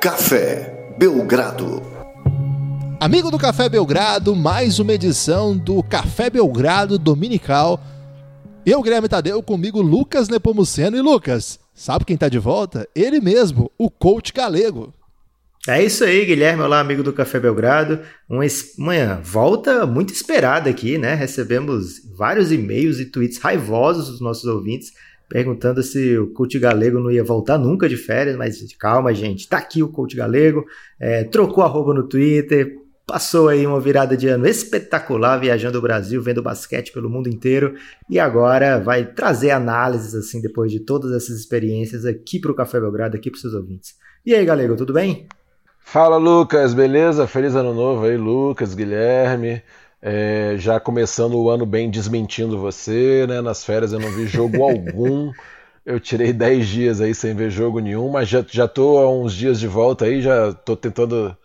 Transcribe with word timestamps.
Café 0.00 0.94
Belgrado. 0.96 1.82
Amigo 3.00 3.32
do 3.32 3.38
Café 3.38 3.68
Belgrado, 3.68 4.36
mais 4.36 4.78
uma 4.78 4.92
edição 4.92 5.58
do 5.58 5.82
Café 5.82 6.30
Belgrado 6.30 6.96
Dominical. 7.00 7.82
Eu, 8.64 8.80
Guilherme 8.80 9.08
Tadeu, 9.08 9.42
comigo 9.42 9.82
Lucas 9.82 10.28
Nepomuceno. 10.28 10.96
E 10.96 11.00
Lucas, 11.00 11.58
sabe 11.74 12.04
quem 12.04 12.16
tá 12.16 12.28
de 12.28 12.38
volta? 12.38 12.88
Ele 12.94 13.20
mesmo, 13.20 13.72
o 13.76 13.90
coach 13.90 14.32
galego. 14.32 14.94
É 15.66 15.82
isso 15.82 16.04
aí, 16.04 16.24
Guilherme. 16.24 16.62
Olá, 16.62 16.78
amigo 16.78 17.02
do 17.02 17.12
Café 17.12 17.40
Belgrado. 17.40 17.98
Uma, 18.30 18.44
uma 18.78 19.16
volta 19.16 19.84
muito 19.84 20.12
esperada 20.12 20.70
aqui, 20.70 20.96
né? 20.96 21.14
Recebemos 21.14 22.02
vários 22.16 22.52
e-mails 22.52 23.00
e 23.00 23.06
tweets 23.06 23.38
raivosos 23.38 24.08
dos 24.08 24.20
nossos 24.20 24.44
ouvintes 24.44 24.92
perguntando 25.28 25.82
se 25.82 26.16
o 26.18 26.32
coach 26.32 26.58
galego 26.58 26.98
não 26.98 27.10
ia 27.10 27.22
voltar 27.22 27.58
nunca 27.58 27.88
de 27.88 27.96
férias, 27.96 28.36
mas 28.36 28.60
calma, 28.78 29.12
gente. 29.12 29.48
Tá 29.48 29.58
aqui 29.58 29.82
o 29.82 29.88
coach 29.88 30.16
galego, 30.16 30.64
é, 30.98 31.24
trocou 31.24 31.62
arroba 31.62 31.92
no 31.92 32.08
Twitter, 32.08 32.76
passou 33.06 33.48
aí 33.48 33.66
uma 33.66 33.80
virada 33.80 34.16
de 34.16 34.28
ano 34.28 34.46
espetacular 34.46 35.38
viajando 35.38 35.78
o 35.78 35.82
Brasil, 35.82 36.20
vendo 36.22 36.42
basquete 36.42 36.92
pelo 36.92 37.08
mundo 37.08 37.28
inteiro 37.28 37.74
e 38.08 38.18
agora 38.18 38.78
vai 38.78 39.04
trazer 39.04 39.50
análises 39.50 40.14
assim 40.14 40.40
depois 40.40 40.70
de 40.70 40.80
todas 40.80 41.12
essas 41.12 41.38
experiências 41.38 42.04
aqui 42.04 42.38
para 42.38 42.52
o 42.52 42.54
Café 42.54 42.78
Belgrado, 42.78 43.16
aqui 43.16 43.30
para 43.30 43.40
seus 43.40 43.54
ouvintes. 43.54 43.94
E 44.26 44.34
aí, 44.34 44.44
galego, 44.44 44.76
tudo 44.76 44.92
bem? 44.92 45.26
Fala, 45.78 46.18
Lucas, 46.18 46.74
beleza? 46.74 47.26
Feliz 47.26 47.54
ano 47.54 47.72
novo 47.72 48.04
aí, 48.04 48.16
Lucas, 48.18 48.74
Guilherme. 48.74 49.62
É, 50.00 50.56
já 50.58 50.78
começando 50.78 51.34
o 51.34 51.50
ano 51.50 51.66
bem 51.66 51.90
desmentindo 51.90 52.58
você, 52.58 53.26
né? 53.28 53.40
Nas 53.40 53.64
férias 53.64 53.92
eu 53.92 53.98
não 53.98 54.10
vi 54.10 54.26
jogo 54.26 54.62
algum. 54.62 55.32
Eu 55.84 55.98
tirei 55.98 56.32
10 56.32 56.68
dias 56.68 57.00
aí 57.00 57.14
sem 57.14 57.34
ver 57.34 57.50
jogo 57.50 57.80
nenhum, 57.80 58.10
mas 58.10 58.28
já, 58.28 58.44
já 58.48 58.68
tô 58.68 58.98
há 58.98 59.10
uns 59.10 59.32
dias 59.34 59.58
de 59.58 59.66
volta 59.66 60.04
aí, 60.04 60.20
já 60.20 60.52
tô 60.52 60.76
tentando 60.76 61.36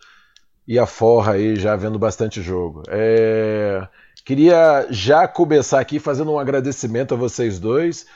ir 0.66 0.78
a 0.78 0.86
forra 0.86 1.32
aí, 1.34 1.56
já 1.56 1.76
vendo 1.76 1.98
bastante 1.98 2.42
jogo. 2.42 2.82
É, 2.88 3.86
queria 4.24 4.86
já 4.90 5.26
começar 5.28 5.80
aqui 5.80 5.98
fazendo 5.98 6.32
um 6.32 6.38
agradecimento 6.38 7.14
a 7.14 7.16
vocês 7.16 7.58
dois 7.58 8.06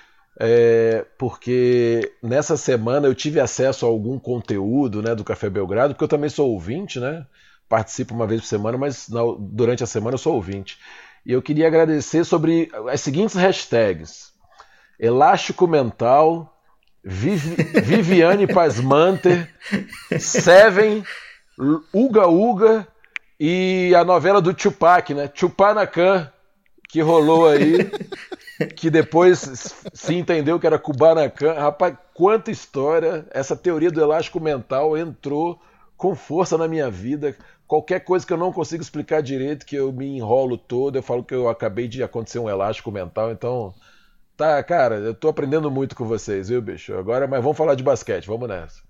é, 0.41 1.05
porque 1.19 2.13
nessa 2.23 2.57
semana 2.57 3.09
eu 3.09 3.15
tive 3.15 3.41
acesso 3.41 3.85
a 3.85 3.89
algum 3.89 4.19
conteúdo 4.19 5.03
né, 5.03 5.15
do 5.15 5.25
Café 5.25 5.51
Belgrado, 5.51 5.95
porque 5.95 6.05
eu 6.05 6.09
também 6.09 6.31
sou 6.31 6.51
ouvinte, 6.53 7.01
né? 7.01 7.27
Participo 7.69 8.15
uma 8.15 8.27
vez 8.27 8.41
por 8.41 8.47
semana, 8.47 8.79
mas 8.79 9.09
na, 9.09 9.21
durante 9.39 9.85
a 9.85 9.87
semana 9.87 10.15
eu 10.15 10.19
sou 10.19 10.35
ouvinte. 10.35 10.79
E 11.25 11.33
eu 11.33 11.43
queria 11.43 11.67
agradecer 11.67 12.25
sobre 12.25 12.71
as 12.91 13.01
seguintes 13.01 13.37
hashtags: 13.37 14.33
Elástico 14.99 15.67
Mental, 15.67 16.57
Vivi, 17.05 17.57
Viviane 17.83 18.47
Pasmanter, 18.47 19.53
Seven, 20.19 21.05
Uga 21.93 22.27
Uga 22.27 22.89
e 23.39 23.95
a 23.95 24.05
novela 24.05 24.41
do 24.41 24.55
Tupac, 24.55 25.13
né? 25.13 25.29
Tupanacan, 25.29 26.31
que 26.89 27.01
rolou 27.01 27.49
aí. 27.49 27.91
que 28.77 28.91
depois 28.91 29.85
se 29.93 30.15
entendeu 30.15 30.59
que 30.59 30.67
era 30.67 30.79
Kubanacan. 30.79 31.53
Rapaz, 31.55 31.95
quanta 32.13 32.51
história! 32.51 33.27
Essa 33.31 33.57
teoria 33.57 33.91
do 33.91 34.01
elástico 34.01 34.41
mental 34.41 34.97
entrou 34.97 35.61
com 35.97 36.15
força 36.15 36.59
na 36.59 36.67
minha 36.67 36.91
vida. 36.91 37.37
Qualquer 37.69 38.01
coisa 38.01 38.27
que 38.27 38.33
eu 38.33 38.39
não 38.39 38.51
consigo 38.51 38.83
explicar 38.83 39.23
direito, 39.23 39.67
que 39.67 39.77
eu 39.77 39.93
me 39.93 40.07
enrolo 40.07 40.57
todo, 40.57 40.97
eu 40.97 41.03
falo 41.03 41.23
que 41.23 41.35
eu 41.35 41.51
acabei 41.51 41.87
de 41.87 42.03
acontecer 42.03 42.39
um 42.39 42.49
elástico 42.49 42.91
mental. 42.91 43.31
Então, 43.31 43.75
tá, 44.35 44.63
cara, 44.63 44.97
eu 44.97 45.15
tô 45.15 45.29
aprendendo 45.29 45.71
muito 45.71 45.95
com 45.95 46.07
vocês, 46.07 46.49
viu, 46.49 46.63
bicho? 46.63 46.95
Agora, 46.95 47.27
mas 47.27 47.43
vamos 47.43 47.59
falar 47.59 47.75
de 47.75 47.83
basquete, 47.83 48.27
vamos 48.27 48.49
nessa. 48.49 48.81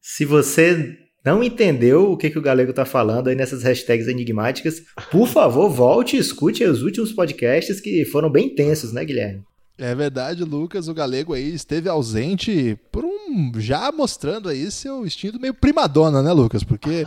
Se 0.00 0.24
você 0.24 0.96
não 1.24 1.42
entendeu 1.42 2.12
o 2.12 2.16
que, 2.16 2.30
que 2.30 2.38
o 2.38 2.42
Galego 2.42 2.72
tá 2.72 2.84
falando 2.84 3.28
aí 3.28 3.34
nessas 3.34 3.64
hashtags 3.64 4.06
enigmáticas, 4.06 4.82
por 5.10 5.26
favor, 5.26 5.68
volte 5.68 6.16
e 6.16 6.20
escute 6.20 6.62
os 6.62 6.82
últimos 6.82 7.12
podcasts 7.12 7.80
que 7.80 8.04
foram 8.04 8.30
bem 8.30 8.54
tensos, 8.54 8.92
né, 8.92 9.04
Guilherme? 9.04 9.42
É 9.76 9.94
verdade, 9.94 10.44
Lucas, 10.44 10.86
o 10.86 10.94
Galego 10.94 11.34
aí 11.34 11.52
esteve 11.52 11.88
ausente 11.88 12.78
por 12.92 13.04
um. 13.04 13.11
Já 13.58 13.90
mostrando 13.92 14.48
aí 14.48 14.70
seu 14.70 15.06
instinto 15.06 15.40
meio 15.40 15.54
primadona, 15.54 16.22
né, 16.22 16.32
Lucas? 16.32 16.62
Porque 16.62 17.06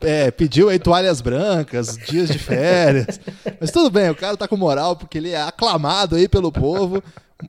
é, 0.00 0.30
pediu 0.30 0.68
aí 0.68 0.78
toalhas 0.78 1.20
brancas, 1.20 1.96
dias 1.96 2.28
de 2.28 2.38
férias. 2.38 3.20
Mas 3.60 3.70
tudo 3.70 3.90
bem, 3.90 4.10
o 4.10 4.14
cara 4.14 4.36
tá 4.36 4.48
com 4.48 4.56
moral 4.56 4.96
porque 4.96 5.18
ele 5.18 5.30
é 5.30 5.42
aclamado 5.42 6.16
aí 6.16 6.28
pelo 6.28 6.52
povo 6.52 7.02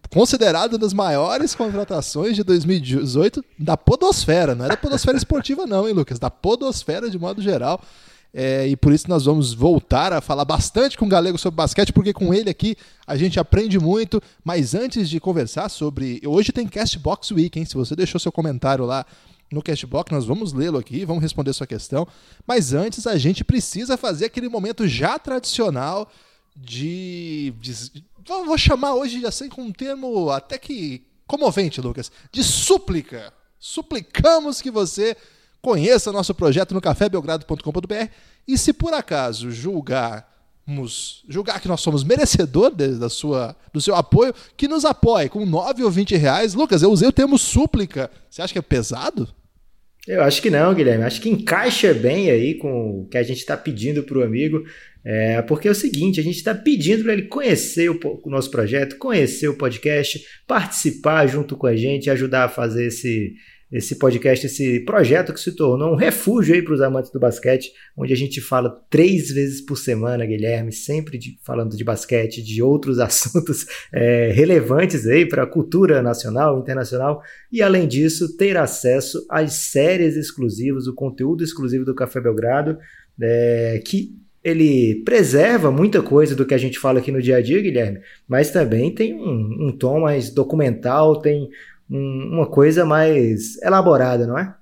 considerado 0.09 0.73
uma 0.73 0.79
das 0.79 0.93
maiores 0.93 1.55
contratações 1.55 2.35
de 2.35 2.43
2018 2.43 3.43
da 3.57 3.77
podosfera, 3.77 4.55
não 4.55 4.66
é 4.66 4.69
da 4.69 4.77
podosfera 4.77 5.17
esportiva 5.17 5.66
não, 5.66 5.87
hein, 5.87 5.93
Lucas? 5.93 6.19
Da 6.19 6.29
podosfera 6.29 7.09
de 7.09 7.17
modo 7.17 7.41
geral. 7.41 7.81
É, 8.38 8.68
e 8.68 8.75
por 8.75 8.91
isso 8.91 9.07
nós 9.07 9.23
vamos 9.23 9.53
voltar 9.53 10.12
a 10.12 10.19
falar 10.19 10.44
bastante 10.44 10.97
com 10.97 11.06
o 11.06 11.07
Galego 11.07 11.38
sobre 11.38 11.56
basquete, 11.56 11.94
porque 11.94 12.12
com 12.12 12.34
ele 12.34 12.50
aqui 12.50 12.75
a 13.07 13.16
gente 13.16 13.40
aprende 13.40 13.79
muito. 13.79 14.22
Mas 14.44 14.75
antes 14.75 15.09
de 15.09 15.22
conversar 15.22 15.69
sobre. 15.69 16.22
Hoje 16.25 16.51
tem 16.51 16.68
Castbox 16.68 17.31
Week, 17.31 17.57
hein? 17.57 17.63
Se 17.63 17.75
você 17.75 17.96
deixou 17.96 18.19
seu 18.19 18.34
comentário 18.34 18.84
lá 18.84 19.06
no 19.50 19.63
Castbox, 19.63 20.12
nós 20.12 20.25
vamos 20.25 20.51
lê-lo 20.51 20.78
aqui, 20.78 21.06
vamos 21.06 21.23
responder 21.23 21.53
sua 21.53 21.66
questão. 21.66 22.06
Mas 22.46 22.73
antes 22.73 23.07
a 23.07 23.18
gente 23.18 23.41
precisa 23.41 23.96
fazer 23.96 24.25
aquele 24.25 24.50
momento 24.50 24.85
já 24.85 25.17
tradicional 25.17 26.12
de, 26.53 27.53
de 27.62 28.03
vou 28.28 28.57
chamar 28.57 28.96
hoje 28.96 29.25
assim 29.25 29.47
com 29.47 29.62
um 29.62 29.72
termo 29.72 30.29
até 30.29 30.57
que 30.57 31.07
comovente, 31.25 31.79
Lucas, 31.79 32.12
de 32.34 32.44
súplica. 32.44 33.31
Suplicamos 33.57 34.62
que 34.62 34.69
você 34.69 35.16
conheça 35.65 36.11
nosso 36.11 36.35
projeto 36.35 36.75
no 36.75 36.79
cafébelgrado.com.br 36.79 38.07
e 38.47 38.55
se 38.55 38.71
por 38.71 38.93
acaso 38.93 39.49
julgarmos, 39.49 41.23
julgar 41.27 41.59
que 41.59 41.67
nós 41.67 41.81
somos 41.81 42.03
merecedores 42.03 42.99
da 42.99 43.09
sua, 43.09 43.55
do 43.73 43.81
seu 43.81 43.95
apoio, 43.95 44.31
que 44.55 44.67
nos 44.67 44.85
apoie 44.85 45.27
com 45.27 45.43
9 45.43 45.83
ou 45.83 45.89
20 45.89 46.15
reais. 46.17 46.53
Lucas, 46.53 46.83
eu 46.83 46.91
usei 46.91 47.07
o 47.07 47.11
termo 47.11 47.39
súplica. 47.39 48.11
Você 48.29 48.43
acha 48.43 48.53
que 48.53 48.59
é 48.59 48.61
pesado? 48.61 49.27
Eu 50.07 50.21
acho 50.21 50.39
que 50.39 50.51
não, 50.51 50.71
Guilherme. 50.71 51.03
Acho 51.03 51.19
que 51.19 51.29
encaixa 51.29 51.95
bem 51.95 52.29
aí 52.29 52.53
com 52.53 53.01
o 53.01 53.07
que 53.07 53.17
a 53.17 53.23
gente 53.23 53.39
está 53.39 53.57
pedindo 53.57 54.03
para 54.03 54.19
o 54.19 54.23
amigo. 54.23 54.63
É, 55.03 55.41
porque 55.41 55.67
é 55.67 55.71
o 55.71 55.75
seguinte, 55.75 56.19
a 56.19 56.23
gente 56.23 56.37
está 56.37 56.53
pedindo 56.53 57.03
para 57.03 57.13
ele 57.13 57.23
conhecer 57.23 57.89
o, 57.89 57.99
o, 58.23 58.29
nosso 58.29 58.51
projeto, 58.51 58.97
conhecer 58.97 59.47
o 59.47 59.57
podcast, 59.57 60.23
participar 60.45 61.25
junto 61.25 61.57
com 61.57 61.65
a 61.65 61.75
gente, 61.75 62.09
ajudar 62.09 62.45
a 62.45 62.49
fazer 62.49 62.87
esse, 62.87 63.33
esse 63.71 63.97
podcast, 63.97 64.45
esse 64.45 64.79
projeto 64.81 65.33
que 65.33 65.39
se 65.39 65.55
tornou 65.55 65.91
um 65.91 65.95
refúgio 65.95 66.53
aí 66.53 66.61
para 66.61 66.73
os 66.73 66.81
amantes 66.81 67.11
do 67.11 67.19
basquete, 67.19 67.71
onde 67.97 68.13
a 68.13 68.15
gente 68.15 68.39
fala 68.39 68.69
três 68.89 69.29
vezes 69.29 69.61
por 69.61 69.75
semana, 69.75 70.25
Guilherme, 70.25 70.71
sempre 70.71 71.17
de, 71.17 71.39
falando 71.43 71.75
de 71.75 71.83
basquete, 71.83 72.43
de 72.43 72.61
outros 72.61 72.99
assuntos 72.99 73.65
é, 73.93 74.31
relevantes 74.31 75.07
aí 75.07 75.27
para 75.27 75.43
a 75.43 75.47
cultura 75.47 76.01
nacional, 76.01 76.59
internacional, 76.59 77.21
e 77.51 77.61
além 77.61 77.87
disso, 77.87 78.37
ter 78.37 78.55
acesso 78.55 79.25
às 79.29 79.53
séries 79.53 80.15
exclusivas, 80.15 80.87
o 80.87 80.93
conteúdo 80.93 81.43
exclusivo 81.43 81.83
do 81.83 81.95
Café 81.95 82.21
Belgrado, 82.21 82.77
é, 83.19 83.81
que 83.85 84.15
ele 84.43 85.01
preserva 85.03 85.71
muita 85.71 86.03
coisa 86.03 86.35
do 86.35 86.45
que 86.45 86.53
a 86.53 86.57
gente 86.57 86.77
fala 86.77 86.99
aqui 86.99 87.11
no 87.11 87.19
dia 87.19 87.37
a 87.37 87.41
dia, 87.41 87.59
Guilherme, 87.59 87.99
mas 88.27 88.51
também 88.51 88.93
tem 88.93 89.15
um, 89.15 89.69
um 89.69 89.75
tom 89.75 90.01
mais 90.01 90.29
documental, 90.29 91.19
tem 91.19 91.49
um, 91.90 92.29
uma 92.34 92.47
coisa 92.47 92.85
mais 92.85 93.57
elaborada, 93.62 94.25
não 94.25 94.38
é? 94.38 94.53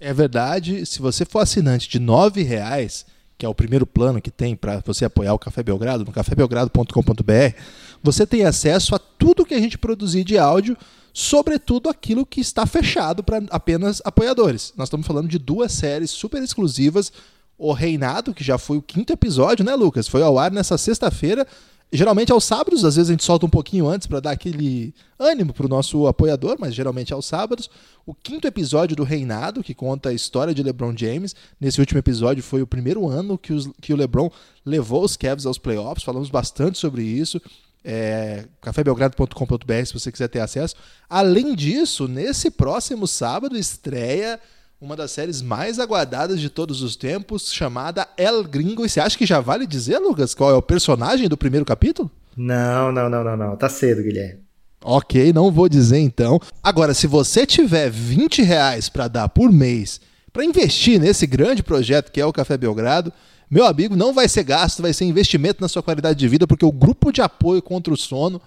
É 0.00 0.12
verdade. 0.12 0.86
Se 0.86 1.00
você 1.00 1.24
for 1.24 1.40
assinante 1.40 1.88
de 1.88 1.98
R$ 1.98 2.42
reais, 2.42 3.04
que 3.36 3.44
é 3.44 3.48
o 3.48 3.54
primeiro 3.54 3.86
plano 3.86 4.20
que 4.20 4.30
tem 4.30 4.56
para 4.56 4.82
você 4.84 5.04
apoiar 5.04 5.34
o 5.34 5.38
Café 5.38 5.62
Belgrado, 5.62 6.04
no 6.04 6.12
cafébelgrado.com.br, 6.12 7.56
você 8.02 8.26
tem 8.26 8.44
acesso 8.44 8.94
a 8.94 8.98
tudo 8.98 9.44
que 9.44 9.54
a 9.54 9.60
gente 9.60 9.78
produzir 9.78 10.24
de 10.24 10.38
áudio, 10.38 10.76
sobretudo 11.12 11.88
aquilo 11.88 12.26
que 12.26 12.40
está 12.40 12.66
fechado 12.66 13.22
para 13.22 13.42
apenas 13.50 14.00
apoiadores. 14.04 14.72
Nós 14.76 14.86
estamos 14.88 15.06
falando 15.06 15.28
de 15.28 15.38
duas 15.38 15.72
séries 15.72 16.10
super 16.10 16.42
exclusivas 16.42 17.12
o 17.58 17.72
Reinado, 17.72 18.32
que 18.32 18.44
já 18.44 18.56
foi 18.56 18.76
o 18.76 18.82
quinto 18.82 19.12
episódio, 19.12 19.64
né, 19.64 19.74
Lucas? 19.74 20.06
Foi 20.06 20.22
ao 20.22 20.38
ar 20.38 20.52
nessa 20.52 20.78
sexta-feira. 20.78 21.44
Geralmente 21.90 22.30
aos 22.30 22.44
sábados, 22.44 22.84
às 22.84 22.96
vezes 22.96 23.08
a 23.08 23.12
gente 23.12 23.24
solta 23.24 23.46
um 23.46 23.50
pouquinho 23.50 23.88
antes 23.88 24.06
para 24.06 24.20
dar 24.20 24.32
aquele 24.32 24.94
ânimo 25.18 25.54
para 25.54 25.64
o 25.64 25.68
nosso 25.68 26.06
apoiador, 26.06 26.58
mas 26.60 26.74
geralmente 26.74 27.14
aos 27.14 27.24
sábados. 27.24 27.70
O 28.04 28.14
quinto 28.14 28.46
episódio 28.46 28.94
do 28.94 29.04
Reinado, 29.04 29.62
que 29.62 29.74
conta 29.74 30.10
a 30.10 30.12
história 30.12 30.52
de 30.52 30.62
LeBron 30.62 30.94
James. 30.94 31.34
Nesse 31.58 31.80
último 31.80 31.98
episódio 31.98 32.42
foi 32.42 32.60
o 32.60 32.66
primeiro 32.66 33.08
ano 33.08 33.38
que, 33.38 33.54
os, 33.54 33.70
que 33.80 33.94
o 33.94 33.96
LeBron 33.96 34.30
levou 34.66 35.02
os 35.02 35.16
Cavs 35.16 35.46
aos 35.46 35.56
playoffs. 35.56 36.04
Falamos 36.04 36.28
bastante 36.28 36.76
sobre 36.76 37.02
isso. 37.02 37.40
É, 37.82 38.44
cafébelgrado.com.br 38.60 39.86
se 39.86 39.94
você 39.94 40.12
quiser 40.12 40.28
ter 40.28 40.40
acesso. 40.40 40.74
Além 41.08 41.54
disso, 41.54 42.06
nesse 42.06 42.50
próximo 42.50 43.06
sábado 43.06 43.56
estreia 43.56 44.38
uma 44.80 44.94
das 44.94 45.10
séries 45.10 45.42
mais 45.42 45.78
aguardadas 45.78 46.40
de 46.40 46.48
todos 46.48 46.82
os 46.82 46.96
tempos, 46.96 47.52
chamada 47.52 48.06
El 48.16 48.44
Gringo. 48.44 48.84
E 48.84 48.88
você 48.88 49.00
acha 49.00 49.18
que 49.18 49.26
já 49.26 49.40
vale 49.40 49.66
dizer, 49.66 49.98
Lucas, 49.98 50.34
qual 50.34 50.50
é 50.50 50.54
o 50.54 50.62
personagem 50.62 51.28
do 51.28 51.36
primeiro 51.36 51.66
capítulo? 51.66 52.10
Não, 52.36 52.92
não, 52.92 53.08
não, 53.08 53.24
não, 53.24 53.36
não. 53.36 53.56
Tá 53.56 53.68
cedo, 53.68 54.02
Guilherme. 54.02 54.40
Ok, 54.84 55.32
não 55.32 55.50
vou 55.50 55.68
dizer 55.68 55.98
então. 55.98 56.40
Agora, 56.62 56.94
se 56.94 57.06
você 57.06 57.44
tiver 57.44 57.90
20 57.90 58.42
reais 58.42 58.88
para 58.88 59.08
dar 59.08 59.28
por 59.28 59.50
mês 59.50 60.00
para 60.32 60.44
investir 60.44 61.00
nesse 61.00 61.26
grande 61.26 61.64
projeto 61.64 62.12
que 62.12 62.20
é 62.20 62.24
o 62.24 62.32
Café 62.32 62.56
Belgrado. 62.56 63.12
Meu 63.50 63.66
amigo, 63.66 63.96
não 63.96 64.12
vai 64.12 64.28
ser 64.28 64.44
gasto, 64.44 64.82
vai 64.82 64.92
ser 64.92 65.04
investimento 65.04 65.60
na 65.60 65.68
sua 65.68 65.82
qualidade 65.82 66.18
de 66.18 66.28
vida, 66.28 66.46
porque 66.46 66.64
o 66.64 66.70
grupo 66.70 67.10
de 67.10 67.22
apoio 67.22 67.60
contra 67.62 67.92
o 67.92 67.96
sono, 67.96 68.40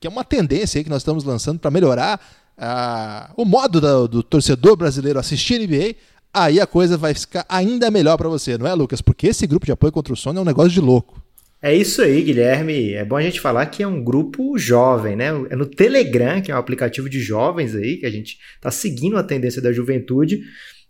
que 0.00 0.06
é 0.08 0.10
uma 0.10 0.24
tendência 0.24 0.78
aí 0.78 0.84
que 0.84 0.90
nós 0.90 1.02
estamos 1.02 1.22
lançando 1.22 1.60
para 1.60 1.70
melhorar 1.70 2.20
uh, 2.58 3.32
o 3.36 3.44
modo 3.44 3.80
do, 3.80 4.08
do 4.08 4.22
torcedor 4.22 4.76
brasileiro 4.76 5.18
assistir 5.18 5.58
NBA, 5.58 5.94
aí 6.32 6.60
a 6.60 6.66
coisa 6.66 6.96
vai 6.96 7.14
ficar 7.14 7.46
ainda 7.48 7.90
melhor 7.90 8.16
para 8.16 8.28
você, 8.28 8.58
não 8.58 8.66
é, 8.66 8.74
Lucas? 8.74 9.00
Porque 9.00 9.28
esse 9.28 9.46
grupo 9.46 9.66
de 9.66 9.72
apoio 9.72 9.92
contra 9.92 10.12
o 10.12 10.16
sono 10.16 10.38
é 10.38 10.42
um 10.42 10.46
negócio 10.46 10.70
de 10.70 10.80
louco. 10.80 11.22
É 11.60 11.74
isso 11.74 12.02
aí, 12.02 12.22
Guilherme. 12.22 12.92
É 12.92 13.04
bom 13.04 13.16
a 13.16 13.22
gente 13.22 13.40
falar 13.40 13.66
que 13.66 13.82
é 13.82 13.86
um 13.86 14.02
grupo 14.02 14.56
jovem, 14.56 15.16
né? 15.16 15.26
É 15.50 15.56
no 15.56 15.66
Telegram, 15.66 16.40
que 16.40 16.52
é 16.52 16.54
um 16.54 16.58
aplicativo 16.58 17.10
de 17.10 17.20
jovens 17.20 17.74
aí, 17.74 17.96
que 17.96 18.06
a 18.06 18.10
gente 18.10 18.38
está 18.54 18.70
seguindo 18.70 19.16
a 19.16 19.24
tendência 19.24 19.60
da 19.60 19.72
juventude. 19.72 20.40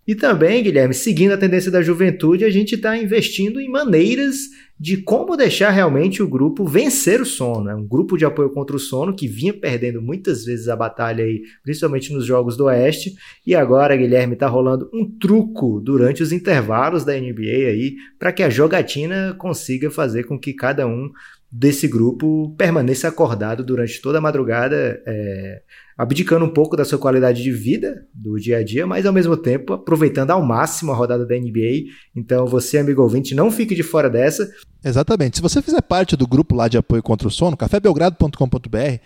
E 0.08 0.14
também, 0.14 0.62
Guilherme, 0.62 0.94
seguindo 0.94 1.32
a 1.32 1.37
tendência 1.37 1.70
da 1.70 1.82
juventude, 1.82 2.43
a 2.43 2.49
gente 2.49 2.76
está 2.76 2.96
investindo 2.96 3.60
em 3.60 3.69
maneiras 3.69 4.37
de 4.81 4.96
como 4.96 5.37
deixar 5.37 5.69
realmente 5.69 6.22
o 6.22 6.26
grupo 6.26 6.64
vencer 6.64 7.20
o 7.20 7.26
sono. 7.26 7.69
É 7.69 7.75
um 7.75 7.87
grupo 7.87 8.16
de 8.16 8.25
apoio 8.25 8.49
contra 8.49 8.75
o 8.75 8.78
sono 8.78 9.14
que 9.14 9.28
vinha 9.28 9.52
perdendo 9.52 10.00
muitas 10.00 10.46
vezes 10.46 10.66
a 10.69 10.75
batalha 10.75 11.22
aí, 11.22 11.43
principalmente 11.62 12.10
nos 12.10 12.25
jogos 12.25 12.56
do 12.56 12.64
Oeste. 12.64 13.16
E 13.46 13.55
agora, 13.55 13.94
Guilherme, 13.94 14.32
está 14.32 14.46
rolando 14.46 14.88
um 14.94 15.05
truco 15.05 15.78
durante 15.78 16.22
os 16.22 16.32
intervalos 16.32 17.05
da 17.05 17.12
NBA 17.12 17.69
aí 17.69 17.96
para 18.19 18.32
que 18.32 18.43
a 18.43 18.49
jogatina 18.49 19.37
consiga 19.37 19.90
fazer 19.90 20.25
com 20.25 20.38
que 20.38 20.55
cada 20.55 20.87
um 20.87 21.10
desse 21.50 21.88
grupo 21.88 22.54
permaneça 22.56 23.08
acordado 23.08 23.64
durante 23.64 24.00
toda 24.00 24.18
a 24.18 24.20
madrugada. 24.20 25.02
É, 25.06 25.62
abdicando 25.98 26.44
um 26.44 26.52
pouco 26.52 26.76
da 26.76 26.84
sua 26.84 26.96
qualidade 26.96 27.42
de 27.42 27.50
vida 27.50 28.06
do 28.14 28.38
dia 28.38 28.58
a 28.58 28.64
dia, 28.64 28.86
mas 28.86 29.04
ao 29.04 29.12
mesmo 29.12 29.36
tempo 29.36 29.72
aproveitando 29.72 30.30
ao 30.30 30.40
máximo 30.40 30.92
a 30.92 30.94
rodada 30.94 31.26
da 31.26 31.34
NBA. 31.34 31.90
Então, 32.14 32.46
você, 32.46 32.78
amigo 32.78 33.02
ouvinte, 33.02 33.34
não 33.34 33.50
fique 33.50 33.74
de 33.74 33.82
fora 33.82 34.08
dessa. 34.08 34.48
Exatamente. 34.84 35.38
Se 35.38 35.42
você 35.42 35.60
fizer 35.60 35.82
parte 35.82 36.16
do 36.16 36.24
grupo 36.24 36.54
lá 36.54 36.68
de 36.68 36.78
apoio 36.78 37.02
contra 37.02 37.26
o 37.26 37.30
sono, 37.30 37.56
cafébelgrado.com.br, 37.56 39.00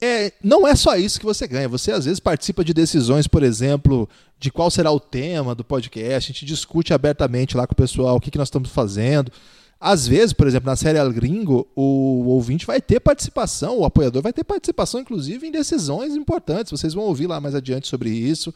é, 0.00 0.32
não 0.42 0.66
é 0.66 0.74
só 0.74 0.96
isso 0.96 1.20
que 1.20 1.26
você 1.26 1.46
ganha. 1.46 1.68
Você 1.68 1.92
às 1.92 2.06
vezes 2.06 2.18
participa 2.18 2.64
de 2.64 2.72
decisões, 2.72 3.26
por 3.26 3.42
exemplo, 3.42 4.08
de 4.38 4.50
qual 4.50 4.70
será 4.70 4.90
o 4.90 5.00
tema 5.00 5.54
do 5.54 5.64
podcast. 5.64 6.30
A 6.30 6.32
gente 6.32 6.46
discute 6.46 6.94
abertamente 6.94 7.58
lá 7.58 7.66
com 7.66 7.74
o 7.74 7.76
pessoal 7.76 8.16
o 8.16 8.20
que, 8.20 8.30
que 8.30 8.38
nós 8.38 8.48
estamos 8.48 8.70
fazendo. 8.70 9.30
Às 9.80 10.08
vezes, 10.08 10.32
por 10.32 10.46
exemplo, 10.48 10.68
na 10.68 10.74
série 10.74 10.98
Al 10.98 11.12
Gringo, 11.12 11.68
o 11.76 12.24
ouvinte 12.26 12.66
vai 12.66 12.80
ter 12.80 12.98
participação, 12.98 13.78
o 13.78 13.84
apoiador 13.84 14.22
vai 14.22 14.32
ter 14.32 14.42
participação, 14.42 15.00
inclusive, 15.00 15.46
em 15.46 15.52
decisões 15.52 16.16
importantes. 16.16 16.72
Vocês 16.72 16.94
vão 16.94 17.04
ouvir 17.04 17.28
lá 17.28 17.40
mais 17.40 17.54
adiante 17.54 17.86
sobre 17.86 18.10
isso. 18.10 18.52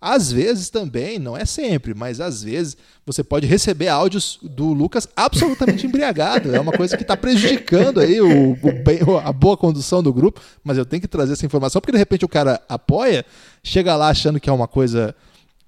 Às 0.00 0.30
vezes 0.30 0.70
também, 0.70 1.18
não 1.18 1.36
é 1.36 1.44
sempre, 1.44 1.92
mas 1.92 2.20
às 2.20 2.42
vezes 2.44 2.76
você 3.04 3.24
pode 3.24 3.46
receber 3.48 3.88
áudios 3.88 4.38
do 4.42 4.72
Lucas 4.72 5.08
absolutamente 5.16 5.86
embriagado. 5.88 6.54
É 6.54 6.60
uma 6.60 6.70
coisa 6.70 6.96
que 6.96 7.02
está 7.02 7.16
prejudicando 7.16 7.98
aí 7.98 8.20
o, 8.20 8.52
o, 8.52 9.18
a 9.18 9.32
boa 9.32 9.56
condução 9.56 10.00
do 10.02 10.12
grupo, 10.12 10.40
mas 10.62 10.78
eu 10.78 10.86
tenho 10.86 11.00
que 11.00 11.08
trazer 11.08 11.32
essa 11.32 11.46
informação, 11.46 11.80
porque 11.80 11.92
de 11.92 11.98
repente 11.98 12.24
o 12.24 12.28
cara 12.28 12.62
apoia, 12.68 13.26
chega 13.64 13.96
lá 13.96 14.08
achando 14.08 14.38
que 14.38 14.48
é 14.48 14.52
uma 14.52 14.68
coisa 14.68 15.16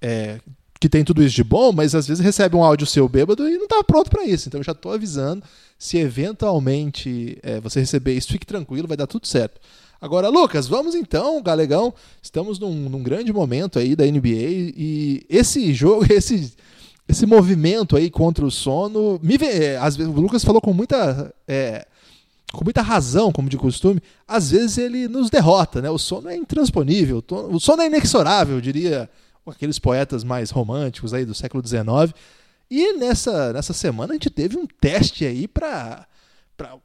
é, 0.01 0.39
que 0.81 0.89
tem 0.89 1.03
tudo 1.03 1.21
isso 1.21 1.35
de 1.35 1.43
bom, 1.43 1.71
mas 1.71 1.93
às 1.93 2.07
vezes 2.07 2.25
recebe 2.25 2.55
um 2.55 2.63
áudio 2.63 2.87
seu 2.87 3.07
bêbado 3.07 3.47
e 3.47 3.55
não 3.55 3.65
está 3.65 3.83
pronto 3.83 4.09
para 4.09 4.25
isso. 4.25 4.47
Então 4.47 4.59
eu 4.59 4.63
já 4.63 4.71
estou 4.71 4.91
avisando. 4.91 5.43
Se 5.77 5.99
eventualmente 5.99 7.37
é, 7.43 7.61
você 7.61 7.81
receber 7.81 8.15
isso, 8.15 8.29
fique 8.29 8.47
tranquilo, 8.47 8.87
vai 8.87 8.97
dar 8.97 9.05
tudo 9.05 9.27
certo. 9.27 9.61
Agora, 10.01 10.27
Lucas, 10.27 10.67
vamos 10.67 10.95
então, 10.95 11.39
Galegão. 11.43 11.93
Estamos 12.19 12.57
num, 12.57 12.89
num 12.89 13.03
grande 13.03 13.31
momento 13.31 13.77
aí 13.77 13.95
da 13.95 14.05
NBA 14.05 14.73
e 14.75 15.23
esse 15.29 15.71
jogo, 15.71 16.03
esse, 16.11 16.51
esse 17.07 17.27
movimento 17.27 17.95
aí 17.95 18.09
contra 18.09 18.43
o 18.43 18.49
sono, 18.49 19.19
me 19.21 19.37
vê, 19.37 19.75
às 19.75 19.95
vezes 19.95 20.11
o 20.11 20.19
Lucas 20.19 20.43
falou 20.43 20.61
com 20.61 20.73
muita 20.73 21.31
é, 21.47 21.85
com 22.51 22.63
muita 22.63 22.81
razão, 22.81 23.31
como 23.31 23.47
de 23.47 23.55
costume, 23.55 24.01
às 24.27 24.49
vezes 24.49 24.79
ele 24.79 25.07
nos 25.07 25.29
derrota, 25.29 25.79
né? 25.79 25.91
O 25.91 25.99
sono 25.99 26.27
é 26.27 26.35
intransponível, 26.35 27.23
o 27.29 27.59
sono 27.59 27.83
é 27.83 27.85
inexorável, 27.85 28.59
diria 28.59 29.07
aqueles 29.47 29.79
poetas 29.79 30.23
mais 30.23 30.51
românticos 30.51 31.13
aí 31.13 31.25
do 31.25 31.33
século 31.33 31.65
XIX. 31.65 32.13
E 32.69 32.93
nessa, 32.93 33.51
nessa 33.51 33.73
semana 33.73 34.13
a 34.13 34.15
gente 34.15 34.29
teve 34.29 34.57
um 34.57 34.65
teste 34.65 35.25
aí 35.25 35.47
para 35.47 36.07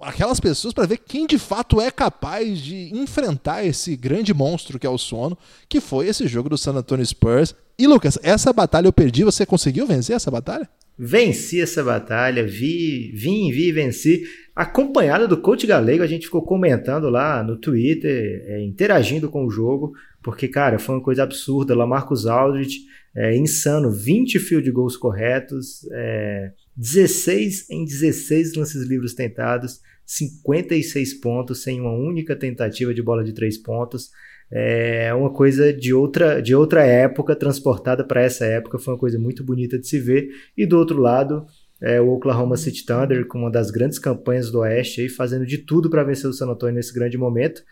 aquelas 0.01 0.41
pessoas 0.41 0.73
para 0.73 0.87
ver 0.87 0.99
quem 0.99 1.27
de 1.27 1.39
fato 1.39 1.81
é 1.81 1.91
capaz 1.91 2.59
de 2.59 2.91
enfrentar 2.97 3.65
esse 3.65 3.95
grande 3.95 4.33
monstro 4.33 4.79
que 4.79 4.87
é 4.87 4.91
o 4.91 4.99
sono, 4.99 5.37
que 5.69 5.81
foi 5.81 6.09
esse 6.09 6.27
jogo 6.27 6.49
do 6.49 6.59
San 6.59 6.73
Antonio 6.73 7.05
Spurs. 7.05 7.55
E 7.79 7.87
Lucas, 7.87 8.19
essa 8.23 8.53
batalha 8.53 8.87
eu 8.87 8.93
perdi, 8.93 9.23
você 9.23 9.45
conseguiu 9.45 9.87
vencer 9.87 10.17
essa 10.17 10.31
batalha? 10.31 10.69
Venci 10.99 11.61
essa 11.61 11.85
batalha, 11.85 12.47
vi, 12.47 13.13
vim, 13.13 13.51
vi 13.51 13.71
venci. 13.71 14.25
Acompanhado 14.55 15.29
do 15.29 15.37
coach 15.37 15.67
galego, 15.67 16.03
a 16.03 16.07
gente 16.07 16.27
ficou 16.27 16.43
comentando 16.43 17.11
lá 17.11 17.43
no 17.43 17.59
Twitter, 17.59 18.43
é, 18.47 18.63
interagindo 18.63 19.29
com 19.29 19.45
o 19.45 19.51
jogo 19.51 19.93
porque, 20.27 20.49
cara, 20.49 20.77
foi 20.77 20.97
uma 20.97 21.01
coisa 21.01 21.23
absurda. 21.23 21.73
Lamarcus 21.73 22.27
Aldridge, 22.27 22.81
é, 23.15 23.37
insano, 23.37 23.93
20 23.93 24.41
field 24.41 24.69
goals 24.73 24.97
corretos, 24.97 25.89
é, 25.93 26.51
16 26.77 27.71
em 27.71 27.85
16 27.85 28.57
lances 28.57 28.83
livres 28.89 29.15
tentados, 29.15 29.81
56 30.05 31.15
pontos 31.21 31.63
sem 31.63 31.81
uma 31.81 31.93
única 31.93 32.35
tentativa 32.35 32.93
de 32.93 33.01
bola 33.01 33.23
de 33.23 33.33
três 33.33 33.57
pontos. 33.57 34.11
É 34.51 35.13
uma 35.13 35.33
coisa 35.33 35.73
de 35.73 35.93
outra, 35.93 36.41
de 36.41 36.55
outra 36.55 36.85
época, 36.85 37.35
transportada 37.35 38.05
para 38.05 38.23
essa 38.23 38.45
época, 38.45 38.79
foi 38.79 38.95
uma 38.95 39.01
coisa 39.01 39.19
muito 39.19 39.43
bonita 39.43 39.79
de 39.79 39.87
se 39.89 39.99
ver. 39.99 40.29
E 40.57 40.65
do 40.65 40.79
outro 40.79 41.01
lado, 41.01 41.47
é, 41.83 42.01
o 42.01 42.09
Oklahoma 42.11 42.57
City 42.57 42.85
Thunder, 42.87 43.27
com 43.27 43.39
uma 43.39 43.51
das 43.51 43.71
grandes 43.71 43.99
campanhas 43.99 44.51
do 44.51 44.61
Oeste, 44.61 45.01
aí, 45.01 45.09
fazendo 45.09 45.45
de 45.45 45.59
tudo 45.59 45.91
para 45.91 46.05
vencer 46.05 46.31
o 46.31 46.33
San 46.33 46.47
Antonio 46.47 46.77
nesse 46.77 46.95
grande 46.95 47.19
momento 47.19 47.63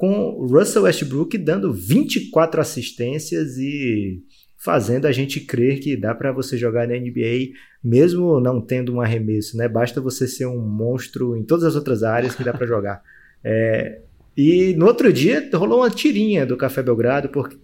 com 0.00 0.46
Russell 0.46 0.84
Westbrook 0.84 1.36
dando 1.36 1.74
24 1.74 2.58
assistências 2.58 3.58
e 3.58 4.24
fazendo 4.56 5.04
a 5.06 5.12
gente 5.12 5.40
crer 5.40 5.78
que 5.78 5.94
dá 5.94 6.14
para 6.14 6.32
você 6.32 6.56
jogar 6.56 6.88
na 6.88 6.94
NBA 6.94 7.50
mesmo 7.84 8.40
não 8.40 8.62
tendo 8.62 8.94
um 8.94 9.00
arremesso, 9.02 9.58
né? 9.58 9.68
Basta 9.68 10.00
você 10.00 10.26
ser 10.26 10.46
um 10.46 10.58
monstro 10.58 11.36
em 11.36 11.44
todas 11.44 11.64
as 11.64 11.76
outras 11.76 12.02
áreas 12.02 12.34
que 12.34 12.42
dá 12.42 12.54
para 12.54 12.66
jogar. 12.66 13.02
É, 13.44 14.00
e 14.36 14.74
no 14.74 14.86
outro 14.86 15.12
dia 15.12 15.48
rolou 15.54 15.80
uma 15.80 15.90
tirinha 15.90 16.46
do 16.46 16.56
Café 16.56 16.82
Belgrado 16.82 17.28
porque 17.28 17.56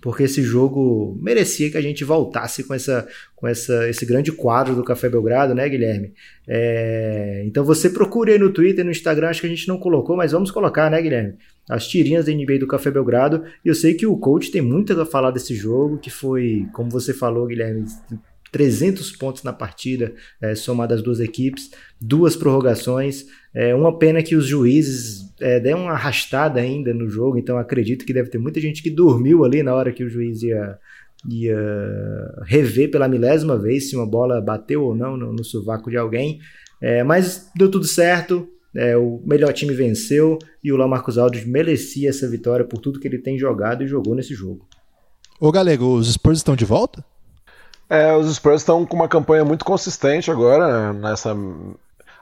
porque 0.00 0.24
esse 0.24 0.42
jogo 0.42 1.18
merecia 1.20 1.70
que 1.70 1.76
a 1.76 1.80
gente 1.80 2.04
voltasse 2.04 2.64
com, 2.64 2.74
essa, 2.74 3.06
com 3.34 3.46
essa, 3.46 3.88
esse 3.88 4.06
grande 4.06 4.30
quadro 4.30 4.74
do 4.74 4.84
Café 4.84 5.08
Belgrado, 5.08 5.54
né, 5.54 5.68
Guilherme? 5.68 6.12
É, 6.46 7.42
então 7.46 7.64
você 7.64 7.90
procure 7.90 8.32
aí 8.32 8.38
no 8.38 8.52
Twitter, 8.52 8.84
no 8.84 8.90
Instagram, 8.90 9.28
acho 9.28 9.40
que 9.40 9.46
a 9.46 9.50
gente 9.50 9.66
não 9.66 9.78
colocou, 9.78 10.16
mas 10.16 10.32
vamos 10.32 10.50
colocar, 10.50 10.90
né, 10.90 11.00
Guilherme? 11.02 11.34
As 11.68 11.86
tirinhas 11.86 12.26
da 12.26 12.32
NBA 12.32 12.58
do 12.60 12.66
Café 12.66 12.90
Belgrado. 12.90 13.44
E 13.64 13.68
eu 13.68 13.74
sei 13.74 13.94
que 13.94 14.06
o 14.06 14.16
coach 14.16 14.50
tem 14.50 14.62
muito 14.62 14.98
a 14.98 15.04
falar 15.04 15.30
desse 15.30 15.54
jogo, 15.54 15.98
que 15.98 16.10
foi, 16.10 16.66
como 16.72 16.90
você 16.90 17.12
falou, 17.12 17.46
Guilherme, 17.46 17.84
300 18.50 19.12
pontos 19.12 19.42
na 19.42 19.52
partida, 19.52 20.14
é, 20.40 20.54
somado 20.54 20.94
às 20.94 21.02
duas 21.02 21.20
equipes, 21.20 21.70
duas 22.00 22.36
prorrogações. 22.36 23.26
É 23.54 23.74
uma 23.74 23.98
pena 23.98 24.22
que 24.22 24.36
os 24.36 24.46
juízes 24.46 25.34
é, 25.40 25.58
deram 25.60 25.82
uma 25.82 25.92
arrastada 25.92 26.60
ainda 26.60 26.92
no 26.92 27.08
jogo, 27.08 27.38
então 27.38 27.58
acredito 27.58 28.04
que 28.04 28.12
deve 28.12 28.30
ter 28.30 28.38
muita 28.38 28.60
gente 28.60 28.82
que 28.82 28.90
dormiu 28.90 29.44
ali 29.44 29.62
na 29.62 29.74
hora 29.74 29.92
que 29.92 30.04
o 30.04 30.08
juiz 30.08 30.42
ia, 30.42 30.78
ia 31.28 31.58
rever 32.44 32.90
pela 32.90 33.08
milésima 33.08 33.58
vez 33.58 33.88
se 33.88 33.96
uma 33.96 34.06
bola 34.06 34.40
bateu 34.40 34.84
ou 34.84 34.94
não 34.94 35.16
no, 35.16 35.32
no 35.32 35.44
sovaco 35.44 35.90
de 35.90 35.96
alguém. 35.96 36.38
É, 36.80 37.02
mas 37.02 37.50
deu 37.56 37.70
tudo 37.70 37.86
certo, 37.86 38.48
é, 38.74 38.96
o 38.96 39.20
melhor 39.26 39.52
time 39.52 39.74
venceu 39.74 40.38
e 40.62 40.72
o 40.72 40.76
Lamarcus 40.76 41.18
Aldridge 41.18 41.48
merecia 41.48 42.08
essa 42.08 42.28
vitória 42.28 42.64
por 42.64 42.78
tudo 42.78 43.00
que 43.00 43.08
ele 43.08 43.18
tem 43.18 43.38
jogado 43.38 43.82
e 43.82 43.88
jogou 43.88 44.14
nesse 44.14 44.34
jogo. 44.34 44.66
Ô 45.40 45.50
Galego, 45.50 45.94
os 45.94 46.12
Spurs 46.12 46.38
estão 46.38 46.54
de 46.54 46.64
volta? 46.64 47.04
É, 47.88 48.14
os 48.14 48.34
Spurs 48.34 48.60
estão 48.60 48.84
com 48.84 48.96
uma 48.96 49.08
campanha 49.08 49.44
muito 49.44 49.64
consistente 49.64 50.30
agora 50.30 50.92
né, 50.92 51.00
nessa. 51.08 51.34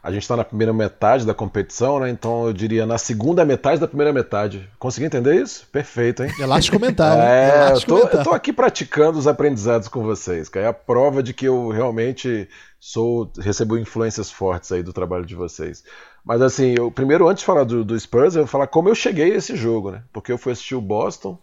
A 0.00 0.12
gente 0.12 0.22
está 0.22 0.36
na 0.36 0.44
primeira 0.44 0.72
metade 0.72 1.26
da 1.26 1.34
competição, 1.34 1.98
né? 1.98 2.08
Então 2.08 2.46
eu 2.46 2.52
diria 2.52 2.86
na 2.86 2.96
segunda 2.96 3.44
metade 3.44 3.80
da 3.80 3.88
primeira 3.88 4.12
metade. 4.12 4.70
Consegui 4.78 5.06
entender 5.06 5.34
isso? 5.34 5.66
Perfeito, 5.72 6.22
hein? 6.22 6.30
Elástico 6.38 6.78
mental. 6.78 7.18
é, 7.18 7.72
eu 7.72 7.80
tô, 7.80 7.98
eu 7.98 8.22
tô, 8.22 8.30
aqui 8.30 8.52
praticando 8.52 9.18
os 9.18 9.26
aprendizados 9.26 9.88
com 9.88 10.04
vocês, 10.04 10.48
que 10.48 10.60
é 10.60 10.68
a 10.68 10.72
prova 10.72 11.24
de 11.24 11.34
que 11.34 11.46
eu 11.46 11.70
realmente 11.70 12.48
sou 12.78 13.28
recebo 13.36 13.76
influências 13.76 14.30
fortes 14.30 14.70
aí 14.70 14.84
do 14.84 14.92
trabalho 14.92 15.26
de 15.26 15.34
vocês. 15.34 15.82
Mas 16.24 16.40
assim, 16.40 16.76
eu, 16.78 16.88
primeiro 16.88 17.26
antes 17.26 17.40
de 17.40 17.46
falar 17.46 17.64
do, 17.64 17.84
do 17.84 17.98
Spurs, 17.98 18.36
eu 18.36 18.42
vou 18.42 18.48
falar 18.48 18.68
como 18.68 18.88
eu 18.88 18.94
cheguei 18.94 19.32
a 19.32 19.36
esse 19.36 19.56
jogo, 19.56 19.90
né? 19.90 20.02
Porque 20.12 20.30
eu 20.30 20.38
fui 20.38 20.52
assistir 20.52 20.76
o 20.76 20.80
Boston 20.80 21.36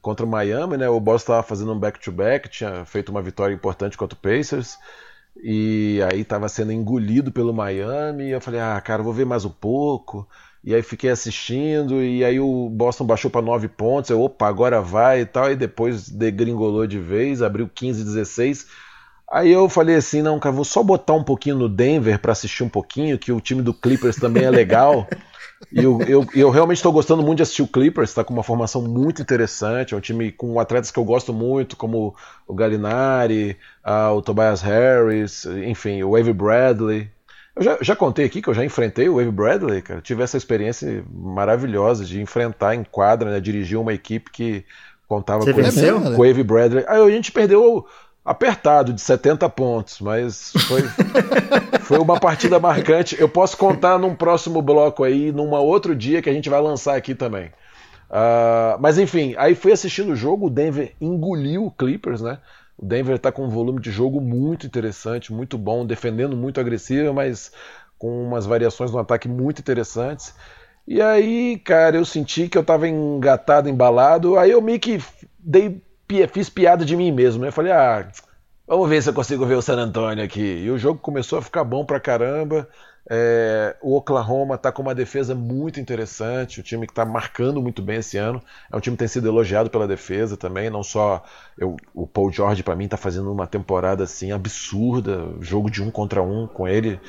contra 0.00 0.24
o 0.24 0.28
Miami, 0.28 0.76
né? 0.76 0.88
O 0.88 1.00
Boston 1.00 1.32
estava 1.32 1.42
fazendo 1.42 1.72
um 1.72 1.78
back-to-back, 1.78 2.48
-back, 2.48 2.52
tinha 2.52 2.84
feito 2.84 3.10
uma 3.10 3.22
vitória 3.22 3.54
importante 3.54 3.96
contra 3.96 4.16
o 4.16 4.20
Pacers. 4.20 4.78
E 5.42 6.00
aí 6.10 6.20
estava 6.20 6.48
sendo 6.48 6.72
engolido 6.72 7.32
pelo 7.32 7.52
Miami. 7.52 8.24
E 8.24 8.30
eu 8.30 8.40
falei, 8.40 8.60
ah, 8.60 8.80
cara, 8.80 9.02
vou 9.02 9.12
ver 9.12 9.26
mais 9.26 9.44
um 9.44 9.50
pouco. 9.50 10.28
E 10.62 10.74
aí 10.74 10.82
fiquei 10.82 11.08
assistindo, 11.08 12.02
e 12.02 12.22
aí 12.22 12.38
o 12.38 12.68
Boston 12.68 13.06
baixou 13.06 13.30
para 13.30 13.40
9 13.40 13.68
pontos. 13.68 14.10
Eu, 14.10 14.20
opa, 14.20 14.46
agora 14.46 14.82
vai 14.82 15.22
e 15.22 15.26
tal. 15.26 15.50
E 15.50 15.56
depois 15.56 16.08
degringolou 16.08 16.86
de 16.86 16.98
vez, 16.98 17.40
abriu 17.40 17.68
15, 17.68 18.04
16. 18.04 18.66
Aí 19.30 19.50
eu 19.50 19.68
falei 19.68 19.96
assim: 19.96 20.22
não, 20.22 20.38
cara, 20.38 20.54
vou 20.54 20.64
só 20.64 20.82
botar 20.82 21.14
um 21.14 21.24
pouquinho 21.24 21.56
no 21.56 21.68
Denver 21.68 22.18
para 22.18 22.32
assistir 22.32 22.62
um 22.62 22.68
pouquinho, 22.68 23.18
que 23.18 23.32
o 23.32 23.40
time 23.40 23.62
do 23.62 23.72
Clippers 23.72 24.16
também 24.16 24.44
é 24.44 24.50
legal. 24.50 25.06
E 25.72 25.84
eu, 25.84 26.00
eu, 26.02 26.26
eu 26.34 26.50
realmente 26.50 26.78
estou 26.78 26.92
gostando 26.92 27.22
muito 27.22 27.38
de 27.38 27.42
assistir 27.42 27.62
o 27.62 27.68
Clippers, 27.68 28.10
está 28.10 28.24
com 28.24 28.32
uma 28.32 28.42
formação 28.42 28.82
muito 28.82 29.20
interessante. 29.20 29.94
É 29.94 29.96
um 29.96 30.00
time 30.00 30.32
com 30.32 30.58
atletas 30.58 30.90
que 30.90 30.98
eu 30.98 31.04
gosto 31.04 31.32
muito, 31.32 31.76
como 31.76 32.14
o 32.46 32.54
Gallinari, 32.54 33.56
uh, 33.84 34.14
o 34.14 34.22
Tobias 34.22 34.62
Harris, 34.62 35.44
enfim, 35.44 36.02
o 36.02 36.12
Wave 36.12 36.32
Bradley. 36.32 37.10
Eu 37.54 37.62
já, 37.62 37.78
já, 37.80 37.96
contei 37.96 38.24
aqui 38.24 38.40
que 38.40 38.48
eu 38.48 38.54
já 38.54 38.64
enfrentei 38.64 39.08
o 39.08 39.16
Wave 39.16 39.30
Bradley, 39.30 39.82
cara. 39.82 40.00
Tive 40.00 40.22
essa 40.22 40.36
experiência 40.36 41.04
maravilhosa 41.12 42.04
de 42.04 42.20
enfrentar 42.20 42.74
em 42.74 42.82
quadra, 42.82 43.30
né, 43.30 43.40
dirigir 43.40 43.78
uma 43.78 43.92
equipe 43.92 44.30
que 44.30 44.64
contava 45.06 45.42
Você 45.42 45.52
com, 45.52 45.62
venceu? 45.62 45.98
o 45.98 46.16
Wave 46.16 46.42
Bradley. 46.42 46.84
Aí 46.88 47.02
a 47.02 47.10
gente 47.10 47.32
perdeu 47.32 47.86
apertado 48.30 48.92
de 48.92 49.00
70 49.00 49.48
pontos, 49.48 50.00
mas 50.00 50.52
foi, 50.68 50.82
foi 51.82 51.98
uma 51.98 52.20
partida 52.20 52.60
marcante. 52.60 53.20
Eu 53.20 53.28
posso 53.28 53.56
contar 53.56 53.98
num 53.98 54.14
próximo 54.14 54.62
bloco 54.62 55.02
aí, 55.02 55.32
num 55.32 55.50
outro 55.50 55.96
dia 55.96 56.22
que 56.22 56.30
a 56.30 56.32
gente 56.32 56.48
vai 56.48 56.60
lançar 56.60 56.94
aqui 56.94 57.12
também. 57.12 57.46
Uh, 58.08 58.78
mas 58.78 58.98
enfim, 58.98 59.34
aí 59.36 59.56
fui 59.56 59.72
assistindo 59.72 60.12
o 60.12 60.16
jogo, 60.16 60.46
o 60.46 60.50
Denver 60.50 60.94
engoliu 61.00 61.66
o 61.66 61.70
Clippers, 61.72 62.20
né? 62.20 62.38
O 62.78 62.86
Denver 62.86 63.16
está 63.16 63.32
com 63.32 63.44
um 63.44 63.48
volume 63.48 63.80
de 63.80 63.90
jogo 63.90 64.20
muito 64.20 64.64
interessante, 64.64 65.32
muito 65.32 65.58
bom, 65.58 65.84
defendendo 65.84 66.36
muito 66.36 66.60
agressivo, 66.60 67.12
mas 67.12 67.50
com 67.98 68.26
umas 68.28 68.46
variações 68.46 68.92
no 68.92 68.98
ataque 69.00 69.28
muito 69.28 69.58
interessantes. 69.58 70.32
E 70.86 71.02
aí, 71.02 71.58
cara, 71.58 71.96
eu 71.96 72.04
senti 72.04 72.48
que 72.48 72.56
eu 72.56 72.62
estava 72.62 72.88
engatado, 72.88 73.68
embalado, 73.68 74.38
aí 74.38 74.52
eu 74.52 74.62
meio 74.62 74.78
que 74.78 75.02
dei, 75.36 75.82
fiz 76.32 76.48
piada 76.48 76.84
de 76.84 76.96
mim 76.96 77.12
mesmo, 77.12 77.42
né? 77.42 77.48
Eu 77.48 77.52
falei, 77.52 77.72
ah, 77.72 78.08
vamos 78.66 78.88
ver 78.88 79.02
se 79.02 79.08
eu 79.08 79.14
consigo 79.14 79.46
ver 79.46 79.54
o 79.54 79.62
San 79.62 79.76
Antonio 79.76 80.24
aqui. 80.24 80.62
E 80.64 80.70
o 80.70 80.78
jogo 80.78 81.00
começou 81.00 81.38
a 81.38 81.42
ficar 81.42 81.64
bom 81.64 81.84
pra 81.84 82.00
caramba. 82.00 82.68
É, 83.08 83.76
o 83.82 83.96
Oklahoma 83.96 84.54
está 84.54 84.70
com 84.70 84.82
uma 84.82 84.94
defesa 84.94 85.34
muito 85.34 85.80
interessante, 85.80 86.60
o 86.60 86.62
time 86.62 86.86
que 86.86 86.92
está 86.92 87.04
marcando 87.04 87.60
muito 87.60 87.82
bem 87.82 87.98
esse 87.98 88.16
ano. 88.16 88.40
É 88.70 88.76
um 88.76 88.80
time 88.80 88.94
que 88.96 89.00
tem 89.00 89.08
sido 89.08 89.26
elogiado 89.26 89.70
pela 89.70 89.88
defesa 89.88 90.36
também, 90.36 90.70
não 90.70 90.82
só 90.82 91.24
eu, 91.58 91.76
o 91.92 92.06
Paul 92.06 92.30
George 92.30 92.62
para 92.62 92.76
mim 92.76 92.84
está 92.84 92.96
fazendo 92.96 93.32
uma 93.32 93.46
temporada 93.46 94.04
assim 94.04 94.30
absurda, 94.30 95.26
jogo 95.40 95.70
de 95.70 95.82
um 95.82 95.90
contra 95.90 96.22
um 96.22 96.46
com 96.46 96.68
ele. 96.68 97.00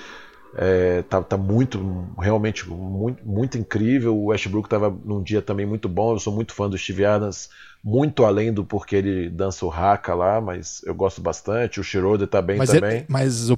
É, 0.56 1.02
tá, 1.04 1.22
tá, 1.22 1.38
muito, 1.38 1.80
realmente 2.18 2.68
muito, 2.68 3.26
muito 3.26 3.58
incrível. 3.58 4.18
O 4.18 4.26
Westbrook 4.26 4.68
estava 4.68 4.90
num 4.90 5.22
dia 5.22 5.42
também 5.42 5.66
muito 5.66 5.88
bom. 5.88 6.14
Eu 6.14 6.20
sou 6.20 6.34
muito 6.34 6.54
fã 6.54 6.70
do 6.70 6.78
Steve 6.78 7.06
Adams 7.06 7.50
muito 7.84 8.24
além 8.24 8.54
do 8.54 8.64
porque 8.64 8.96
ele 8.96 9.30
dança 9.30 9.66
o 9.66 9.72
haka 9.72 10.14
lá, 10.14 10.40
mas 10.40 10.82
eu 10.86 10.94
gosto 10.94 11.20
bastante. 11.22 11.80
O 11.80 11.84
Schroeder 11.84 12.28
tá 12.28 12.42
bem 12.42 12.58
mas 12.58 12.70
também. 12.70 12.98
Ele, 12.98 13.06
mas 13.08 13.50
o 13.50 13.58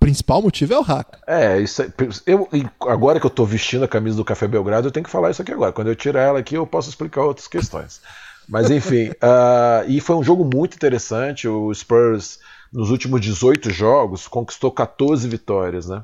principal 0.00 0.40
motivo 0.40 0.72
é 0.72 0.78
o 0.78 0.82
haka. 0.82 1.18
É, 1.26 1.60
isso 1.60 1.82
é, 1.82 1.92
eu, 2.26 2.48
agora 2.80 3.20
que 3.20 3.26
eu 3.26 3.30
tô 3.30 3.44
vestindo 3.44 3.84
a 3.84 3.88
camisa 3.88 4.16
do 4.16 4.24
Café 4.24 4.48
Belgrado, 4.48 4.88
eu 4.88 4.92
tenho 4.92 5.04
que 5.04 5.10
falar 5.10 5.30
isso 5.30 5.42
aqui 5.42 5.52
agora. 5.52 5.72
Quando 5.72 5.88
eu 5.88 5.96
tirar 5.96 6.22
ela 6.22 6.38
aqui, 6.38 6.54
eu 6.54 6.66
posso 6.66 6.88
explicar 6.88 7.22
outras 7.22 7.46
questões. 7.46 8.00
Mas 8.48 8.70
enfim, 8.70 9.10
uh, 9.10 9.84
e 9.86 10.00
foi 10.00 10.16
um 10.16 10.24
jogo 10.24 10.44
muito 10.44 10.74
interessante. 10.74 11.46
O 11.46 11.72
Spurs, 11.74 12.38
nos 12.72 12.90
últimos 12.90 13.20
18 13.20 13.70
jogos, 13.70 14.26
conquistou 14.26 14.72
14 14.72 15.28
vitórias, 15.28 15.86
né? 15.88 16.02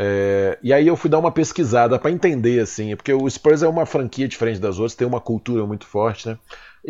É, 0.00 0.56
e 0.62 0.72
aí 0.72 0.86
eu 0.86 0.96
fui 0.96 1.10
dar 1.10 1.18
uma 1.18 1.32
pesquisada 1.32 1.98
para 1.98 2.12
entender, 2.12 2.60
assim, 2.60 2.94
porque 2.94 3.12
o 3.12 3.28
Spurs 3.28 3.64
é 3.64 3.68
uma 3.68 3.84
franquia 3.84 4.28
diferente 4.28 4.60
das 4.60 4.78
outras, 4.78 4.94
tem 4.94 5.06
uma 5.06 5.20
cultura 5.20 5.66
muito 5.66 5.86
forte, 5.86 6.28
né? 6.28 6.38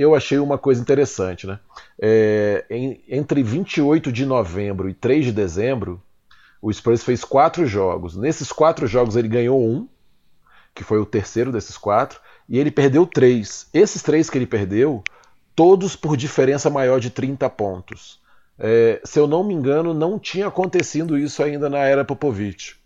Eu 0.03 0.15
achei 0.15 0.39
uma 0.39 0.57
coisa 0.57 0.81
interessante. 0.81 1.47
Né? 1.47 1.59
É, 2.01 2.65
em, 2.71 3.01
entre 3.09 3.43
28 3.43 4.13
de 4.13 4.25
novembro 4.25 4.89
e 4.89 4.95
3 4.95 5.27
de 5.27 5.33
dezembro, 5.33 6.01
o 6.61 6.73
Spurs 6.73 7.03
fez 7.03 7.25
quatro 7.25 7.67
jogos. 7.67 8.17
Nesses 8.17 8.53
quatro 8.53 8.87
jogos 8.87 9.17
ele 9.17 9.29
ganhou 9.29 9.61
um, 9.61 9.89
que 10.75 10.85
foi 10.85 10.99
o 10.99 11.07
terceiro 11.07 11.51
desses 11.51 11.77
quatro, 11.77 12.21
e 12.49 12.59
ele 12.59 12.71
perdeu 12.71 13.07
três. 13.07 13.69
Esses 13.75 14.03
três 14.03 14.31
que 14.31 14.39
ele 14.39 14.47
perdeu, 14.47 15.03
todos 15.55 15.97
por 15.97 16.17
diferença 16.17 16.71
maior 16.71 17.01
de 17.01 17.11
30 17.11 17.49
pontos. 17.51 18.21
É, 18.59 19.01
se 19.05 19.19
eu 19.19 19.27
não 19.27 19.45
me 19.45 19.55
engano, 19.55 19.95
não 19.95 20.19
tinha 20.19 20.49
acontecido 20.49 21.19
isso 21.19 21.43
ainda 21.43 21.69
na 21.69 21.79
era 21.79 22.05
Popovich. 22.05 22.77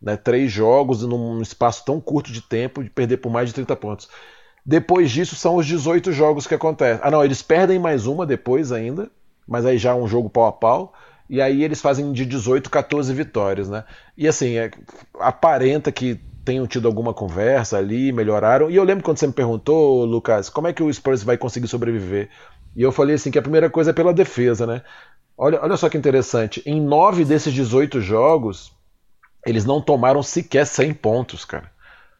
Né? 0.00 0.16
Três 0.16 0.52
jogos 0.52 1.02
num 1.02 1.40
espaço 1.40 1.84
tão 1.84 2.00
curto 2.00 2.30
de 2.30 2.40
tempo 2.40 2.82
de 2.82 2.90
perder 2.90 3.18
por 3.18 3.30
mais 3.30 3.48
de 3.48 3.54
30 3.54 3.76
pontos. 3.76 4.08
Depois 4.66 5.12
disso 5.12 5.36
são 5.36 5.54
os 5.54 5.64
18 5.64 6.10
jogos 6.10 6.44
que 6.44 6.54
acontecem. 6.54 7.00
Ah, 7.00 7.08
não, 7.08 7.24
eles 7.24 7.40
perdem 7.40 7.78
mais 7.78 8.04
uma 8.04 8.26
depois 8.26 8.72
ainda, 8.72 9.08
mas 9.46 9.64
aí 9.64 9.78
já 9.78 9.92
é 9.92 9.94
um 9.94 10.08
jogo 10.08 10.28
pau 10.28 10.46
a 10.46 10.52
pau. 10.52 10.92
E 11.30 11.40
aí 11.40 11.62
eles 11.62 11.80
fazem 11.80 12.12
de 12.12 12.26
18, 12.26 12.68
14 12.68 13.14
vitórias, 13.14 13.68
né? 13.68 13.84
E 14.18 14.26
assim, 14.26 14.56
é, 14.56 14.72
aparenta 15.20 15.92
que 15.92 16.20
tenham 16.44 16.66
tido 16.66 16.88
alguma 16.88 17.14
conversa 17.14 17.78
ali, 17.78 18.10
melhoraram. 18.10 18.68
E 18.68 18.74
eu 18.74 18.82
lembro 18.82 19.04
quando 19.04 19.18
você 19.18 19.28
me 19.28 19.32
perguntou, 19.32 20.04
Lucas, 20.04 20.50
como 20.50 20.66
é 20.66 20.72
que 20.72 20.82
o 20.82 20.92
Spurs 20.92 21.22
vai 21.22 21.36
conseguir 21.36 21.68
sobreviver? 21.68 22.28
E 22.74 22.82
eu 22.82 22.90
falei 22.90 23.14
assim 23.14 23.30
que 23.30 23.38
a 23.38 23.42
primeira 23.42 23.70
coisa 23.70 23.90
é 23.90 23.94
pela 23.94 24.12
defesa, 24.12 24.66
né? 24.66 24.82
Olha, 25.38 25.60
olha 25.62 25.76
só 25.76 25.88
que 25.88 25.96
interessante. 25.96 26.60
Em 26.66 26.80
nove 26.80 27.24
desses 27.24 27.52
18 27.52 28.00
jogos, 28.00 28.72
eles 29.46 29.64
não 29.64 29.80
tomaram 29.80 30.24
sequer 30.24 30.66
100 30.66 30.94
pontos, 30.94 31.44
cara 31.44 31.75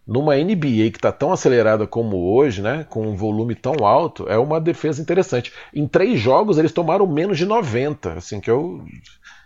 numa 0.07 0.37
NBA 0.37 0.91
que 0.91 0.99
está 0.99 1.11
tão 1.11 1.33
acelerada 1.33 1.87
como 1.87 2.33
hoje, 2.33 2.63
né, 2.63 2.87
com 2.89 3.09
um 3.09 3.17
volume 3.17 3.55
tão 3.55 3.85
alto, 3.85 4.27
é 4.29 4.39
uma 4.39 4.61
defesa 4.61 5.03
interessante. 5.03 5.53
Em 5.75 5.89
três 5.89 6.21
jogos 6.21 6.59
eles 6.59 6.73
tomaram 6.73 7.07
menos 7.07 7.37
de 7.37 7.45
90, 7.45 8.13
assim 8.13 8.41
que 8.41 8.51
eu 8.51 8.85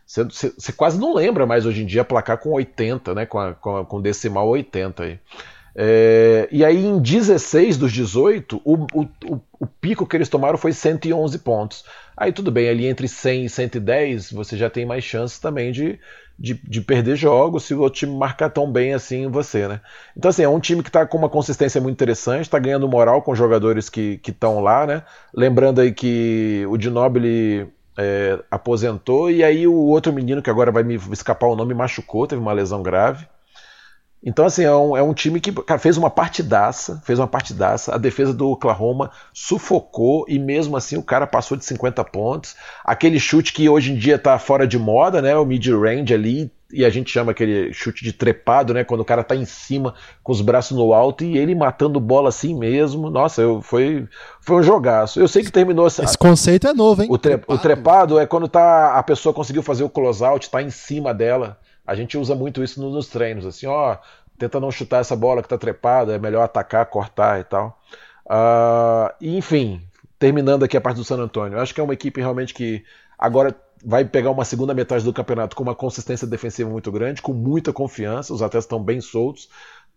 você 0.06 0.72
quase 0.72 0.98
não 0.98 1.14
lembra 1.14 1.46
mais 1.46 1.64
hoje 1.64 1.84
em 1.84 1.86
dia 1.86 2.04
placar 2.04 2.38
com 2.38 2.50
80, 2.50 3.14
né, 3.14 3.26
com, 3.26 3.38
a, 3.38 3.54
com, 3.54 3.76
a, 3.76 3.84
com 3.84 4.02
decimal 4.02 4.48
80 4.48 5.04
aí. 5.04 5.18
É, 5.74 6.48
e 6.50 6.64
aí 6.64 6.84
em 6.84 7.00
16 7.00 7.76
dos 7.76 7.92
18, 7.92 8.60
o, 8.64 8.86
o, 8.92 9.40
o, 9.60 9.66
pico 9.66 10.04
que 10.04 10.16
eles 10.16 10.28
tomaram 10.28 10.58
foi 10.58 10.72
111 10.72 11.38
pontos. 11.38 11.84
Aí 12.16 12.32
tudo 12.32 12.50
bem, 12.50 12.68
ali 12.68 12.86
entre 12.86 13.06
100 13.06 13.44
e 13.44 13.48
110 13.48 14.32
você 14.32 14.56
já 14.56 14.68
tem 14.68 14.84
mais 14.84 15.04
chances 15.04 15.38
também 15.38 15.70
de, 15.70 15.98
de, 16.40 16.54
de, 16.54 16.80
perder 16.80 17.16
jogos 17.16 17.64
se 17.64 17.74
o 17.74 17.80
outro 17.80 17.98
time 17.98 18.16
marcar 18.16 18.48
tão 18.48 18.70
bem 18.72 18.94
assim 18.94 19.24
em 19.24 19.30
você, 19.30 19.68
né? 19.68 19.80
Então, 20.16 20.30
assim, 20.30 20.42
é 20.42 20.48
um 20.48 20.58
time 20.58 20.82
que 20.82 20.88
está 20.88 21.06
com 21.06 21.18
uma 21.18 21.28
consistência 21.28 21.80
muito 21.80 21.92
interessante, 21.92 22.42
está 22.42 22.58
ganhando 22.58 22.88
moral 22.88 23.20
com 23.20 23.34
jogadores 23.34 23.90
que 23.90 24.18
estão 24.26 24.60
lá, 24.60 24.86
né? 24.86 25.02
Lembrando 25.34 25.82
aí 25.82 25.92
que 25.92 26.64
o 26.70 26.80
Ginobili 26.80 27.68
é, 27.98 28.38
aposentou 28.50 29.30
e 29.30 29.44
aí 29.44 29.66
o 29.66 29.74
outro 29.74 30.12
menino, 30.12 30.40
que 30.40 30.48
agora 30.48 30.72
vai 30.72 30.82
me 30.82 30.94
escapar 31.12 31.46
o 31.46 31.56
nome, 31.56 31.74
machucou, 31.74 32.26
teve 32.26 32.40
uma 32.40 32.52
lesão 32.52 32.82
grave. 32.82 33.26
Então, 34.22 34.44
assim, 34.44 34.64
é 34.64 34.74
um, 34.74 34.96
é 34.96 35.02
um 35.02 35.14
time 35.14 35.40
que 35.40 35.50
cara, 35.50 35.80
fez 35.80 35.96
uma 35.96 36.10
partidaça, 36.10 37.00
fez 37.04 37.18
uma 37.18 37.26
partidaça. 37.26 37.94
A 37.94 37.98
defesa 37.98 38.34
do 38.34 38.50
Oklahoma 38.50 39.10
sufocou 39.32 40.26
e 40.28 40.38
mesmo 40.38 40.76
assim 40.76 40.96
o 40.96 41.02
cara 41.02 41.26
passou 41.26 41.56
de 41.56 41.64
50 41.64 42.04
pontos. 42.04 42.54
Aquele 42.84 43.18
chute 43.18 43.52
que 43.52 43.68
hoje 43.68 43.92
em 43.92 43.96
dia 43.96 44.18
tá 44.18 44.38
fora 44.38 44.66
de 44.66 44.78
moda, 44.78 45.22
né? 45.22 45.36
O 45.36 45.46
mid-range 45.46 46.12
ali, 46.12 46.52
e 46.72 46.84
a 46.84 46.90
gente 46.90 47.10
chama 47.10 47.32
aquele 47.32 47.72
chute 47.72 48.04
de 48.04 48.12
trepado, 48.12 48.72
né? 48.72 48.84
Quando 48.84 49.00
o 49.00 49.04
cara 49.04 49.24
tá 49.24 49.34
em 49.34 49.44
cima 49.44 49.94
com 50.22 50.32
os 50.32 50.40
braços 50.40 50.76
no 50.76 50.92
alto 50.92 51.24
e 51.24 51.36
ele 51.36 51.54
matando 51.54 51.98
bola 51.98 52.28
assim 52.28 52.54
mesmo. 52.54 53.10
Nossa, 53.10 53.42
eu, 53.42 53.60
foi, 53.60 54.06
foi 54.40 54.56
um 54.56 54.62
jogaço. 54.62 55.18
Eu 55.18 55.28
sei 55.28 55.42
que 55.42 55.50
terminou. 55.50 55.86
Esse 55.86 56.18
conceito 56.18 56.68
é 56.68 56.72
novo, 56.72 57.02
hein? 57.02 57.08
O, 57.10 57.18
tre, 57.18 57.32
trepado. 57.32 57.58
o 57.58 57.58
trepado 57.58 58.18
é 58.18 58.26
quando 58.26 58.48
tá, 58.48 58.94
a 58.94 59.02
pessoa 59.02 59.32
conseguiu 59.32 59.62
fazer 59.62 59.82
o 59.82 59.90
close-out, 59.90 60.48
tá 60.50 60.62
em 60.62 60.70
cima 60.70 61.12
dela. 61.12 61.58
A 61.90 61.94
gente 61.96 62.16
usa 62.16 62.36
muito 62.36 62.62
isso 62.62 62.80
nos 62.80 63.08
treinos, 63.08 63.44
assim, 63.44 63.66
ó, 63.66 63.96
tenta 64.38 64.60
não 64.60 64.70
chutar 64.70 65.00
essa 65.00 65.16
bola 65.16 65.42
que 65.42 65.46
está 65.46 65.58
trepada, 65.58 66.14
é 66.14 66.20
melhor 66.20 66.44
atacar, 66.44 66.86
cortar 66.86 67.40
e 67.40 67.42
tal. 67.42 67.82
Uh, 68.26 69.12
enfim, 69.20 69.82
terminando 70.16 70.64
aqui 70.64 70.76
a 70.76 70.80
parte 70.80 70.98
do 70.98 71.04
San 71.04 71.16
Antonio, 71.20 71.58
acho 71.58 71.74
que 71.74 71.80
é 71.80 71.82
uma 71.82 71.92
equipe 71.92 72.20
realmente 72.20 72.54
que 72.54 72.84
agora 73.18 73.56
vai 73.84 74.04
pegar 74.04 74.30
uma 74.30 74.44
segunda 74.44 74.72
metade 74.72 75.04
do 75.04 75.12
campeonato 75.12 75.56
com 75.56 75.64
uma 75.64 75.74
consistência 75.74 76.28
defensiva 76.28 76.70
muito 76.70 76.92
grande, 76.92 77.20
com 77.20 77.32
muita 77.32 77.72
confiança, 77.72 78.32
os 78.32 78.40
atletas 78.40 78.66
estão 78.66 78.80
bem 78.80 79.00
soltos, 79.00 79.48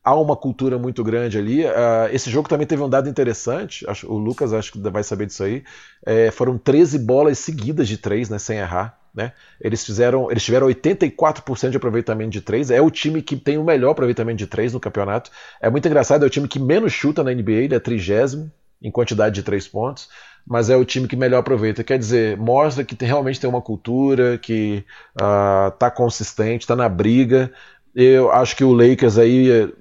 há 0.04 0.16
uma 0.16 0.36
cultura 0.36 0.80
muito 0.80 1.04
grande 1.04 1.38
ali. 1.38 1.64
Uh, 1.64 2.10
esse 2.12 2.28
jogo 2.28 2.50
também 2.50 2.66
teve 2.66 2.82
um 2.82 2.90
dado 2.90 3.08
interessante, 3.08 3.88
acho, 3.88 4.12
o 4.12 4.18
Lucas 4.18 4.52
acho 4.52 4.72
que 4.72 4.80
vai 4.80 5.04
saber 5.04 5.28
disso 5.28 5.44
aí, 5.44 5.64
é, 6.04 6.32
foram 6.32 6.58
13 6.58 6.98
bolas 6.98 7.38
seguidas 7.38 7.88
de 7.88 8.00
três, 8.00 8.32
né, 8.32 8.40
sem 8.40 8.58
errar. 8.58 8.98
Né? 9.14 9.32
Eles 9.62 9.86
fizeram, 9.86 10.32
eles 10.32 10.44
tiveram 10.44 10.68
84% 10.68 11.70
de 11.70 11.78
aproveitamento 11.78 12.32
de 12.32 12.42
três. 12.42 12.72
É 12.72 12.82
o 12.82 12.90
time 12.90 13.22
que 13.22 13.36
tem 13.38 13.58
o 13.58 13.64
melhor 13.64 13.92
aproveitamento 13.92 14.38
de 14.38 14.48
três 14.48 14.74
no 14.74 14.80
campeonato. 14.80 15.30
É 15.62 15.70
muito 15.70 15.88
engraçado, 15.88 16.24
é 16.24 16.28
o 16.28 16.32
time 16.32 16.48
que 16.48 16.60
menos 16.60 16.92
chuta 16.94 17.24
na 17.24 17.32
NBA, 17.32 17.52
ele 17.52 17.76
é 17.76 17.80
trigésimo 17.80 18.52
em 18.82 18.92
quantidade 18.92 19.36
de 19.36 19.44
três 19.44 19.68
pontos, 19.68 20.10
mas 20.46 20.70
é 20.70 20.76
o 20.76 20.84
time 20.84 21.08
que 21.08 21.16
melhor 21.16 21.40
aproveita. 21.40 21.84
Quer 21.84 21.98
dizer, 21.98 22.38
mostra 22.38 22.84
que 22.84 22.96
tem, 22.96 23.08
realmente 23.08 23.40
tem 23.40 23.50
uma 23.50 23.62
cultura, 23.62 24.38
que 24.38 24.84
está 25.16 25.88
ah, 25.88 25.92
consistente, 25.92 26.64
está 26.64 26.76
na 26.76 26.90
briga. 26.90 27.52
Eu 27.96 28.32
acho 28.32 28.56
que 28.56 28.64
o 28.64 28.74
Lakers 28.74 29.18
aí, 29.18 29.72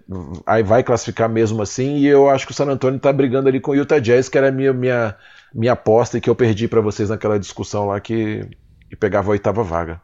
aí 0.46 0.62
vai 0.62 0.82
classificar 0.82 1.28
mesmo 1.28 1.62
assim, 1.62 1.96
e 1.96 2.06
eu 2.06 2.28
acho 2.28 2.46
que 2.46 2.52
o 2.52 2.54
San 2.54 2.66
Antonio 2.66 2.98
está 2.98 3.12
brigando 3.12 3.48
ali 3.48 3.58
com 3.58 3.72
o 3.72 3.74
Utah 3.74 3.98
Jazz, 3.98 4.28
que 4.28 4.36
era 4.36 4.48
a 4.48 4.52
minha, 4.52 4.72
minha, 4.72 5.16
minha 5.52 5.72
aposta 5.72 6.18
e 6.18 6.20
que 6.20 6.28
eu 6.28 6.34
perdi 6.36 6.68
para 6.68 6.82
vocês 6.82 7.08
naquela 7.08 7.38
discussão 7.40 7.86
lá 7.86 7.98
que, 7.98 8.46
que 8.92 8.96
pegava 8.96 9.28
a 9.28 9.32
oitava 9.32 9.62
vaga. 9.62 9.98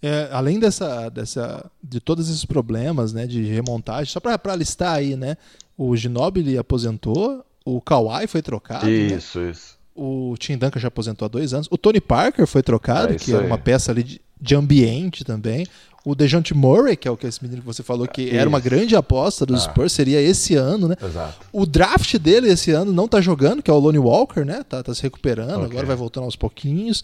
É, 0.00 0.30
além 0.32 0.58
dessa, 0.58 1.10
dessa, 1.10 1.70
de 1.82 2.00
todos 2.00 2.30
esses 2.30 2.42
problemas 2.42 3.12
né, 3.12 3.26
de 3.26 3.44
remontagem, 3.44 4.10
só 4.10 4.20
para 4.20 4.56
listar 4.56 4.94
aí, 4.94 5.14
né? 5.14 5.36
O 5.76 5.94
Ginobili 5.94 6.56
aposentou, 6.56 7.44
o 7.62 7.82
Kawhi 7.82 8.26
foi 8.26 8.40
trocado. 8.40 8.86
Né? 8.86 8.90
Isso, 8.90 9.38
né? 9.38 9.50
isso. 9.50 9.76
O 9.94 10.34
Tim 10.38 10.56
Duncan 10.56 10.80
já 10.80 10.88
aposentou 10.88 11.26
há 11.26 11.28
dois 11.28 11.52
anos. 11.52 11.68
O 11.70 11.76
Tony 11.76 12.00
Parker 12.00 12.46
foi 12.46 12.62
trocado, 12.62 13.12
é 13.12 13.16
que 13.16 13.34
é 13.34 13.38
uma 13.38 13.58
peça 13.58 13.92
ali 13.92 14.02
de, 14.02 14.20
de 14.40 14.54
ambiente 14.54 15.22
também. 15.22 15.66
O 16.06 16.14
DeJounte 16.14 16.54
Murray, 16.54 16.96
que 16.96 17.06
é 17.06 17.10
o 17.10 17.18
que 17.18 17.26
esse 17.26 17.42
menino 17.42 17.60
que 17.60 17.66
você 17.66 17.82
falou 17.82 18.08
que 18.08 18.22
Isso. 18.22 18.34
era 18.34 18.48
uma 18.48 18.60
grande 18.60 18.96
aposta 18.96 19.44
dos 19.44 19.66
ah. 19.66 19.70
Spurs, 19.70 19.92
seria 19.92 20.22
esse 20.22 20.54
ano, 20.54 20.88
né? 20.88 20.96
Exato. 21.02 21.46
O 21.52 21.66
draft 21.66 22.16
dele 22.16 22.48
esse 22.48 22.70
ano 22.70 22.94
não 22.94 23.06
tá 23.06 23.20
jogando, 23.20 23.62
que 23.62 23.70
é 23.70 23.74
o 23.74 23.78
Lonnie 23.78 23.98
Walker, 23.98 24.42
né? 24.42 24.62
Tá, 24.66 24.82
tá 24.82 24.94
se 24.94 25.02
recuperando, 25.02 25.56
okay. 25.56 25.66
agora 25.66 25.86
vai 25.86 25.96
voltando 25.96 26.24
aos 26.24 26.36
pouquinhos. 26.36 27.02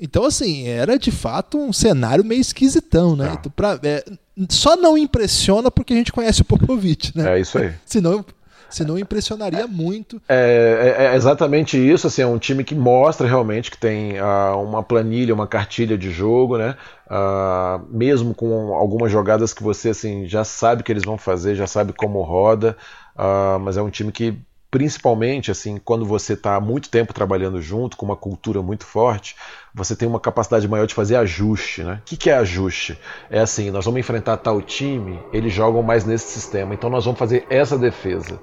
Então, 0.00 0.24
assim, 0.24 0.68
era 0.68 0.98
de 0.98 1.10
fato 1.10 1.58
um 1.58 1.72
cenário 1.72 2.24
meio 2.24 2.40
esquisitão, 2.40 3.16
né? 3.16 3.30
Ah. 3.30 3.36
Então, 3.38 3.52
pra, 3.54 3.78
é, 3.82 4.04
só 4.48 4.76
não 4.76 4.96
impressiona 4.96 5.70
porque 5.70 5.92
a 5.92 5.96
gente 5.96 6.12
conhece 6.12 6.42
o 6.42 6.44
Popovich, 6.44 7.16
né? 7.16 7.36
É 7.36 7.40
isso 7.40 7.58
aí. 7.58 7.72
Senão 7.84 8.24
senão 8.68 8.98
impressionaria 8.98 9.66
muito. 9.66 10.20
É, 10.28 10.96
é, 10.98 11.04
é, 11.06 11.16
exatamente 11.16 11.78
isso, 11.78 12.06
assim, 12.06 12.22
é 12.22 12.26
um 12.26 12.38
time 12.38 12.62
que 12.62 12.74
mostra 12.74 13.26
realmente 13.26 13.70
que 13.70 13.78
tem 13.78 14.20
uh, 14.20 14.62
uma 14.62 14.82
planilha, 14.82 15.34
uma 15.34 15.46
cartilha 15.46 15.96
de 15.96 16.10
jogo, 16.10 16.58
né? 16.58 16.76
Uh, 17.06 17.86
mesmo 17.90 18.34
com 18.34 18.74
algumas 18.74 19.10
jogadas 19.10 19.54
que 19.54 19.62
você 19.62 19.90
assim 19.90 20.26
já 20.26 20.44
sabe 20.44 20.82
que 20.82 20.92
eles 20.92 21.04
vão 21.04 21.16
fazer, 21.16 21.54
já 21.54 21.66
sabe 21.66 21.92
como 21.92 22.20
roda, 22.22 22.76
uh, 23.16 23.58
mas 23.58 23.76
é 23.76 23.82
um 23.82 23.90
time 23.90 24.12
que 24.12 24.38
principalmente 24.70 25.50
assim 25.50 25.78
quando 25.82 26.04
você 26.04 26.34
está 26.34 26.60
muito 26.60 26.90
tempo 26.90 27.14
trabalhando 27.14 27.60
junto 27.60 27.96
com 27.96 28.04
uma 28.04 28.16
cultura 28.16 28.60
muito 28.62 28.84
forte 28.84 29.34
você 29.74 29.96
tem 29.96 30.06
uma 30.06 30.20
capacidade 30.20 30.68
maior 30.68 30.86
de 30.86 30.94
fazer 30.94 31.16
ajuste 31.16 31.82
né? 31.82 32.00
O 32.00 32.04
que, 32.04 32.16
que 32.16 32.30
é 32.30 32.34
ajuste? 32.34 32.98
É 33.30 33.40
assim 33.40 33.70
nós 33.70 33.84
vamos 33.84 34.00
enfrentar 34.00 34.36
tal 34.36 34.60
time 34.60 35.18
eles 35.32 35.52
jogam 35.52 35.82
mais 35.82 36.04
nesse 36.04 36.32
sistema 36.32 36.74
então 36.74 36.90
nós 36.90 37.04
vamos 37.04 37.18
fazer 37.18 37.46
essa 37.48 37.78
defesa. 37.78 38.40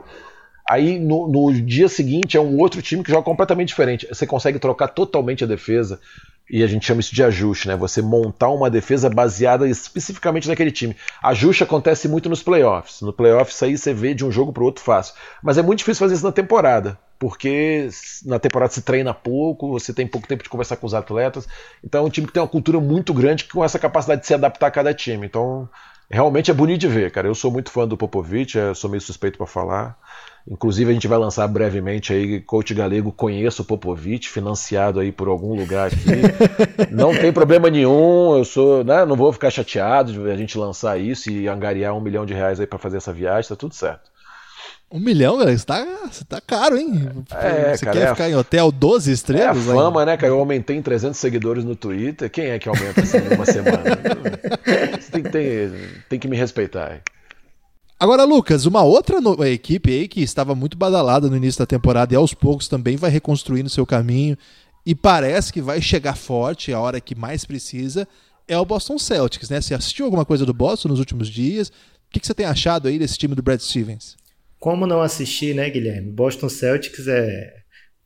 Aí 0.67 0.99
no, 0.99 1.27
no 1.27 1.53
dia 1.53 1.87
seguinte 1.87 2.35
é 2.35 2.41
um 2.41 2.57
outro 2.57 2.81
time 2.81 3.03
que 3.03 3.11
joga 3.11 3.23
completamente 3.23 3.67
diferente. 3.67 4.07
Você 4.07 4.25
consegue 4.25 4.57
trocar 4.57 4.87
totalmente 4.87 5.43
a 5.43 5.47
defesa 5.47 5.99
e 6.49 6.63
a 6.63 6.67
gente 6.67 6.85
chama 6.85 6.99
isso 6.99 7.13
de 7.13 7.23
ajuste, 7.23 7.67
né? 7.67 7.75
Você 7.75 8.01
montar 8.01 8.49
uma 8.49 8.69
defesa 8.69 9.09
baseada 9.09 9.67
especificamente 9.67 10.47
naquele 10.47 10.71
time. 10.71 10.95
Ajuste 11.23 11.63
acontece 11.63 12.07
muito 12.07 12.29
nos 12.29 12.43
playoffs. 12.43 13.01
No 13.01 13.11
playoffs 13.11 13.61
aí 13.63 13.77
você 13.77 13.93
vê 13.93 14.13
de 14.13 14.23
um 14.23 14.31
jogo 14.31 14.53
para 14.53 14.61
o 14.61 14.65
outro 14.65 14.83
fácil. 14.83 15.15
Mas 15.41 15.57
é 15.57 15.63
muito 15.63 15.79
difícil 15.79 15.99
fazer 16.05 16.15
isso 16.15 16.23
na 16.23 16.31
temporada, 16.31 16.99
porque 17.17 17.89
na 18.25 18.37
temporada 18.37 18.71
se 18.71 18.81
treina 18.81 19.13
pouco, 19.13 19.71
você 19.71 19.91
tem 19.91 20.05
pouco 20.05 20.27
tempo 20.27 20.43
de 20.43 20.49
conversar 20.49 20.75
com 20.75 20.85
os 20.85 20.93
atletas. 20.93 21.47
Então 21.83 22.03
é 22.03 22.07
um 22.07 22.09
time 22.09 22.27
que 22.27 22.33
tem 22.33 22.41
uma 22.41 22.49
cultura 22.49 22.79
muito 22.79 23.13
grande 23.13 23.45
com 23.45 23.63
essa 23.63 23.79
capacidade 23.79 24.21
de 24.21 24.27
se 24.27 24.33
adaptar 24.33 24.67
a 24.67 24.71
cada 24.71 24.93
time. 24.93 25.25
Então 25.25 25.67
realmente 26.11 26.51
é 26.51 26.53
bonito 26.53 26.81
de 26.81 26.87
ver, 26.87 27.11
cara. 27.11 27.27
Eu 27.27 27.35
sou 27.35 27.51
muito 27.51 27.71
fã 27.71 27.87
do 27.87 27.97
Popovich, 27.97 28.55
sou 28.75 28.89
meio 28.89 29.01
suspeito 29.01 29.37
para 29.37 29.47
falar. 29.47 29.97
Inclusive 30.47 30.91
a 30.91 30.93
gente 30.93 31.07
vai 31.07 31.17
lançar 31.17 31.47
brevemente 31.47 32.13
aí 32.13 32.39
Coach 32.39 32.71
Galego 32.75 33.11
Conheço 33.11 33.63
o 33.63 33.65
Popovic, 33.65 34.29
financiado 34.29 34.99
aí 34.99 35.11
por 35.11 35.27
algum 35.27 35.55
lugar 35.55 35.87
aqui. 35.87 36.05
não 36.93 37.15
tem 37.15 37.33
problema 37.33 37.67
nenhum, 37.67 38.37
eu 38.37 38.45
sou, 38.45 38.83
né, 38.83 39.05
não 39.05 39.15
vou 39.15 39.33
ficar 39.33 39.49
chateado 39.49 40.13
de 40.13 40.31
a 40.31 40.37
gente 40.37 40.55
lançar 40.55 40.99
isso 40.99 41.31
e 41.31 41.47
angariar 41.47 41.95
um 41.95 42.01
milhão 42.01 42.27
de 42.27 42.33
reais 42.33 42.59
aí 42.59 42.67
para 42.67 42.77
fazer 42.77 42.97
essa 42.97 43.11
viagem, 43.11 43.49
tá 43.49 43.55
tudo 43.55 43.73
certo. 43.73 44.13
Um 44.91 44.99
milhão, 44.99 45.39
galera, 45.39 45.57
você 45.57 45.65
tá, 45.65 45.83
você 46.11 46.23
tá 46.23 46.39
caro, 46.39 46.77
hein? 46.77 47.09
É, 47.31 47.75
você 47.75 47.85
cara, 47.85 47.97
quer 47.97 48.05
é 48.05 48.09
ficar 48.11 48.29
em 48.29 48.35
hotel 48.35 48.71
12 48.71 49.11
estrelas? 49.11 49.67
É 49.67 49.71
a 49.71 49.75
fama, 49.75 50.01
aí? 50.01 50.05
né, 50.05 50.15
cara? 50.15 50.31
Eu 50.31 50.39
aumentei 50.39 50.77
em 50.77 50.81
300 50.81 51.19
seguidores 51.19 51.65
no 51.65 51.75
Twitter. 51.75 52.29
Quem 52.29 52.45
é 52.45 52.59
que 52.59 52.69
aumenta 52.69 53.01
assim 53.01 53.17
em 53.17 53.33
uma 53.33 53.45
semana? 53.45 53.81
Você 54.99 55.09
tem 55.11 55.23
que, 55.23 55.29
ter, 55.29 56.03
tem 56.07 56.19
que 56.19 56.27
me 56.27 56.37
respeitar. 56.37 57.01
Agora, 57.99 58.25
Lucas, 58.25 58.65
uma 58.65 58.83
outra 58.83 59.21
no... 59.21 59.43
equipe 59.45 59.89
aí 59.89 60.07
que 60.07 60.21
estava 60.21 60.53
muito 60.53 60.77
badalada 60.77 61.29
no 61.29 61.37
início 61.37 61.59
da 61.59 61.65
temporada 61.65 62.13
e 62.13 62.17
aos 62.17 62.33
poucos 62.33 62.67
também 62.67 62.97
vai 62.97 63.09
reconstruindo 63.09 63.69
seu 63.69 63.85
caminho 63.85 64.37
e 64.85 64.93
parece 64.93 65.51
que 65.51 65.61
vai 65.61 65.81
chegar 65.81 66.15
forte 66.15 66.73
a 66.73 66.79
hora 66.79 66.99
que 66.99 67.15
mais 67.15 67.45
precisa 67.45 68.07
é 68.47 68.57
o 68.57 68.65
Boston 68.65 68.97
Celtics, 68.99 69.49
né? 69.49 69.59
Você 69.59 69.73
assistiu 69.73 70.05
alguma 70.05 70.25
coisa 70.25 70.45
do 70.45 70.53
Boston 70.53 70.89
nos 70.89 70.99
últimos 70.99 71.27
dias? 71.27 71.69
O 71.69 71.73
que, 72.11 72.19
que 72.19 72.27
você 72.27 72.33
tem 72.33 72.45
achado 72.45 72.87
aí 72.87 72.99
desse 72.99 73.17
time 73.17 73.33
do 73.33 73.41
Brad 73.41 73.59
Stevens? 73.59 74.15
Como 74.59 74.85
não 74.85 75.01
assistir, 75.01 75.55
né, 75.55 75.69
Guilherme? 75.69 76.11
Boston 76.11 76.49
Celtics 76.49 77.07
é 77.07 77.55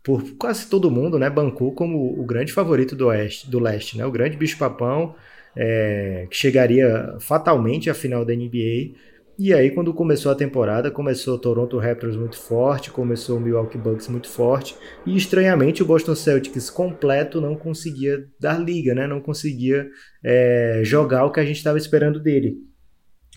por 0.01 0.23
quase 0.37 0.67
todo 0.67 0.89
mundo, 0.89 1.19
né, 1.19 1.29
bancou 1.29 1.73
como 1.73 2.19
o 2.19 2.25
grande 2.25 2.53
favorito 2.53 2.95
do 2.95 3.07
oeste, 3.07 3.49
do 3.49 3.59
leste, 3.59 3.97
né? 3.97 4.05
O 4.05 4.11
grande 4.11 4.37
bicho-papão 4.37 5.13
é, 5.55 6.25
que 6.29 6.37
chegaria 6.37 7.15
fatalmente 7.19 7.89
à 7.89 7.93
final 7.93 8.23
da 8.23 8.33
NBA 8.33 8.95
e 9.39 9.53
aí, 9.53 9.71
quando 9.71 9.93
começou 9.93 10.33
a 10.33 10.35
temporada, 10.35 10.91
começou 10.91 11.35
o 11.35 11.37
Toronto 11.37 11.77
Raptors 11.77 12.17
muito 12.17 12.37
forte, 12.37 12.91
começou 12.91 13.37
o 13.37 13.39
Milwaukee 13.39 13.77
Bucks 13.77 14.09
muito 14.09 14.27
forte, 14.27 14.75
e 15.05 15.15
estranhamente 15.15 15.81
o 15.81 15.85
Boston 15.85 16.13
Celtics 16.13 16.69
completo 16.69 17.39
não 17.39 17.55
conseguia 17.55 18.27
dar 18.37 18.59
liga, 18.59 18.93
né? 18.93 19.07
não 19.07 19.21
conseguia 19.21 19.87
é, 20.21 20.81
jogar 20.83 21.23
o 21.23 21.31
que 21.31 21.39
a 21.39 21.45
gente 21.45 21.55
estava 21.55 21.77
esperando 21.77 22.19
dele. 22.19 22.57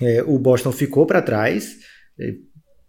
É, 0.01 0.25
o 0.25 0.41
Boston 0.41 0.73
ficou 0.73 1.07
para 1.07 1.23
trás, 1.23 1.77
é, 2.19 2.35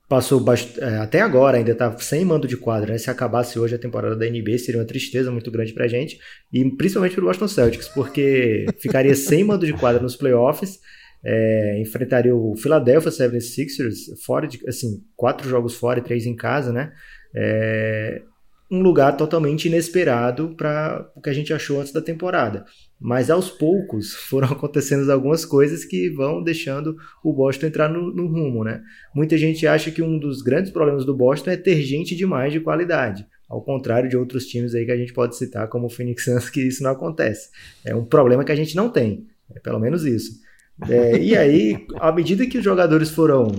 passou 0.09 0.43
é, 0.79 0.97
até 0.97 1.21
agora, 1.21 1.57
ainda 1.57 1.73
está 1.73 1.95
sem 1.99 2.25
mando 2.25 2.47
de 2.47 2.57
quadra. 2.57 2.93
Né? 2.93 2.97
Se 2.97 3.11
acabasse 3.11 3.59
hoje 3.59 3.75
a 3.75 3.79
temporada 3.79 4.15
da 4.15 4.25
NBA, 4.27 4.57
seria 4.57 4.81
uma 4.81 4.87
tristeza 4.87 5.29
muito 5.29 5.51
grande 5.51 5.71
para 5.71 5.87
gente, 5.87 6.17
e 6.51 6.67
principalmente 6.75 7.13
para 7.13 7.23
o 7.23 7.27
Boston 7.27 7.47
Celtics, 7.47 7.89
porque 7.89 8.65
ficaria 8.79 9.13
sem 9.13 9.43
mando 9.43 9.67
de 9.67 9.73
quadra 9.73 10.01
nos 10.01 10.15
playoffs 10.15 10.79
é, 11.23 11.79
enfrentaria 11.79 12.35
o 12.35 12.55
Philadelphia 12.57 13.11
76ers 13.11 14.21
fora 14.25 14.47
de, 14.47 14.59
assim, 14.67 15.03
quatro 15.15 15.47
jogos 15.47 15.75
fora 15.75 15.99
e 15.99 16.03
três 16.03 16.25
em 16.25 16.35
casa, 16.35 16.73
né? 16.73 16.91
É, 17.35 18.21
um 18.69 18.81
lugar 18.81 19.15
totalmente 19.15 19.67
inesperado 19.67 20.55
para 20.57 21.07
o 21.15 21.21
que 21.21 21.29
a 21.29 21.33
gente 21.33 21.53
achou 21.53 21.79
antes 21.79 21.93
da 21.93 22.01
temporada. 22.01 22.65
Mas 22.99 23.29
aos 23.29 23.49
poucos 23.49 24.13
foram 24.27 24.47
acontecendo 24.49 25.09
algumas 25.11 25.45
coisas 25.45 25.85
que 25.85 26.09
vão 26.09 26.43
deixando 26.43 26.95
o 27.23 27.31
Boston 27.31 27.67
entrar 27.67 27.87
no, 27.87 28.13
no, 28.13 28.27
rumo, 28.27 28.63
né? 28.63 28.81
Muita 29.13 29.37
gente 29.37 29.67
acha 29.67 29.91
que 29.91 30.01
um 30.01 30.17
dos 30.17 30.41
grandes 30.41 30.71
problemas 30.71 31.05
do 31.05 31.15
Boston 31.15 31.51
é 31.51 31.57
ter 31.57 31.81
gente 31.81 32.15
demais 32.15 32.51
de 32.51 32.59
qualidade. 32.59 33.25
Ao 33.47 33.61
contrário 33.61 34.09
de 34.09 34.17
outros 34.17 34.47
times 34.47 34.73
aí 34.73 34.85
que 34.85 34.91
a 34.91 34.97
gente 34.97 35.13
pode 35.13 35.37
citar, 35.37 35.67
como 35.67 35.85
o 35.85 35.89
Phoenix 35.89 36.23
Suns, 36.25 36.49
que 36.49 36.61
isso 36.61 36.81
não 36.81 36.91
acontece. 36.91 37.49
É 37.85 37.93
um 37.95 38.03
problema 38.03 38.43
que 38.43 38.51
a 38.51 38.55
gente 38.55 38.75
não 38.75 38.89
tem. 38.89 39.27
É 39.55 39.59
pelo 39.59 39.79
menos 39.79 40.03
isso. 40.03 40.42
É, 40.89 41.17
e 41.17 41.37
aí, 41.37 41.85
à 41.99 42.11
medida 42.11 42.45
que 42.45 42.57
os 42.57 42.63
jogadores 42.63 43.09
foram 43.09 43.51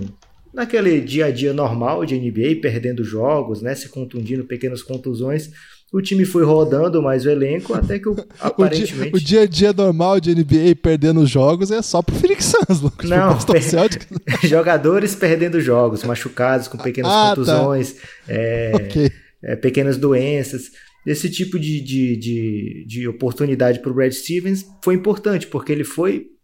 naquele 0.53 1.01
dia 1.01 1.25
a 1.25 1.31
dia 1.31 1.53
normal 1.53 2.05
de 2.05 2.17
NBA, 2.17 2.61
perdendo 2.61 3.03
jogos, 3.03 3.61
né, 3.61 3.75
se 3.75 3.89
contundindo, 3.89 4.45
pequenas 4.45 4.81
contusões, 4.81 5.51
o 5.91 6.01
time 6.01 6.25
foi 6.25 6.43
rodando 6.43 7.01
mais 7.01 7.25
o 7.25 7.29
elenco 7.29 7.73
até 7.73 7.99
que 7.99 8.09
o, 8.09 8.15
aparentemente... 8.39 9.15
O 9.15 9.19
dia, 9.19 9.41
a 9.41 9.45
dia 9.45 9.73
normal 9.73 10.19
de 10.19 10.33
NBA 10.33 10.75
perdendo 10.81 11.25
jogos 11.25 11.71
é 11.71 11.81
só 11.81 12.01
pro 12.01 12.15
Phoenix 12.15 12.45
Suns, 12.45 12.81
Lucas. 12.81 13.09
Não, 13.09 13.37
per... 13.37 13.61
jogadores 14.47 15.15
perdendo 15.15 15.59
jogos, 15.59 16.03
machucados 16.03 16.67
com 16.67 16.77
pequenas 16.77 17.11
ah, 17.11 17.29
tá. 17.29 17.29
contusões, 17.29 17.93
tá. 17.93 17.99
é, 18.29 18.71
okay. 18.75 19.11
é, 19.43 19.55
pequenas 19.55 19.97
doenças. 19.97 20.71
Esse 21.05 21.29
tipo 21.29 21.59
de, 21.59 21.81
de, 21.81 22.17
de, 22.17 22.85
de 22.87 23.07
oportunidade 23.07 23.79
para 23.79 23.91
o 23.91 23.93
Brad 23.93 24.11
Stevens 24.11 24.65
foi 24.83 24.95
importante, 24.95 25.47
porque 25.47 25.71
ele 25.71 25.83
foi 25.83 26.34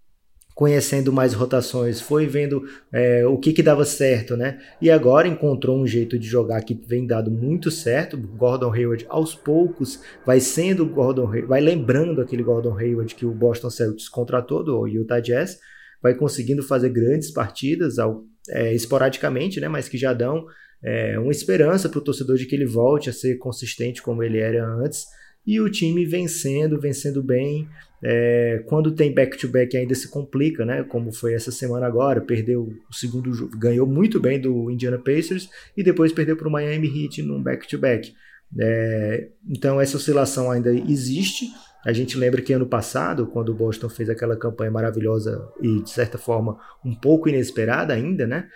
conhecendo 0.61 1.11
mais 1.11 1.33
rotações, 1.33 1.99
foi 1.99 2.27
vendo 2.27 2.63
é, 2.93 3.25
o 3.25 3.35
que, 3.35 3.51
que 3.51 3.63
dava 3.63 3.83
certo, 3.83 4.37
né? 4.37 4.61
E 4.79 4.91
agora 4.91 5.27
encontrou 5.27 5.75
um 5.75 5.87
jeito 5.87 6.19
de 6.19 6.27
jogar 6.27 6.61
que 6.61 6.79
vem 6.85 7.07
dado 7.07 7.31
muito 7.31 7.71
certo. 7.71 8.15
Gordon 8.15 8.71
Hayward 8.71 9.07
aos 9.09 9.33
poucos 9.33 9.99
vai 10.23 10.39
sendo 10.39 10.85
Gordon 10.85 11.25
Hayward, 11.25 11.47
vai 11.47 11.61
lembrando 11.61 12.21
aquele 12.21 12.43
Gordon 12.43 12.77
Hayward 12.77 13.15
que 13.15 13.25
o 13.25 13.31
Boston 13.31 13.71
Celtics 13.71 14.07
contratou 14.07 14.63
do 14.63 14.85
Utah 14.85 15.19
Jazz, 15.19 15.57
vai 15.99 16.13
conseguindo 16.13 16.61
fazer 16.61 16.89
grandes 16.89 17.31
partidas 17.31 17.97
ao, 17.97 18.23
é, 18.47 18.71
esporadicamente, 18.71 19.59
né? 19.59 19.67
Mas 19.67 19.89
que 19.89 19.97
já 19.97 20.13
dão 20.13 20.45
é, 20.83 21.17
uma 21.17 21.31
esperança 21.31 21.89
para 21.89 21.97
o 21.97 22.03
torcedor 22.03 22.37
de 22.37 22.45
que 22.45 22.53
ele 22.53 22.67
volte 22.67 23.09
a 23.09 23.13
ser 23.13 23.39
consistente 23.39 23.99
como 23.99 24.21
ele 24.21 24.37
era 24.37 24.63
antes. 24.63 25.05
E 25.43 25.59
o 25.59 25.71
time 25.71 26.05
vencendo, 26.05 26.79
vencendo 26.79 27.23
bem, 27.23 27.67
é, 28.03 28.63
quando 28.67 28.91
tem 28.91 29.13
back-to-back 29.13 29.77
ainda 29.77 29.93
se 29.93 30.09
complica, 30.09 30.65
né? 30.65 30.83
Como 30.83 31.11
foi 31.11 31.33
essa 31.33 31.51
semana 31.51 31.85
agora, 31.85 32.19
perdeu 32.21 32.73
o 32.89 32.93
segundo 32.93 33.33
jogo, 33.33 33.57
ganhou 33.57 33.85
muito 33.85 34.19
bem 34.19 34.39
do 34.39 34.71
Indiana 34.71 34.97
Pacers 34.97 35.49
e 35.77 35.83
depois 35.83 36.11
perdeu 36.11 36.35
para 36.35 36.47
o 36.47 36.51
Miami 36.51 36.87
Heat 36.87 37.21
num 37.21 37.41
back-to-back. 37.41 38.13
É, 38.59 39.29
então 39.49 39.79
essa 39.79 39.97
oscilação 39.97 40.51
ainda 40.51 40.73
existe, 40.73 41.45
A 41.83 41.93
gente 41.93 42.17
lembra 42.17 42.41
que 42.41 42.53
ano 42.53 42.67
passado, 42.67 43.25
quando 43.25 43.49
o 43.49 43.55
Boston 43.55 43.89
fez 43.89 44.09
aquela 44.09 44.37
campanha 44.37 44.69
maravilhosa 44.69 45.41
e, 45.61 45.81
de 45.81 45.89
certa 45.89 46.17
forma, 46.17 46.59
um 46.85 46.93
pouco 46.93 47.27
inesperada 47.27 47.93
ainda, 47.93 48.27
né? 48.27 48.47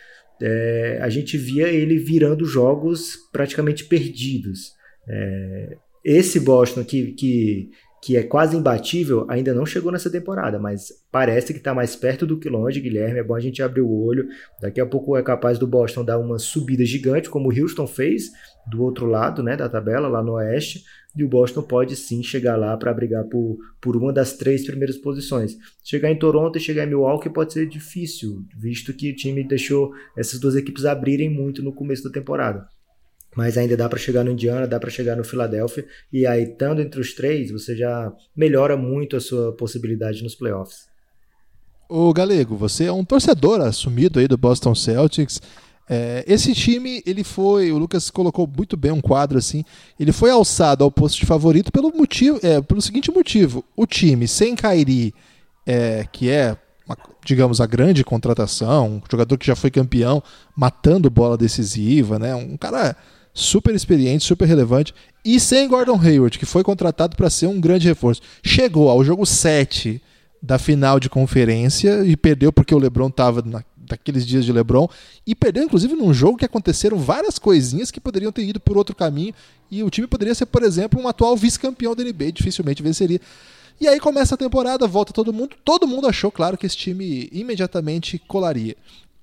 É, 0.41 0.99
a 1.01 1.09
gente 1.09 1.37
via 1.37 1.67
ele 1.69 1.97
virando 1.97 2.45
jogos 2.45 3.15
praticamente 3.31 3.85
perdidos. 3.85 4.73
É, 5.07 5.77
esse 6.03 6.39
Boston 6.39 6.83
que, 6.83 7.13
que, 7.13 7.71
que 8.05 8.15
é 8.15 8.21
quase 8.21 8.55
imbatível 8.55 9.25
ainda 9.27 9.51
não 9.51 9.65
chegou 9.65 9.91
nessa 9.91 10.11
temporada, 10.11 10.59
mas 10.59 10.93
parece 11.11 11.51
que 11.51 11.57
está 11.57 11.73
mais 11.73 11.95
perto 11.95 12.23
do 12.23 12.37
que 12.37 12.47
longe, 12.47 12.79
Guilherme. 12.79 13.19
É 13.19 13.23
bom 13.23 13.33
a 13.33 13.39
gente 13.39 13.63
abrir 13.63 13.81
o 13.81 13.91
olho. 13.91 14.27
Daqui 14.61 14.79
a 14.79 14.85
pouco 14.85 15.17
é 15.17 15.23
capaz 15.23 15.57
do 15.57 15.65
Boston 15.65 16.05
dar 16.05 16.19
uma 16.19 16.37
subida 16.37 16.85
gigante, 16.85 17.31
como 17.31 17.49
o 17.49 17.59
Houston 17.59 17.87
fez 17.87 18.25
do 18.69 18.83
outro 18.83 19.07
lado 19.07 19.41
né, 19.41 19.57
da 19.57 19.67
tabela, 19.67 20.07
lá 20.07 20.21
no 20.21 20.33
Oeste 20.33 20.83
e 21.15 21.23
o 21.23 21.27
Boston 21.27 21.63
pode 21.63 21.95
sim 21.95 22.21
chegar 22.21 22.57
lá 22.57 22.75
para 22.75 22.93
brigar 22.93 23.23
por, 23.23 23.57
por 23.81 23.95
uma 23.95 24.11
das 24.11 24.33
três 24.33 24.65
primeiras 24.65 24.97
posições. 24.97 25.57
Chegar 25.83 26.11
em 26.11 26.19
Toronto 26.19 26.57
e 26.57 26.61
chegar 26.61 26.83
em 26.83 26.89
Milwaukee 26.89 27.29
pode 27.29 27.53
ser 27.53 27.67
difícil, 27.67 28.45
visto 28.55 28.93
que 28.93 29.11
o 29.11 29.15
time 29.15 29.43
deixou 29.43 29.93
essas 30.17 30.39
duas 30.39 30.55
equipes 30.55 30.85
abrirem 30.85 31.29
muito 31.29 31.63
no 31.63 31.73
começo 31.73 32.03
da 32.03 32.09
temporada. 32.09 32.67
Mas 33.35 33.57
ainda 33.57 33.75
dá 33.75 33.89
para 33.89 33.99
chegar 33.99 34.23
no 34.23 34.31
Indiana, 34.31 34.65
dá 34.65 34.79
para 34.79 34.89
chegar 34.89 35.15
no 35.15 35.23
Philadelphia, 35.23 35.85
e 36.11 36.25
aí, 36.25 36.43
estando 36.43 36.81
entre 36.81 37.01
os 37.01 37.13
três, 37.13 37.51
você 37.51 37.75
já 37.75 38.11
melhora 38.35 38.77
muito 38.77 39.17
a 39.17 39.19
sua 39.19 39.51
possibilidade 39.53 40.23
nos 40.23 40.35
playoffs. 40.35 40.87
Ô 41.87 42.11
Galego, 42.13 42.55
você 42.55 42.85
é 42.85 42.91
um 42.91 43.05
torcedor 43.05 43.61
assumido 43.61 44.19
aí 44.19 44.27
do 44.27 44.37
Boston 44.37 44.73
Celtics. 44.73 45.39
É, 45.87 46.23
esse 46.27 46.53
time, 46.53 47.03
ele 47.05 47.23
foi, 47.23 47.71
o 47.71 47.77
Lucas 47.77 48.09
colocou 48.09 48.47
muito 48.47 48.75
bem 48.75 48.91
um 48.91 49.01
quadro 49.01 49.37
assim, 49.37 49.63
ele 49.99 50.11
foi 50.11 50.31
alçado 50.31 50.83
ao 50.83 50.89
posto 50.89 51.19
de 51.19 51.27
favorito 51.27 51.71
pelo 51.71 51.95
motivo, 51.95 52.39
é, 52.41 52.59
pelo 52.59 52.81
seguinte 52.81 53.11
motivo: 53.11 53.63
o 53.75 53.85
time 53.85 54.27
sem 54.27 54.55
Kairi, 54.55 55.13
é, 55.63 56.07
que 56.11 56.27
é, 56.29 56.57
uma, 56.87 56.97
digamos, 57.23 57.61
a 57.61 57.67
grande 57.67 58.03
contratação, 58.03 58.95
um 58.95 59.01
jogador 59.09 59.37
que 59.37 59.45
já 59.45 59.55
foi 59.55 59.69
campeão, 59.69 60.23
matando 60.55 61.09
bola 61.09 61.37
decisiva, 61.37 62.17
né? 62.17 62.33
Um 62.33 62.57
cara 62.57 62.95
super 63.35 63.75
experiente, 63.75 64.23
super 64.23 64.47
relevante, 64.47 64.95
e 65.23 65.39
sem 65.39 65.67
Gordon 65.67 65.99
Hayward, 66.01 66.39
que 66.39 66.45
foi 66.45 66.63
contratado 66.63 67.17
para 67.17 67.29
ser 67.29 67.47
um 67.47 67.59
grande 67.59 67.87
reforço. 67.87 68.21
Chegou 68.41 68.89
ao 68.89 69.03
jogo 69.03 69.25
7 69.25 70.01
da 70.41 70.57
final 70.57 70.99
de 70.99 71.09
conferência 71.09 72.05
e 72.05 72.15
perdeu 72.15 72.53
porque 72.53 72.73
o 72.73 72.77
LeBron 72.77 73.07
estava 73.07 73.43
daqueles 73.75 74.25
dias 74.25 74.45
de 74.45 74.53
LeBron 74.53 74.87
e 75.25 75.35
perdeu 75.35 75.63
inclusive 75.63 75.95
num 75.95 76.13
jogo 76.13 76.37
que 76.37 76.45
aconteceram 76.45 76.97
várias 76.97 77.37
coisinhas 77.37 77.91
que 77.91 77.99
poderiam 77.99 78.31
ter 78.31 78.43
ido 78.43 78.59
por 78.59 78.77
outro 78.77 78.95
caminho 78.95 79.33
e 79.69 79.83
o 79.83 79.89
time 79.89 80.07
poderia 80.07 80.33
ser, 80.33 80.45
por 80.45 80.63
exemplo, 80.63 81.01
um 81.01 81.07
atual 81.07 81.35
vice-campeão 81.35 81.95
da 81.95 82.03
NBA, 82.03 82.31
dificilmente 82.31 82.83
venceria. 82.83 83.19
E 83.81 83.87
aí 83.87 83.99
começa 83.99 84.35
a 84.35 84.37
temporada, 84.37 84.87
volta 84.87 85.11
todo 85.11 85.33
mundo, 85.33 85.55
todo 85.65 85.87
mundo 85.87 86.07
achou, 86.07 86.31
claro, 86.31 86.57
que 86.57 86.65
esse 86.65 86.77
time 86.77 87.27
imediatamente 87.31 88.17
colaria. 88.19 88.75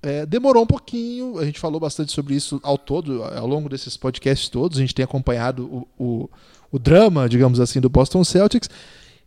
É, 0.03 0.25
demorou 0.25 0.63
um 0.63 0.67
pouquinho, 0.67 1.39
a 1.39 1.45
gente 1.45 1.61
falou 1.61 1.79
bastante 1.79 2.11
sobre 2.11 2.35
isso 2.35 2.59
ao 2.61 2.77
todo, 2.77 3.23
ao 3.23 3.47
longo 3.47 3.69
desses 3.69 3.95
podcasts 3.95 4.49
todos, 4.49 4.77
a 4.77 4.81
gente 4.81 4.93
tem 4.93 5.05
acompanhado 5.05 5.65
o, 5.65 5.87
o, 5.97 6.29
o 6.73 6.77
drama, 6.77 7.29
digamos 7.29 7.61
assim, 7.61 7.79
do 7.79 7.89
Boston 7.89 8.21
Celtics. 8.25 8.69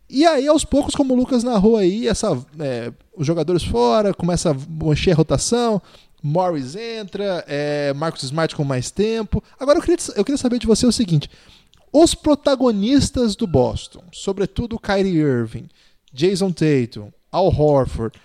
E 0.07 0.23
aí, 0.23 0.47
aos 0.47 0.63
poucos, 0.63 0.93
como 0.93 1.15
o 1.15 1.17
Lucas 1.17 1.43
narrou 1.43 1.77
aí, 1.77 2.07
essa, 2.07 2.39
é, 2.59 2.93
os 3.15 3.25
jogadores 3.25 3.63
fora, 3.63 4.13
começa 4.13 4.51
a 4.51 4.91
encher 4.91 5.13
a 5.13 5.15
rotação, 5.15 5.81
Morris 6.21 6.75
entra, 6.75 7.43
é, 7.47 7.91
Marcos 7.93 8.23
Smart 8.23 8.55
com 8.55 8.63
mais 8.63 8.91
tempo. 8.91 9.43
Agora 9.59 9.79
eu 9.79 9.81
queria, 9.81 9.97
eu 10.15 10.23
queria 10.23 10.37
saber 10.37 10.59
de 10.59 10.67
você 10.67 10.85
o 10.85 10.91
seguinte: 10.91 11.29
os 11.91 12.13
protagonistas 12.13 13.35
do 13.35 13.47
Boston, 13.47 14.03
sobretudo 14.11 14.79
Kyrie 14.79 15.17
Irving, 15.17 15.67
Jason 16.13 16.51
Tatum, 16.51 17.11
Al 17.31 17.47
Horford, 17.47 18.17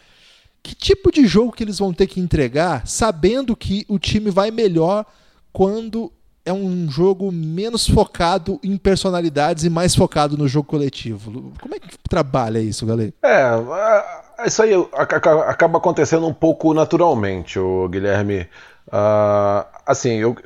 que 0.62 0.74
tipo 0.74 1.10
de 1.10 1.26
jogo 1.26 1.52
que 1.52 1.64
eles 1.64 1.78
vão 1.78 1.92
ter 1.92 2.06
que 2.06 2.20
entregar, 2.20 2.86
sabendo 2.86 3.56
que 3.56 3.84
o 3.88 3.98
time 3.98 4.30
vai 4.30 4.50
melhor 4.50 5.04
quando 5.52 6.12
é 6.44 6.52
um 6.52 6.90
jogo 6.90 7.30
menos 7.30 7.86
focado 7.86 8.58
em 8.62 8.76
personalidades 8.76 9.64
e 9.64 9.70
mais 9.70 9.94
focado 9.94 10.36
no 10.36 10.48
jogo 10.48 10.68
coletivo. 10.68 11.52
Como 11.60 11.74
é 11.74 11.78
que 11.78 11.96
trabalha 12.08 12.58
isso, 12.58 12.84
galera? 12.84 13.12
É, 13.22 14.46
isso 14.46 14.62
aí 14.62 14.72
acaba 14.92 15.78
acontecendo 15.78 16.26
um 16.26 16.34
pouco 16.34 16.74
naturalmente, 16.74 17.58
o 17.58 17.88
Guilherme. 17.88 18.48
Uh, 18.92 19.64
assim, 19.86 20.16
eu, 20.16 20.36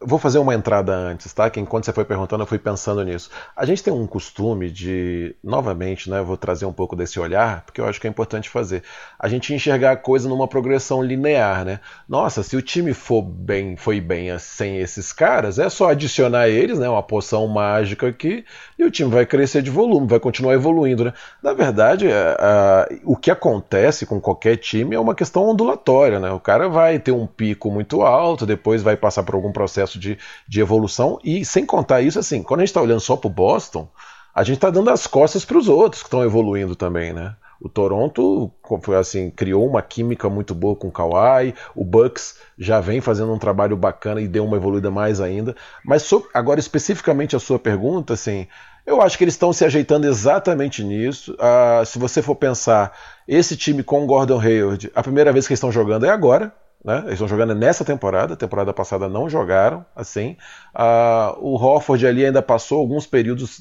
vou 0.00 0.16
fazer 0.16 0.38
uma 0.38 0.54
entrada 0.54 0.94
antes, 0.94 1.32
tá? 1.32 1.50
Que 1.50 1.58
enquanto 1.58 1.86
você 1.86 1.92
foi 1.92 2.04
perguntando, 2.04 2.44
eu 2.44 2.46
fui 2.46 2.58
pensando 2.58 3.02
nisso. 3.04 3.30
A 3.56 3.66
gente 3.66 3.82
tem 3.82 3.92
um 3.92 4.06
costume 4.06 4.70
de, 4.70 5.34
novamente, 5.42 6.08
né? 6.08 6.22
Vou 6.22 6.36
trazer 6.36 6.66
um 6.66 6.72
pouco 6.72 6.94
desse 6.94 7.18
olhar, 7.18 7.62
porque 7.62 7.80
eu 7.80 7.86
acho 7.86 8.00
que 8.00 8.06
é 8.06 8.10
importante 8.10 8.48
fazer. 8.48 8.84
A 9.18 9.26
gente 9.28 9.52
enxergar 9.52 9.90
a 9.90 9.96
coisa 9.96 10.28
numa 10.28 10.46
progressão 10.46 11.02
linear, 11.02 11.64
né? 11.64 11.80
Nossa, 12.08 12.44
se 12.44 12.56
o 12.56 12.62
time 12.62 12.94
for 12.94 13.22
bem, 13.22 13.76
foi 13.76 14.00
bem 14.00 14.38
sem 14.38 14.78
esses 14.78 15.12
caras, 15.12 15.58
é 15.58 15.68
só 15.68 15.90
adicionar 15.90 16.48
eles, 16.48 16.78
né? 16.78 16.88
Uma 16.88 17.02
poção 17.02 17.48
mágica 17.48 18.06
aqui, 18.06 18.44
e 18.78 18.84
o 18.84 18.90
time 18.90 19.10
vai 19.10 19.24
crescer 19.24 19.62
de 19.62 19.70
volume, 19.70 20.06
vai 20.06 20.20
continuar 20.20 20.54
evoluindo, 20.54 21.04
né? 21.04 21.12
Na 21.42 21.52
verdade, 21.52 22.06
a, 22.06 22.10
é, 22.10 22.36
a, 22.38 22.88
o 23.04 23.16
que 23.16 23.30
acontece 23.30 24.04
com 24.04 24.20
qualquer 24.20 24.56
time 24.56 24.94
é 24.94 25.00
uma 25.00 25.14
questão 25.14 25.48
ondulatória, 25.48 26.20
né? 26.20 26.30
O 26.30 26.40
cara 26.40 26.68
vai 26.68 26.98
ter 26.98 27.12
um 27.12 27.26
pico 27.26 27.70
muito 27.70 28.02
alto, 28.02 28.44
depois 28.44 28.82
vai 28.82 28.96
passar 28.96 29.22
por 29.22 29.34
algum 29.34 29.52
processo 29.52 29.98
de, 29.98 30.18
de 30.46 30.60
evolução. 30.60 31.18
E 31.24 31.44
sem 31.44 31.64
contar 31.64 32.02
isso, 32.02 32.18
assim, 32.18 32.42
quando 32.42 32.60
a 32.60 32.62
gente 32.62 32.70
está 32.70 32.82
olhando 32.82 33.00
só 33.00 33.16
para 33.16 33.28
o 33.28 33.30
Boston, 33.30 33.88
a 34.34 34.42
gente 34.42 34.56
está 34.56 34.68
dando 34.68 34.90
as 34.90 35.06
costas 35.06 35.44
para 35.44 35.56
os 35.56 35.68
outros 35.68 36.02
que 36.02 36.08
estão 36.08 36.22
evoluindo 36.22 36.76
também, 36.76 37.12
né? 37.12 37.34
O 37.60 37.68
Toronto 37.68 38.50
foi 38.82 38.96
assim, 38.96 39.30
criou 39.30 39.66
uma 39.66 39.82
química 39.82 40.28
muito 40.28 40.54
boa 40.54 40.76
com 40.76 40.88
o 40.88 40.92
Kawhi, 40.92 41.54
o 41.74 41.84
Bucks 41.84 42.38
já 42.58 42.80
vem 42.80 43.00
fazendo 43.00 43.32
um 43.32 43.38
trabalho 43.38 43.76
bacana 43.76 44.20
e 44.20 44.28
deu 44.28 44.44
uma 44.44 44.56
evoluída 44.56 44.90
mais 44.90 45.20
ainda. 45.20 45.56
Mas 45.84 46.08
agora 46.34 46.60
especificamente 46.60 47.34
a 47.34 47.40
sua 47.40 47.58
pergunta, 47.58 48.14
assim, 48.14 48.46
eu 48.86 49.02
acho 49.02 49.18
que 49.18 49.24
eles 49.24 49.34
estão 49.34 49.52
se 49.52 49.64
ajeitando 49.64 50.06
exatamente 50.06 50.84
nisso. 50.84 51.36
Ah, 51.40 51.82
se 51.84 51.98
você 51.98 52.22
for 52.22 52.36
pensar, 52.36 52.96
esse 53.26 53.56
time 53.56 53.82
com 53.82 54.04
o 54.04 54.06
Gordon 54.06 54.40
Hayward, 54.40 54.90
a 54.94 55.02
primeira 55.02 55.32
vez 55.32 55.46
que 55.46 55.52
eles 55.52 55.58
estão 55.58 55.72
jogando 55.72 56.06
é 56.06 56.10
agora, 56.10 56.54
né? 56.86 56.98
Eles 57.00 57.14
estão 57.14 57.26
jogando 57.26 57.52
nessa 57.52 57.84
temporada, 57.84 58.34
a 58.34 58.36
temporada 58.36 58.72
passada 58.72 59.08
não 59.08 59.28
jogaram 59.28 59.84
assim. 59.94 60.36
Uh, 60.72 61.36
o 61.40 61.56
Hofford 61.56 62.06
ali 62.06 62.24
ainda 62.24 62.40
passou 62.40 62.78
alguns 62.78 63.08
períodos, 63.08 63.60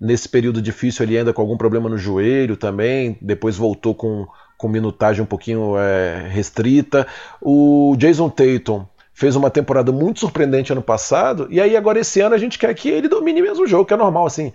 nesse 0.00 0.28
período 0.28 0.62
difícil 0.62 1.02
ali 1.04 1.18
ainda 1.18 1.32
com 1.32 1.42
algum 1.42 1.56
problema 1.56 1.88
no 1.88 1.98
joelho 1.98 2.56
também, 2.56 3.18
depois 3.20 3.56
voltou 3.56 3.96
com, 3.96 4.28
com 4.56 4.68
minutagem 4.68 5.24
um 5.24 5.26
pouquinho 5.26 5.76
é, 5.76 6.28
restrita. 6.28 7.04
O 7.40 7.96
Jason 7.98 8.30
Tatum 8.30 8.86
fez 9.12 9.34
uma 9.34 9.50
temporada 9.50 9.90
muito 9.90 10.20
surpreendente 10.20 10.70
ano 10.70 10.82
passado, 10.82 11.48
e 11.50 11.60
aí 11.60 11.76
agora 11.76 11.98
esse 11.98 12.20
ano 12.20 12.36
a 12.36 12.38
gente 12.38 12.60
quer 12.60 12.72
que 12.74 12.88
ele 12.88 13.08
domine 13.08 13.42
mesmo 13.42 13.64
o 13.64 13.66
jogo, 13.66 13.86
que 13.86 13.92
é 13.92 13.96
normal, 13.96 14.24
assim. 14.24 14.52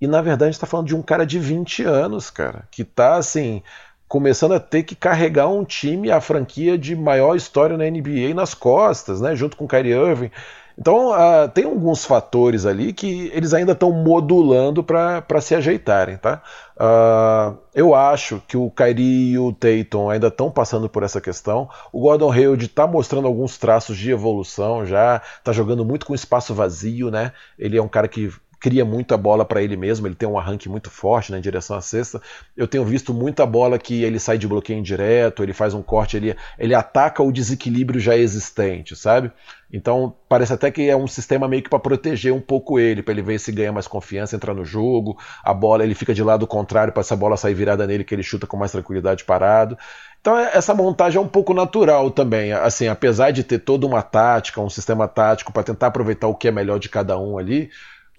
E 0.00 0.06
na 0.06 0.22
verdade 0.22 0.44
a 0.44 0.46
gente 0.46 0.54
está 0.54 0.66
falando 0.66 0.86
de 0.86 0.96
um 0.96 1.02
cara 1.02 1.26
de 1.26 1.38
20 1.38 1.82
anos, 1.84 2.30
cara, 2.30 2.66
que 2.70 2.84
tá 2.84 3.16
assim 3.16 3.62
começando 4.10 4.54
a 4.54 4.58
ter 4.58 4.82
que 4.82 4.96
carregar 4.96 5.46
um 5.46 5.64
time, 5.64 6.10
a 6.10 6.20
franquia 6.20 6.76
de 6.76 6.96
maior 6.96 7.36
história 7.36 7.76
na 7.78 7.84
NBA 7.88 8.34
nas 8.34 8.54
costas, 8.54 9.20
né, 9.20 9.36
junto 9.36 9.56
com 9.56 9.66
o 9.66 9.68
Kyrie 9.68 9.92
Irving. 9.92 10.32
Então, 10.76 11.12
uh, 11.12 11.48
tem 11.48 11.64
alguns 11.64 12.04
fatores 12.04 12.66
ali 12.66 12.92
que 12.92 13.30
eles 13.32 13.54
ainda 13.54 13.70
estão 13.70 13.92
modulando 13.92 14.82
para 14.82 15.40
se 15.40 15.54
ajeitarem, 15.54 16.16
tá? 16.16 16.42
Uh, 16.74 17.56
eu 17.72 17.94
acho 17.94 18.42
que 18.48 18.56
o 18.56 18.68
Kyrie 18.70 19.32
e 19.32 19.38
o 19.38 19.52
Tatum 19.52 20.10
ainda 20.10 20.26
estão 20.26 20.50
passando 20.50 20.88
por 20.88 21.04
essa 21.04 21.20
questão. 21.20 21.68
O 21.92 22.00
Gordon 22.00 22.32
Hayward 22.32 22.64
está 22.64 22.88
mostrando 22.88 23.28
alguns 23.28 23.58
traços 23.58 23.96
de 23.96 24.10
evolução 24.10 24.84
já, 24.84 25.22
está 25.38 25.52
jogando 25.52 25.84
muito 25.84 26.04
com 26.04 26.14
espaço 26.16 26.52
vazio, 26.52 27.12
né? 27.12 27.32
Ele 27.56 27.76
é 27.76 27.82
um 27.82 27.88
cara 27.88 28.08
que 28.08 28.32
cria 28.60 28.84
muita 28.84 29.16
bola 29.16 29.42
para 29.42 29.62
ele 29.62 29.74
mesmo, 29.74 30.06
ele 30.06 30.14
tem 30.14 30.28
um 30.28 30.38
arranque 30.38 30.68
muito 30.68 30.90
forte 30.90 31.32
né, 31.32 31.38
em 31.38 31.40
direção 31.40 31.76
à 31.76 31.80
cesta. 31.80 32.20
Eu 32.54 32.68
tenho 32.68 32.84
visto 32.84 33.14
muita 33.14 33.46
bola 33.46 33.78
que 33.78 34.04
ele 34.04 34.20
sai 34.20 34.36
de 34.36 34.46
bloqueio 34.46 34.78
indireto, 34.78 35.42
ele 35.42 35.54
faz 35.54 35.72
um 35.72 35.82
corte, 35.82 36.18
ele, 36.18 36.36
ele 36.58 36.74
ataca 36.74 37.22
o 37.22 37.32
desequilíbrio 37.32 37.98
já 37.98 38.14
existente, 38.14 38.94
sabe? 38.94 39.32
Então 39.72 40.14
parece 40.28 40.52
até 40.52 40.70
que 40.70 40.90
é 40.90 40.96
um 40.96 41.06
sistema 41.06 41.48
meio 41.48 41.62
que 41.62 41.70
para 41.70 41.78
proteger 41.78 42.34
um 42.34 42.40
pouco 42.40 42.78
ele, 42.78 43.02
para 43.02 43.12
ele 43.12 43.22
ver 43.22 43.38
se 43.38 43.50
ganha 43.50 43.72
mais 43.72 43.86
confiança, 43.86 44.36
entrar 44.36 44.52
no 44.52 44.64
jogo, 44.64 45.16
a 45.42 45.54
bola 45.54 45.82
ele 45.82 45.94
fica 45.94 46.12
de 46.12 46.22
lado 46.22 46.46
contrário 46.46 46.92
para 46.92 47.00
essa 47.00 47.16
bola 47.16 47.38
sair 47.38 47.54
virada 47.54 47.86
nele 47.86 48.04
que 48.04 48.14
ele 48.14 48.22
chuta 48.22 48.46
com 48.46 48.58
mais 48.58 48.72
tranquilidade 48.72 49.24
parado. 49.24 49.78
Então 50.20 50.36
é, 50.36 50.50
essa 50.52 50.74
montagem 50.74 51.18
é 51.18 51.20
um 51.20 51.28
pouco 51.28 51.54
natural 51.54 52.10
também, 52.10 52.52
assim, 52.52 52.88
apesar 52.88 53.30
de 53.30 53.42
ter 53.42 53.60
toda 53.60 53.86
uma 53.86 54.02
tática, 54.02 54.60
um 54.60 54.68
sistema 54.68 55.08
tático 55.08 55.50
para 55.50 55.62
tentar 55.62 55.86
aproveitar 55.86 56.28
o 56.28 56.34
que 56.34 56.48
é 56.48 56.50
melhor 56.50 56.78
de 56.78 56.90
cada 56.90 57.18
um 57.18 57.38
ali, 57.38 57.70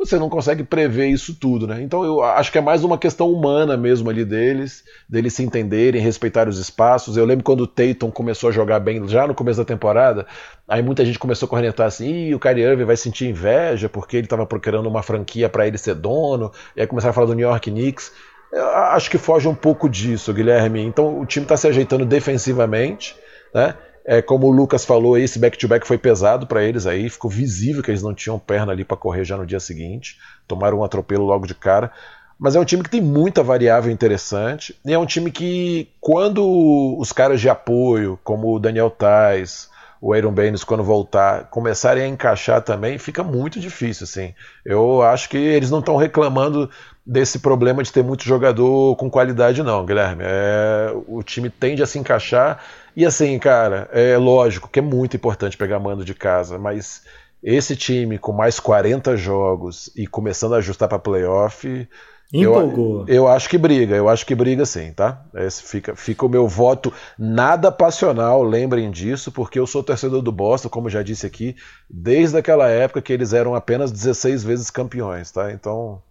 você 0.05 0.17
não 0.17 0.29
consegue 0.29 0.63
prever 0.63 1.07
isso 1.07 1.35
tudo, 1.35 1.67
né? 1.67 1.81
Então 1.81 2.03
eu 2.03 2.21
acho 2.23 2.51
que 2.51 2.57
é 2.57 2.61
mais 2.61 2.83
uma 2.83 2.97
questão 2.97 3.31
humana 3.31 3.77
mesmo 3.77 4.09
ali 4.09 4.25
deles, 4.25 4.83
deles 5.07 5.33
se 5.33 5.43
entenderem, 5.43 6.01
respeitar 6.01 6.47
os 6.47 6.57
espaços. 6.57 7.17
Eu 7.17 7.25
lembro 7.25 7.43
quando 7.43 7.61
o 7.61 7.67
Tatum 7.67 8.09
começou 8.09 8.49
a 8.49 8.51
jogar 8.51 8.79
bem 8.79 9.07
já 9.07 9.27
no 9.27 9.35
começo 9.35 9.59
da 9.59 9.65
temporada, 9.65 10.25
aí 10.67 10.81
muita 10.81 11.05
gente 11.05 11.19
começou 11.19 11.45
a 11.45 11.49
cornetar 11.49 11.87
assim, 11.87 12.33
o 12.33 12.39
Kyrie 12.39 12.63
Irving 12.63 12.85
vai 12.85 12.97
sentir 12.97 13.27
inveja 13.27 13.87
porque 13.87 14.17
ele 14.17 14.25
estava 14.25 14.45
procurando 14.45 14.87
uma 14.87 15.03
franquia 15.03 15.47
para 15.47 15.67
ele 15.67 15.77
ser 15.77 15.95
dono, 15.95 16.51
e 16.75 16.81
aí 16.81 16.87
começaram 16.87 17.11
a 17.11 17.13
falar 17.13 17.27
do 17.27 17.35
New 17.35 17.47
York 17.47 17.69
Knicks. 17.69 18.11
Eu 18.51 18.67
acho 18.67 19.09
que 19.09 19.17
foge 19.17 19.47
um 19.47 19.55
pouco 19.55 19.87
disso, 19.87 20.33
Guilherme. 20.33 20.81
Então 20.81 21.19
o 21.19 21.25
time 21.25 21.45
está 21.45 21.55
se 21.55 21.67
ajeitando 21.67 22.05
defensivamente, 22.05 23.15
né? 23.53 23.75
É, 24.05 24.21
como 24.21 24.47
o 24.47 24.51
Lucas 24.51 24.83
falou, 24.83 25.17
esse 25.17 25.37
back-to-back 25.37 25.85
foi 25.85 25.97
pesado 25.97 26.47
para 26.47 26.63
eles 26.63 26.87
aí, 26.87 27.09
ficou 27.09 27.29
visível 27.29 27.83
que 27.83 27.91
eles 27.91 28.01
não 28.01 28.13
tinham 28.13 28.39
perna 28.39 28.71
ali 28.71 28.83
para 28.83 28.97
correr 28.97 29.23
já 29.23 29.37
no 29.37 29.45
dia 29.45 29.59
seguinte, 29.59 30.17
tomaram 30.47 30.79
um 30.79 30.83
atropelo 30.83 31.25
logo 31.25 31.45
de 31.45 31.53
cara. 31.53 31.91
Mas 32.39 32.55
é 32.55 32.59
um 32.59 32.65
time 32.65 32.81
que 32.81 32.89
tem 32.89 33.01
muita 33.01 33.43
variável 33.43 33.91
interessante, 33.91 34.75
e 34.83 34.91
é 34.91 34.97
um 34.97 35.05
time 35.05 35.29
que, 35.29 35.89
quando 35.99 36.97
os 36.97 37.11
caras 37.11 37.39
de 37.39 37.47
apoio, 37.47 38.19
como 38.23 38.55
o 38.55 38.59
Daniel 38.59 38.89
Tais, 38.89 39.69
o 40.01 40.11
Aaron 40.11 40.31
Baines, 40.31 40.63
quando 40.63 40.83
voltar, 40.83 41.43
começarem 41.51 42.03
a 42.03 42.07
encaixar 42.07 42.59
também, 42.63 42.97
fica 42.97 43.23
muito 43.23 43.59
difícil, 43.59 44.05
assim. 44.05 44.33
Eu 44.65 45.03
acho 45.03 45.29
que 45.29 45.37
eles 45.37 45.69
não 45.69 45.77
estão 45.77 45.95
reclamando 45.95 46.67
desse 47.05 47.37
problema 47.37 47.83
de 47.83 47.91
ter 47.91 48.03
muito 48.03 48.23
jogador 48.23 48.95
com 48.95 49.11
qualidade, 49.11 49.61
não, 49.61 49.85
Guilherme. 49.85 50.23
É, 50.25 50.91
o 51.07 51.21
time 51.21 51.51
tende 51.51 51.83
a 51.83 51.85
se 51.85 51.99
encaixar 51.99 52.59
e 52.95 53.05
assim, 53.05 53.37
cara, 53.39 53.89
é 53.91 54.17
lógico 54.17 54.69
que 54.69 54.79
é 54.79 54.81
muito 54.81 55.15
importante 55.15 55.57
pegar 55.57 55.79
mando 55.79 56.05
de 56.05 56.13
casa, 56.13 56.57
mas 56.57 57.03
esse 57.43 57.75
time 57.75 58.17
com 58.17 58.31
mais 58.31 58.59
40 58.59 59.15
jogos 59.17 59.91
e 59.95 60.05
começando 60.05 60.53
a 60.53 60.57
ajustar 60.57 60.87
para 60.87 60.99
playoff, 60.99 61.87
Empolgou. 62.33 63.01
Eu, 63.07 63.15
eu 63.15 63.27
acho 63.27 63.49
que 63.49 63.57
briga, 63.57 63.95
eu 63.95 64.07
acho 64.07 64.25
que 64.25 64.33
briga 64.33 64.65
sim, 64.65 64.93
tá? 64.93 65.25
Esse 65.35 65.63
fica, 65.63 65.95
fica 65.95 66.25
o 66.25 66.29
meu 66.29 66.47
voto 66.47 66.93
nada 67.19 67.69
passional, 67.71 68.41
lembrem 68.41 68.89
disso, 68.89 69.31
porque 69.31 69.59
eu 69.59 69.67
sou 69.67 69.83
torcedor 69.83 70.21
do 70.21 70.31
Boston, 70.31 70.69
como 70.69 70.89
já 70.89 71.03
disse 71.03 71.25
aqui, 71.25 71.55
desde 71.89 72.37
aquela 72.37 72.69
época 72.69 73.01
que 73.01 73.11
eles 73.11 73.33
eram 73.33 73.53
apenas 73.53 73.91
16 73.91 74.43
vezes 74.45 74.69
campeões, 74.69 75.29
tá? 75.29 75.51
Então, 75.51 76.01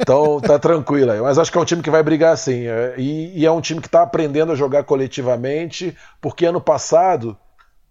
então 0.00 0.40
tá 0.40 0.58
tranquilo 0.58 1.10
aí. 1.10 1.20
Mas 1.20 1.38
acho 1.38 1.50
que 1.50 1.58
é 1.58 1.60
um 1.60 1.64
time 1.64 1.82
que 1.82 1.90
vai 1.90 2.02
brigar 2.02 2.36
sim. 2.36 2.66
É, 2.66 2.94
e, 2.98 3.40
e 3.40 3.46
é 3.46 3.50
um 3.50 3.60
time 3.60 3.80
que 3.80 3.88
está 3.88 4.02
aprendendo 4.02 4.52
a 4.52 4.56
jogar 4.56 4.84
coletivamente, 4.84 5.96
porque 6.20 6.46
ano 6.46 6.60
passado 6.60 7.36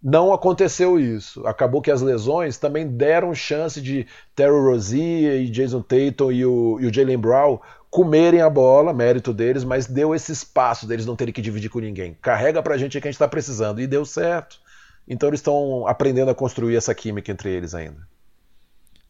não 0.02 0.32
aconteceu 0.32 1.00
isso. 1.00 1.46
Acabou 1.46 1.80
que 1.80 1.90
as 1.90 2.02
lesões 2.02 2.58
também 2.58 2.86
deram 2.86 3.34
chance 3.34 3.80
de 3.80 4.06
Terry 4.36 4.50
Rozier 4.50 5.40
e 5.40 5.48
Jason 5.48 5.80
Tatum 5.80 6.30
e 6.30 6.44
o, 6.44 6.78
e 6.78 6.86
o 6.86 6.92
Jalen 6.92 7.18
Brown 7.18 7.58
comerem 7.90 8.40
a 8.40 8.50
bola, 8.50 8.92
mérito 8.92 9.32
deles, 9.32 9.64
mas 9.64 9.86
deu 9.86 10.14
esse 10.14 10.32
espaço 10.32 10.86
deles 10.86 11.06
não 11.06 11.14
terem 11.14 11.32
que 11.32 11.40
dividir 11.40 11.70
com 11.70 11.78
ninguém. 11.78 12.16
Carrega 12.20 12.62
pra 12.62 12.76
gente 12.76 12.98
o 12.98 13.00
que 13.00 13.06
a 13.06 13.10
gente 13.10 13.14
está 13.14 13.28
precisando. 13.28 13.80
E 13.80 13.86
deu 13.86 14.04
certo. 14.04 14.58
Então 15.06 15.28
eles 15.28 15.40
estão 15.40 15.86
aprendendo 15.86 16.30
a 16.30 16.34
construir 16.34 16.76
essa 16.76 16.94
química 16.94 17.30
entre 17.30 17.50
eles 17.50 17.74
ainda. 17.74 18.06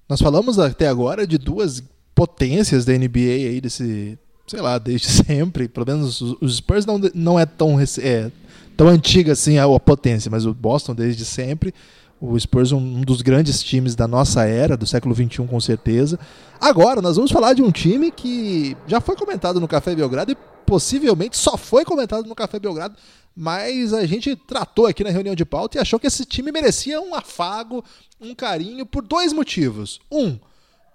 Nós 0.08 0.20
falamos 0.20 0.58
até 0.58 0.88
agora 0.88 1.26
de 1.26 1.38
duas 1.38 1.82
potências 2.14 2.84
da 2.84 2.92
NBA 2.92 3.18
aí, 3.18 3.60
desse, 3.60 4.18
sei 4.46 4.60
lá, 4.60 4.78
desde 4.78 5.08
sempre. 5.24 5.68
Pelo 5.68 5.86
menos 5.86 6.20
os 6.20 6.56
Spurs 6.56 6.86
não, 6.86 7.00
não 7.14 7.38
é 7.38 7.46
tão, 7.46 7.78
é, 7.80 8.30
tão 8.76 8.88
antiga 8.88 9.32
assim 9.32 9.58
a, 9.58 9.64
a 9.64 9.80
potência, 9.80 10.30
mas 10.30 10.46
o 10.46 10.54
Boston 10.54 10.94
desde 10.94 11.24
sempre. 11.24 11.74
O 12.20 12.38
Spurs 12.38 12.72
um 12.72 13.02
dos 13.02 13.20
grandes 13.20 13.62
times 13.62 13.94
da 13.94 14.08
nossa 14.08 14.44
era, 14.44 14.76
do 14.76 14.86
século 14.86 15.14
XXI 15.14 15.46
com 15.46 15.60
certeza. 15.60 16.18
Agora, 16.60 17.02
nós 17.02 17.16
vamos 17.16 17.30
falar 17.30 17.52
de 17.52 17.62
um 17.62 17.70
time 17.70 18.10
que 18.10 18.76
já 18.86 19.00
foi 19.00 19.16
comentado 19.16 19.60
no 19.60 19.68
Café 19.68 19.94
Belgrado 19.94 20.32
e 20.32 20.36
possivelmente 20.64 21.36
só 21.36 21.56
foi 21.56 21.84
comentado 21.84 22.26
no 22.26 22.34
Café 22.34 22.58
Belgrado, 22.58 22.96
mas 23.36 23.92
a 23.92 24.06
gente 24.06 24.36
tratou 24.36 24.86
aqui 24.86 25.02
na 25.02 25.10
reunião 25.10 25.34
de 25.34 25.44
pauta 25.44 25.76
e 25.76 25.80
achou 25.80 25.98
que 25.98 26.06
esse 26.06 26.24
time 26.24 26.52
merecia 26.52 27.00
um 27.00 27.14
afago, 27.14 27.84
um 28.20 28.34
carinho 28.34 28.86
por 28.86 29.02
dois 29.02 29.32
motivos. 29.32 30.00
Um, 30.10 30.38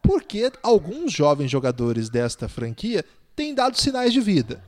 porque 0.02 0.52
alguns 0.64 1.12
jovens 1.12 1.52
jogadores 1.52 2.10
desta 2.10 2.48
franquia 2.48 3.04
têm 3.36 3.54
dado 3.54 3.80
sinais 3.80 4.14
de 4.14 4.22
vida. 4.22 4.64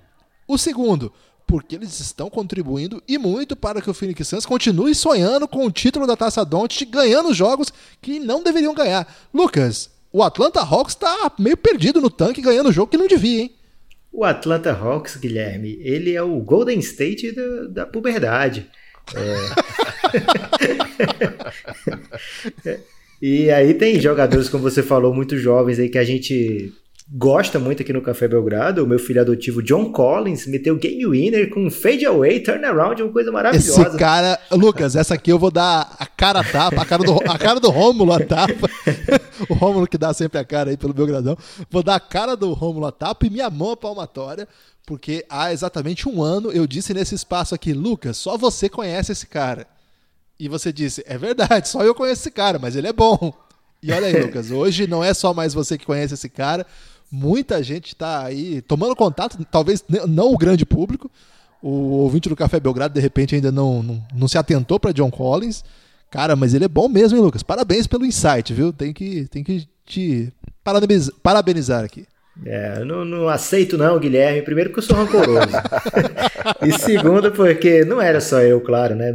O 0.47 0.57
segundo, 0.57 1.13
porque 1.47 1.75
eles 1.75 1.99
estão 1.99 2.29
contribuindo 2.29 3.01
e 3.07 3.17
muito 3.17 3.55
para 3.55 3.81
que 3.81 3.89
o 3.89 3.93
Phoenix 3.93 4.27
Suns 4.27 4.45
continue 4.45 4.93
sonhando 4.93 5.47
com 5.47 5.65
o 5.65 5.71
título 5.71 6.05
da 6.05 6.17
Taça 6.17 6.43
Doncic, 6.43 6.89
ganhando 6.89 7.33
jogos 7.33 7.71
que 8.01 8.19
não 8.19 8.43
deveriam 8.43 8.73
ganhar. 8.73 9.07
Lucas, 9.33 9.89
o 10.11 10.21
Atlanta 10.21 10.59
Hawks 10.59 10.93
está 10.93 11.31
meio 11.39 11.55
perdido 11.55 12.01
no 12.01 12.09
tanque, 12.09 12.41
ganhando 12.41 12.71
jogo 12.71 12.91
que 12.91 12.97
não 12.97 13.07
devia, 13.07 13.43
hein? 13.43 13.55
O 14.11 14.25
Atlanta 14.25 14.73
Hawks, 14.73 15.15
Guilherme, 15.15 15.79
ele 15.81 16.13
é 16.13 16.21
o 16.21 16.39
Golden 16.39 16.79
State 16.79 17.31
da, 17.31 17.67
da 17.67 17.85
puberdade. 17.85 18.69
É... 19.15 19.35
e 23.21 23.49
aí 23.49 23.73
tem 23.73 23.99
jogadores, 23.99 24.49
como 24.49 24.63
você 24.63 24.83
falou, 24.83 25.13
muito 25.13 25.37
jovens 25.37 25.79
aí 25.79 25.87
que 25.89 25.97
a 25.97 26.03
gente 26.03 26.73
gosta 27.13 27.59
muito 27.59 27.81
aqui 27.81 27.91
no 27.91 28.01
Café 28.01 28.27
Belgrado. 28.27 28.83
O 28.83 28.87
meu 28.87 28.97
filho 28.97 29.19
adotivo 29.19 29.61
John 29.61 29.91
Collins 29.91 30.45
meteu 30.47 30.77
game 30.77 31.05
winner 31.05 31.49
com 31.49 31.69
fade 31.69 32.05
away, 32.05 32.39
turnaround, 32.39 33.01
uma 33.03 33.11
coisa 33.11 33.31
maravilhosa. 33.31 33.87
Esse 33.89 33.97
cara, 33.97 34.39
Lucas, 34.51 34.95
essa 34.95 35.15
aqui 35.15 35.31
eu 35.31 35.37
vou 35.37 35.51
dar 35.51 35.93
a 35.99 36.05
cara 36.05 36.39
a 36.39 36.43
tapa, 36.43 36.81
a 36.81 36.85
cara 36.85 37.03
do, 37.03 37.17
a 37.29 37.37
cara 37.37 37.59
do 37.59 37.69
Rômulo 37.69 38.13
a 38.13 38.19
tapa. 38.19 38.69
o 39.49 39.53
Rômulo 39.53 39.87
que 39.87 39.97
dá 39.97 40.13
sempre 40.13 40.39
a 40.39 40.45
cara 40.45 40.69
aí 40.69 40.77
pelo 40.77 40.93
Belgradão. 40.93 41.37
Vou 41.69 41.83
dar 41.83 41.95
a 41.95 41.99
cara 41.99 42.37
do 42.37 42.53
Rômulo 42.53 42.85
a 42.85 42.91
tapa 42.91 43.25
e 43.25 43.29
minha 43.29 43.49
mão 43.49 43.71
a 43.71 43.77
palmatória, 43.77 44.47
porque 44.85 45.25
há 45.29 45.51
exatamente 45.51 46.07
um 46.07 46.23
ano 46.23 46.51
eu 46.51 46.65
disse 46.65 46.93
nesse 46.93 47.15
espaço 47.15 47.53
aqui, 47.53 47.73
Lucas, 47.73 48.15
só 48.15 48.37
você 48.37 48.69
conhece 48.69 49.11
esse 49.11 49.27
cara. 49.27 49.67
E 50.39 50.47
você 50.47 50.73
disse, 50.73 51.03
é 51.05 51.17
verdade, 51.19 51.67
só 51.67 51.83
eu 51.83 51.93
conheço 51.93 52.21
esse 52.21 52.31
cara, 52.31 52.57
mas 52.57 52.75
ele 52.75 52.87
é 52.87 52.93
bom. 52.93 53.31
E 53.83 53.91
olha 53.91 54.07
aí, 54.07 54.13
Lucas, 54.21 54.51
hoje 54.51 54.87
não 54.87 55.03
é 55.03 55.13
só 55.13 55.33
mais 55.33 55.53
você 55.53 55.77
que 55.77 55.85
conhece 55.85 56.13
esse 56.13 56.29
cara, 56.29 56.65
Muita 57.11 57.61
gente 57.61 57.87
está 57.87 58.23
aí 58.23 58.61
tomando 58.61 58.95
contato, 58.95 59.37
talvez 59.51 59.83
não 60.07 60.33
o 60.33 60.37
grande 60.37 60.65
público. 60.65 61.11
O 61.61 61.99
ouvinte 61.99 62.29
do 62.29 62.35
Café 62.35 62.59
Belgrado, 62.59 62.93
de 62.93 62.99
repente, 62.99 63.35
ainda 63.35 63.51
não, 63.51 63.83
não, 63.83 64.03
não 64.13 64.27
se 64.27 64.37
atentou 64.37 64.79
para 64.79 64.93
John 64.93 65.11
Collins. 65.11 65.63
Cara, 66.09 66.35
mas 66.35 66.53
ele 66.53 66.65
é 66.65 66.67
bom 66.67 66.89
mesmo, 66.89 67.17
hein, 67.17 67.23
Lucas? 67.23 67.43
Parabéns 67.43 67.85
pelo 67.85 68.05
insight, 68.05 68.53
viu? 68.53 68.73
Tem 68.73 68.91
que, 68.91 69.27
tem 69.27 69.43
que 69.43 69.67
te 69.85 70.31
parabenizar, 70.63 71.13
parabenizar 71.21 71.83
aqui. 71.83 72.05
É, 72.45 72.83
não, 72.83 73.03
não, 73.05 73.27
aceito 73.27 73.77
não, 73.77 73.99
Guilherme. 73.99 74.41
Primeiro 74.41 74.69
porque 74.69 74.79
eu 74.79 74.83
sou 74.83 74.97
rancoroso. 74.97 75.47
e 76.65 76.71
segundo 76.79 77.31
porque 77.31 77.83
não 77.85 78.01
era 78.01 78.19
só 78.21 78.39
eu, 78.39 78.59
claro, 78.61 78.95
né? 78.95 79.09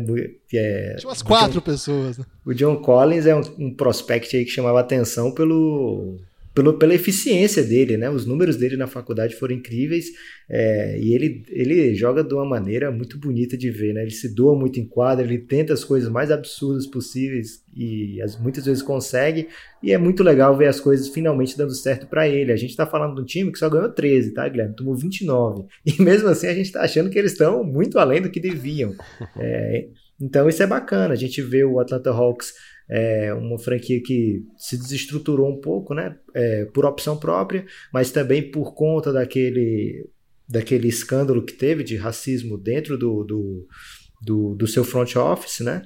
É, 0.54 0.96
Tinha 0.98 1.08
umas 1.08 1.22
quatro 1.22 1.54
John, 1.54 1.60
pessoas. 1.60 2.18
Né? 2.18 2.24
O 2.44 2.54
John 2.54 2.76
Collins 2.76 3.26
é 3.26 3.34
um, 3.34 3.42
um 3.58 3.74
prospect 3.74 4.36
aí 4.36 4.44
que 4.44 4.50
chamava 4.50 4.80
atenção 4.80 5.32
pelo 5.32 6.18
pelo, 6.56 6.78
pela 6.78 6.94
eficiência 6.94 7.62
dele, 7.62 7.98
né? 7.98 8.08
Os 8.08 8.24
números 8.24 8.56
dele 8.56 8.78
na 8.78 8.86
faculdade 8.86 9.36
foram 9.36 9.54
incríveis 9.54 10.06
é, 10.48 10.98
e 10.98 11.12
ele, 11.12 11.44
ele 11.50 11.94
joga 11.94 12.24
de 12.24 12.32
uma 12.32 12.46
maneira 12.46 12.90
muito 12.90 13.18
bonita 13.18 13.58
de 13.58 13.70
ver, 13.70 13.92
né? 13.92 14.00
Ele 14.00 14.10
se 14.10 14.34
doa 14.34 14.58
muito 14.58 14.80
em 14.80 14.86
quadra, 14.86 15.22
ele 15.22 15.36
tenta 15.36 15.74
as 15.74 15.84
coisas 15.84 16.08
mais 16.08 16.30
absurdas 16.30 16.86
possíveis 16.86 17.62
e 17.76 18.22
as, 18.22 18.40
muitas 18.40 18.64
vezes 18.64 18.82
consegue 18.82 19.48
e 19.82 19.92
é 19.92 19.98
muito 19.98 20.22
legal 20.22 20.56
ver 20.56 20.68
as 20.68 20.80
coisas 20.80 21.08
finalmente 21.08 21.58
dando 21.58 21.74
certo 21.74 22.06
para 22.06 22.26
ele. 22.26 22.50
A 22.50 22.56
gente 22.56 22.74
tá 22.74 22.86
falando 22.86 23.16
de 23.16 23.20
um 23.20 23.26
time 23.26 23.52
que 23.52 23.58
só 23.58 23.68
ganhou 23.68 23.90
13, 23.90 24.32
tá, 24.32 24.48
Guilherme? 24.48 24.74
Tomou 24.74 24.96
29 24.96 25.64
e 25.84 26.00
mesmo 26.00 26.26
assim 26.30 26.46
a 26.46 26.54
gente 26.54 26.72
tá 26.72 26.80
achando 26.80 27.10
que 27.10 27.18
eles 27.18 27.32
estão 27.32 27.62
muito 27.62 27.98
além 27.98 28.22
do 28.22 28.30
que 28.30 28.40
deviam. 28.40 28.94
É, 29.38 29.88
então 30.18 30.48
isso 30.48 30.62
é 30.62 30.66
bacana, 30.66 31.12
a 31.12 31.16
gente 31.16 31.42
vê 31.42 31.62
o 31.62 31.78
Atlanta 31.78 32.10
Hawks 32.10 32.54
é 32.88 33.34
uma 33.34 33.58
franquia 33.58 34.00
que 34.02 34.44
se 34.56 34.76
desestruturou 34.76 35.48
um 35.48 35.60
pouco, 35.60 35.94
né? 35.94 36.16
É, 36.34 36.64
por 36.66 36.84
opção 36.84 37.16
própria, 37.16 37.64
mas 37.92 38.10
também 38.10 38.50
por 38.50 38.74
conta 38.74 39.12
daquele, 39.12 40.08
daquele 40.48 40.88
escândalo 40.88 41.44
que 41.44 41.52
teve 41.52 41.82
de 41.82 41.96
racismo 41.96 42.56
dentro 42.56 42.96
do, 42.96 43.24
do, 43.24 43.66
do, 44.22 44.54
do 44.54 44.66
seu 44.66 44.84
front 44.84 45.16
office, 45.16 45.60
né? 45.60 45.82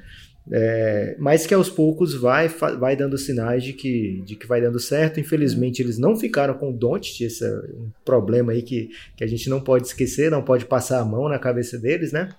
É, 0.52 1.16
mas 1.18 1.46
que 1.46 1.54
aos 1.54 1.68
poucos 1.68 2.14
vai, 2.14 2.48
vai 2.48 2.96
dando 2.96 3.16
sinais 3.16 3.62
de 3.62 3.72
que, 3.72 4.22
de 4.24 4.36
que 4.36 4.46
vai 4.46 4.60
dando 4.60 4.80
certo. 4.80 5.20
Infelizmente, 5.20 5.80
eles 5.80 5.98
não 5.98 6.16
ficaram 6.16 6.54
com 6.54 6.70
o 6.70 6.76
Don't, 6.76 7.22
esse 7.22 7.44
é 7.44 7.50
um 7.50 7.90
problema 8.04 8.52
aí 8.52 8.62
que, 8.62 8.88
que 9.16 9.22
a 9.22 9.26
gente 9.26 9.48
não 9.48 9.60
pode 9.60 9.86
esquecer, 9.86 10.30
não 10.30 10.42
pode 10.42 10.66
passar 10.66 11.00
a 11.00 11.04
mão 11.04 11.28
na 11.28 11.38
cabeça 11.38 11.78
deles, 11.78 12.12
né? 12.12 12.30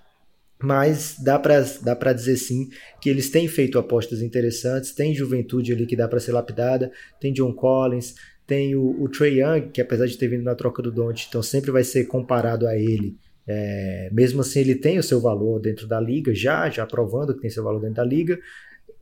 Mas 0.62 1.16
dá 1.18 1.38
para 1.38 1.60
dá 1.82 2.12
dizer 2.12 2.36
sim 2.36 2.68
que 3.00 3.10
eles 3.10 3.30
têm 3.30 3.48
feito 3.48 3.78
apostas 3.78 4.22
interessantes, 4.22 4.92
tem 4.92 5.14
juventude 5.14 5.72
ali 5.72 5.86
que 5.86 5.96
dá 5.96 6.06
para 6.06 6.20
ser 6.20 6.32
lapidada, 6.32 6.92
tem 7.20 7.32
John 7.32 7.52
Collins, 7.52 8.14
tem 8.46 8.74
o, 8.76 9.02
o 9.02 9.08
Trey 9.08 9.40
Young, 9.40 9.70
que 9.72 9.80
apesar 9.80 10.06
de 10.06 10.16
ter 10.16 10.28
vindo 10.28 10.44
na 10.44 10.54
troca 10.54 10.82
do 10.82 10.92
Don't, 10.92 11.26
então 11.28 11.42
sempre 11.42 11.70
vai 11.70 11.84
ser 11.84 12.04
comparado 12.04 12.66
a 12.66 12.76
ele. 12.76 13.16
É, 13.46 14.08
mesmo 14.12 14.40
assim, 14.40 14.60
ele 14.60 14.74
tem 14.74 14.98
o 14.98 15.02
seu 15.02 15.20
valor 15.20 15.60
dentro 15.60 15.86
da 15.86 16.00
liga, 16.00 16.34
já, 16.34 16.70
já 16.70 16.86
provando 16.86 17.34
que 17.34 17.40
tem 17.40 17.50
seu 17.50 17.64
valor 17.64 17.80
dentro 17.80 17.96
da 17.96 18.04
liga. 18.04 18.38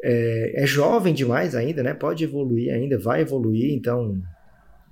é, 0.03 0.63
é 0.63 0.67
jovem 0.67 1.13
demais 1.13 1.55
ainda, 1.55 1.83
né? 1.83 1.95
Pode 1.95 2.25
evoluir 2.25 2.73
ainda, 2.73 2.99
vai 2.99 3.21
evoluir, 3.21 3.73
então 3.75 4.23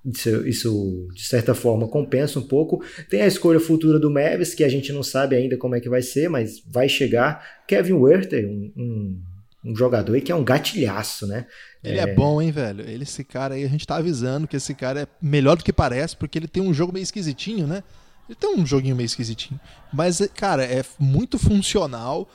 isso, 0.04 0.46
isso, 0.46 1.08
de 1.14 1.24
certa 1.24 1.54
forma 1.54 1.88
compensa 1.88 2.38
um 2.38 2.46
pouco. 2.46 2.82
Tem 3.10 3.22
a 3.22 3.26
escolha 3.26 3.60
futura 3.60 3.98
do 3.98 4.10
Mavis, 4.10 4.54
que 4.54 4.64
a 4.64 4.68
gente 4.68 4.92
não 4.92 5.02
sabe 5.02 5.36
ainda 5.36 5.56
como 5.56 5.74
é 5.74 5.80
que 5.80 5.88
vai 5.88 6.02
ser, 6.02 6.28
mas 6.28 6.62
vai 6.66 6.88
chegar. 6.88 7.62
Kevin 7.66 7.94
Werther, 7.94 8.48
um, 8.48 8.72
um, 8.76 9.20
um 9.64 9.76
jogador 9.76 10.14
aí 10.14 10.20
que 10.20 10.32
é 10.32 10.34
um 10.34 10.44
gatilhaço, 10.44 11.26
né? 11.26 11.46
Ele 11.82 11.98
é... 11.98 12.02
é... 12.02 12.14
bom, 12.14 12.40
hein, 12.40 12.50
velho? 12.50 12.88
Ele, 12.88 13.02
esse 13.02 13.24
cara 13.24 13.54
aí, 13.54 13.64
a 13.64 13.68
gente 13.68 13.86
tá 13.86 13.96
avisando 13.96 14.46
que 14.46 14.56
esse 14.56 14.74
cara 14.74 15.02
é 15.02 15.06
melhor 15.20 15.56
do 15.56 15.64
que 15.64 15.72
parece, 15.72 16.16
porque 16.16 16.38
ele 16.38 16.48
tem 16.48 16.62
um 16.62 16.72
jogo 16.72 16.92
meio 16.92 17.02
esquisitinho, 17.02 17.66
né? 17.66 17.82
Ele 18.28 18.36
tem 18.36 18.54
um 18.54 18.66
joguinho 18.66 18.94
meio 18.94 19.06
esquisitinho. 19.06 19.58
Mas, 19.92 20.20
cara, 20.34 20.64
é 20.64 20.84
muito 20.98 21.38
funcional. 21.38 22.28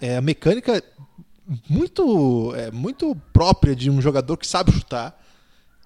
É 0.00 0.16
a 0.16 0.20
mecânica 0.20 0.82
muito, 1.68 2.54
é, 2.54 2.70
muito 2.70 3.16
própria 3.32 3.74
de 3.74 3.90
um 3.90 4.00
jogador 4.00 4.36
que 4.36 4.46
sabe 4.46 4.72
chutar. 4.72 5.18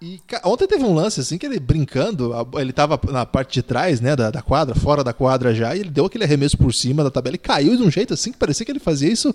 E 0.05 0.21
ontem 0.45 0.67
teve 0.67 0.83
um 0.83 0.93
lance 0.93 1.21
assim 1.21 1.39
que 1.39 1.47
ele 1.47 1.61
brincando, 1.61 2.33
ele 2.59 2.73
tava 2.73 2.99
na 3.13 3.25
parte 3.25 3.55
de 3.55 3.63
trás, 3.63 4.01
né, 4.01 4.17
da, 4.17 4.33
da, 4.33 4.43
quadra, 4.43 4.75
fora 4.75 5.05
da 5.05 5.13
quadra 5.13 5.55
já, 5.55 5.77
e 5.77 5.79
ele 5.79 5.91
deu 5.91 6.07
aquele 6.07 6.25
arremesso 6.25 6.59
por 6.59 6.75
cima 6.75 7.05
da 7.05 7.11
tabela 7.11 7.37
e 7.37 7.39
caiu 7.39 7.77
de 7.77 7.85
um 7.85 7.91
jeito 7.91 8.13
assim 8.13 8.33
que 8.33 8.39
parecia 8.39 8.67
que 8.67 8.73
ele 8.73 8.81
fazia 8.81 9.09
isso 9.09 9.33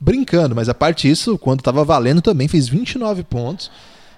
brincando, 0.00 0.56
mas 0.56 0.68
a 0.68 0.74
parte 0.74 1.06
disso, 1.06 1.38
quando 1.38 1.62
tava 1.62 1.84
valendo 1.84 2.20
também, 2.20 2.48
fez 2.48 2.66
29 2.66 3.22
pontos. 3.22 3.70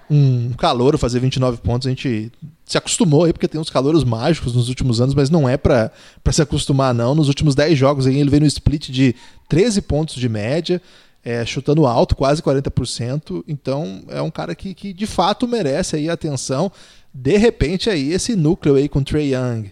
Um 0.09 0.53
calor 0.53 0.97
fazer 0.97 1.19
29 1.19 1.57
pontos, 1.59 1.85
a 1.85 1.91
gente 1.91 2.31
se 2.65 2.79
acostumou 2.79 3.25
aí, 3.25 3.31
porque 3.31 3.47
tem 3.47 3.61
uns 3.61 3.69
calores 3.69 4.03
mágicos 4.03 4.55
nos 4.55 4.69
últimos 4.69 4.99
anos, 4.99 5.13
mas 5.13 5.29
não 5.29 5.47
é 5.47 5.55
para 5.55 5.91
se 6.31 6.41
acostumar, 6.41 6.95
não. 6.95 7.13
Nos 7.13 7.27
últimos 7.27 7.53
10 7.53 7.77
jogos 7.77 8.07
aí, 8.07 8.19
ele 8.19 8.29
veio 8.29 8.41
no 8.41 8.47
split 8.47 8.89
de 8.89 9.15
13 9.47 9.83
pontos 9.83 10.15
de 10.15 10.27
média 10.27 10.81
é, 11.23 11.45
chutando 11.45 11.85
alto, 11.85 12.15
quase 12.15 12.41
40%. 12.41 13.43
Então 13.47 14.03
é 14.09 14.21
um 14.21 14.31
cara 14.31 14.55
que, 14.55 14.73
que 14.73 14.93
de 14.93 15.05
fato 15.05 15.47
merece 15.47 15.95
aí 15.95 16.09
atenção. 16.09 16.71
De 17.13 17.37
repente 17.37 17.89
aí 17.89 18.11
esse 18.11 18.35
núcleo 18.35 18.75
aí 18.75 18.87
com 18.87 19.03
Trey 19.03 19.33
Young, 19.33 19.71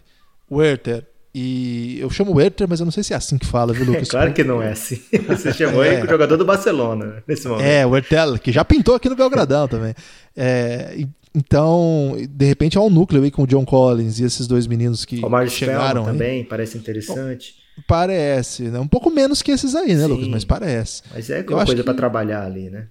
Werther 0.51 1.05
e 1.33 1.99
eu 1.99 2.09
chamo 2.09 2.35
Werther, 2.35 2.67
mas 2.67 2.79
eu 2.79 2.85
não 2.85 2.91
sei 2.91 3.03
se 3.03 3.13
é 3.13 3.15
assim 3.15 3.37
que 3.37 3.45
fala, 3.45 3.71
viu, 3.71 3.85
Lucas? 3.85 4.07
É 4.07 4.11
claro 4.11 4.33
que 4.33 4.43
não 4.43 4.61
é 4.61 4.71
assim. 4.71 4.99
Você 5.27 5.53
chamou 5.53 5.83
é. 5.83 5.93
ele 5.93 6.05
o 6.05 6.09
jogador 6.09 6.37
do 6.37 6.45
Barcelona 6.45 7.23
nesse 7.27 7.47
momento. 7.47 7.65
É, 7.65 7.85
o 7.85 7.91
Werther, 7.91 8.39
que 8.39 8.51
já 8.51 8.65
pintou 8.65 8.95
aqui 8.95 9.07
no 9.07 9.15
Belgradão 9.15 9.67
também. 9.67 9.93
É, 10.35 11.05
então, 11.33 12.17
de 12.29 12.45
repente 12.45 12.77
é 12.77 12.81
um 12.81 12.89
núcleo 12.89 13.23
aí 13.23 13.29
com 13.29 13.43
o 13.43 13.47
John 13.47 13.63
Collins 13.63 14.19
e 14.19 14.23
esses 14.23 14.47
dois 14.47 14.65
meninos 14.65 15.05
que 15.05 15.21
o 15.23 15.47
chegaram 15.47 16.03
também, 16.03 16.43
parece 16.43 16.77
interessante. 16.77 17.58
Parece, 17.87 18.63
né? 18.63 18.79
Um 18.79 18.87
pouco 18.87 19.09
menos 19.09 19.41
que 19.41 19.51
esses 19.51 19.75
aí, 19.75 19.95
né, 19.95 20.03
Sim, 20.03 20.09
Lucas? 20.09 20.27
Mas 20.27 20.45
parece. 20.45 21.03
Mas 21.13 21.29
é 21.29 21.45
uma 21.47 21.65
coisa 21.65 21.83
para 21.83 21.93
trabalhar 21.93 22.45
ali, 22.45 22.69
né? 22.69 22.87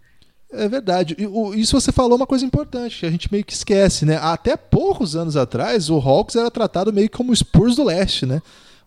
É 0.51 0.69
verdade. 0.69 1.17
E, 1.19 1.61
isso 1.61 1.79
você 1.79 1.93
falou 1.93 2.17
uma 2.17 2.27
coisa 2.27 2.45
importante, 2.45 3.01
que 3.01 3.07
a 3.07 3.11
gente 3.11 3.31
meio 3.31 3.45
que 3.45 3.53
esquece, 3.53 4.05
né? 4.05 4.17
Até 4.17 4.57
poucos 4.57 5.15
anos 5.15 5.37
atrás, 5.37 5.91
o 5.91 5.97
Hawks 5.97 6.37
era 6.37 6.51
tratado 6.51 6.93
meio 6.93 7.11
como 7.11 7.33
o 7.33 7.37
Spurs 7.37 7.77
do 7.77 7.85
Leste, 7.85 8.25
né? 8.25 8.41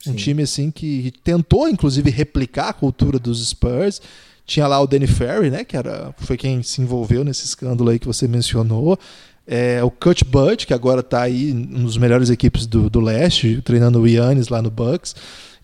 Um 0.08 0.12
Sim. 0.12 0.16
time 0.16 0.44
assim 0.44 0.72
que 0.72 1.14
tentou, 1.24 1.70
inclusive, 1.70 2.10
replicar 2.10 2.70
a 2.70 2.74
cultura 2.74 3.20
dos 3.20 3.48
Spurs. 3.48 4.02
Tinha 4.44 4.66
lá 4.68 4.82
o 4.82 4.88
Danny 4.88 5.06
Ferry, 5.06 5.52
né? 5.52 5.64
Que 5.64 5.78
era, 5.78 6.14
foi 6.18 6.36
quem 6.36 6.64
se 6.64 6.82
envolveu 6.82 7.24
nesse 7.24 7.46
escândalo 7.46 7.92
aí 7.92 8.00
que 8.00 8.08
você 8.08 8.28
mencionou. 8.28 8.98
É, 9.48 9.84
o 9.84 9.92
Cut 9.92 10.24
Bud, 10.24 10.66
que 10.66 10.74
agora 10.74 11.02
está 11.02 11.22
aí 11.22 11.52
nos 11.54 11.98
melhores 11.98 12.30
equipes 12.30 12.66
do, 12.66 12.90
do 12.90 13.00
leste, 13.00 13.62
treinando 13.62 14.00
o 14.00 14.08
Yannis 14.08 14.50
lá 14.50 14.62
no 14.62 14.70
Bucks. 14.70 15.16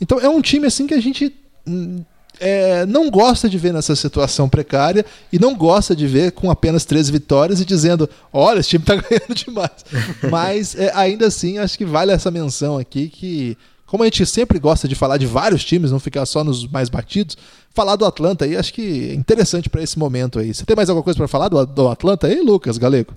Então 0.02 0.20
é 0.20 0.28
um 0.28 0.42
time 0.42 0.68
assim 0.68 0.88
que 0.88 0.94
a 0.94 1.02
gente 1.02 1.34
hum, 1.66 2.04
é, 2.40 2.86
não 2.86 3.10
gosta 3.10 3.50
de 3.50 3.58
ver 3.58 3.74
nessa 3.74 3.96
situação 3.96 4.48
precária 4.48 5.06
e 5.32 5.40
não 5.40 5.56
gosta 5.56 5.96
de 5.96 6.08
ver 6.08 6.32
com 6.32 6.52
apenas 6.52 6.86
três 6.86 7.10
vitórias 7.10 7.60
e 7.62 7.66
dizendo: 7.66 8.10
olha, 8.32 8.60
esse 8.60 8.70
time 8.70 8.84
está 8.84 8.96
ganhando 9.10 9.34
demais. 9.34 9.86
Mas 10.30 10.76
é, 10.76 10.92
ainda 10.94 11.28
assim, 11.28 11.58
acho 11.58 11.78
que 11.78 11.86
vale 11.86 12.12
essa 12.12 12.32
menção 12.32 12.78
aqui 12.78 13.10
que. 13.10 13.58
Como 13.86 14.04
a 14.04 14.06
gente 14.06 14.26
sempre 14.26 14.60
gosta 14.60 14.86
de 14.86 14.96
falar 14.96 15.16
de 15.16 15.26
vários 15.26 15.64
times, 15.64 15.92
não 15.92 16.00
ficar 16.00 16.26
só 16.26 16.44
nos 16.44 16.68
mais 16.68 16.90
batidos, 16.90 17.38
falar 17.74 17.96
do 17.96 18.04
Atlanta 18.04 18.44
aí 18.44 18.58
acho 18.58 18.74
que 18.74 19.12
é 19.12 19.14
interessante 19.14 19.70
para 19.70 19.82
esse 19.82 19.98
momento 19.98 20.40
aí. 20.40 20.54
Você 20.54 20.66
tem 20.66 20.76
mais 20.76 20.90
alguma 20.90 21.06
coisa 21.06 21.16
para 21.16 21.28
falar 21.30 21.48
do, 21.48 21.66
do 21.66 21.88
Atlanta 21.88 22.28
aí, 22.28 22.42
Lucas 22.42 22.78
Galego? 22.78 23.14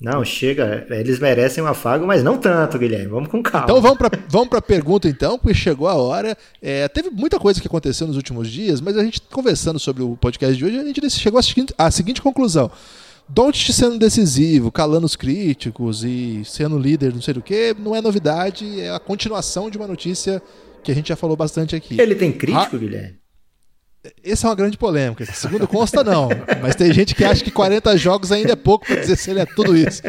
Não, 0.00 0.24
chega. 0.24 0.86
Eles 0.88 1.18
merecem 1.18 1.62
um 1.62 1.66
afago, 1.66 2.06
mas 2.06 2.22
não 2.22 2.38
tanto, 2.38 2.78
Guilherme. 2.78 3.08
Vamos 3.08 3.28
com 3.28 3.42
calma. 3.42 3.66
Então 3.66 3.82
vamos 3.82 3.98
para 3.98 4.10
vamos 4.28 4.52
a 4.54 4.62
pergunta, 4.62 5.06
então, 5.08 5.38
porque 5.38 5.52
chegou 5.52 5.86
a 5.86 5.94
hora. 5.94 6.36
É, 6.62 6.88
teve 6.88 7.10
muita 7.10 7.38
coisa 7.38 7.60
que 7.60 7.66
aconteceu 7.66 8.06
nos 8.06 8.16
últimos 8.16 8.48
dias, 8.50 8.80
mas 8.80 8.96
a 8.96 9.04
gente 9.04 9.20
conversando 9.30 9.78
sobre 9.78 10.02
o 10.02 10.16
podcast 10.16 10.56
de 10.56 10.64
hoje, 10.64 10.78
a 10.78 10.84
gente 10.84 11.10
chegou 11.10 11.38
à 11.38 11.42
seguinte, 11.42 11.74
à 11.76 11.90
seguinte 11.90 12.22
conclusão. 12.22 12.70
Don't 13.28 13.72
sendo 13.72 13.98
decisivo, 13.98 14.72
calando 14.72 15.06
os 15.06 15.14
críticos 15.14 16.02
e 16.02 16.42
sendo 16.44 16.78
líder, 16.78 17.12
não 17.12 17.22
sei 17.22 17.34
do 17.34 17.42
que, 17.42 17.76
não 17.78 17.94
é 17.94 18.00
novidade, 18.00 18.80
é 18.80 18.90
a 18.90 18.98
continuação 18.98 19.70
de 19.70 19.76
uma 19.76 19.86
notícia 19.86 20.42
que 20.82 20.90
a 20.90 20.94
gente 20.94 21.10
já 21.10 21.16
falou 21.16 21.36
bastante 21.36 21.76
aqui. 21.76 22.00
Ele 22.00 22.14
tem 22.14 22.32
crítico, 22.32 22.78
Guilherme? 22.78 23.19
Essa 24.24 24.46
é 24.46 24.50
uma 24.50 24.56
grande 24.56 24.78
polêmica. 24.78 25.26
Segundo 25.26 25.68
consta, 25.68 26.02
não. 26.02 26.28
Mas 26.62 26.74
tem 26.74 26.92
gente 26.92 27.14
que 27.14 27.24
acha 27.24 27.44
que 27.44 27.50
40 27.50 27.96
jogos 27.98 28.32
ainda 28.32 28.52
é 28.52 28.56
pouco 28.56 28.86
para 28.86 28.96
dizer 28.96 29.16
se 29.16 29.30
ele 29.30 29.40
é 29.40 29.46
tudo 29.46 29.76
isso. 29.76 30.02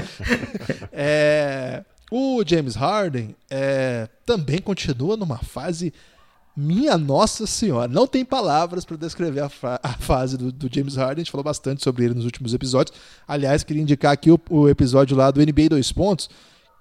É, 0.94 1.84
o 2.12 2.44
James 2.46 2.76
Harden 2.76 3.36
é, 3.50 4.08
também 4.26 4.60
continua 4.60 5.16
numa 5.18 5.38
fase. 5.38 5.94
Minha 6.56 6.98
Nossa 6.98 7.48
Senhora, 7.48 7.88
não 7.88 8.06
tem 8.06 8.26
palavras 8.26 8.84
para 8.84 8.98
descrever 8.98 9.40
a, 9.40 9.50
a 9.82 9.94
fase 9.94 10.38
do, 10.38 10.52
do, 10.52 10.70
James 10.74 10.96
Harden. 10.96 11.22
A 11.22 11.24
gente 11.24 11.32
falou 11.32 11.44
bastante 11.44 11.82
sobre 11.82 12.04
ele 12.04 12.14
nos 12.14 12.26
últimos 12.26 12.54
episódios. 12.54 12.98
Aliás, 13.26 13.64
queria 13.64 13.82
indicar 13.82 14.12
aqui 14.12 14.30
o, 14.30 14.40
o 14.50 14.68
episódio 14.68 15.16
lá 15.16 15.32
do 15.32 15.40
NBA 15.40 15.70
2 15.70 15.92
Pontos, 15.94 16.30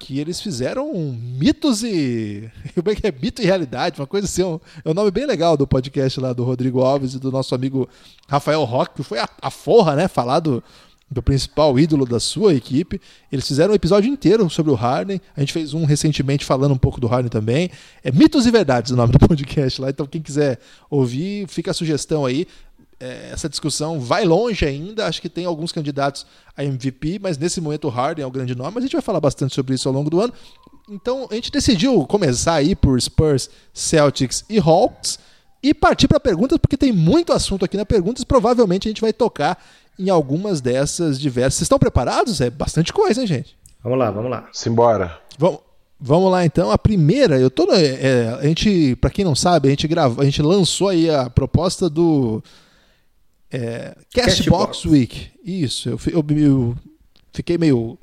que 0.00 0.18
eles 0.18 0.40
fizeram 0.40 0.90
mitos 0.94 1.84
e. 1.84 2.50
Como 2.74 2.90
é 2.90 2.94
que 2.96 3.06
é? 3.06 3.12
Mito 3.12 3.42
e 3.42 3.44
realidade, 3.44 4.00
uma 4.00 4.06
coisa 4.06 4.26
assim. 4.26 4.42
Um, 4.42 4.58
é 4.82 4.90
um 4.90 4.94
nome 4.94 5.10
bem 5.10 5.26
legal 5.26 5.58
do 5.58 5.66
podcast 5.66 6.18
lá 6.18 6.32
do 6.32 6.42
Rodrigo 6.42 6.80
Alves 6.80 7.12
e 7.12 7.18
do 7.18 7.30
nosso 7.30 7.54
amigo 7.54 7.86
Rafael 8.26 8.64
Roque, 8.64 8.94
que 8.96 9.02
foi 9.02 9.18
a, 9.18 9.28
a 9.42 9.50
forra, 9.50 9.94
né? 9.94 10.08
Falar 10.08 10.40
do, 10.40 10.64
do 11.10 11.22
principal 11.22 11.78
ídolo 11.78 12.06
da 12.06 12.18
sua 12.18 12.54
equipe. 12.54 12.98
Eles 13.30 13.46
fizeram 13.46 13.72
um 13.72 13.76
episódio 13.76 14.10
inteiro 14.10 14.48
sobre 14.48 14.72
o 14.72 14.74
Harden. 14.74 15.20
A 15.36 15.40
gente 15.40 15.52
fez 15.52 15.74
um 15.74 15.84
recentemente 15.84 16.46
falando 16.46 16.72
um 16.72 16.78
pouco 16.78 16.98
do 16.98 17.06
Harden 17.06 17.28
também. 17.28 17.70
É 18.02 18.10
Mitos 18.10 18.46
e 18.46 18.50
Verdades 18.50 18.92
o 18.92 18.96
nome 18.96 19.12
do 19.12 19.18
podcast 19.28 19.82
lá. 19.82 19.90
Então, 19.90 20.06
quem 20.06 20.22
quiser 20.22 20.58
ouvir, 20.88 21.46
fica 21.46 21.72
a 21.72 21.74
sugestão 21.74 22.24
aí 22.24 22.46
é, 22.46 22.69
essa 23.00 23.48
discussão 23.48 23.98
vai 23.98 24.24
longe 24.24 24.64
ainda. 24.66 25.06
Acho 25.06 25.22
que 25.22 25.28
tem 25.28 25.46
alguns 25.46 25.72
candidatos 25.72 26.26
a 26.56 26.62
MVP, 26.62 27.18
mas 27.20 27.38
nesse 27.38 27.60
momento 27.60 27.86
o 27.86 27.90
Harden 27.90 28.22
é 28.22 28.26
o 28.26 28.30
grande 28.30 28.54
nome. 28.54 28.72
Mas 28.74 28.84
a 28.84 28.86
gente 28.86 28.92
vai 28.92 29.02
falar 29.02 29.20
bastante 29.20 29.54
sobre 29.54 29.74
isso 29.74 29.88
ao 29.88 29.94
longo 29.94 30.10
do 30.10 30.20
ano. 30.20 30.32
Então 30.88 31.26
a 31.30 31.34
gente 31.34 31.50
decidiu 31.50 32.04
começar 32.06 32.54
aí 32.54 32.76
por 32.76 33.00
Spurs, 33.00 33.48
Celtics 33.72 34.44
e 34.50 34.58
Hawks 34.58 35.18
e 35.62 35.72
partir 35.72 36.08
para 36.08 36.20
perguntas, 36.20 36.58
porque 36.58 36.76
tem 36.76 36.92
muito 36.92 37.32
assunto 37.32 37.64
aqui 37.64 37.76
na 37.76 37.86
perguntas. 37.86 38.24
Provavelmente 38.24 38.88
a 38.88 38.90
gente 38.90 39.00
vai 39.00 39.12
tocar 39.12 39.62
em 39.98 40.10
algumas 40.10 40.60
dessas 40.60 41.18
diversas. 41.18 41.54
Vocês 41.54 41.66
estão 41.66 41.78
preparados? 41.78 42.40
É 42.40 42.50
bastante 42.50 42.92
coisa, 42.92 43.20
hein, 43.20 43.26
gente? 43.26 43.56
Vamos 43.82 43.98
lá, 43.98 44.10
vamos 44.10 44.30
lá. 44.30 44.48
Simbora. 44.52 45.18
Vamos. 45.38 45.60
Vamos 46.02 46.32
lá 46.32 46.46
então, 46.46 46.70
a 46.70 46.78
primeira, 46.78 47.38
eu 47.38 47.50
tô 47.50 47.70
é, 47.74 48.34
a 48.40 48.46
gente, 48.46 48.96
para 48.96 49.10
quem 49.10 49.22
não 49.22 49.34
sabe, 49.34 49.68
a 49.68 49.70
gente 49.70 49.86
gravou, 49.86 50.22
a 50.22 50.24
gente 50.24 50.40
lançou 50.40 50.88
aí 50.88 51.10
a 51.10 51.28
proposta 51.28 51.90
do 51.90 52.42
é, 53.52 53.96
Castbox 54.14 54.84
Week. 54.84 55.30
Isso, 55.44 55.88
eu, 55.88 56.00
eu, 56.06 56.24
eu 56.36 56.76
fiquei 57.32 57.58
meio. 57.58 57.98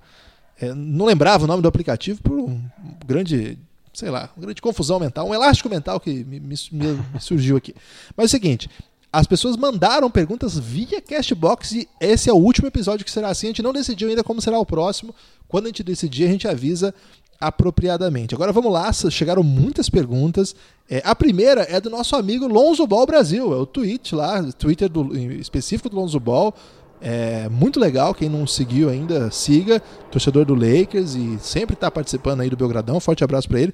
É, 0.60 0.74
não 0.74 1.06
lembrava 1.06 1.46
o 1.46 1.48
nome 1.48 1.62
do 1.62 1.68
aplicativo 1.68 2.22
por 2.22 2.38
um 2.38 2.62
grande, 3.06 3.58
sei 3.94 4.10
lá, 4.10 4.30
uma 4.36 4.46
grande 4.46 4.62
confusão 4.62 5.00
mental, 5.00 5.28
um 5.28 5.34
elástico 5.34 5.70
mental 5.70 6.00
que 6.00 6.24
me, 6.24 6.40
me, 6.40 6.56
me 6.72 7.20
surgiu 7.20 7.56
aqui. 7.56 7.74
Mas 8.16 8.26
é 8.26 8.28
o 8.28 8.30
seguinte. 8.30 8.70
As 9.12 9.26
pessoas 9.26 9.56
mandaram 9.56 10.12
perguntas 10.12 10.60
via 10.60 11.02
Castbox 11.02 11.72
e 11.72 11.88
esse 12.00 12.30
é 12.30 12.34
o 12.34 12.38
último 12.38 12.68
episódio 12.68 13.06
que 13.06 13.12
será 13.12 13.30
assim. 13.30 13.48
A 13.48 13.50
gente 13.50 13.64
não 13.64 13.72
decidiu 13.72 14.10
ainda 14.10 14.24
como 14.24 14.42
será 14.42 14.60
o 14.60 14.66
próximo. 14.66 15.16
Quando 15.48 15.66
a 15.66 15.70
gente 15.70 15.82
decidir, 15.82 16.26
a 16.26 16.32
gente 16.32 16.48
avisa 16.48 16.94
apropriadamente. 17.40 18.34
Agora 18.34 18.52
vamos 18.52 18.72
lá, 18.72 18.92
chegaram 18.94 19.44
muitas 19.44 19.90
perguntas. 19.90 20.56
É, 20.90 21.02
a 21.06 21.16
primeira 21.16 21.62
é 21.70 21.80
do 21.80 21.90
nosso 21.90 22.16
amigo 22.16 22.48
Lonzo 22.48 22.86
Ball 22.88 23.06
Brasil, 23.06 23.54
é 23.54 23.58
o 23.58 23.66
tweet 23.66 24.16
lá, 24.16 24.44
Twitter 24.54 24.90
do, 24.90 25.16
específico 25.16 25.90
do 25.90 25.96
Lonzo 25.96 26.20
Ball. 26.20 26.54
É 27.00 27.48
muito 27.50 27.80
legal, 27.80 28.14
quem 28.14 28.28
não 28.28 28.48
seguiu 28.48 28.90
ainda, 28.90 29.30
siga, 29.30 29.80
torcedor 30.12 30.46
do 30.46 30.56
Lakers 30.56 31.14
e 31.14 31.38
sempre 31.40 31.76
está 31.76 31.92
participando 31.92 32.42
aí 32.42 32.50
do 32.50 32.58
Belgradão. 32.58 33.00
Forte 33.00 33.24
abraço 33.24 33.48
para 33.48 33.62
ele. 33.62 33.74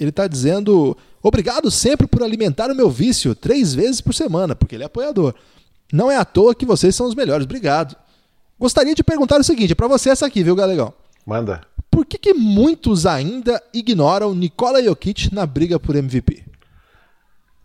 Ele 0.00 0.10
está 0.10 0.26
dizendo: 0.26 0.96
Obrigado 1.22 1.70
sempre 1.70 2.06
por 2.06 2.22
alimentar 2.22 2.70
o 2.70 2.74
meu 2.74 2.90
vício 2.90 3.34
três 3.34 3.72
vezes 3.72 4.00
por 4.00 4.14
semana, 4.14 4.54
porque 4.54 4.74
ele 4.74 4.82
é 4.82 4.86
apoiador. 4.86 5.34
Não 5.92 6.10
é 6.10 6.16
à 6.16 6.24
toa 6.24 6.54
que 6.54 6.66
vocês 6.66 6.94
são 6.94 7.06
os 7.06 7.14
melhores. 7.14 7.44
Obrigado. 7.44 7.96
Gostaria 8.58 8.94
de 8.94 9.04
perguntar 9.04 9.40
o 9.40 9.44
seguinte 9.44 9.74
para 9.74 9.86
você 9.86 10.10
essa 10.10 10.26
aqui, 10.26 10.42
viu, 10.42 10.56
Galegão? 10.56 10.92
Manda. 11.24 11.60
Por 12.06 12.10
que, 12.10 12.18
que 12.18 12.34
muitos 12.34 13.04
ainda 13.04 13.60
ignoram 13.74 14.32
Nikola 14.32 14.80
Jokic 14.80 15.34
na 15.34 15.44
briga 15.44 15.76
por 15.76 15.96
MVP? 15.96 16.44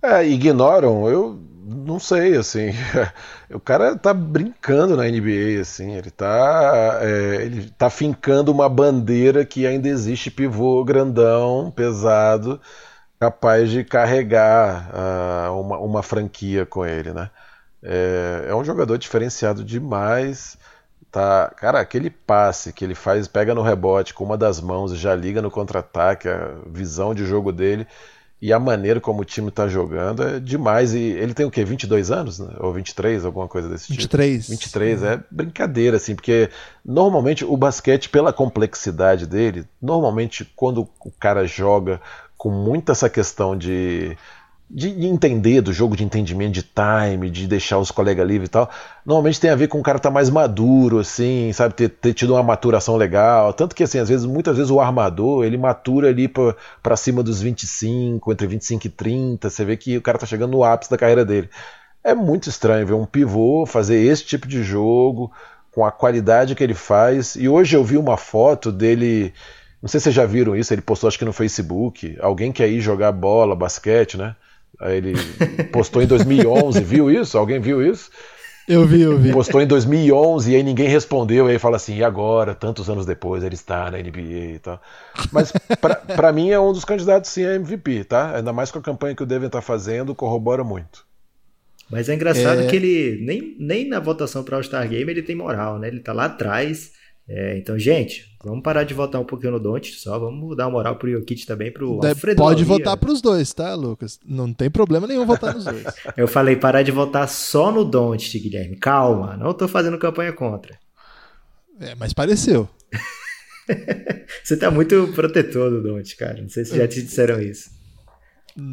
É, 0.01 0.25
ignoram. 0.25 1.07
Eu 1.07 1.39
não 1.63 1.99
sei, 1.99 2.35
assim. 2.35 2.71
o 3.53 3.59
cara 3.59 3.95
tá 3.95 4.11
brincando 4.11 4.97
na 4.97 5.03
NBA, 5.03 5.61
assim. 5.61 5.93
Ele 5.93 6.09
tá, 6.09 7.01
é, 7.03 7.35
ele 7.45 7.69
tá 7.77 7.87
fincando 7.87 8.51
uma 8.51 8.67
bandeira 8.67 9.45
que 9.45 9.67
ainda 9.67 9.87
existe 9.87 10.31
pivô 10.31 10.83
grandão, 10.83 11.69
pesado, 11.69 12.59
capaz 13.19 13.69
de 13.69 13.83
carregar 13.83 14.89
uh, 14.89 15.61
uma, 15.61 15.77
uma 15.77 16.01
franquia 16.01 16.65
com 16.65 16.83
ele, 16.83 17.13
né? 17.13 17.29
É, 17.83 18.45
é 18.47 18.55
um 18.55 18.65
jogador 18.65 18.97
diferenciado 18.97 19.63
demais. 19.63 20.57
Tá, 21.11 21.51
cara, 21.57 21.79
aquele 21.79 22.09
passe 22.09 22.71
que 22.71 22.85
ele 22.85 22.95
faz, 22.95 23.27
pega 23.27 23.53
no 23.53 23.61
rebote 23.61 24.13
com 24.13 24.23
uma 24.23 24.37
das 24.37 24.61
mãos 24.61 24.93
e 24.93 24.95
já 24.95 25.13
liga 25.13 25.41
no 25.41 25.51
contra-ataque, 25.51 26.29
a 26.29 26.55
visão 26.67 27.13
de 27.13 27.25
jogo 27.25 27.51
dele 27.51 27.85
e 28.41 28.51
a 28.51 28.57
maneira 28.57 28.99
como 28.99 29.21
o 29.21 29.25
time 29.25 29.49
está 29.49 29.67
jogando 29.67 30.23
é 30.23 30.39
demais. 30.39 30.95
E 30.95 30.99
ele 30.99 31.33
tem 31.33 31.45
o 31.45 31.51
quê? 31.51 31.63
22 31.63 32.09
anos? 32.09 32.39
Né? 32.39 32.55
Ou 32.59 32.73
23, 32.73 33.23
alguma 33.23 33.47
coisa 33.47 33.69
desse 33.69 33.89
23. 33.89 34.45
tipo? 34.45 34.51
23. 34.51 34.99
23, 34.99 35.03
é 35.03 35.23
brincadeira, 35.29 35.97
assim, 35.97 36.15
porque 36.15 36.49
normalmente 36.83 37.45
o 37.45 37.55
basquete, 37.55 38.09
pela 38.09 38.33
complexidade 38.33 39.27
dele, 39.27 39.65
normalmente 39.79 40.43
quando 40.55 40.89
o 41.05 41.11
cara 41.19 41.45
joga 41.45 42.01
com 42.35 42.49
muita 42.49 42.93
essa 42.93 43.07
questão 43.07 43.55
de 43.55 44.17
de 44.73 45.05
entender 45.05 45.59
do 45.59 45.73
jogo, 45.73 45.97
de 45.97 46.03
entendimento 46.03 46.53
de 46.53 46.63
time, 46.63 47.29
de 47.29 47.45
deixar 47.45 47.77
os 47.77 47.91
colegas 47.91 48.25
livres 48.25 48.47
e 48.47 48.51
tal, 48.51 48.69
normalmente 49.05 49.39
tem 49.39 49.49
a 49.49 49.55
ver 49.55 49.67
com 49.67 49.79
o 49.79 49.83
cara 49.83 49.97
estar 49.97 50.09
tá 50.09 50.13
mais 50.13 50.29
maduro, 50.29 50.99
assim, 50.99 51.51
sabe, 51.51 51.73
ter, 51.73 51.89
ter, 51.89 52.13
tido 52.13 52.33
uma 52.33 52.43
maturação 52.43 52.95
legal. 52.95 53.51
Tanto 53.53 53.75
que, 53.75 53.83
assim, 53.83 53.99
às 53.99 54.07
vezes, 54.07 54.25
muitas 54.25 54.55
vezes 54.55 54.71
o 54.71 54.79
armador, 54.79 55.43
ele 55.43 55.57
matura 55.57 56.07
ali 56.07 56.27
para 56.27 56.95
cima 56.95 57.21
dos 57.21 57.41
25, 57.41 58.31
entre 58.31 58.47
25 58.47 58.87
e 58.87 58.89
30, 58.89 59.49
você 59.49 59.65
vê 59.65 59.75
que 59.75 59.97
o 59.97 60.01
cara 60.01 60.17
tá 60.17 60.25
chegando 60.25 60.51
no 60.51 60.63
ápice 60.63 60.89
da 60.89 60.97
carreira 60.97 61.25
dele. 61.25 61.49
É 62.03 62.13
muito 62.15 62.47
estranho 62.49 62.87
ver 62.87 62.93
um 62.93 63.05
pivô 63.05 63.65
fazer 63.65 63.97
esse 63.97 64.23
tipo 64.23 64.47
de 64.47 64.63
jogo, 64.63 65.31
com 65.71 65.85
a 65.85 65.91
qualidade 65.91 66.55
que 66.55 66.63
ele 66.63 66.73
faz. 66.73 67.35
E 67.35 67.49
hoje 67.49 67.75
eu 67.75 67.83
vi 67.83 67.97
uma 67.97 68.17
foto 68.17 68.71
dele. 68.71 69.33
Não 69.81 69.89
sei 69.89 69.99
se 69.99 70.05
vocês 70.05 70.15
já 70.15 70.25
viram 70.25 70.55
isso, 70.55 70.73
ele 70.73 70.81
postou 70.81 71.07
acho 71.09 71.19
que 71.19 71.25
no 71.25 71.33
Facebook. 71.33 72.17
Alguém 72.21 72.51
quer 72.51 72.69
ir 72.69 72.79
jogar 72.79 73.11
bola, 73.11 73.55
basquete, 73.55 74.17
né? 74.17 74.35
Aí 74.81 74.97
ele 74.97 75.13
postou 75.71 76.01
em 76.01 76.07
2011, 76.07 76.81
viu 76.81 77.11
isso? 77.11 77.37
Alguém 77.37 77.59
viu 77.59 77.85
isso? 77.85 78.09
Eu 78.67 78.85
vi, 78.85 79.01
eu 79.01 79.17
vi. 79.17 79.31
Postou 79.31 79.61
em 79.61 79.67
2011 79.67 80.51
e 80.51 80.55
aí 80.55 80.63
ninguém 80.63 80.87
respondeu. 80.87 81.47
E 81.47 81.51
aí 81.51 81.59
fala 81.59 81.75
assim: 81.75 81.97
e 81.97 82.03
agora, 82.03 82.55
tantos 82.55 82.89
anos 82.89 83.05
depois, 83.05 83.43
ele 83.43 83.53
está 83.53 83.91
na 83.91 83.97
NBA 83.97 84.55
e 84.55 84.59
tal. 84.59 84.81
Mas 85.31 85.51
para 86.15 86.31
mim 86.31 86.49
é 86.49 86.59
um 86.59 86.73
dos 86.73 86.83
candidatos 86.83 87.29
sim 87.29 87.45
a 87.45 87.53
MVP, 87.55 88.05
tá? 88.05 88.35
Ainda 88.35 88.51
mais 88.51 88.71
com 88.71 88.79
a 88.79 88.81
campanha 88.81 89.15
que 89.15 89.21
o 89.21 89.25
Devin 89.25 89.49
tá 89.49 89.61
fazendo, 89.61 90.15
corrobora 90.15 90.63
muito. 90.63 91.05
Mas 91.89 92.07
é 92.07 92.15
engraçado 92.15 92.61
é... 92.61 92.67
que 92.67 92.75
ele, 92.75 93.19
nem, 93.23 93.55
nem 93.59 93.87
na 93.87 93.99
votação 93.99 94.43
para 94.43 94.53
o 94.53 94.55
All-Star 94.55 94.87
Game, 94.87 95.11
ele 95.11 95.21
tem 95.21 95.35
moral, 95.35 95.77
né? 95.77 95.89
Ele 95.89 95.99
tá 95.99 96.13
lá 96.13 96.25
atrás 96.25 96.91
é, 97.27 97.57
então, 97.57 97.77
gente, 97.79 98.25
vamos 98.43 98.63
parar 98.63 98.83
de 98.83 98.93
votar 98.93 99.21
um 99.21 99.25
pouquinho 99.25 99.53
no 99.53 99.59
Don't 99.59 99.89
só, 99.93 100.19
vamos 100.19 100.57
dar 100.57 100.65
uma 100.65 100.71
moral 100.71 100.97
pro 100.97 101.09
Jokic 101.09 101.45
também, 101.45 101.71
pro 101.71 102.05
Alfredo 102.05 102.37
Pode 102.37 102.63
votar 102.63 102.97
pros 102.97 103.21
dois, 103.21 103.53
tá, 103.53 103.73
Lucas? 103.75 104.19
Não 104.25 104.51
tem 104.51 104.69
problema 104.69 105.07
nenhum 105.07 105.25
votar 105.25 105.53
nos 105.53 105.63
dois. 105.63 105.85
Eu 106.17 106.27
falei 106.27 106.55
parar 106.55 106.83
de 106.83 106.91
votar 106.91 107.29
só 107.29 107.71
no 107.71 107.85
Don't, 107.85 108.39
Guilherme. 108.39 108.75
Calma, 108.75 109.37
não 109.37 109.53
tô 109.53 109.67
fazendo 109.67 109.97
campanha 109.97 110.33
contra. 110.33 110.77
É, 111.79 111.95
mas 111.95 112.11
pareceu. 112.11 112.67
você 114.43 114.57
tá 114.57 114.69
muito 114.69 115.11
protetor 115.15 115.69
do 115.69 115.81
Don't, 115.81 116.15
cara. 116.17 116.41
Não 116.41 116.49
sei 116.49 116.65
se 116.65 116.75
já 116.75 116.87
te 116.87 117.01
disseram 117.01 117.41
isso. 117.41 117.69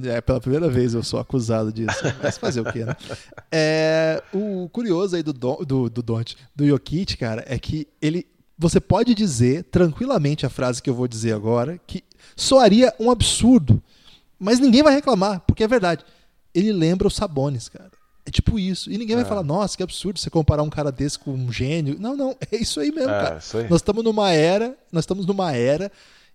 É, 0.05 0.20
pela 0.20 0.40
primeira 0.40 0.68
vez 0.68 0.94
eu 0.94 1.03
sou 1.05 1.20
acusado 1.20 1.72
disso. 1.72 2.03
Mas 2.20 2.36
fazer 2.36 2.61
o 2.61 2.64
quê, 2.64 2.84
né? 2.84 2.96
É, 3.53 4.20
o 4.32 4.68
curioso 4.70 5.14
aí 5.14 5.22
do, 5.22 5.32
Don, 5.32 5.62
do, 5.64 5.88
do 5.88 6.03
Don't, 6.03 6.36
do 6.57 6.66
Jokic, 6.66 7.16
cara, 7.16 7.44
é 7.46 7.57
que 7.59 7.86
ele 8.03 8.26
você 8.59 8.81
pode 8.81 9.15
dizer 9.15 9.65
tranquilamente 9.65 10.45
a 10.45 10.51
frase 10.51 10.83
que 10.83 10.91
eu 10.91 10.95
vou 10.95 11.07
dizer 11.07 11.33
agora, 11.33 11.81
que 11.87 12.03
soaria 12.35 12.93
um 12.99 13.11
absurdo, 13.11 13.81
mas 14.39 14.59
ninguém 14.59 14.83
vai 14.83 14.95
reclamar, 14.95 15.41
porque 15.47 15.63
é 15.63 15.69
verdade. 15.69 16.05
Ele 16.55 16.73
lembra 16.73 17.07
os 17.07 17.15
Sabones, 17.15 17.69
cara. 17.69 17.91
É 18.27 18.31
tipo 18.31 18.59
isso. 18.59 18.91
E 18.91 18.99
ninguém 18.99 19.15
é. 19.15 19.21
vai 19.21 19.25
falar, 19.25 19.43
nossa, 19.43 19.77
que 19.77 19.83
absurdo 19.83 20.19
você 20.19 20.29
comparar 20.29 20.63
um 20.63 20.69
cara 20.69 20.91
desse 20.91 21.19
com 21.19 21.33
um 21.33 21.53
gênio. 21.53 21.97
Não, 21.99 22.17
não, 22.17 22.37
é 22.51 22.57
isso 22.57 22.81
aí 22.81 22.91
mesmo, 22.91 23.11
é, 23.11 23.23
cara. 23.23 23.41
Aí. 23.55 23.69
Nós 23.71 23.81
estamos 23.81 24.05
numa 24.05 24.33
era, 24.33 24.77
nós 24.93 25.05
estamos 25.05 25.25
numa 25.25 25.53
era 25.53 25.91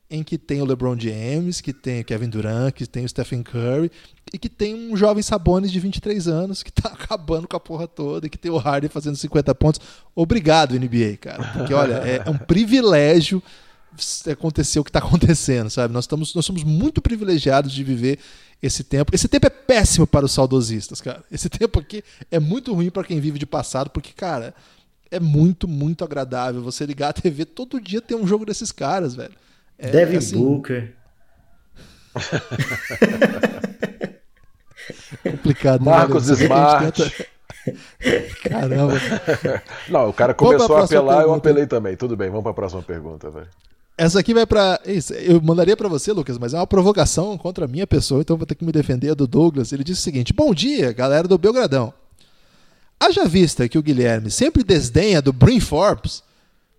em 0.09 0.23
que 0.23 0.37
tem 0.37 0.61
o 0.61 0.65
LeBron 0.65 0.99
James, 0.99 1.59
que 1.59 1.73
tem 1.73 2.01
o 2.01 2.05
Kevin 2.05 2.29
Durant, 2.29 2.73
que 2.73 2.85
tem 2.85 3.03
o 3.03 3.09
Stephen 3.09 3.41
Curry 3.41 3.91
e 4.31 4.37
que 4.37 4.49
tem 4.49 4.75
um 4.75 4.95
jovem 4.95 5.23
Sabonis 5.23 5.71
de 5.71 5.79
23 5.79 6.27
anos 6.27 6.61
que 6.61 6.71
tá 6.71 6.89
acabando 6.93 7.47
com 7.47 7.57
a 7.57 7.59
porra 7.59 7.87
toda 7.87 8.27
e 8.27 8.29
que 8.29 8.37
tem 8.37 8.51
o 8.51 8.57
Harden 8.57 8.89
fazendo 8.89 9.15
50 9.15 9.55
pontos. 9.55 9.81
Obrigado, 10.15 10.77
NBA, 10.79 11.17
cara. 11.19 11.43
Porque, 11.53 11.73
olha, 11.73 11.93
é 11.93 12.29
um 12.29 12.37
privilégio 12.37 13.41
acontecer 14.31 14.79
o 14.79 14.83
que 14.83 14.89
está 14.89 14.99
acontecendo, 14.99 15.69
sabe? 15.69 15.93
Nós, 15.93 16.05
estamos, 16.05 16.33
nós 16.33 16.45
somos 16.45 16.63
muito 16.63 17.01
privilegiados 17.01 17.71
de 17.71 17.83
viver 17.83 18.19
esse 18.61 18.83
tempo. 18.83 19.13
Esse 19.13 19.27
tempo 19.27 19.45
é 19.45 19.49
péssimo 19.49 20.07
para 20.07 20.25
os 20.25 20.31
saudosistas, 20.31 21.01
cara. 21.01 21.23
Esse 21.31 21.49
tempo 21.49 21.79
aqui 21.79 22.03
é 22.31 22.39
muito 22.39 22.73
ruim 22.73 22.89
para 22.89 23.03
quem 23.03 23.19
vive 23.19 23.37
de 23.37 23.45
passado, 23.45 23.89
porque, 23.89 24.11
cara, 24.13 24.53
é 25.11 25.19
muito, 25.19 25.67
muito 25.67 26.03
agradável 26.03 26.61
você 26.61 26.85
ligar 26.85 27.09
a 27.09 27.13
TV 27.13 27.45
todo 27.45 27.79
dia 27.79 28.01
tem 28.01 28.17
um 28.17 28.25
jogo 28.25 28.45
desses 28.45 28.71
caras, 28.71 29.15
velho. 29.15 29.33
É, 29.77 29.89
Devin 29.89 30.17
assim... 30.17 30.37
Booker. 30.37 30.93
Complicado, 35.23 35.83
né, 35.83 35.91
Marcos 35.91 36.27
né, 36.27 36.33
Smart. 36.35 37.01
Tenta... 37.01 37.25
Caramba. 38.49 38.93
Não, 39.87 40.09
o 40.09 40.13
cara 40.13 40.33
começou 40.33 40.75
a 40.75 40.83
apelar, 40.83 41.17
pergunta. 41.17 41.29
eu 41.29 41.33
apelei 41.35 41.65
também. 41.65 41.95
Tudo 41.95 42.17
bem, 42.17 42.29
vamos 42.29 42.43
para 42.43 42.51
a 42.51 42.55
próxima 42.55 42.81
pergunta, 42.81 43.29
velho. 43.29 43.47
Essa 43.97 44.19
aqui 44.19 44.33
vai 44.33 44.45
para. 44.45 44.81
Eu 45.25 45.39
mandaria 45.41 45.77
para 45.77 45.87
você, 45.87 46.11
Lucas, 46.11 46.37
mas 46.37 46.53
é 46.53 46.57
uma 46.57 46.67
provocação 46.67 47.37
contra 47.37 47.65
a 47.65 47.67
minha 47.67 47.85
pessoa, 47.85 48.21
então 48.21 48.35
vou 48.35 48.45
ter 48.45 48.55
que 48.55 48.65
me 48.65 48.71
defender 48.71 49.13
do 49.15 49.27
Douglas. 49.27 49.71
Ele 49.71 49.83
disse 49.83 50.01
o 50.01 50.03
seguinte: 50.03 50.33
Bom 50.33 50.53
dia, 50.53 50.91
galera 50.91 51.27
do 51.27 51.37
Belgradão. 51.37 51.93
Haja 52.99 53.25
vista 53.25 53.67
que 53.67 53.77
o 53.77 53.83
Guilherme 53.83 54.31
sempre 54.31 54.63
desdenha 54.63 55.21
do 55.21 55.31
Brin 55.31 55.59
Forbes. 55.59 56.23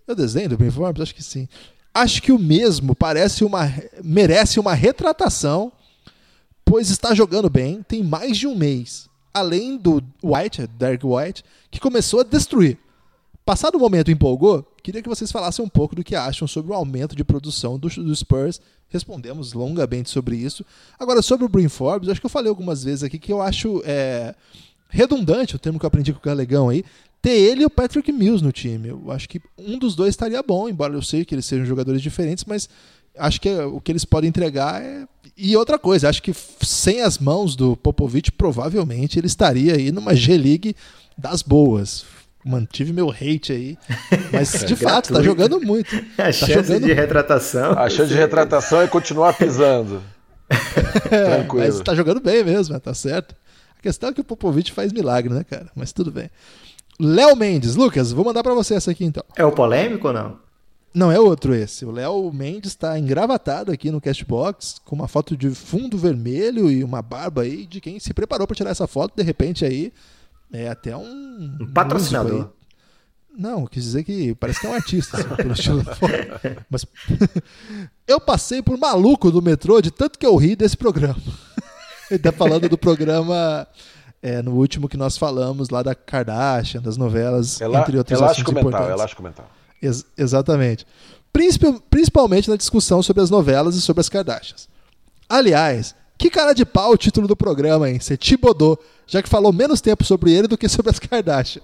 Eu 0.06 0.14
desdenho 0.14 0.50
do 0.50 0.58
Brin 0.58 0.70
Forbes? 0.70 1.02
Acho 1.02 1.14
que 1.14 1.22
sim. 1.22 1.48
Acho 1.94 2.20
que 2.20 2.32
o 2.32 2.38
mesmo 2.38 2.94
parece 2.94 3.44
uma 3.44 3.72
merece 4.02 4.58
uma 4.58 4.74
retratação, 4.74 5.70
pois 6.64 6.90
está 6.90 7.14
jogando 7.14 7.48
bem, 7.48 7.84
tem 7.86 8.02
mais 8.02 8.36
de 8.36 8.48
um 8.48 8.56
mês. 8.56 9.08
Além 9.32 9.76
do 9.76 10.02
White, 10.22 10.66
Derek 10.66 11.06
White, 11.06 11.44
que 11.70 11.78
começou 11.78 12.20
a 12.20 12.24
destruir. 12.24 12.78
Passado 13.44 13.76
o 13.76 13.78
momento 13.78 14.10
empolgou, 14.10 14.66
queria 14.82 15.02
que 15.02 15.08
vocês 15.08 15.30
falassem 15.30 15.64
um 15.64 15.68
pouco 15.68 15.94
do 15.94 16.02
que 16.02 16.16
acham 16.16 16.48
sobre 16.48 16.72
o 16.72 16.74
aumento 16.74 17.14
de 17.14 17.22
produção 17.22 17.78
do, 17.78 17.88
do 17.88 18.16
Spurs. 18.16 18.60
Respondemos 18.88 19.52
longamente 19.52 20.08
sobre 20.10 20.36
isso. 20.36 20.64
Agora, 20.98 21.20
sobre 21.20 21.44
o 21.44 21.48
Brin 21.48 21.68
Forbes, 21.68 22.08
acho 22.08 22.20
que 22.20 22.26
eu 22.26 22.30
falei 22.30 22.48
algumas 22.48 22.82
vezes 22.82 23.02
aqui 23.02 23.18
que 23.18 23.32
eu 23.32 23.42
acho 23.42 23.82
é, 23.84 24.34
redundante, 24.88 25.56
o 25.56 25.58
termo 25.58 25.78
que 25.78 25.84
eu 25.84 25.88
aprendi 25.88 26.12
com 26.12 26.18
o 26.18 26.22
Galegão 26.22 26.68
aí, 26.68 26.84
ter 27.24 27.30
ele 27.30 27.62
e 27.62 27.64
o 27.64 27.70
Patrick 27.70 28.12
Mills 28.12 28.44
no 28.44 28.52
time. 28.52 28.88
Eu 28.88 29.10
acho 29.10 29.26
que 29.26 29.40
um 29.58 29.78
dos 29.78 29.96
dois 29.96 30.10
estaria 30.10 30.42
bom, 30.42 30.68
embora 30.68 30.92
eu 30.92 31.00
sei 31.00 31.24
que 31.24 31.34
eles 31.34 31.46
sejam 31.46 31.64
jogadores 31.64 32.02
diferentes, 32.02 32.44
mas 32.44 32.68
acho 33.16 33.40
que 33.40 33.48
o 33.48 33.80
que 33.80 33.90
eles 33.90 34.04
podem 34.04 34.28
entregar 34.28 34.82
é. 34.82 35.06
E 35.34 35.56
outra 35.56 35.78
coisa, 35.78 36.10
acho 36.10 36.22
que 36.22 36.34
sem 36.60 37.00
as 37.00 37.18
mãos 37.18 37.56
do 37.56 37.76
Popovich, 37.78 38.30
provavelmente 38.30 39.18
ele 39.18 39.26
estaria 39.26 39.74
aí 39.74 39.90
numa 39.90 40.14
G-League 40.14 40.76
das 41.16 41.40
boas. 41.40 42.04
Mantive 42.44 42.92
meu 42.92 43.10
hate 43.10 43.52
aí. 43.52 43.78
Mas 44.30 44.62
de 44.62 44.76
fato, 44.76 45.10
tá 45.10 45.22
jogando 45.22 45.58
muito. 45.62 45.96
A 46.18 46.24
tá 46.24 46.32
chance 46.32 46.68
jogando... 46.68 46.84
de 46.84 46.92
retratação. 46.92 47.72
A 47.72 47.88
chance 47.88 48.12
de 48.12 48.18
retratação 48.18 48.82
é 48.82 48.86
continuar 48.86 49.32
pisando. 49.32 50.02
é, 51.10 51.24
Tranquilo. 51.36 51.64
Mas 51.64 51.80
tá 51.80 51.94
jogando 51.94 52.20
bem 52.20 52.44
mesmo, 52.44 52.78
tá 52.78 52.92
certo. 52.92 53.34
A 53.78 53.82
questão 53.82 54.10
é 54.10 54.12
que 54.12 54.20
o 54.20 54.24
Popovich 54.24 54.72
faz 54.72 54.92
milagre, 54.92 55.32
né, 55.32 55.42
cara? 55.42 55.70
Mas 55.74 55.90
tudo 55.90 56.12
bem. 56.12 56.28
Léo 56.98 57.36
Mendes. 57.36 57.74
Lucas, 57.76 58.12
vou 58.12 58.24
mandar 58.24 58.42
para 58.42 58.54
você 58.54 58.74
essa 58.74 58.90
aqui 58.90 59.04
então. 59.04 59.24
É 59.36 59.44
o 59.44 59.52
polêmico 59.52 60.08
ou 60.08 60.14
não? 60.14 60.44
Não, 60.94 61.10
é 61.10 61.18
outro 61.18 61.52
esse. 61.52 61.84
O 61.84 61.90
Léo 61.90 62.32
Mendes 62.32 62.70
está 62.70 62.96
engravatado 62.96 63.72
aqui 63.72 63.90
no 63.90 64.00
Castbox, 64.00 64.76
com 64.84 64.94
uma 64.94 65.08
foto 65.08 65.36
de 65.36 65.50
fundo 65.50 65.98
vermelho 65.98 66.70
e 66.70 66.84
uma 66.84 67.02
barba 67.02 67.42
aí 67.42 67.66
de 67.66 67.80
quem 67.80 67.98
se 67.98 68.14
preparou 68.14 68.46
para 68.46 68.54
tirar 68.54 68.70
essa 68.70 68.86
foto. 68.86 69.16
De 69.16 69.22
repente 69.24 69.64
aí, 69.64 69.92
é 70.52 70.68
até 70.68 70.96
um. 70.96 71.56
Um 71.60 71.72
patrocinador. 71.72 72.50
Não, 73.36 73.66
quis 73.66 73.82
dizer 73.82 74.04
que 74.04 74.32
parece 74.36 74.60
que 74.60 74.66
é 74.66 74.70
um 74.70 74.74
artista, 74.74 75.18
assim, 75.18 75.28
pelo 75.34 75.52
estilo 75.52 75.82
da 75.82 75.96
foto. 75.96 76.12
Mas 76.70 76.86
eu 78.06 78.20
passei 78.20 78.62
por 78.62 78.78
maluco 78.78 79.32
do 79.32 79.42
metrô 79.42 79.80
de 79.80 79.90
tanto 79.90 80.16
que 80.16 80.24
eu 80.24 80.36
ri 80.36 80.54
desse 80.54 80.76
programa. 80.76 81.20
Ele 82.08 82.20
tá 82.20 82.30
falando 82.30 82.68
do 82.68 82.78
programa 82.78 83.66
é, 84.24 84.40
no 84.40 84.52
último 84.52 84.88
que 84.88 84.96
nós 84.96 85.18
falamos 85.18 85.68
lá 85.68 85.82
da 85.82 85.94
Kardashian, 85.94 86.80
das 86.80 86.96
novelas, 86.96 87.60
Ela, 87.60 87.80
entre 87.80 87.98
outros 87.98 88.18
elástico 88.18 88.50
assuntos 88.50 88.64
mental, 88.64 88.80
importantes. 88.80 88.98
Elástico 88.98 89.22
mental. 89.22 89.50
Ex 89.82 90.06
exatamente. 90.16 90.86
Principalmente 91.90 92.48
na 92.48 92.56
discussão 92.56 93.02
sobre 93.02 93.22
as 93.22 93.28
novelas 93.28 93.74
e 93.76 93.82
sobre 93.82 94.00
as 94.00 94.08
Kardashians. 94.08 94.66
Aliás, 95.28 95.94
Que 96.16 96.30
cara 96.30 96.54
de 96.54 96.64
pau 96.64 96.92
o 96.92 96.96
título 96.96 97.28
do 97.28 97.36
programa, 97.36 97.90
hein? 97.90 97.98
Você 98.00 98.16
tibodou, 98.16 98.78
já 99.06 99.20
que 99.22 99.28
falou 99.28 99.52
menos 99.52 99.82
tempo 99.82 100.04
sobre 100.04 100.32
ele 100.32 100.48
do 100.48 100.56
que 100.56 100.68
sobre 100.70 100.90
as 100.90 100.98
Kardashian. 100.98 101.60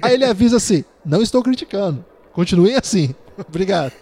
Aí 0.00 0.14
ele 0.14 0.24
avisa 0.24 0.58
assim: 0.58 0.84
não 1.04 1.20
estou 1.20 1.42
criticando. 1.42 2.04
Continuem 2.32 2.76
assim. 2.76 3.12
Obrigado. 3.48 3.92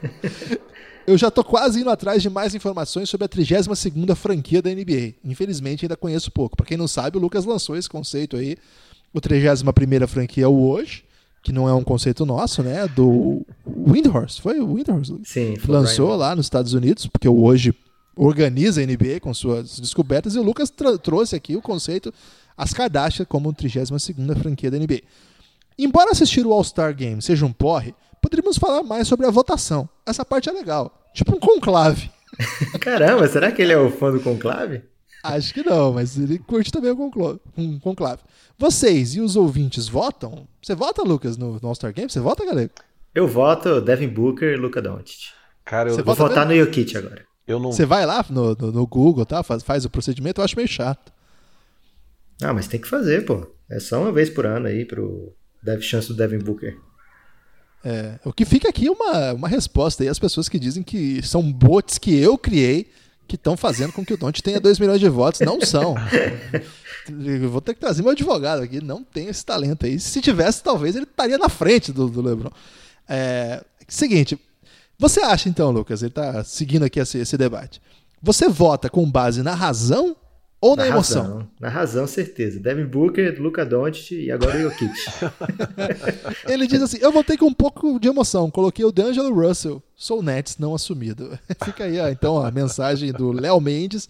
Eu 1.07 1.17
já 1.17 1.31
tô 1.31 1.45
quase 1.45 1.81
indo 1.81 1.91
atrás 1.91 2.21
de 2.21 2.29
mais 2.29 2.55
informações 2.55 3.09
sobre 3.09 3.27
a 3.27 3.29
32ª 3.29 4.15
franquia 4.17 4.61
da 4.61 4.71
NBA. 4.71 5.15
Infelizmente 5.25 5.85
ainda 5.85 5.97
conheço 5.97 6.33
pouco. 6.33 6.57
Para 6.57 6.67
quem 6.67 6.77
não 6.77 6.89
sabe, 6.89 7.17
o 7.17 7.21
Lucas 7.21 7.45
lançou 7.45 7.77
esse 7.77 7.89
conceito 7.89 8.37
aí. 8.37 8.57
O 9.15 9.21
31ª 9.21 10.07
franquia 10.09 10.45
é 10.45 10.49
o 10.49 10.69
hoje, 10.69 11.05
que 11.43 11.53
não 11.53 11.69
é 11.69 11.73
um 11.73 11.85
conceito 11.85 12.27
nosso, 12.27 12.63
né? 12.63 12.89
Do 12.89 13.47
Windhorse. 13.65 14.41
Foi 14.41 14.59
o 14.59 14.75
Windhorse? 14.75 15.17
Sim, 15.25 15.55
lançou 15.69 16.17
lá 16.17 16.35
nos 16.35 16.47
Estados 16.47 16.73
Unidos, 16.73 17.07
porque 17.07 17.29
o 17.29 17.41
hoje 17.45 17.73
organiza 18.17 18.83
a 18.83 18.87
NBA 18.87 19.21
com 19.21 19.33
suas 19.33 19.79
descobertas 19.79 20.35
e 20.35 20.39
o 20.39 20.43
Lucas 20.43 20.73
trouxe 21.03 21.37
aqui 21.37 21.55
o 21.55 21.63
conceito 21.63 22.13
as 22.57 22.73
Kardashian 22.73 23.27
como 23.27 23.53
32ª 23.53 24.37
franquia 24.37 24.71
da 24.71 24.79
NBA. 24.79 25.03
Embora 25.79 26.11
assistir 26.11 26.45
o 26.47 26.53
All-Star 26.53 26.95
Game 26.95 27.21
seja 27.21 27.45
um 27.45 27.53
porre, 27.53 27.95
poderíamos 28.29 28.59
falar 28.59 28.83
mais 28.83 29.07
sobre 29.07 29.27
a 29.27 29.31
votação. 29.31 29.89
Essa 30.05 30.25
parte 30.25 30.49
é 30.49 30.53
legal. 30.53 30.93
Tipo 31.15 31.37
um 31.37 31.41
conclave. 31.41 32.11
Caramba, 32.81 33.27
será 33.29 33.53
que 33.53 33.63
ele 33.63 33.73
é 33.73 33.79
o 33.79 33.91
fã 33.91 34.11
do 34.11 34.21
conclave? 34.21 34.83
Acho 35.23 35.55
que 35.55 35.63
não, 35.63 35.93
mas 35.93 36.19
ele 36.19 36.39
curte 36.39 36.71
também 36.71 36.93
um 37.57 37.79
conclave. 37.79 38.23
Vocês 38.59 39.15
e 39.15 39.21
os 39.21 39.37
ouvintes 39.37 39.89
votam? 39.89 40.47
Você 40.63 40.75
vota, 40.75 41.03
Lucas, 41.03 41.37
no, 41.37 41.59
no 41.61 41.69
All-Star 41.69 41.93
Game? 41.93 42.11
Você 42.11 42.21
vota, 42.21 42.45
galera? 42.45 42.71
Eu 43.15 43.27
voto 43.27 43.81
Devin 43.81 44.09
Booker 44.09 44.53
e 44.53 44.57
Luca 44.57 44.83
Doncic. 44.83 45.33
Cara, 45.65 45.91
eu 45.91 46.05
vou 46.05 46.15
votar 46.15 46.47
mesmo? 46.47 46.65
no 46.65 46.67
Jokic 46.67 46.97
agora. 46.97 47.25
Eu 47.47 47.59
não... 47.59 47.73
Você 47.73 47.87
vai 47.87 48.05
lá 48.05 48.25
no, 48.29 48.55
no, 48.55 48.73
no 48.73 48.87
Google, 48.87 49.25
tá? 49.25 49.43
Faz, 49.43 49.63
faz, 49.63 49.85
o 49.85 49.91
procedimento, 49.91 50.41
eu 50.41 50.45
acho 50.45 50.57
meio 50.57 50.69
chato. 50.69 51.13
Ah, 52.43 52.53
mas 52.53 52.69
tem 52.69 52.81
que 52.81 52.89
fazer, 52.89 53.25
pô. 53.25 53.47
É 53.71 53.81
só 53.81 54.01
uma 54.01 54.13
vez 54.13 54.29
por 54.31 54.47
ano 54.47 54.67
aí 54.67 54.85
pro 54.85 55.33
Deve 55.63 55.83
chance 55.83 56.09
do 56.09 56.15
Devin 56.15 56.39
Booker. 56.39 56.77
É, 57.85 58.19
o 58.25 58.33
que 58.33 58.45
fica 58.45 58.69
aqui 58.69 58.89
é 58.89 58.91
uma, 58.91 59.33
uma 59.33 59.49
resposta 59.49 60.03
aí 60.03 60.09
às 60.09 60.19
pessoas 60.19 60.49
que 60.49 60.59
dizem 60.59 60.83
que 60.83 61.23
são 61.23 61.53
bots 61.53 61.99
que 61.99 62.17
eu 62.19 62.37
criei 62.37 62.91
que 63.27 63.35
estão 63.35 63.57
fazendo 63.57 63.93
com 63.93 64.05
que 64.05 64.15
o 64.15 64.17
Don't 64.17 64.43
tenha 64.43 64.61
2 64.61 64.79
milhões 64.79 65.01
de 65.01 65.09
votos. 65.09 65.41
Não 65.41 65.61
são. 65.61 65.95
Eu 67.09 67.51
vou 67.51 67.61
ter 67.61 67.75
que 67.75 67.81
trazer 67.81 68.03
meu 68.03 68.13
advogado 68.13 68.63
aqui. 68.63 68.83
Não 68.83 69.03
tem 69.03 69.29
esse 69.29 69.45
talento 69.45 69.87
aí. 69.87 69.99
Se 69.99 70.21
tivesse, 70.21 70.63
talvez 70.63 70.97
ele 70.97 71.05
estaria 71.05 71.39
na 71.39 71.49
frente 71.49 71.93
do, 71.93 72.09
do 72.09 72.23
LeBron. 72.23 72.51
É, 73.09 73.65
seguinte, 73.89 74.39
você 74.99 75.21
acha 75.21 75.49
então, 75.49 75.71
Lucas, 75.71 76.03
ele 76.03 76.11
está 76.11 76.43
seguindo 76.43 76.85
aqui 76.85 76.99
esse, 76.99 77.19
esse 77.19 77.37
debate. 77.37 77.81
Você 78.23 78.49
vota 78.49 78.89
com 78.89 79.09
base 79.09 79.43
na 79.43 79.55
razão 79.55 80.17
ou 80.61 80.75
na, 80.75 80.85
na 80.85 80.89
emoção? 80.89 81.23
Razão. 81.23 81.51
Na 81.61 81.69
razão, 81.69 82.07
certeza. 82.07 82.59
Devin 82.59 82.87
Booker, 82.87 83.41
Luca 83.41 83.65
Doncic 83.65 84.13
e 84.13 84.31
agora 84.31 84.57
o 84.57 84.63
Jokic. 84.63 84.93
Ele 86.49 86.67
diz 86.67 86.83
assim, 86.83 86.99
eu 87.01 87.13
voltei 87.13 87.37
com 87.37 87.47
um 87.47 87.55
pouco 87.55 88.01
de 88.01 88.09
emoção. 88.09 88.51
Coloquei 88.51 88.85
o 88.85 88.93
D'Angelo 88.93 89.35
Russell. 89.35 89.83
Sou 89.95 90.23
Nets 90.23 90.57
não 90.59 90.75
assumido. 90.75 91.39
Fica 91.65 91.85
aí, 91.85 91.99
ó, 91.99 92.09
então, 92.09 92.45
a 92.45 92.51
mensagem 92.51 93.13
do 93.13 93.33
Léo 93.33 93.61
Mendes. 93.61 94.09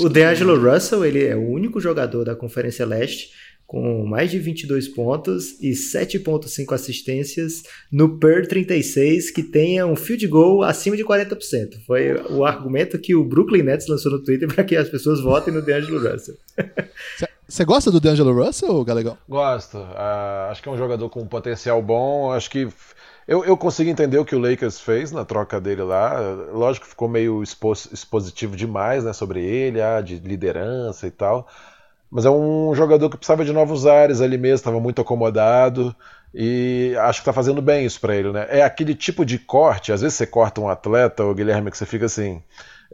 o 0.00 0.08
D'Angelo 0.08 0.58
Russell, 0.58 1.04
ele 1.04 1.24
é 1.24 1.36
o 1.36 1.48
único 1.48 1.80
jogador 1.80 2.24
da 2.24 2.34
Conferência 2.34 2.84
Leste 2.84 3.30
com 3.72 4.04
mais 4.04 4.30
de 4.30 4.38
22 4.38 4.86
pontos 4.88 5.58
e 5.58 5.70
7.5 5.70 6.74
assistências 6.74 7.62
no 7.90 8.18
per 8.18 8.46
36 8.46 9.30
que 9.30 9.42
tenha 9.42 9.86
um 9.86 9.96
field 9.96 10.26
goal 10.26 10.62
acima 10.62 10.94
de 10.94 11.02
40%. 11.02 11.82
Foi 11.86 12.12
o 12.30 12.44
argumento 12.44 12.98
que 12.98 13.14
o 13.14 13.24
Brooklyn 13.24 13.62
Nets 13.62 13.88
lançou 13.88 14.12
no 14.12 14.22
Twitter 14.22 14.46
para 14.54 14.62
que 14.62 14.76
as 14.76 14.90
pessoas 14.90 15.22
votem 15.22 15.54
no 15.54 15.64
D'Angelo 15.64 16.06
Russell. 16.06 16.34
Você 17.48 17.64
gosta 17.64 17.90
do 17.90 17.98
D'Angelo 17.98 18.44
Russell, 18.44 18.84
Galegão? 18.84 19.16
Gosto. 19.26 19.78
Uh, 19.78 20.50
acho 20.50 20.62
que 20.62 20.68
é 20.68 20.72
um 20.72 20.76
jogador 20.76 21.08
com 21.08 21.20
um 21.20 21.26
potencial 21.26 21.80
bom. 21.80 22.30
Acho 22.30 22.50
que 22.50 22.68
eu, 23.26 23.42
eu 23.42 23.56
consigo 23.56 23.88
entender 23.88 24.18
o 24.18 24.24
que 24.24 24.36
o 24.36 24.38
Lakers 24.38 24.80
fez 24.80 25.12
na 25.12 25.24
troca 25.24 25.58
dele 25.58 25.82
lá. 25.82 26.20
Lógico 26.52 26.84
que 26.84 26.90
ficou 26.90 27.08
meio 27.08 27.42
expositivo 27.42 28.54
demais 28.54 29.02
né, 29.02 29.14
sobre 29.14 29.42
ele, 29.42 29.80
ah, 29.80 30.02
de 30.02 30.18
liderança 30.18 31.06
e 31.06 31.10
tal. 31.10 31.48
Mas 32.12 32.26
é 32.26 32.30
um 32.30 32.74
jogador 32.74 33.08
que 33.08 33.16
precisava 33.16 33.42
de 33.42 33.54
novos 33.54 33.86
ares 33.86 34.20
ali 34.20 34.36
mesmo, 34.36 34.56
estava 34.56 34.78
muito 34.78 35.00
acomodado. 35.00 35.96
E 36.34 36.94
acho 37.00 37.20
que 37.20 37.22
está 37.22 37.32
fazendo 37.32 37.62
bem 37.62 37.86
isso 37.86 37.98
para 38.00 38.14
ele, 38.14 38.30
né? 38.32 38.46
É 38.50 38.62
aquele 38.62 38.94
tipo 38.94 39.24
de 39.24 39.38
corte, 39.38 39.92
às 39.92 40.02
vezes 40.02 40.16
você 40.16 40.26
corta 40.26 40.60
um 40.60 40.68
atleta, 40.68 41.24
o 41.24 41.34
Guilherme, 41.34 41.70
que 41.70 41.78
você 41.78 41.86
fica 41.86 42.06
assim 42.06 42.42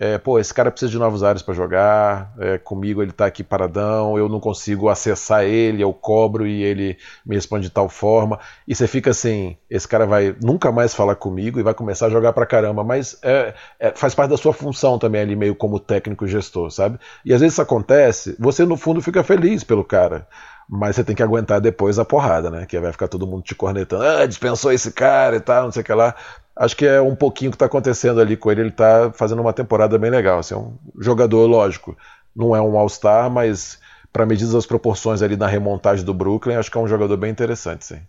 é, 0.01 0.17
pô, 0.17 0.39
esse 0.39 0.55
cara 0.55 0.71
precisa 0.71 0.93
de 0.93 0.99
novos 0.99 1.25
ares 1.25 1.43
para 1.43 1.55
jogar, 1.55 2.33
é, 2.39 2.57
comigo 2.57 3.03
ele 3.03 3.11
tá 3.11 3.27
aqui 3.27 3.43
paradão, 3.43 4.17
eu 4.17 4.29
não 4.29 4.39
consigo 4.39 4.89
acessar 4.89 5.45
ele, 5.45 5.83
eu 5.83 5.93
cobro 5.93 6.47
e 6.47 6.63
ele 6.63 6.97
me 7.27 7.35
responde 7.35 7.65
de 7.65 7.71
tal 7.71 7.89
forma, 7.89 8.39
e 8.67 8.75
você 8.77 8.87
fica 8.87 9.11
assim, 9.11 9.57
esse 9.69 9.89
cara 9.89 10.07
vai 10.07 10.37
nunca 10.41 10.71
mais 10.71 10.95
falar 10.95 11.17
comigo 11.17 11.59
e 11.59 11.65
vai 11.65 11.75
começar 11.75 12.07
a 12.07 12.11
jogar 12.11 12.33
pra 12.33 12.47
caramba, 12.47 12.85
mas 12.85 13.19
é, 13.23 13.55
é, 13.81 13.91
faz 13.91 14.15
parte 14.15 14.31
da 14.31 14.37
sua 14.37 14.53
função 14.53 15.01
também 15.01 15.21
ali, 15.21 15.35
meio 15.35 15.57
como 15.57 15.81
técnico 15.81 16.29
gestor, 16.29 16.71
sabe? 16.71 16.99
E 17.25 17.35
às 17.35 17.41
vezes 17.41 17.55
isso 17.55 17.63
acontece, 17.63 18.37
você 18.39 18.65
no 18.65 18.77
fundo 18.77 19.03
fica 19.03 19.25
feliz 19.25 19.65
pelo 19.65 19.83
cara, 19.83 20.29
mas 20.71 20.95
você 20.95 21.03
tem 21.03 21.17
que 21.17 21.23
aguentar 21.23 21.61
depois 21.61 21.99
a 21.99 22.05
porrada, 22.05 22.51
né? 22.51 22.67
Que 22.67 22.79
vai 22.79 22.93
ficar 22.93 23.09
todo 23.09 23.27
mundo 23.27 23.43
te 23.43 23.55
cornetando, 23.55 24.05
ah, 24.05 24.27
dispensou 24.27 24.71
esse 24.71 24.93
cara 24.93 25.37
e 25.37 25.41
tal, 25.41 25.65
não 25.65 25.73
sei 25.73 25.81
o 25.81 25.85
que 25.85 25.95
lá 25.95 26.15
acho 26.59 26.77
que 26.77 26.85
é 26.85 27.01
um 27.01 27.15
pouquinho 27.15 27.51
o 27.51 27.53
que 27.53 27.57
está 27.57 27.67
acontecendo 27.67 28.21
ali 28.21 28.37
com 28.37 28.51
ele. 28.51 28.63
Ele 28.63 28.69
está 28.69 29.13
fazendo 29.13 29.41
uma 29.41 29.53
temporada 29.53 29.97
bem 29.97 30.11
legal. 30.11 30.41
Assim, 30.41 30.55
é 30.55 30.59
um 30.59 30.77
jogador, 30.99 31.47
lógico, 31.47 31.97
não 32.35 32.55
é 32.55 32.61
um 32.61 32.77
All-Star, 32.77 33.31
mas 33.31 33.79
para 34.13 34.27
medidas 34.27 34.53
das 34.53 34.67
proporções 34.67 35.23
ali 35.23 35.37
na 35.37 35.47
remontagem 35.47 36.05
do 36.05 36.13
Brooklyn, 36.13 36.57
acho 36.57 36.71
que 36.71 36.77
é 36.77 36.81
um 36.81 36.89
jogador 36.89 37.17
bem 37.17 37.31
interessante, 37.31 37.85
sim. 37.87 38.01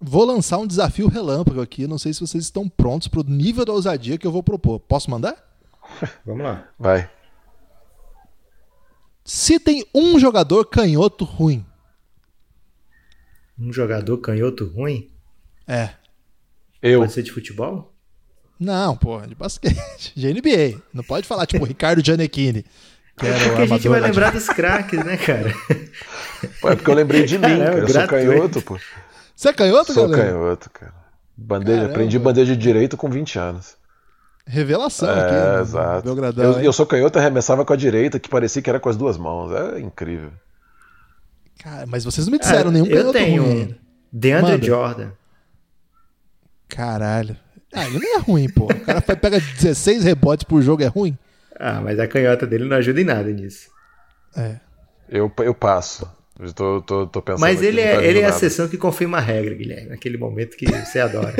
Vou 0.00 0.24
lançar 0.24 0.58
um 0.58 0.66
desafio 0.66 1.06
relâmpago 1.06 1.60
aqui. 1.60 1.86
Não 1.86 1.96
sei 1.96 2.12
se 2.12 2.20
vocês 2.20 2.42
estão 2.42 2.68
prontos 2.68 3.06
para 3.06 3.20
o 3.20 3.24
nível 3.24 3.64
da 3.64 3.72
ousadia 3.72 4.18
que 4.18 4.26
eu 4.26 4.32
vou 4.32 4.42
propor. 4.42 4.80
Posso 4.80 5.08
mandar? 5.08 5.36
Vamos 6.26 6.42
lá. 6.42 6.66
Vai. 6.76 7.08
Se 9.24 9.60
tem 9.60 9.86
um 9.94 10.18
jogador 10.18 10.64
canhoto 10.64 11.24
ruim. 11.24 11.64
Um 13.56 13.72
jogador 13.72 14.18
canhoto 14.18 14.66
ruim? 14.66 15.08
É. 15.68 15.90
Eu. 16.82 17.00
Pode 17.00 17.12
ser 17.12 17.22
de 17.22 17.32
futebol? 17.32 17.92
Não, 18.58 18.96
porra, 18.96 19.26
de 19.26 19.34
basquete. 19.34 20.12
De 20.14 20.32
NBA. 20.32 20.80
Não 20.92 21.02
pode 21.02 21.26
falar, 21.26 21.46
tipo, 21.46 21.64
Ricardo 21.64 22.04
Giannichini. 22.04 22.64
Que 23.16 23.26
era 23.26 23.36
é 23.36 23.48
porque 23.48 23.62
a 23.62 23.66
gente 23.66 23.88
vai 23.88 24.00
lembrar 24.00 24.32
dos 24.32 24.46
craques, 24.48 25.04
né, 25.04 25.16
cara? 25.16 25.52
Pô, 26.60 26.70
é 26.70 26.76
porque 26.76 26.90
eu 26.90 26.94
lembrei 26.94 27.24
de 27.24 27.38
mim, 27.38 27.58
cara. 27.58 27.78
Eu 27.78 27.88
sou 27.88 28.06
canhoto, 28.06 28.62
pô. 28.62 28.78
Você 29.34 29.48
é 29.48 29.52
canhoto, 29.52 29.92
Sou 29.92 30.08
galera? 30.08 30.30
canhoto, 30.30 30.70
cara. 30.70 30.94
Bandeja, 31.36 31.86
aprendi 31.86 32.18
bandeja 32.18 32.54
de 32.54 32.62
direito 32.62 32.96
com 32.96 33.10
20 33.10 33.38
anos. 33.38 33.76
Revelação 34.46 35.10
é, 35.10 35.20
aqui. 35.20 35.34
É, 35.34 35.60
exato. 35.60 36.08
eu, 36.40 36.60
eu, 36.60 36.72
sou 36.72 36.86
canhoto 36.86 37.18
arremessava 37.18 37.64
com 37.64 37.72
a 37.72 37.76
direita, 37.76 38.18
que 38.18 38.28
parecia 38.28 38.60
que 38.60 38.70
era 38.70 38.80
com 38.80 38.88
as 38.88 38.96
duas 38.96 39.16
mãos. 39.16 39.52
É 39.52 39.80
incrível. 39.80 40.32
Cara, 41.58 41.86
mas 41.86 42.04
vocês 42.04 42.26
não 42.26 42.32
me 42.32 42.38
disseram 42.38 42.70
ah, 42.70 42.72
nenhum 42.72 42.86
canhoto 42.86 43.06
Eu 43.06 43.12
tenho 43.12 43.42
ruim. 43.42 43.62
um. 43.62 43.74
DeAndre. 44.12 44.66
Jordan. 44.66 45.10
Caralho. 46.74 47.36
Ah, 47.72 47.86
ele 47.86 47.98
não 47.98 48.16
é 48.16 48.18
ruim, 48.18 48.48
pô. 48.48 48.64
O 48.64 48.80
cara 48.80 49.00
pega 49.00 49.40
16 49.40 50.04
rebotes 50.04 50.44
por 50.44 50.60
jogo, 50.60 50.82
é 50.82 50.86
ruim? 50.86 51.16
Ah, 51.58 51.80
mas 51.80 51.98
a 51.98 52.06
canhota 52.06 52.46
dele 52.46 52.64
não 52.64 52.76
ajuda 52.76 53.00
em 53.00 53.04
nada 53.04 53.30
nisso. 53.30 53.70
É. 54.36 54.56
Eu, 55.08 55.30
eu 55.38 55.54
passo. 55.54 56.10
Eu 56.40 56.52
tô, 56.52 56.80
tô, 56.80 57.06
tô 57.06 57.22
pensando 57.22 57.40
Mas 57.40 57.62
ele, 57.62 57.80
é, 57.80 58.04
ele 58.04 58.20
é 58.20 58.26
a 58.26 58.30
exceção 58.30 58.66
que 58.66 58.76
confirma 58.76 59.18
a 59.18 59.20
regra, 59.20 59.54
Guilherme. 59.54 59.90
Naquele 59.90 60.16
momento 60.16 60.56
que 60.56 60.66
você 60.66 60.98
adora. 60.98 61.34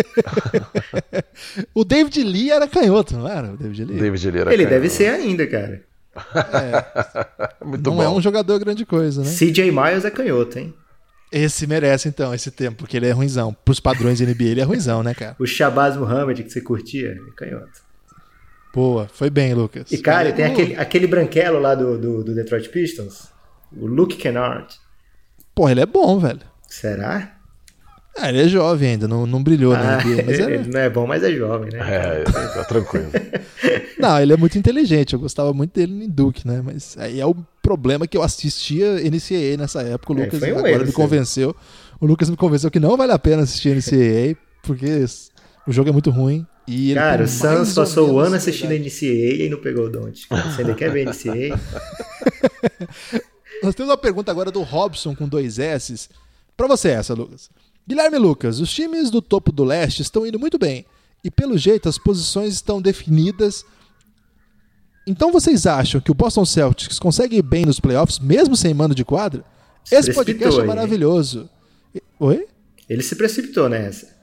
o 1.75 1.85
David 1.85 2.23
Lee 2.23 2.51
era 2.51 2.69
canhoto, 2.69 3.17
não 3.17 3.27
era? 3.29 3.53
O 3.53 3.57
David 3.57 3.85
Lee? 3.87 3.99
David 3.99 4.31
Lee 4.31 4.41
era 4.41 4.53
ele 4.53 4.65
canhoto. 4.65 4.81
deve 4.81 4.89
ser 4.91 5.09
ainda, 5.09 5.47
cara. 5.47 5.83
É. 6.15 7.65
Muito 7.65 7.91
não 7.91 8.03
é 8.03 8.05
bom. 8.07 8.15
é 8.15 8.17
um 8.19 8.21
jogador 8.21 8.59
grande 8.59 8.85
coisa, 8.85 9.23
né? 9.23 9.31
CJ 9.31 9.73
Miles 9.73 10.05
é 10.05 10.11
canhoto, 10.11 10.59
hein? 10.59 10.75
Esse 11.33 11.67
merece, 11.67 12.09
então, 12.09 12.35
esse 12.35 12.51
tempo, 12.51 12.79
porque 12.79 12.97
ele 12.97 13.07
é 13.07 13.11
ruimzão. 13.11 13.57
Pros 13.65 13.81
padrões 13.81 14.21
NBA, 14.21 14.45
ele 14.45 14.61
é 14.61 14.65
ruimzão, 14.65 15.03
né, 15.03 15.15
cara? 15.15 15.35
o 15.39 15.47
Shabazz 15.47 15.97
Muhammad 15.97 16.43
que 16.43 16.51
você 16.51 16.61
curtia, 16.61 17.13
é 17.13 17.31
canhoto. 17.35 17.81
Boa, 18.75 19.09
foi 19.09 19.31
bem, 19.31 19.55
Lucas. 19.55 19.91
E, 19.91 19.99
cara, 19.99 20.33
tem 20.33 20.45
aquele, 20.45 20.77
aquele 20.77 21.07
branquelo 21.07 21.59
lá 21.59 21.75
do, 21.75 21.99
do, 21.99 22.25
do, 22.25 22.35
Detroit 22.35 22.69
Pistons, 22.69 23.29
o 23.75 23.87
Luke 23.87 24.17
Kennard. 24.17 24.75
Pô, 25.55 25.69
ele 25.69 25.81
é 25.81 25.87
bom, 25.87 26.19
velho. 26.19 26.41
Será? 26.69 27.39
Ah, 28.17 28.29
ele 28.29 28.43
é 28.43 28.49
jovem 28.49 28.91
ainda, 28.91 29.09
não, 29.09 29.27
não 29.27 29.43
brilhou 29.43 29.73
ah, 29.73 29.79
na 29.79 29.97
NBA. 29.97 30.23
Mas 30.27 30.39
ele, 30.39 30.55
ele 30.55 30.71
não 30.71 30.81
é 30.81 30.91
bom, 30.91 31.07
mas 31.07 31.23
é 31.23 31.33
jovem, 31.33 31.71
né? 31.73 31.79
É, 31.81 32.25
tá 32.25 32.65
tranquilo. 32.65 33.11
não, 33.99 34.21
ele 34.21 34.33
é 34.35 34.37
muito 34.37 34.59
inteligente, 34.59 35.15
eu 35.15 35.19
gostava 35.19 35.53
muito 35.55 35.73
dele 35.73 36.05
em 36.05 36.09
Duke, 36.09 36.47
né? 36.47 36.61
Mas 36.63 36.95
aí 36.99 37.21
é 37.21 37.27
o 37.27 37.35
problema 37.63 38.07
que 38.07 38.17
eu 38.17 38.23
assistia 38.23 38.97
NCAA 38.97 39.57
nessa 39.59 39.83
época. 39.83 40.13
O 40.13 40.19
é, 40.19 40.25
Lucas 40.25 40.43
um 40.43 40.59
agora 40.59 40.85
me 40.85 40.93
convenceu. 40.93 41.57
O 41.99 42.07
Lucas 42.07 42.29
me 42.29 42.37
convenceu 42.37 42.71
que 42.71 42.81
não 42.81 42.97
vale 42.97 43.13
a 43.13 43.19
pena 43.19 43.45
assistir 43.45 43.75
NCAA, 43.75 44.37
porque 44.63 45.05
O 45.67 45.73
jogo 45.73 45.89
é 45.89 45.93
muito 45.93 46.11
ruim. 46.11 46.47
E 46.69 46.95
Cara, 46.95 47.25
o 47.25 47.29
Suns 47.29 47.75
passou 47.75 48.13
o 48.13 48.19
ano 48.19 48.37
assistindo 48.37 48.73
NCAA 48.73 49.45
e 49.45 49.49
não 49.49 49.59
pegou 49.59 49.87
o 49.87 49.89
Don't. 49.89 50.27
Você 50.29 50.61
ainda 50.61 50.75
quer 50.75 50.93
ver 50.93 51.07
NCAA? 51.07 51.59
Nós 53.63 53.75
temos 53.75 53.91
uma 53.91 53.97
pergunta 53.97 54.31
agora 54.31 54.51
do 54.51 54.63
Robson 54.63 55.15
com 55.15 55.29
dois 55.29 55.59
S. 55.59 56.09
Pra 56.57 56.67
você 56.67 56.91
essa, 56.91 57.15
Lucas. 57.15 57.49
Guilherme 57.87 58.19
Lucas, 58.19 58.61
os 58.61 58.73
times 58.73 59.11
do 59.11 59.21
topo 59.21 59.51
do 59.51 59.65
leste 59.65 60.03
estão 60.03 60.27
indo 60.27 60.39
muito 60.39 60.59
bem. 60.59 60.87
E 61.25 61.31
pelo 61.31 61.59
jeito 61.59 61.89
as 61.89 61.99
posições 61.99 62.55
estão 62.55 62.81
definidas. 62.81 63.65
Então 65.07 65.33
vocês 65.33 65.67
acham 65.67 66.01
que 66.01 66.11
o 66.11 66.15
Boston 66.15 66.45
Celtics 66.45 66.99
consegue 66.99 67.37
ir 67.37 67.43
bem 67.43 67.67
nos 67.67 67.81
playoffs, 67.81 68.19
mesmo 68.19 68.57
sem 68.57 68.73
mando 68.73 68.95
de 68.95 69.05
quadra? 69.05 69.45
Se 69.85 69.97
Esse 69.97 70.15
podcast 70.15 70.61
é 70.61 70.65
maravilhoso. 70.65 71.51
Oi? 72.21 72.47
Ele 72.89 73.03
se 73.03 73.17
precipitou 73.17 73.69
nessa. 73.69 74.17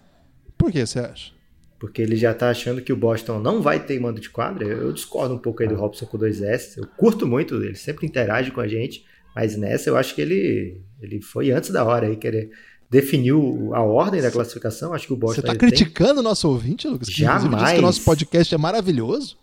Por 0.58 0.72
que 0.72 0.86
você 0.86 1.00
acha? 1.00 1.32
Porque 1.78 2.02
ele 2.02 2.16
já 2.16 2.34
tá 2.34 2.50
achando 2.50 2.82
que 2.82 2.92
o 2.92 2.98
Boston 2.98 3.40
não 3.40 3.62
vai 3.62 3.80
ter 3.80 4.00
mando 4.00 4.20
de 4.20 4.30
quadra. 4.30 4.66
Eu 4.66 4.92
discordo 4.92 5.34
um 5.36 5.38
pouco 5.38 5.64
aí 5.64 5.70
do 5.70 5.76
Robson 5.76 6.06
com 6.06 6.18
dois 6.18 6.42
S. 6.42 6.78
Eu 6.78 6.88
curto 6.98 7.26
muito, 7.26 7.56
ele 7.56 7.76
sempre 7.76 8.06
interage 8.06 8.52
com 8.52 8.60
a 8.60 8.68
gente. 8.68 9.06
Mas 9.36 9.56
nessa 9.56 9.90
eu 9.90 9.96
acho 9.96 10.16
que 10.16 10.22
ele, 10.22 10.82
ele 11.02 11.22
foi 11.22 11.52
antes 11.52 11.70
da 11.70 11.86
hora 11.86 12.08
aí, 12.08 12.18
querer 12.18 12.52
definir 12.90 13.34
o- 13.34 13.74
a 13.76 13.82
ordem 13.82 14.22
da 14.22 14.32
classificação. 14.32 14.94
Acho 14.94 15.08
que 15.08 15.14
o 15.14 15.18
Boston 15.18 15.36
Você 15.36 15.42
tá 15.42 15.50
ele 15.52 15.60
tem- 15.60 15.70
criticando 15.70 16.20
o 16.22 16.24
nosso 16.24 16.48
ouvinte, 16.50 16.88
Lucas? 16.88 17.10
Inclusive 17.10 17.50
diz 17.50 17.52
Jamais. 17.52 17.74
que 17.74 17.80
o 17.80 17.84
nosso 17.84 18.02
podcast 18.04 18.54
é 18.54 18.58
maravilhoso? 18.58 19.38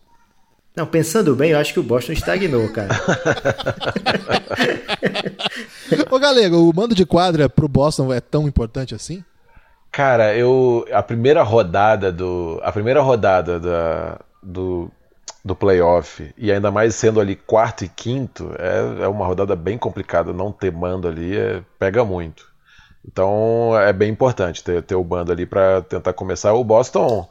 Não, 0.76 0.86
pensando 0.86 1.34
bem, 1.34 1.52
eu 1.52 1.58
acho 1.58 1.72
que 1.72 1.80
o 1.80 1.82
Boston 1.82 2.12
estagnou, 2.12 2.68
cara. 2.68 2.94
Ô, 6.10 6.18
Galego, 6.18 6.56
o 6.68 6.72
mando 6.74 6.94
de 6.94 7.06
quadra 7.06 7.48
pro 7.48 7.68
Boston 7.68 8.12
é 8.12 8.20
tão 8.20 8.46
importante 8.46 8.94
assim? 8.94 9.24
Cara, 9.90 10.36
eu 10.36 10.84
a 10.92 11.02
primeira 11.02 11.42
rodada 11.42 12.12
do 12.12 12.60
a 12.62 12.70
primeira 12.70 13.00
rodada 13.00 13.58
da, 13.58 14.20
do 14.42 14.90
do 15.44 15.54
playoff 15.54 16.34
e 16.36 16.50
ainda 16.52 16.70
mais 16.72 16.94
sendo 16.96 17.20
ali 17.20 17.36
quarto 17.36 17.84
e 17.84 17.88
quinto 17.88 18.50
é, 18.58 19.04
é 19.04 19.08
uma 19.08 19.24
rodada 19.24 19.54
bem 19.56 19.78
complicada. 19.78 20.32
Não 20.32 20.50
ter 20.52 20.72
mando 20.72 21.06
ali 21.08 21.36
é- 21.36 21.62
pega 21.78 22.04
muito. 22.04 22.52
Então 23.06 23.78
é 23.78 23.92
bem 23.92 24.10
importante 24.10 24.62
ter, 24.62 24.82
ter 24.82 24.94
o 24.94 25.04
bando 25.04 25.32
ali 25.32 25.46
para 25.46 25.82
tentar 25.82 26.12
começar. 26.12 26.52
O 26.54 26.64
Boston, 26.64 27.28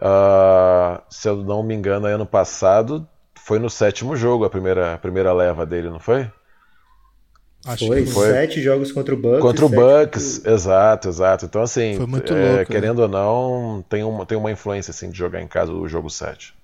ah, 0.00 1.02
se 1.10 1.28
eu 1.28 1.36
não 1.36 1.62
me 1.62 1.74
engano, 1.74 2.06
ano 2.06 2.26
passado 2.26 3.06
foi 3.36 3.58
no 3.58 3.68
sétimo 3.70 4.16
jogo 4.16 4.44
a 4.44 4.50
primeira, 4.50 4.94
a 4.94 4.98
primeira 4.98 5.32
leva 5.32 5.64
dele, 5.66 5.90
não 5.90 6.00
foi? 6.00 6.30
Acho 7.64 7.86
foi, 7.86 8.04
que 8.04 8.10
foi. 8.10 8.30
sete 8.30 8.62
jogos 8.62 8.92
contra 8.92 9.14
o 9.14 9.18
Bucks. 9.18 9.40
Contra 9.40 9.66
o 9.66 9.68
Bucks, 9.68 10.44
exato, 10.46 11.08
exato. 11.08 11.44
Então, 11.44 11.60
assim, 11.60 11.96
Foi 11.96 12.06
muito 12.06 12.32
é, 12.32 12.56
louco, 12.56 12.72
querendo 12.72 13.00
ou 13.00 13.08
não, 13.08 13.84
tem 13.88 14.04
uma, 14.04 14.24
tem 14.24 14.38
uma 14.38 14.50
influência 14.50 14.90
assim, 14.90 15.10
de 15.10 15.18
jogar 15.18 15.42
em 15.42 15.46
casa 15.46 15.72
o 15.72 15.88
jogo 15.88 16.08
7. 16.08 16.54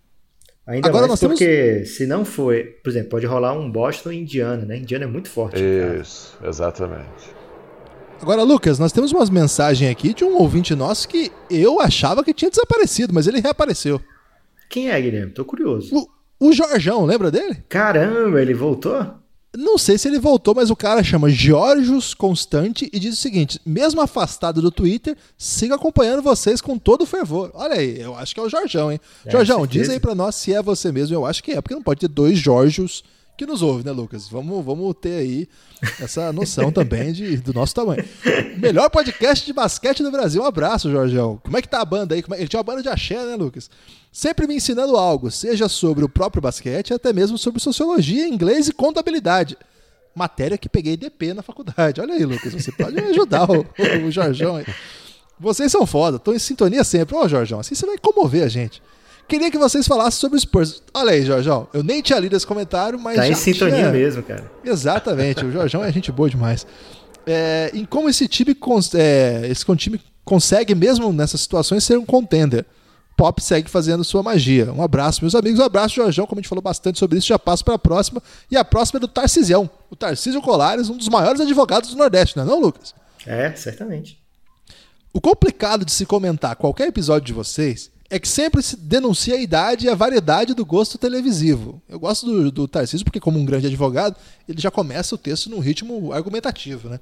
Ainda 0.66 0.88
Agora 0.88 1.02
mais 1.02 1.10
nós 1.10 1.20
temos- 1.20 1.38
porque 1.38 1.84
se 1.84 2.06
não 2.06 2.24
for, 2.24 2.54
por 2.82 2.88
exemplo, 2.88 3.10
pode 3.10 3.26
rolar 3.26 3.52
um 3.52 3.70
Boston 3.70 4.12
e 4.12 4.20
Indiana, 4.20 4.64
né? 4.64 4.78
Indiana 4.78 5.04
é 5.04 5.08
muito 5.08 5.28
forte. 5.28 5.56
cara. 5.56 5.96
Isso, 6.00 6.38
exatamente. 6.42 7.34
Agora, 8.24 8.42
Lucas, 8.42 8.78
nós 8.78 8.90
temos 8.90 9.12
umas 9.12 9.28
mensagens 9.28 9.90
aqui 9.90 10.14
de 10.14 10.24
um 10.24 10.38
ouvinte 10.38 10.74
nosso 10.74 11.06
que 11.06 11.30
eu 11.50 11.78
achava 11.78 12.24
que 12.24 12.32
tinha 12.32 12.50
desaparecido, 12.50 13.12
mas 13.12 13.26
ele 13.26 13.38
reapareceu. 13.38 14.00
Quem 14.66 14.88
é, 14.88 14.98
Guilherme? 14.98 15.30
Tô 15.30 15.44
curioso. 15.44 15.94
O, 15.94 16.48
o 16.48 16.50
Jorjão, 16.50 17.04
lembra 17.04 17.30
dele? 17.30 17.62
Caramba, 17.68 18.40
ele 18.40 18.54
voltou? 18.54 19.06
Não 19.54 19.76
sei 19.76 19.98
se 19.98 20.08
ele 20.08 20.18
voltou, 20.18 20.54
mas 20.54 20.70
o 20.70 20.74
cara 20.74 21.04
chama 21.04 21.28
Georgios 21.28 22.14
Constante 22.14 22.88
e 22.94 22.98
diz 22.98 23.12
o 23.12 23.20
seguinte: 23.20 23.60
mesmo 23.66 24.00
afastado 24.00 24.62
do 24.62 24.70
Twitter, 24.70 25.18
sigo 25.36 25.74
acompanhando 25.74 26.22
vocês 26.22 26.62
com 26.62 26.78
todo 26.78 27.02
o 27.02 27.06
fervor. 27.06 27.50
Olha 27.52 27.74
aí, 27.74 28.00
eu 28.00 28.16
acho 28.16 28.32
que 28.32 28.40
é 28.40 28.42
o 28.42 28.48
Jorjão, 28.48 28.90
hein? 28.90 28.98
É, 29.26 29.30
Jorjão, 29.30 29.66
diz 29.66 29.90
aí 29.90 30.00
pra 30.00 30.14
nós 30.14 30.34
se 30.34 30.50
é 30.50 30.62
você 30.62 30.90
mesmo. 30.90 31.14
Eu 31.14 31.26
acho 31.26 31.44
que 31.44 31.52
é, 31.52 31.60
porque 31.60 31.74
não 31.74 31.82
pode 31.82 32.00
ter 32.00 32.08
dois 32.08 32.38
Jorgios 32.38 33.04
que 33.36 33.46
nos 33.46 33.62
ouvem, 33.62 33.84
né, 33.84 33.90
Lucas? 33.92 34.28
Vamos, 34.28 34.64
vamos 34.64 34.94
ter 35.00 35.16
aí 35.18 35.48
essa 36.00 36.32
noção 36.32 36.70
também 36.70 37.12
de, 37.12 37.36
do 37.38 37.52
nosso 37.52 37.74
tamanho. 37.74 38.04
Melhor 38.58 38.88
podcast 38.90 39.44
de 39.44 39.52
basquete 39.52 40.02
do 40.02 40.10
Brasil. 40.10 40.42
Um 40.42 40.46
abraço, 40.46 40.90
Jorjão. 40.90 41.40
Como 41.42 41.56
é 41.56 41.62
que 41.62 41.68
tá 41.68 41.80
a 41.80 41.84
banda 41.84 42.14
aí? 42.14 42.22
É- 42.30 42.36
Ele 42.38 42.48
tinha 42.48 42.58
uma 42.58 42.64
banda 42.64 42.82
de 42.82 42.88
axé, 42.88 43.24
né, 43.24 43.34
Lucas? 43.36 43.68
Sempre 44.12 44.46
me 44.46 44.54
ensinando 44.54 44.96
algo, 44.96 45.30
seja 45.30 45.68
sobre 45.68 46.04
o 46.04 46.08
próprio 46.08 46.40
basquete, 46.40 46.94
até 46.94 47.12
mesmo 47.12 47.36
sobre 47.36 47.60
sociologia, 47.60 48.28
inglês 48.28 48.68
e 48.68 48.72
contabilidade. 48.72 49.56
Matéria 50.14 50.56
que 50.56 50.68
peguei 50.68 50.96
DP 50.96 51.34
na 51.34 51.42
faculdade. 51.42 52.00
Olha 52.00 52.14
aí, 52.14 52.24
Lucas, 52.24 52.52
você 52.54 52.70
pode 52.70 52.96
ajudar 53.00 53.50
o, 53.50 53.66
o 54.06 54.10
Jorjão 54.12 54.54
aí. 54.56 54.64
Vocês 55.40 55.72
são 55.72 55.84
foda, 55.84 56.18
estão 56.18 56.32
em 56.32 56.38
sintonia 56.38 56.84
sempre. 56.84 57.16
Ô, 57.16 57.28
Jorjão, 57.28 57.58
assim 57.58 57.74
você 57.74 57.84
vai 57.84 57.98
comover 57.98 58.44
a 58.44 58.48
gente. 58.48 58.80
Queria 59.26 59.50
que 59.50 59.58
vocês 59.58 59.86
falassem 59.86 60.20
sobre 60.20 60.36
o 60.36 60.40
Spurs. 60.40 60.82
Olha 60.92 61.12
aí, 61.12 61.24
Jorjão, 61.24 61.66
eu 61.72 61.82
nem 61.82 62.02
tinha 62.02 62.18
lido 62.18 62.36
esse 62.36 62.46
comentário, 62.46 62.98
mas. 62.98 63.16
Tá 63.16 63.28
em 63.28 63.34
sintonia 63.34 63.76
tinha- 63.76 63.90
mesmo, 63.90 64.22
cara. 64.22 64.50
Exatamente, 64.64 65.44
o 65.44 65.50
Jorjão 65.50 65.82
é 65.84 65.90
gente 65.90 66.12
boa 66.12 66.28
demais. 66.28 66.66
É, 67.26 67.70
em 67.72 67.84
como 67.84 68.08
esse 68.08 68.28
time, 68.28 68.54
é, 68.94 69.48
esse 69.50 69.64
time 69.76 70.00
consegue, 70.24 70.74
mesmo 70.74 71.12
nessas 71.12 71.40
situações, 71.40 71.84
ser 71.84 71.98
um 71.98 72.04
contender. 72.04 72.66
Pop 73.16 73.40
segue 73.40 73.70
fazendo 73.70 74.02
sua 74.02 74.22
magia. 74.22 74.72
Um 74.72 74.82
abraço, 74.82 75.22
meus 75.22 75.34
amigos. 75.36 75.60
Um 75.60 75.64
abraço, 75.64 75.94
Jorjão. 75.94 76.26
Como 76.26 76.40
a 76.40 76.42
gente 76.42 76.48
falou 76.48 76.62
bastante 76.62 76.98
sobre 76.98 77.18
isso, 77.18 77.28
já 77.28 77.38
passo 77.38 77.64
para 77.64 77.74
a 77.74 77.78
próxima. 77.78 78.20
E 78.50 78.56
a 78.56 78.64
próxima 78.64 78.98
é 78.98 79.00
do 79.00 79.06
Tarcisião. 79.08 79.70
O 79.88 79.94
Tarcísio 79.94 80.42
Colares, 80.42 80.88
um 80.90 80.96
dos 80.96 81.08
maiores 81.08 81.40
advogados 81.40 81.90
do 81.90 81.96
Nordeste, 81.96 82.36
não 82.36 82.42
é 82.42 82.46
não, 82.46 82.60
Lucas? 82.60 82.92
É, 83.24 83.52
certamente. 83.54 84.18
O 85.12 85.20
complicado 85.20 85.84
de 85.84 85.92
se 85.92 86.04
comentar 86.04 86.56
qualquer 86.56 86.88
episódio 86.88 87.24
de 87.26 87.32
vocês 87.32 87.88
é 88.10 88.18
que 88.18 88.28
sempre 88.28 88.62
se 88.62 88.76
denuncia 88.76 89.34
a 89.34 89.40
idade 89.40 89.86
e 89.86 89.88
a 89.88 89.94
variedade 89.94 90.54
do 90.54 90.64
gosto 90.64 90.98
televisivo. 90.98 91.82
Eu 91.88 91.98
gosto 91.98 92.26
do, 92.26 92.50
do 92.50 92.68
Tarcísio 92.68 93.04
porque, 93.04 93.20
como 93.20 93.38
um 93.38 93.44
grande 93.44 93.66
advogado, 93.66 94.16
ele 94.48 94.60
já 94.60 94.70
começa 94.70 95.14
o 95.14 95.18
texto 95.18 95.50
num 95.50 95.58
ritmo 95.58 96.12
argumentativo, 96.12 96.88
né? 96.88 97.00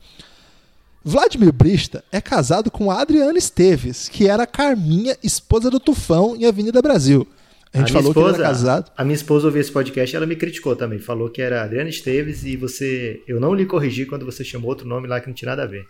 Vladimir 1.04 1.52
Brista 1.52 2.04
é 2.12 2.20
casado 2.20 2.70
com 2.70 2.90
a 2.90 3.00
Adriana 3.00 3.36
Esteves, 3.36 4.08
que 4.08 4.28
era 4.28 4.44
a 4.44 4.46
Carminha, 4.46 5.16
esposa 5.22 5.68
do 5.68 5.80
Tufão 5.80 6.36
em 6.36 6.46
Avenida 6.46 6.80
Brasil. 6.80 7.26
A 7.74 7.78
gente 7.78 7.90
minha 7.90 8.02
falou 8.02 8.14
que 8.14 8.20
ele 8.20 8.28
era 8.28 8.48
casado. 8.48 8.92
A 8.96 9.02
minha 9.02 9.14
esposa 9.14 9.46
ouviu 9.46 9.60
esse 9.60 9.72
podcast 9.72 10.14
e 10.14 10.16
ela 10.16 10.26
me 10.26 10.36
criticou 10.36 10.76
também. 10.76 10.98
Falou 10.98 11.30
que 11.30 11.40
era 11.40 11.64
Adriana 11.64 11.88
Esteves 11.88 12.44
e 12.44 12.56
você. 12.56 13.22
Eu 13.26 13.40
não 13.40 13.54
lhe 13.54 13.64
corrigi 13.64 14.04
quando 14.04 14.26
você 14.26 14.44
chamou 14.44 14.68
outro 14.68 14.86
nome 14.86 15.08
lá 15.08 15.20
que 15.20 15.26
não 15.26 15.34
tinha 15.34 15.48
nada 15.48 15.62
a 15.62 15.66
ver. 15.66 15.86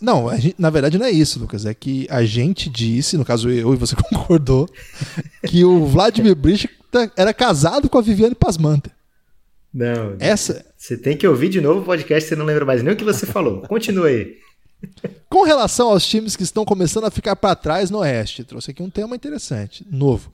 Não, 0.00 0.34
gente- 0.36 0.56
na 0.58 0.68
verdade 0.70 0.98
não 0.98 1.06
é 1.06 1.10
isso, 1.10 1.38
Lucas. 1.38 1.64
É 1.66 1.72
que 1.74 2.06
a 2.10 2.24
gente 2.24 2.68
disse, 2.68 3.16
no 3.16 3.24
caso 3.24 3.48
eu 3.50 3.72
e 3.72 3.76
você 3.76 3.94
concordou, 4.10 4.68
que 5.46 5.64
o 5.64 5.86
Vladimir 5.86 6.34
Brista 6.34 6.68
era 7.16 7.32
casado 7.32 7.88
com 7.88 7.98
a 7.98 8.02
Viviane 8.02 8.34
Pasmanta. 8.34 8.90
Não. 9.72 10.16
Essa, 10.18 10.64
Você 10.76 10.96
tem 10.96 11.16
que 11.16 11.26
ouvir 11.26 11.48
de 11.48 11.60
novo 11.60 11.80
o 11.80 11.84
podcast, 11.84 12.28
você 12.28 12.36
não 12.36 12.44
lembra 12.46 12.64
mais 12.64 12.82
nem 12.82 12.94
o 12.94 12.96
que 12.96 13.04
você 13.04 13.26
falou. 13.26 13.60
Continua 13.62 14.06
aí. 14.08 14.36
Com 15.28 15.42
relação 15.44 15.88
aos 15.90 16.06
times 16.06 16.36
que 16.36 16.42
estão 16.42 16.64
começando 16.64 17.04
a 17.04 17.10
ficar 17.10 17.34
para 17.36 17.54
trás 17.56 17.90
no 17.90 17.98
Oeste, 17.98 18.44
trouxe 18.44 18.70
aqui 18.70 18.82
um 18.82 18.90
tema 18.90 19.16
interessante, 19.16 19.86
novo. 19.90 20.32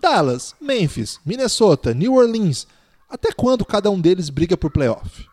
Dallas, 0.00 0.54
Memphis, 0.60 1.18
Minnesota, 1.24 1.92
New 1.94 2.14
Orleans. 2.14 2.66
Até 3.10 3.32
quando 3.32 3.64
cada 3.64 3.90
um 3.90 3.98
deles 4.00 4.28
briga 4.30 4.56
por 4.56 4.70
playoff? 4.70 5.26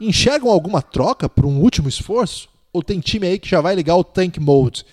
Enxergam 0.00 0.50
alguma 0.50 0.80
troca 0.82 1.28
por 1.28 1.44
um 1.46 1.60
último 1.60 1.88
esforço? 1.88 2.48
Ou 2.76 2.82
tem 2.82 3.00
time 3.00 3.26
aí 3.26 3.38
que 3.38 3.48
já 3.48 3.62
vai 3.62 3.74
ligar 3.74 3.96
o 3.96 4.04
tank 4.04 4.38
mode? 4.38 4.84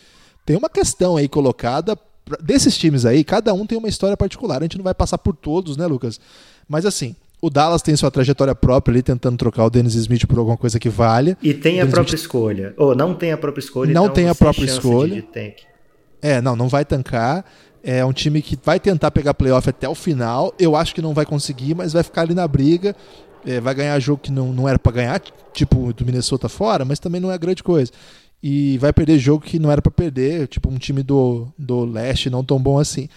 Tem 0.45 0.55
uma 0.55 0.69
questão 0.69 1.17
aí 1.17 1.27
colocada 1.27 1.97
desses 2.41 2.77
times 2.77 3.05
aí, 3.05 3.25
cada 3.25 3.53
um 3.53 3.65
tem 3.65 3.77
uma 3.77 3.89
história 3.89 4.15
particular. 4.15 4.59
A 4.59 4.63
gente 4.63 4.77
não 4.77 4.85
vai 4.85 4.93
passar 4.93 5.17
por 5.17 5.35
todos, 5.35 5.75
né, 5.75 5.85
Lucas? 5.85 6.17
Mas 6.65 6.85
assim, 6.85 7.13
o 7.41 7.49
Dallas 7.49 7.81
tem 7.81 7.93
sua 7.97 8.09
trajetória 8.09 8.55
própria 8.55 8.93
ali, 8.93 9.03
tentando 9.03 9.35
trocar 9.35 9.65
o 9.65 9.69
Dennis 9.69 9.95
Smith 9.95 10.25
por 10.25 10.37
alguma 10.37 10.55
coisa 10.55 10.79
que 10.79 10.87
valha. 10.87 11.37
E 11.43 11.53
tem 11.53 11.81
a 11.81 11.85
própria 11.85 12.15
escolha. 12.15 12.73
Ou 12.77 12.95
não 12.95 13.13
tem 13.13 13.33
a 13.33 13.37
própria 13.37 13.61
escolha. 13.61 13.93
Não 13.93 14.05
então 14.05 14.13
tem 14.13 14.29
a 14.29 14.35
própria 14.35 14.63
escolha. 14.63 15.21
De. 15.21 15.55
É, 16.21 16.39
não, 16.39 16.55
não 16.55 16.69
vai 16.69 16.85
tancar. 16.85 17.43
É 17.83 18.05
um 18.05 18.13
time 18.13 18.41
que 18.41 18.57
vai 18.63 18.79
tentar 18.79 19.11
pegar 19.11 19.33
playoff 19.33 19.69
até 19.69 19.89
o 19.89 19.95
final. 19.95 20.53
Eu 20.57 20.73
acho 20.73 20.95
que 20.95 21.01
não 21.01 21.13
vai 21.13 21.25
conseguir, 21.25 21.75
mas 21.75 21.91
vai 21.91 22.01
ficar 22.01 22.21
ali 22.21 22.33
na 22.33 22.47
briga. 22.47 22.95
É, 23.45 23.59
vai 23.59 23.73
ganhar 23.75 23.99
jogo 23.99 24.21
que 24.21 24.31
não, 24.31 24.53
não 24.53 24.67
era 24.69 24.79
pra 24.79 24.91
ganhar, 24.91 25.21
tipo 25.53 25.91
do 25.93 26.05
Minnesota 26.05 26.47
fora, 26.47 26.85
mas 26.85 26.99
também 26.99 27.19
não 27.19 27.31
é 27.31 27.37
grande 27.37 27.61
coisa. 27.63 27.91
E 28.41 28.77
vai 28.77 28.91
perder 28.91 29.19
jogo 29.19 29.43
que 29.45 29.57
não 29.59 29.71
era 29.71 29.81
pra 29.81 29.91
perder, 29.91 30.47
tipo 30.47 30.69
um 30.69 30.77
time 30.77 31.01
do, 31.03 31.47
do 31.57 31.85
leste 31.85 32.29
não 32.29 32.43
tão 32.43 32.59
bom 32.59 32.77
assim. 32.79 33.07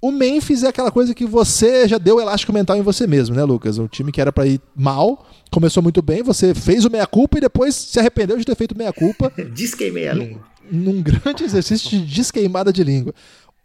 O 0.00 0.10
Memphis 0.10 0.62
é 0.64 0.68
aquela 0.68 0.90
coisa 0.90 1.14
que 1.14 1.24
você 1.24 1.86
já 1.86 1.96
deu 1.96 2.20
elástico 2.20 2.52
mental 2.52 2.76
em 2.76 2.82
você 2.82 3.06
mesmo, 3.06 3.36
né, 3.36 3.44
Lucas? 3.44 3.78
Um 3.78 3.86
time 3.86 4.10
que 4.10 4.20
era 4.20 4.32
pra 4.32 4.46
ir 4.46 4.60
mal, 4.74 5.26
começou 5.50 5.82
muito 5.82 6.02
bem, 6.02 6.22
você 6.22 6.54
fez 6.54 6.84
o 6.84 6.90
meia-culpa 6.90 7.38
e 7.38 7.40
depois 7.40 7.74
se 7.74 8.00
arrependeu 8.00 8.36
de 8.36 8.44
ter 8.44 8.56
feito 8.56 8.76
meia-culpa 8.76 9.32
Desqueimei 9.54 10.08
a 10.08 10.14
língua. 10.14 10.40
num 10.70 11.00
grande 11.00 11.44
exercício 11.44 11.88
de 11.90 12.00
desqueimada 12.04 12.72
de 12.72 12.82
língua. 12.82 13.14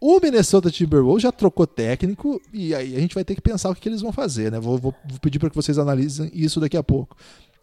O 0.00 0.20
Minnesota 0.20 0.70
Timberwolves 0.70 1.22
já 1.24 1.32
trocou 1.32 1.66
técnico 1.66 2.40
e 2.52 2.72
aí 2.74 2.96
a 2.96 3.00
gente 3.00 3.14
vai 3.14 3.24
ter 3.24 3.34
que 3.34 3.40
pensar 3.40 3.68
o 3.70 3.74
que, 3.74 3.88
eles 3.88 4.00
vão 4.00 4.12
fazer, 4.12 4.52
né? 4.52 4.60
Vou, 4.60 4.78
vou- 4.78 4.94
vou 5.08 5.18
pedir 5.20 5.38
para 5.40 5.50
que 5.50 5.56
vocês 5.56 5.76
analisem 5.78 6.30
isso 6.32 6.60
daqui 6.60 6.76
a 6.76 6.82
pouco. 6.84 7.16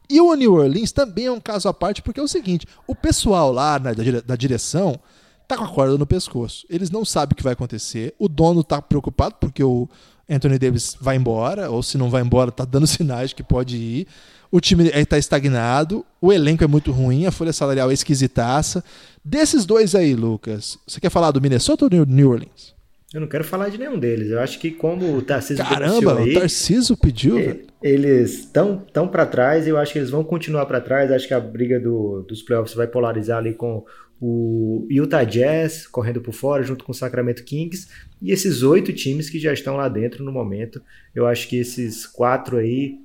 E 0.09 0.19
o 0.19 0.35
New 0.35 0.53
Orleans 0.55 0.91
também 0.91 1.25
é 1.27 1.31
um 1.31 1.39
caso 1.39 1.67
à 1.69 1.73
parte 1.73 2.01
porque 2.01 2.19
é 2.19 2.23
o 2.23 2.27
seguinte: 2.27 2.67
o 2.85 2.93
pessoal 2.93 3.51
lá 3.51 3.79
na, 3.79 3.93
dire- 3.93 4.21
da 4.21 4.35
direção 4.35 4.99
tá 5.47 5.55
com 5.57 5.63
a 5.63 5.67
corda 5.69 5.97
no 5.97 6.05
pescoço. 6.05 6.65
Eles 6.69 6.91
não 6.91 7.05
sabem 7.05 7.33
o 7.33 7.35
que 7.35 7.43
vai 7.43 7.53
acontecer. 7.53 8.13
O 8.19 8.27
dono 8.27 8.63
tá 8.63 8.81
preocupado 8.81 9.35
porque 9.39 9.63
o 9.63 9.87
Anthony 10.29 10.59
Davis 10.59 10.97
vai 10.99 11.15
embora, 11.15 11.69
ou 11.71 11.81
se 11.81 11.97
não 11.97 12.09
vai 12.09 12.21
embora, 12.21 12.51
tá 12.51 12.65
dando 12.65 12.85
sinais 12.87 13.31
que 13.31 13.43
pode 13.43 13.77
ir. 13.77 14.07
O 14.51 14.59
time 14.59 14.89
está 14.89 15.17
estagnado, 15.17 16.05
o 16.21 16.31
elenco 16.31 16.63
é 16.63 16.67
muito 16.67 16.91
ruim, 16.91 17.25
a 17.25 17.31
folha 17.31 17.53
salarial 17.53 17.91
é 17.91 17.93
esquisitaça. 17.93 18.83
Desses 19.23 19.65
dois 19.65 19.95
aí, 19.95 20.15
Lucas, 20.15 20.77
você 20.87 20.99
quer 20.99 21.09
falar 21.09 21.31
do 21.31 21.41
Minnesota 21.41 21.85
ou 21.85 21.89
do 21.89 22.05
New 22.05 22.29
Orleans? 22.29 22.75
Eu 23.13 23.21
não 23.21 23.27
quero 23.27 23.45
falar 23.45 23.69
de 23.69 23.77
nenhum 23.77 23.97
deles. 23.97 24.29
Eu 24.29 24.41
acho 24.41 24.59
que 24.59 24.71
como 24.71 25.15
o 25.15 25.21
Tarcísio 25.21 25.63
Caramba, 25.63 26.19
aí, 26.19 26.31
o 26.31 26.39
Tarcísio 26.39 26.97
pediu, 26.97 27.35
velho. 27.35 27.65
Eles 27.81 28.39
estão 28.39 28.77
tão 28.91 29.07
para 29.07 29.25
trás 29.25 29.65
e 29.65 29.69
eu 29.69 29.77
acho 29.77 29.93
que 29.93 29.99
eles 29.99 30.09
vão 30.09 30.23
continuar 30.23 30.65
para 30.65 30.81
trás. 30.81 31.11
Acho 31.11 31.27
que 31.27 31.33
a 31.33 31.39
briga 31.39 31.79
do, 31.79 32.25
dos 32.27 32.41
playoffs 32.41 32.75
vai 32.75 32.87
polarizar 32.87 33.37
ali 33.37 33.53
com 33.53 33.85
o 34.19 34.85
Utah 34.89 35.23
Jazz 35.23 35.87
correndo 35.87 36.19
por 36.19 36.33
fora, 36.33 36.63
junto 36.63 36.83
com 36.83 36.91
o 36.91 36.95
Sacramento 36.95 37.43
Kings, 37.43 37.87
e 38.21 38.31
esses 38.31 38.63
oito 38.63 38.91
times 38.91 39.29
que 39.29 39.39
já 39.39 39.53
estão 39.53 39.75
lá 39.75 39.87
dentro 39.87 40.23
no 40.23 40.31
momento. 40.31 40.81
Eu 41.13 41.27
acho 41.27 41.47
que 41.47 41.57
esses 41.57 42.05
quatro 42.05 42.57
aí 42.57 42.99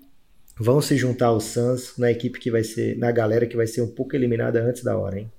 vão 0.61 0.83
se 0.83 0.95
juntar 0.95 1.29
ao 1.29 1.41
Suns 1.41 1.95
na 1.97 2.11
equipe 2.11 2.39
que 2.39 2.51
vai 2.51 2.63
ser, 2.63 2.99
na 2.99 3.11
galera 3.11 3.47
que 3.47 3.57
vai 3.57 3.67
ser 3.67 3.81
um 3.81 3.89
pouco 3.89 4.15
eliminada 4.15 4.63
antes 4.63 4.85
da 4.85 4.97
hora, 4.97 5.19
hein? 5.19 5.33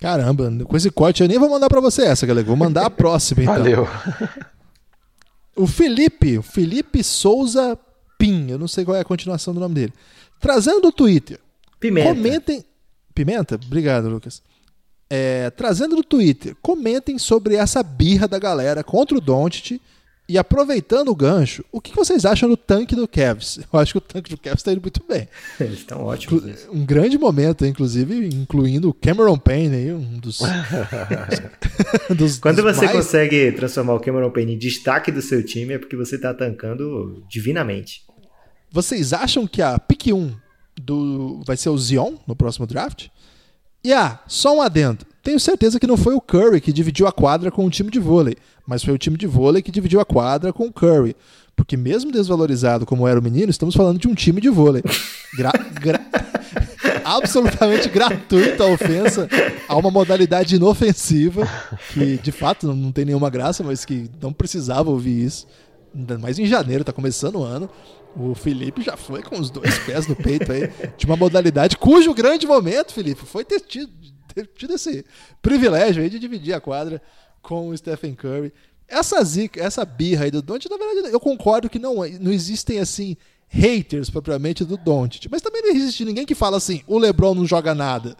Caramba, 0.00 0.50
com 0.64 0.76
esse 0.76 0.90
corte 0.90 1.22
eu 1.22 1.28
nem 1.28 1.38
vou 1.38 1.50
mandar 1.50 1.68
para 1.68 1.80
você 1.80 2.02
essa, 2.02 2.24
galera. 2.24 2.46
Vou 2.46 2.56
mandar 2.56 2.86
a 2.86 2.90
próxima, 2.90 3.42
então. 3.42 3.54
Valeu. 3.54 3.88
O 5.56 5.66
Felipe, 5.66 6.38
o 6.38 6.42
Felipe 6.42 7.02
Souza 7.02 7.76
Pim, 8.16 8.48
eu 8.48 8.58
não 8.58 8.68
sei 8.68 8.84
qual 8.84 8.96
é 8.96 9.00
a 9.00 9.04
continuação 9.04 9.52
do 9.52 9.60
nome 9.60 9.74
dele. 9.74 9.92
Trazendo 10.40 10.80
do 10.80 10.92
Twitter. 10.92 11.40
Pimenta. 11.80 12.14
Comentem. 12.14 12.64
Pimenta? 13.12 13.60
Obrigado, 13.66 14.08
Lucas. 14.08 14.42
É, 15.10 15.50
trazendo 15.50 15.96
do 15.96 16.02
Twitter, 16.02 16.56
comentem 16.62 17.18
sobre 17.18 17.56
essa 17.56 17.82
birra 17.82 18.26
da 18.26 18.38
galera 18.38 18.82
contra 18.82 19.18
o 19.18 19.20
Doncic 19.20 19.80
e 20.28 20.38
aproveitando 20.38 21.08
o 21.08 21.16
gancho, 21.16 21.64
o 21.72 21.80
que 21.80 21.94
vocês 21.94 22.24
acham 22.24 22.48
do 22.48 22.56
tanque 22.56 22.94
do 22.94 23.08
Cavs? 23.08 23.58
Eu 23.72 23.78
acho 23.78 23.92
que 23.92 23.98
o 23.98 24.00
tanque 24.00 24.30
do 24.30 24.38
Cavs 24.38 24.60
está 24.60 24.72
indo 24.72 24.80
muito 24.80 25.02
bem. 25.06 25.28
Eles 25.58 25.80
estão 25.80 26.04
ótimos. 26.04 26.66
Um 26.70 26.86
grande 26.86 27.18
momento, 27.18 27.66
inclusive, 27.66 28.28
incluindo 28.28 28.88
o 28.88 28.94
Cameron 28.94 29.36
Payne, 29.36 29.92
um 29.92 30.18
dos. 30.18 30.38
dos 32.16 32.38
Quando 32.38 32.62
dos 32.62 32.76
você 32.76 32.86
mais... 32.86 32.96
consegue 32.96 33.52
transformar 33.52 33.94
o 33.94 34.00
Cameron 34.00 34.30
Payne 34.30 34.54
em 34.54 34.58
destaque 34.58 35.10
do 35.10 35.20
seu 35.20 35.44
time, 35.44 35.74
é 35.74 35.78
porque 35.78 35.96
você 35.96 36.16
está 36.16 36.32
tancando 36.32 37.24
divinamente. 37.28 38.02
Vocês 38.70 39.12
acham 39.12 39.46
que 39.46 39.60
a 39.60 39.78
pick 39.78 40.06
1 40.06 40.34
do... 40.80 41.42
vai 41.44 41.56
ser 41.56 41.68
o 41.68 41.76
Zion 41.76 42.14
no 42.26 42.36
próximo 42.36 42.66
draft? 42.66 43.08
E 43.84 43.92
ah, 43.92 44.20
só 44.28 44.56
um 44.56 44.62
adendo. 44.62 45.04
Tenho 45.22 45.38
certeza 45.38 45.78
que 45.78 45.86
não 45.86 45.96
foi 45.96 46.14
o 46.14 46.20
Curry 46.20 46.60
que 46.60 46.72
dividiu 46.72 47.06
a 47.06 47.12
quadra 47.12 47.50
com 47.50 47.64
o 47.64 47.70
time 47.70 47.90
de 47.90 48.00
vôlei, 48.00 48.36
mas 48.66 48.82
foi 48.82 48.92
o 48.92 48.98
time 48.98 49.16
de 49.16 49.26
vôlei 49.26 49.62
que 49.62 49.70
dividiu 49.70 50.00
a 50.00 50.04
quadra 50.04 50.52
com 50.52 50.66
o 50.66 50.72
Curry. 50.72 51.14
Porque 51.54 51.76
mesmo 51.76 52.10
desvalorizado 52.10 52.84
como 52.84 53.06
era 53.06 53.20
o 53.20 53.22
menino, 53.22 53.50
estamos 53.50 53.74
falando 53.74 53.98
de 53.98 54.08
um 54.08 54.14
time 54.14 54.40
de 54.40 54.48
vôlei. 54.48 54.82
Gra 55.36 55.52
gra 55.80 56.00
absolutamente 57.04 57.88
gratuita 57.88 58.64
a 58.64 58.72
ofensa 58.72 59.28
a 59.68 59.76
uma 59.76 59.90
modalidade 59.90 60.56
inofensiva, 60.56 61.46
que 61.92 62.18
de 62.18 62.32
fato 62.32 62.72
não 62.72 62.90
tem 62.90 63.04
nenhuma 63.04 63.30
graça, 63.30 63.62
mas 63.62 63.84
que 63.84 64.10
não 64.20 64.32
precisava 64.32 64.90
ouvir 64.90 65.24
isso. 65.24 65.46
Ainda 65.94 66.18
mais 66.18 66.38
em 66.38 66.46
janeiro, 66.46 66.84
tá 66.84 66.92
começando 66.92 67.36
o 67.36 67.44
ano. 67.44 67.70
O 68.16 68.34
Felipe 68.34 68.82
já 68.82 68.96
foi 68.96 69.22
com 69.22 69.38
os 69.38 69.50
dois 69.50 69.78
pés 69.80 70.06
no 70.06 70.16
peito 70.16 70.50
aí, 70.50 70.70
de 70.98 71.06
uma 71.06 71.16
modalidade 71.16 71.76
cujo 71.76 72.12
grande 72.12 72.46
momento, 72.46 72.92
Felipe, 72.92 73.24
foi 73.24 73.44
ter 73.44 73.60
tido, 73.60 73.90
ter 74.32 74.48
tido 74.56 74.74
esse 74.74 75.04
privilégio 75.40 76.02
aí 76.02 76.10
de 76.10 76.18
dividir 76.18 76.54
a 76.54 76.60
quadra 76.60 77.00
com 77.40 77.68
o 77.68 77.76
Stephen 77.76 78.14
Curry. 78.14 78.52
Essa 78.88 79.22
zica, 79.24 79.62
essa 79.62 79.84
birra 79.84 80.24
aí 80.24 80.30
do 80.30 80.42
Doncic, 80.42 80.70
na 80.70 80.76
verdade, 80.76 81.14
eu 81.14 81.20
concordo 81.20 81.68
que 81.68 81.78
não, 81.78 81.96
não 82.20 82.32
existem 82.32 82.78
assim 82.78 83.16
haters 83.48 84.10
propriamente 84.10 84.64
do 84.64 84.76
Doncic, 84.76 85.28
mas 85.30 85.42
também 85.42 85.62
não 85.62 85.70
existe 85.70 86.04
ninguém 86.04 86.26
que 86.26 86.34
fala 86.34 86.56
assim, 86.56 86.82
o 86.86 86.98
LeBron 86.98 87.34
não 87.34 87.46
joga 87.46 87.74
nada. 87.74 88.16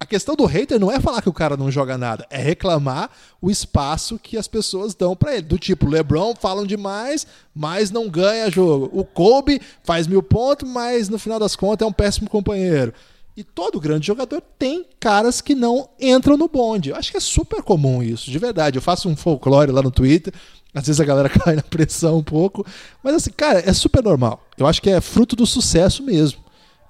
A 0.00 0.06
questão 0.06 0.36
do 0.36 0.44
hater 0.44 0.78
não 0.78 0.92
é 0.92 1.00
falar 1.00 1.20
que 1.20 1.28
o 1.28 1.32
cara 1.32 1.56
não 1.56 1.70
joga 1.72 1.98
nada, 1.98 2.24
é 2.30 2.38
reclamar 2.38 3.10
o 3.42 3.50
espaço 3.50 4.18
que 4.18 4.36
as 4.36 4.46
pessoas 4.46 4.94
dão 4.94 5.16
para 5.16 5.32
ele. 5.34 5.42
Do 5.42 5.58
tipo, 5.58 5.88
LeBron 5.88 6.34
falam 6.36 6.64
demais, 6.64 7.26
mas 7.52 7.90
não 7.90 8.08
ganha 8.08 8.50
jogo. 8.50 8.88
O 8.92 9.04
Kobe 9.04 9.60
faz 9.82 10.06
mil 10.06 10.22
pontos, 10.22 10.70
mas 10.70 11.08
no 11.08 11.18
final 11.18 11.40
das 11.40 11.56
contas 11.56 11.84
é 11.84 11.88
um 11.88 11.92
péssimo 11.92 12.30
companheiro. 12.30 12.94
E 13.38 13.44
todo 13.44 13.78
grande 13.78 14.04
jogador 14.04 14.42
tem 14.58 14.84
caras 14.98 15.40
que 15.40 15.54
não 15.54 15.88
entram 16.00 16.36
no 16.36 16.48
bonde. 16.48 16.90
Eu 16.90 16.96
acho 16.96 17.12
que 17.12 17.16
é 17.16 17.20
super 17.20 17.62
comum 17.62 18.02
isso, 18.02 18.32
de 18.32 18.36
verdade. 18.36 18.76
Eu 18.76 18.82
faço 18.82 19.08
um 19.08 19.14
folclore 19.14 19.70
lá 19.70 19.80
no 19.80 19.92
Twitter, 19.92 20.34
às 20.74 20.84
vezes 20.84 21.00
a 21.00 21.04
galera 21.04 21.28
cai 21.30 21.54
na 21.54 21.62
pressão 21.62 22.18
um 22.18 22.22
pouco, 22.24 22.66
mas 23.00 23.14
assim, 23.14 23.30
cara, 23.30 23.62
é 23.64 23.72
super 23.72 24.02
normal. 24.02 24.44
Eu 24.56 24.66
acho 24.66 24.82
que 24.82 24.90
é 24.90 25.00
fruto 25.00 25.36
do 25.36 25.46
sucesso 25.46 26.02
mesmo. 26.02 26.40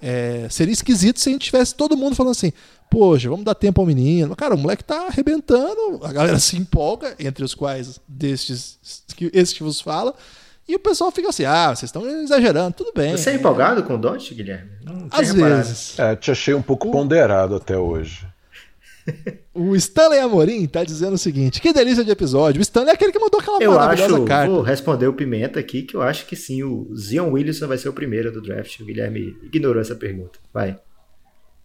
É, 0.00 0.46
seria 0.48 0.72
esquisito 0.72 1.20
se 1.20 1.28
a 1.28 1.32
gente 1.32 1.44
tivesse 1.44 1.74
todo 1.74 1.98
mundo 1.98 2.16
falando 2.16 2.32
assim: 2.32 2.50
poxa, 2.90 3.28
vamos 3.28 3.44
dar 3.44 3.54
tempo 3.54 3.82
ao 3.82 3.86
menino. 3.86 4.34
Cara, 4.34 4.54
o 4.54 4.58
moleque 4.58 4.82
tá 4.82 5.08
arrebentando, 5.08 6.00
a 6.02 6.10
galera 6.14 6.38
se 6.40 6.56
empolga, 6.56 7.14
entre 7.18 7.44
os 7.44 7.54
quais 7.54 8.00
destes, 8.08 8.78
que 9.14 9.62
vos 9.62 9.82
fala. 9.82 10.14
E 10.68 10.74
o 10.74 10.78
pessoal 10.78 11.10
fica 11.10 11.30
assim, 11.30 11.46
ah, 11.46 11.74
vocês 11.74 11.88
estão 11.88 12.06
exagerando, 12.06 12.74
tudo 12.74 12.92
bem. 12.94 13.16
Você 13.16 13.30
é 13.30 13.34
empolgado 13.34 13.82
com 13.84 13.94
o 13.94 13.98
Dodge, 13.98 14.34
Guilherme? 14.34 14.70
Às 15.10 15.32
vezes. 15.32 15.98
É, 15.98 16.14
te 16.14 16.30
achei 16.30 16.52
um 16.52 16.60
pouco 16.60 16.88
o... 16.88 16.90
ponderado 16.90 17.56
até 17.56 17.76
hoje. 17.76 18.26
O 19.54 19.74
Stanley 19.74 20.20
Amorim 20.20 20.64
tá 20.66 20.84
dizendo 20.84 21.14
o 21.14 21.18
seguinte: 21.18 21.60
que 21.60 21.72
delícia 21.72 22.04
de 22.04 22.12
episódio. 22.12 22.60
O 22.60 22.62
Stanley 22.62 22.90
é 22.90 22.94
aquele 22.94 23.10
que 23.10 23.18
mandou 23.18 23.40
aquela 23.40 23.60
eu 23.60 23.72
maravilhosa 23.72 24.14
acho, 24.14 24.24
carta. 24.24 24.52
Vou 24.52 24.62
responder 24.62 25.08
o 25.08 25.12
Pimenta 25.12 25.58
aqui, 25.58 25.82
que 25.82 25.96
eu 25.96 26.02
acho 26.02 26.26
que 26.26 26.36
sim, 26.36 26.62
o 26.62 26.94
Zion 26.94 27.32
Williamson 27.32 27.66
vai 27.66 27.76
ser 27.76 27.88
o 27.88 27.92
primeiro 27.92 28.30
do 28.30 28.40
draft. 28.40 28.78
O 28.78 28.84
Guilherme 28.84 29.36
ignorou 29.42 29.80
essa 29.80 29.96
pergunta. 29.96 30.38
Vai. 30.54 30.78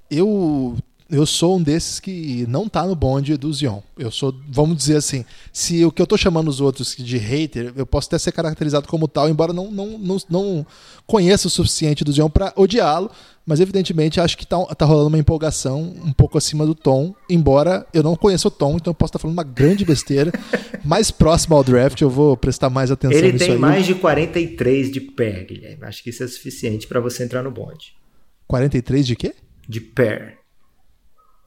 Eu 0.09 0.75
eu 1.13 1.27
sou 1.27 1.57
um 1.57 1.61
desses 1.61 1.99
que 1.99 2.43
não 2.49 2.67
tá 2.67 2.87
no 2.87 2.95
bonde 2.95 3.37
do 3.37 3.53
Zion. 3.53 3.81
Eu 3.95 4.09
sou, 4.09 4.33
vamos 4.49 4.75
dizer 4.75 4.95
assim, 4.95 5.23
se 5.51 5.85
o 5.85 5.91
que 5.91 6.01
eu 6.01 6.07
tô 6.07 6.17
chamando 6.17 6.47
os 6.47 6.59
outros 6.59 6.95
de 6.95 7.17
hater, 7.17 7.71
eu 7.75 7.85
posso 7.85 8.07
até 8.07 8.17
ser 8.17 8.31
caracterizado 8.31 8.87
como 8.87 9.07
tal, 9.07 9.29
embora 9.29 9.53
não, 9.53 9.69
não, 9.69 9.99
não, 9.99 10.17
não 10.27 10.65
conheça 11.05 11.47
o 11.47 11.51
suficiente 11.51 12.03
do 12.03 12.11
Zion 12.11 12.31
para 12.31 12.51
odiá-lo, 12.55 13.11
mas 13.45 13.59
evidentemente 13.59 14.19
acho 14.19 14.35
que 14.35 14.47
tá, 14.47 14.57
tá 14.75 14.85
rolando 14.85 15.09
uma 15.09 15.19
empolgação 15.19 15.81
um 16.03 16.11
pouco 16.11 16.35
acima 16.35 16.65
do 16.65 16.73
tom, 16.73 17.13
embora 17.29 17.85
eu 17.93 18.01
não 18.01 18.15
conheça 18.15 18.47
o 18.47 18.51
tom, 18.51 18.77
então 18.77 18.89
eu 18.89 18.95
posso 18.95 19.11
estar 19.11 19.19
tá 19.19 19.21
falando 19.21 19.37
uma 19.37 19.43
grande 19.43 19.85
besteira. 19.85 20.31
mais 20.83 21.11
próximo 21.11 21.55
ao 21.55 21.63
draft 21.63 22.01
eu 22.01 22.09
vou 22.09 22.35
prestar 22.35 22.71
mais 22.71 22.89
atenção 22.89 23.19
Ele 23.19 23.33
nisso 23.33 23.45
tem 23.45 23.53
aí. 23.53 23.59
mais 23.59 23.85
de 23.85 23.93
43 23.93 24.91
de 24.91 24.99
pé, 24.99 25.43
Guilherme. 25.43 25.83
Acho 25.83 26.03
que 26.03 26.09
isso 26.09 26.23
é 26.23 26.27
suficiente 26.27 26.87
para 26.87 26.99
você 26.99 27.23
entrar 27.23 27.43
no 27.43 27.51
bonde. 27.51 27.95
43 28.47 29.05
de 29.05 29.15
quê? 29.15 29.35
De 29.69 29.79
pé. 29.79 30.42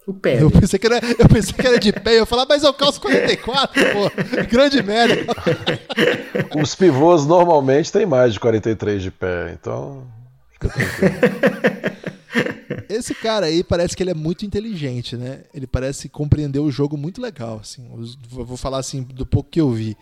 O 0.07 0.15
pé. 0.15 0.41
Eu 0.41 0.49
pensei, 0.49 0.79
que 0.79 0.87
era, 0.87 1.01
eu 1.19 1.29
pensei 1.29 1.53
que 1.53 1.67
era 1.67 1.81
de 1.81 1.93
pé. 1.93 2.13
Eu 2.13 2.21
ia 2.21 2.27
falar, 2.27 2.47
mas 2.49 2.63
eu 2.63 2.73
calço 2.73 3.01
44, 3.01 3.83
pô. 3.93 4.45
Grande 4.49 4.81
merda. 4.81 5.17
Os 6.63 6.77
pivôs 6.77 7.27
normalmente 7.27 7.91
têm 7.91 8.07
mais 8.07 8.33
de 8.33 8.39
43 8.39 9.03
de 9.03 9.11
pé, 9.11 9.53
então. 9.53 10.07
Fica 10.53 10.69
tranquilo. 10.69 11.97
Esse 12.89 13.15
cara 13.15 13.47
aí 13.47 13.65
parece 13.65 13.97
que 13.97 14.03
ele 14.03 14.11
é 14.11 14.15
muito 14.15 14.47
inteligente, 14.47 15.17
né? 15.17 15.41
Ele 15.53 15.67
parece 15.67 16.09
compreender 16.09 16.61
o 16.61 16.71
jogo 16.71 16.97
muito 16.97 17.21
legal, 17.21 17.59
assim. 17.61 17.85
Eu 17.91 18.45
vou 18.45 18.57
falar 18.57 18.79
assim 18.79 19.03
do 19.03 19.27
pouco 19.27 19.51
que 19.51 19.61
eu 19.61 19.73
vi. 19.73 19.97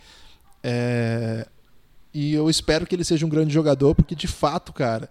É... 0.63 1.47
E 2.13 2.31
eu 2.33 2.47
espero 2.47 2.85
que 2.85 2.95
ele 2.95 3.03
seja 3.03 3.25
um 3.25 3.29
grande 3.29 3.51
jogador, 3.51 3.95
porque 3.95 4.13
de 4.13 4.27
fato, 4.27 4.71
cara, 4.71 5.09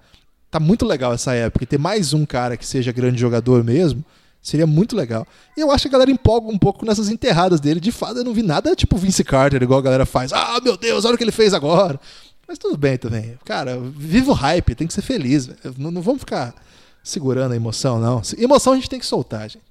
tá 0.51 0.61
muito 0.61 0.87
legal 0.87 1.13
essa 1.13 1.35
época. 1.35 1.65
E 1.65 1.67
ter 1.67 1.79
mais 1.79 2.13
um 2.13 2.25
cara 2.25 2.57
que 2.57 2.65
seja 2.65 2.93
grande 2.93 3.21
jogador 3.21 3.65
mesmo 3.65 4.05
Seria 4.45 4.67
muito 4.67 4.95
legal. 4.95 5.27
E 5.57 5.63
eu 5.63 5.71
acho 5.71 5.85
que 5.85 5.89
a 5.89 5.93
galera 5.93 6.11
empolga 6.11 6.49
um 6.49 6.59
pouco 6.59 6.85
nessas 6.85 7.09
enterradas 7.09 7.61
dele. 7.61 7.81
De 7.81 7.91
fato, 7.91 8.19
eu 8.19 8.25
não 8.25 8.35
vi 8.35 8.43
nada 8.43 8.77
tipo 8.77 8.99
Vince 8.99 9.25
Carter, 9.25 9.63
igual 9.63 9.79
a 9.79 9.83
galera 9.83 10.05
faz. 10.05 10.35
Ah, 10.35 10.61
meu 10.63 10.77
Deus, 10.77 11.07
olha 11.07 11.15
o 11.15 11.19
que 11.19 11.25
ele 11.25 11.33
fez 11.33 11.55
agora. 11.55 11.99
Mas 12.47 12.59
tudo 12.59 12.77
bem 12.77 12.99
também. 12.99 13.39
Cara, 13.43 13.81
viva 13.81 14.33
o 14.33 14.35
hype, 14.35 14.75
tem 14.75 14.87
que 14.87 14.93
ser 14.93 15.01
feliz. 15.01 15.49
Não, 15.79 15.91
não, 15.91 16.03
vamos 16.03 16.21
ficar 16.21 16.55
segurando 17.03 17.53
a 17.53 17.57
emoção, 17.57 17.99
não. 17.99 18.21
Emoção 18.37 18.75
a 18.75 18.77
gente 18.77 18.91
tem 18.91 19.01
que 19.01 19.07
soltar, 19.07 19.49
gente. 19.49 19.65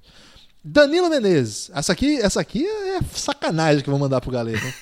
Danilo 0.64 1.08
Menezes. 1.08 1.70
Essa 1.72 1.92
aqui, 1.92 2.16
essa 2.16 2.40
aqui 2.40 2.66
é 2.66 2.98
sacanagem 3.14 3.80
que 3.80 3.88
eu 3.88 3.92
vou 3.92 4.00
mandar 4.00 4.20
pro 4.20 4.32
galera. 4.32 4.74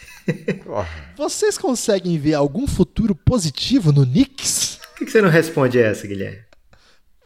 Vocês 1.18 1.58
conseguem 1.58 2.16
ver 2.18 2.32
algum 2.32 2.66
futuro 2.66 3.14
positivo 3.14 3.92
no 3.92 4.06
Knicks? 4.06 4.78
Por 4.80 4.98
que, 5.00 5.04
que 5.04 5.10
você 5.10 5.20
não 5.20 5.28
responde 5.28 5.78
essa, 5.78 6.06
Guilherme? 6.06 6.38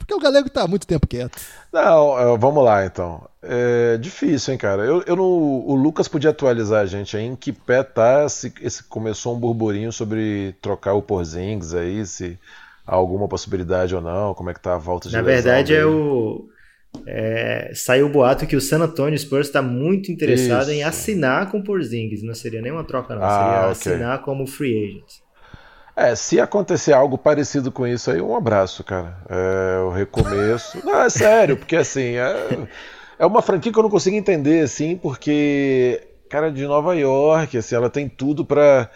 Porque 0.06 0.14
o 0.14 0.20
galego 0.20 0.48
tá 0.48 0.62
há 0.62 0.68
muito 0.68 0.86
tempo 0.86 1.06
quieto. 1.06 1.36
Não, 1.72 2.16
é, 2.16 2.38
vamos 2.38 2.64
lá 2.64 2.86
então. 2.86 3.28
É 3.42 3.96
difícil, 3.96 4.52
hein, 4.52 4.58
cara. 4.58 4.84
Eu, 4.84 5.02
eu 5.04 5.16
não, 5.16 5.24
o 5.24 5.74
Lucas 5.74 6.06
podia 6.06 6.30
atualizar 6.30 6.82
a 6.82 6.86
gente 6.86 7.16
aí 7.16 7.24
em 7.24 7.34
que 7.34 7.52
pé 7.52 7.82
tá 7.82 8.28
se, 8.28 8.52
esse, 8.60 8.84
começou 8.84 9.34
um 9.34 9.40
burburinho 9.40 9.92
sobre 9.92 10.54
trocar 10.62 10.94
o 10.94 11.02
Porzingis 11.02 11.74
aí, 11.74 12.06
se 12.06 12.38
há 12.86 12.94
alguma 12.94 13.26
possibilidade 13.26 13.96
ou 13.96 14.00
não, 14.00 14.32
como 14.32 14.48
é 14.48 14.54
que 14.54 14.60
tá 14.60 14.74
a 14.74 14.78
volta 14.78 15.08
de 15.08 15.14
Na 15.16 15.22
verdade 15.22 15.74
é 15.74 15.84
o 15.84 16.48
é, 17.06 17.72
saiu 17.74 18.06
o 18.06 18.08
boato 18.08 18.46
que 18.46 18.56
o 18.56 18.60
San 18.60 18.78
Antonio 18.78 19.18
Spurs 19.18 19.48
está 19.48 19.60
muito 19.60 20.10
interessado 20.10 20.70
Isso. 20.70 20.70
em 20.70 20.84
assinar 20.84 21.50
com 21.50 21.58
o 21.58 21.64
Porzingis. 21.64 22.22
Não 22.22 22.34
seria 22.34 22.62
nenhuma 22.62 22.84
troca, 22.84 23.14
não. 23.14 23.22
Ah, 23.22 23.28
seria 23.28 23.60
ok. 23.60 23.70
assinar 23.70 24.22
como 24.22 24.46
free 24.46 24.88
agent. 24.88 25.25
É, 25.96 26.14
se 26.14 26.38
acontecer 26.38 26.92
algo 26.92 27.16
parecido 27.16 27.72
com 27.72 27.86
isso 27.86 28.10
aí, 28.10 28.20
um 28.20 28.36
abraço, 28.36 28.84
cara. 28.84 29.16
É 29.30 29.80
o 29.80 29.90
recomeço. 29.90 30.84
Não, 30.84 31.00
é 31.00 31.08
sério, 31.08 31.56
porque 31.56 31.74
assim, 31.74 32.16
é, 32.16 32.68
é 33.18 33.24
uma 33.24 33.40
franquia 33.40 33.72
que 33.72 33.78
eu 33.78 33.82
não 33.82 33.88
consigo 33.88 34.14
entender, 34.14 34.62
assim, 34.62 34.94
porque, 34.98 36.06
cara, 36.28 36.52
de 36.52 36.66
Nova 36.66 36.94
York, 36.94 37.56
assim, 37.56 37.74
ela 37.74 37.88
tem 37.88 38.10
tudo 38.10 38.44
pra 38.44 38.90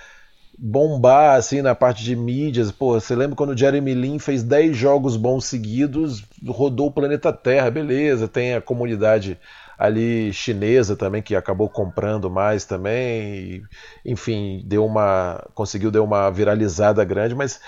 bombar, 0.58 1.36
assim, 1.38 1.62
na 1.62 1.74
parte 1.74 2.04
de 2.04 2.14
mídias. 2.14 2.70
Pô, 2.70 3.00
você 3.00 3.16
lembra 3.16 3.34
quando 3.34 3.54
o 3.54 3.56
Jeremy 3.56 3.94
Lin 3.94 4.18
fez 4.18 4.42
10 4.42 4.76
jogos 4.76 5.16
bons 5.16 5.46
seguidos, 5.46 6.22
rodou 6.46 6.88
o 6.88 6.92
planeta 6.92 7.32
Terra, 7.32 7.70
beleza, 7.70 8.28
tem 8.28 8.54
a 8.54 8.60
comunidade 8.60 9.38
ali 9.80 10.30
chinesa 10.30 10.94
também 10.94 11.22
que 11.22 11.34
acabou 11.34 11.66
comprando 11.70 12.30
mais 12.30 12.66
também, 12.66 13.32
e, 13.32 13.62
enfim, 14.04 14.62
deu 14.66 14.84
uma 14.84 15.42
conseguiu 15.54 15.90
dar 15.90 16.02
uma 16.02 16.30
viralizada 16.30 17.02
grande, 17.02 17.34
mas 17.34 17.60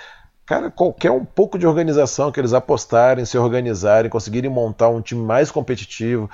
cara, 0.44 0.70
qualquer 0.70 1.10
um 1.10 1.24
pouco 1.24 1.58
de 1.58 1.66
organização 1.66 2.30
que 2.30 2.38
eles 2.38 2.52
apostarem, 2.52 3.24
se 3.24 3.38
organizarem, 3.38 4.10
conseguirem 4.10 4.50
montar 4.50 4.90
um 4.90 5.00
time 5.00 5.22
mais 5.24 5.50
competitivo, 5.50 6.28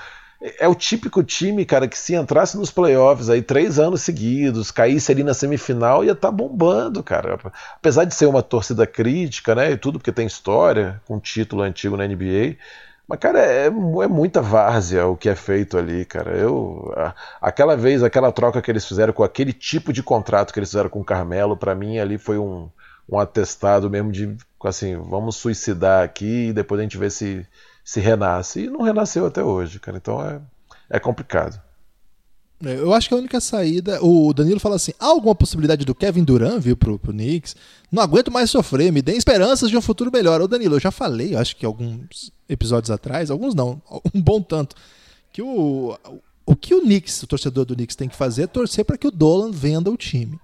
é 0.58 0.66
o 0.68 0.74
típico 0.74 1.22
time, 1.22 1.64
cara, 1.64 1.86
que 1.86 1.96
se 1.98 2.14
entrasse 2.14 2.56
nos 2.56 2.70
playoffs 2.70 3.28
aí 3.30 3.40
três 3.42 3.78
anos 3.78 4.02
seguidos, 4.02 4.70
caísse 4.72 5.12
ali 5.12 5.22
na 5.22 5.34
semifinal, 5.34 6.04
ia 6.04 6.12
estar 6.12 6.30
bombando, 6.32 7.02
cara. 7.02 7.38
Apesar 7.76 8.04
de 8.04 8.14
ser 8.14 8.26
uma 8.26 8.42
torcida 8.42 8.86
crítica, 8.86 9.54
né, 9.54 9.72
e 9.72 9.76
tudo, 9.76 9.98
porque 9.98 10.12
tem 10.12 10.26
história, 10.26 11.00
com 11.06 11.20
título 11.20 11.62
antigo 11.62 11.96
na 11.96 12.06
NBA, 12.06 12.56
mas, 13.08 13.18
cara, 13.18 13.40
é, 13.40 13.66
é 13.66 13.70
muita 13.70 14.42
várzea 14.42 15.06
o 15.06 15.16
que 15.16 15.30
é 15.30 15.34
feito 15.34 15.78
ali, 15.78 16.04
cara. 16.04 16.36
Eu, 16.36 16.92
a, 16.94 17.14
aquela 17.40 17.74
vez, 17.74 18.02
aquela 18.02 18.30
troca 18.30 18.60
que 18.60 18.70
eles 18.70 18.86
fizeram 18.86 19.14
com 19.14 19.24
aquele 19.24 19.52
tipo 19.54 19.94
de 19.94 20.02
contrato 20.02 20.52
que 20.52 20.58
eles 20.58 20.68
fizeram 20.68 20.90
com 20.90 21.00
o 21.00 21.04
Carmelo, 21.04 21.56
para 21.56 21.74
mim 21.74 21.98
ali 21.98 22.18
foi 22.18 22.36
um, 22.38 22.68
um 23.08 23.18
atestado 23.18 23.88
mesmo 23.88 24.12
de, 24.12 24.36
assim, 24.62 24.94
vamos 24.96 25.36
suicidar 25.36 26.04
aqui 26.04 26.48
e 26.48 26.52
depois 26.52 26.78
a 26.80 26.82
gente 26.82 26.98
vê 26.98 27.08
se, 27.08 27.46
se 27.82 27.98
renasce. 27.98 28.64
E 28.64 28.70
não 28.70 28.82
renasceu 28.82 29.24
até 29.26 29.42
hoje, 29.42 29.80
cara. 29.80 29.96
Então 29.96 30.22
é, 30.22 30.40
é 30.90 31.00
complicado. 31.00 31.58
Eu 32.60 32.92
acho 32.92 33.08
que 33.08 33.14
a 33.14 33.18
única 33.18 33.40
saída. 33.40 34.02
O 34.02 34.32
Danilo 34.34 34.58
fala 34.58 34.76
assim: 34.76 34.92
há 34.98 35.06
alguma 35.06 35.34
possibilidade 35.34 35.84
do 35.84 35.94
Kevin 35.94 36.24
Durant 36.24 36.60
vir 36.60 36.74
pro, 36.76 36.98
pro 36.98 37.12
Knicks? 37.12 37.54
Não 37.90 38.02
aguento 38.02 38.32
mais 38.32 38.50
sofrer, 38.50 38.92
me 38.92 39.00
dê 39.00 39.12
esperanças 39.12 39.70
de 39.70 39.76
um 39.76 39.80
futuro 39.80 40.10
melhor. 40.12 40.40
Ô 40.40 40.48
Danilo, 40.48 40.74
eu 40.76 40.80
já 40.80 40.90
falei, 40.90 41.36
acho 41.36 41.54
que 41.56 41.64
alguns 41.64 42.32
episódios 42.48 42.90
atrás, 42.90 43.30
alguns 43.30 43.54
não, 43.54 43.80
um 44.12 44.20
bom 44.20 44.42
tanto, 44.42 44.74
que 45.32 45.40
o, 45.40 45.96
o 46.44 46.56
que 46.56 46.74
o 46.74 46.80
Knicks, 46.80 47.22
o 47.22 47.26
torcedor 47.26 47.64
do 47.64 47.74
Knicks 47.76 47.94
tem 47.94 48.08
que 48.08 48.16
fazer 48.16 48.42
é 48.42 48.46
torcer 48.46 48.84
para 48.84 48.98
que 48.98 49.06
o 49.06 49.12
Dolan 49.12 49.52
venda 49.52 49.90
o 49.90 49.96
time. 49.96 50.38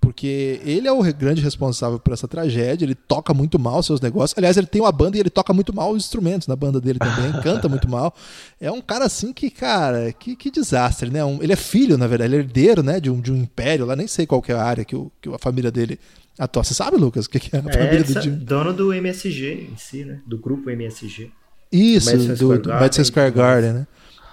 Porque 0.00 0.60
ele 0.64 0.86
é 0.86 0.92
o 0.92 1.02
grande 1.12 1.42
responsável 1.42 1.98
por 1.98 2.12
essa 2.12 2.26
tragédia, 2.28 2.84
ele 2.84 2.94
toca 2.94 3.34
muito 3.34 3.58
mal 3.58 3.82
seus 3.82 4.00
negócios. 4.00 4.36
Aliás, 4.38 4.56
ele 4.56 4.66
tem 4.66 4.80
uma 4.80 4.92
banda 4.92 5.16
e 5.16 5.20
ele 5.20 5.28
toca 5.28 5.52
muito 5.52 5.74
mal 5.74 5.90
os 5.90 6.04
instrumentos 6.04 6.46
na 6.46 6.54
banda 6.56 6.80
dele 6.80 6.98
também, 6.98 7.32
canta 7.42 7.68
muito 7.68 7.88
mal. 7.90 8.14
É 8.60 8.70
um 8.70 8.80
cara 8.80 9.04
assim 9.04 9.32
que, 9.32 9.50
cara, 9.50 10.12
que, 10.12 10.36
que 10.36 10.50
desastre, 10.50 11.10
né? 11.10 11.24
Um, 11.24 11.42
ele 11.42 11.52
é 11.52 11.56
filho, 11.56 11.98
na 11.98 12.06
verdade, 12.06 12.32
ele 12.32 12.36
é 12.36 12.44
herdeiro 12.44 12.82
né, 12.82 13.00
de, 13.00 13.10
um, 13.10 13.20
de 13.20 13.32
um 13.32 13.36
império 13.36 13.84
lá, 13.84 13.96
nem 13.96 14.06
sei 14.06 14.24
qual 14.26 14.40
que 14.40 14.52
é 14.52 14.54
a 14.54 14.62
área 14.62 14.84
que, 14.84 14.94
o, 14.96 15.10
que 15.20 15.28
a 15.28 15.38
família 15.38 15.70
dele 15.70 15.98
atua. 16.38 16.62
Você 16.62 16.74
sabe, 16.74 16.96
Lucas, 16.96 17.26
o 17.26 17.30
que, 17.30 17.40
que 17.40 17.54
é 17.54 17.58
a 17.58 17.62
família 17.62 17.98
É, 17.98 18.02
do 18.04 18.12
sa- 18.12 18.20
Jim? 18.20 18.30
dono 18.36 18.72
do 18.72 18.92
MSG 18.94 19.68
em 19.72 19.76
si, 19.76 20.04
né? 20.04 20.20
Do 20.26 20.38
grupo 20.38 20.70
MSG. 20.70 21.30
Isso, 21.70 22.10
Madison 22.10 22.28
do, 22.32 22.36
Square 22.36 22.58
do 22.62 22.68
Garden 22.68 22.80
Madison 22.80 23.04
Square. 23.04 23.30
Garden, 23.32 23.72
né? 23.74 23.86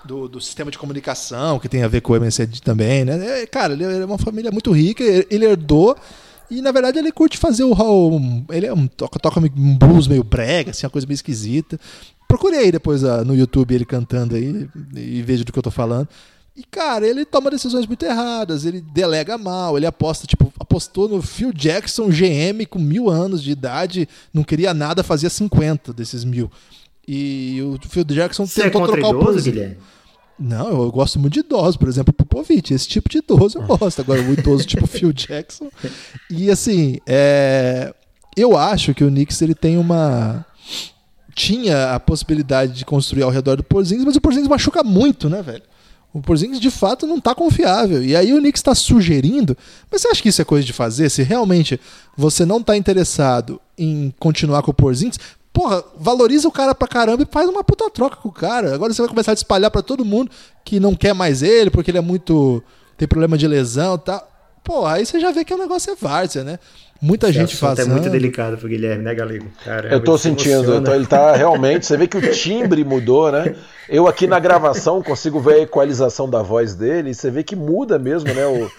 Do, 0.08 0.28
do 0.28 0.40
sistema 0.40 0.70
de 0.70 0.78
comunicação, 0.78 1.58
que 1.60 1.68
tem 1.68 1.82
a 1.84 1.88
ver 1.88 2.02
com 2.02 2.14
o 2.14 2.16
MSD 2.16 2.62
também, 2.62 3.04
né? 3.04 3.42
É, 3.42 3.46
cara, 3.48 3.74
ele 3.74 3.84
é 3.84 4.06
uma 4.06 4.18
família 4.20 4.52
muito 4.52 4.72
rica, 4.72 5.04
ele 5.04 5.46
herdou 5.46 5.96
e, 6.50 6.62
na 6.62 6.72
verdade, 6.72 7.00
ele 7.00 7.12
curte 7.12 7.38
fazer 7.38 7.64
o... 7.64 7.72
o- 7.74 8.46
ele 8.52 8.68
é 8.68 8.74
um, 8.74 8.86
toca, 8.86 9.18
toca 9.20 9.40
um 9.40 9.78
blues 9.78 10.08
meio 10.08 10.24
brega, 10.24 10.72
assim, 10.72 10.86
uma 10.86 10.92
coisa 10.92 11.08
meio 11.08 11.16
esquisita. 11.16 11.80
Procure 12.28 12.56
aí 12.56 12.72
depois 12.72 13.04
ah, 13.04 13.24
no 13.24 13.36
YouTube 13.36 13.74
ele 13.74 13.86
cantando 13.86 14.36
aí 14.36 14.68
e 14.96 15.22
veja 15.24 15.44
do 15.44 15.52
que 15.52 15.58
eu 15.58 15.64
tô 15.64 15.72
falando. 15.72 16.08
E, 16.56 16.64
cara, 16.64 17.06
ele 17.06 17.26
toma 17.26 17.52
decisões 17.52 17.86
muito 17.86 18.06
erradas, 18.06 18.64
ele 18.64 18.80
delega 18.82 19.38
mal, 19.38 19.76
ele 19.76 19.86
aposta, 19.86 20.26
tipo, 20.26 20.54
apostou 20.60 21.10
no 21.10 21.22
Phil 21.22 21.52
Jackson, 21.52 22.08
GM, 22.10 22.66
com 22.70 22.80
mil 22.80 23.10
anos 23.10 23.44
de 23.44 23.52
idade, 23.52 24.08
não 24.34 24.44
queria 24.44 24.74
nada, 24.74 25.04
fazia 25.04 25.30
50 25.30 25.92
desses 25.92 26.24
mil. 26.24 26.50
E 27.08 27.60
o 27.62 27.78
Phil 27.90 28.04
Jackson 28.06 28.46
Você 28.48 28.62
é 28.62 28.64
tentou 28.66 28.82
contra 28.82 29.02
trocar 29.02 29.18
o. 29.18 29.36
Guilherme? 29.44 29.78
Não, 30.38 30.68
eu 30.84 30.92
gosto 30.92 31.18
muito 31.20 31.34
de 31.34 31.40
idosos, 31.40 31.78
por 31.78 31.88
exemplo, 31.88 32.14
Popovich. 32.14 32.74
Esse 32.74 32.88
tipo 32.88 33.10
de 33.10 33.20
idoso 33.20 33.58
eu 33.58 33.64
gosto. 33.64 34.02
Agora, 34.02 34.22
o 34.22 34.34
idoso 34.34 34.66
tipo 34.66 34.86
Phil 34.88 35.14
Jackson. 35.14 35.70
E 36.30 36.50
assim, 36.52 36.98
é, 37.08 37.94
eu 38.36 38.58
acho 38.58 38.94
que 38.94 39.04
o 39.04 39.10
Knicks 39.10 39.42
ele 39.42 39.56
tem 39.56 39.78
uma. 39.78 40.46
Tinha 41.34 41.94
a 41.94 42.00
possibilidade 42.00 42.74
de 42.74 42.86
construir 42.86 43.24
ao 43.24 43.30
redor 43.30 43.58
do 43.58 43.64
Porzingis, 43.64 44.06
mas 44.06 44.16
o 44.16 44.22
Porzingis 44.22 44.48
machuca 44.48 44.84
muito, 44.84 45.30
né, 45.30 45.42
velho? 45.42 45.64
O 46.14 46.22
Porzingis 46.22 46.62
de 46.62 46.72
fato 46.72 47.06
não 47.06 47.20
tá 47.20 47.36
confiável. 47.36 48.04
E 48.04 48.16
aí 48.16 48.34
o 48.34 48.38
Knicks 48.38 48.60
está 48.60 48.74
sugerindo. 48.74 49.58
Mas 49.92 50.02
você 50.02 50.08
acha 50.10 50.22
que 50.22 50.30
isso 50.30 50.42
é 50.42 50.46
coisa 50.46 50.66
de 50.66 50.72
fazer? 50.72 51.10
Se 51.10 51.24
realmente 51.24 51.80
você 52.16 52.46
não 52.46 52.64
tá 52.64 52.78
interessado 52.78 53.60
em 53.78 54.14
continuar 54.18 54.64
com 54.64 54.72
o 54.72 54.74
Porzingis, 54.74 55.20
porra, 55.56 55.82
valoriza 55.98 56.50
o 56.50 56.52
cara 56.52 56.76
pra 56.76 56.86
caramba 56.86 57.24
e 57.24 57.28
faz 57.32 57.48
uma 57.48 57.64
puta 57.64 57.90
troca 57.90 58.18
com 58.18 58.28
o 58.28 58.32
cara. 58.32 58.76
Agora 58.76 58.94
você 58.94 59.02
vai 59.02 59.08
começar 59.08 59.32
a 59.32 59.34
espalhar 59.34 59.72
pra 59.72 59.82
todo 59.82 60.04
mundo 60.04 60.30
que 60.66 60.82
não 60.82 60.94
quer 60.94 61.14
mais 61.14 61.42
ele 61.42 61.70
porque 61.70 61.90
ele 61.92 61.98
é 61.98 62.02
muito. 62.02 62.62
tem 62.98 63.08
problema 63.08 63.38
de 63.38 63.48
lesão 63.48 63.96
e 63.96 64.00
tal. 64.00 64.32
Porra, 64.62 64.96
aí 64.96 65.06
você 65.06 65.18
já 65.18 65.32
vê 65.32 65.46
que 65.46 65.54
o 65.54 65.58
negócio 65.58 65.94
é 65.94 65.96
várzea, 65.96 66.44
né? 66.44 66.60
Muita 67.02 67.30
Esse 67.30 67.38
gente 67.40 67.56
fazendo. 67.58 67.90
é 67.90 67.94
muito 67.94 68.10
delicado 68.10 68.58
pro 68.58 68.68
Guilherme, 68.70 69.04
né, 69.04 69.14
Galego? 69.14 69.48
Caramba, 69.64 69.94
Eu 69.94 70.04
tô 70.04 70.14
ele 70.14 70.18
se 70.18 70.24
sentindo, 70.24 70.54
emociona. 70.64 70.86
tô- 70.86 70.94
ele 70.96 71.06
tá 71.06 71.36
realmente. 71.36 71.86
Você 71.86 71.98
vê 71.98 72.08
que 72.08 72.18
o 72.18 72.32
timbre 72.32 72.84
mudou, 72.86 73.32
né? 73.32 73.54
Eu 73.90 74.08
aqui 74.08 74.26
na 74.26 74.40
gravação 74.40 75.04
consigo 75.04 75.40
ver 75.40 75.54
a 75.56 75.60
equalização 75.60 76.28
da 76.30 76.42
voz 76.42 76.74
dele, 76.74 77.10
e 77.10 77.14
você 77.14 77.30
vê 77.30 77.44
que 77.44 77.56
muda 77.56 78.00
mesmo, 78.00 78.34
né? 78.34 78.48
o- 78.48 78.72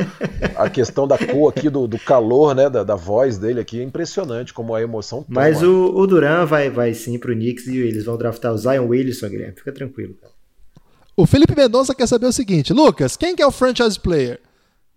a 0.57 0.69
questão 0.71 1.07
da 1.07 1.17
cor 1.19 1.53
aqui, 1.57 1.69
do, 1.71 1.87
do 1.87 1.99
calor, 1.99 2.55
né? 2.55 2.69
Da, 2.71 2.83
da 2.83 2.97
voz 2.97 3.37
dele 3.39 3.61
aqui. 3.61 3.81
É 3.81 3.85
impressionante 3.85 4.53
como 4.53 4.75
a 4.75 4.83
emoção 4.83 5.23
toma. 5.23 5.41
Mas 5.43 5.62
o, 5.62 5.93
o 5.95 6.07
Duran 6.07 6.47
vai, 6.47 6.71
vai 6.71 6.95
sim 6.95 7.19
pro 7.19 7.35
Knicks 7.35 7.67
e 7.67 7.77
eles 7.79 8.07
vão 8.07 8.17
draftar 8.17 8.53
o 8.53 8.59
Zion 8.59 8.87
Williamson, 8.89 9.29
Guilherme. 9.29 9.55
Fica 9.57 9.71
tranquilo, 9.73 10.14
cara. 10.14 10.33
O 11.14 11.27
Felipe 11.27 11.55
Mendonça 11.57 11.95
quer 11.95 12.09
saber 12.09 12.27
o 12.27 12.33
seguinte: 12.33 12.73
Lucas, 12.73 13.17
quem 13.17 13.37
que 13.37 13.43
é 13.43 13.47
o 13.47 13.53
franchise 13.53 14.01
player? 14.01 14.41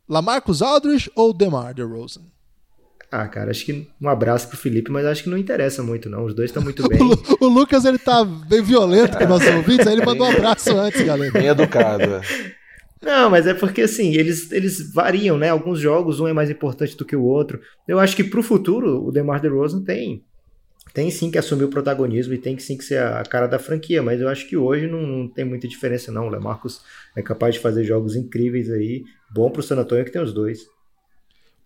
Lamarcus 0.07 0.61
Aldridge 0.61 1.11
ou 1.15 1.31
DeMar 1.33 1.73
DeRozan? 1.75 2.21
Ah, 3.11 3.27
cara, 3.27 3.49
acho 3.49 3.65
que 3.65 3.87
um 3.99 4.07
abraço 4.07 4.47
pro 4.47 4.57
Felipe, 4.57 4.91
mas 4.91 5.05
acho 5.05 5.23
que 5.23 5.29
não 5.29 5.37
interessa 5.37 5.81
muito, 5.81 6.09
não. 6.09 6.25
Os 6.25 6.33
dois 6.33 6.49
estão 6.49 6.61
muito 6.61 6.85
bem. 6.87 6.99
O, 7.01 7.45
o 7.45 7.47
Lucas 7.47 7.83
ele 7.85 7.97
tá 7.97 8.23
bem 8.23 8.61
violento 8.61 9.17
com 9.17 9.25
nossos 9.25 9.47
ouvintes, 9.47 9.87
aí 9.87 9.93
ele 9.93 10.05
mandou 10.05 10.27
um 10.27 10.31
abraço 10.31 10.75
antes, 10.77 11.01
galera. 11.01 11.31
Bem 11.31 11.47
educado. 11.47 12.03
é. 12.03 12.21
Não, 13.01 13.29
mas 13.29 13.47
é 13.47 13.53
porque 13.53 13.81
assim, 13.81 14.13
eles, 14.13 14.51
eles 14.51 14.93
variam, 14.93 15.37
né? 15.37 15.49
Alguns 15.49 15.79
jogos, 15.79 16.19
um 16.19 16.27
é 16.27 16.33
mais 16.33 16.49
importante 16.49 16.97
do 16.97 17.05
que 17.05 17.15
o 17.15 17.23
outro. 17.23 17.59
Eu 17.87 17.97
acho 17.99 18.15
que 18.15 18.23
pro 18.23 18.43
futuro, 18.43 19.05
o 19.05 19.11
DeMar 19.11 19.41
DeRozan 19.41 19.83
tem 19.83 20.23
tem 20.93 21.11
sim 21.11 21.29
que 21.29 21.37
assumir 21.37 21.65
o 21.65 21.69
protagonismo 21.69 22.33
e 22.33 22.37
tem 22.37 22.55
que 22.55 22.63
sim 22.63 22.75
que 22.75 22.83
ser 22.83 22.99
a 22.99 23.23
cara 23.23 23.47
da 23.47 23.59
franquia, 23.59 24.01
mas 24.01 24.19
eu 24.19 24.27
acho 24.27 24.47
que 24.47 24.57
hoje 24.57 24.87
não, 24.87 25.01
não 25.01 25.27
tem 25.27 25.45
muita 25.45 25.67
diferença 25.67 26.11
não. 26.11 26.27
O 26.27 26.29
Lemarcus 26.29 26.81
é 27.15 27.21
capaz 27.21 27.55
de 27.55 27.61
fazer 27.61 27.83
jogos 27.83 28.15
incríveis 28.15 28.69
aí. 28.71 29.03
Bom 29.31 29.49
pro 29.51 29.61
San 29.61 29.77
Antonio 29.77 30.03
que 30.03 30.11
tem 30.11 30.21
os 30.21 30.33
dois. 30.33 30.61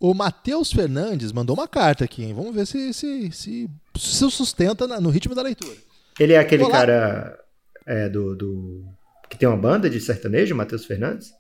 O 0.04 0.14
Matheus 0.14 0.70
Fernandes 0.70 1.32
mandou 1.32 1.56
uma 1.56 1.66
carta 1.66 2.04
aqui, 2.04 2.26
hein? 2.26 2.34
Vamos 2.34 2.54
ver 2.54 2.68
se 2.68 2.94
se, 2.94 3.32
se, 3.32 3.70
se 3.98 4.32
sustenta 4.32 4.86
no 5.00 5.10
ritmo 5.10 5.34
da 5.34 5.42
leitura. 5.42 5.78
Ele 6.20 6.34
é 6.34 6.40
aquele 6.40 6.64
Olá. 6.64 6.74
cara 6.74 7.40
é, 7.86 8.10
do, 8.10 8.36
do 8.36 8.84
que 9.30 9.38
tem 9.38 9.48
uma 9.48 9.56
banda 9.56 9.90
de 9.90 10.02
sertanejo, 10.02 10.54
Matheus 10.54 10.84
Fernandes? 10.84 11.32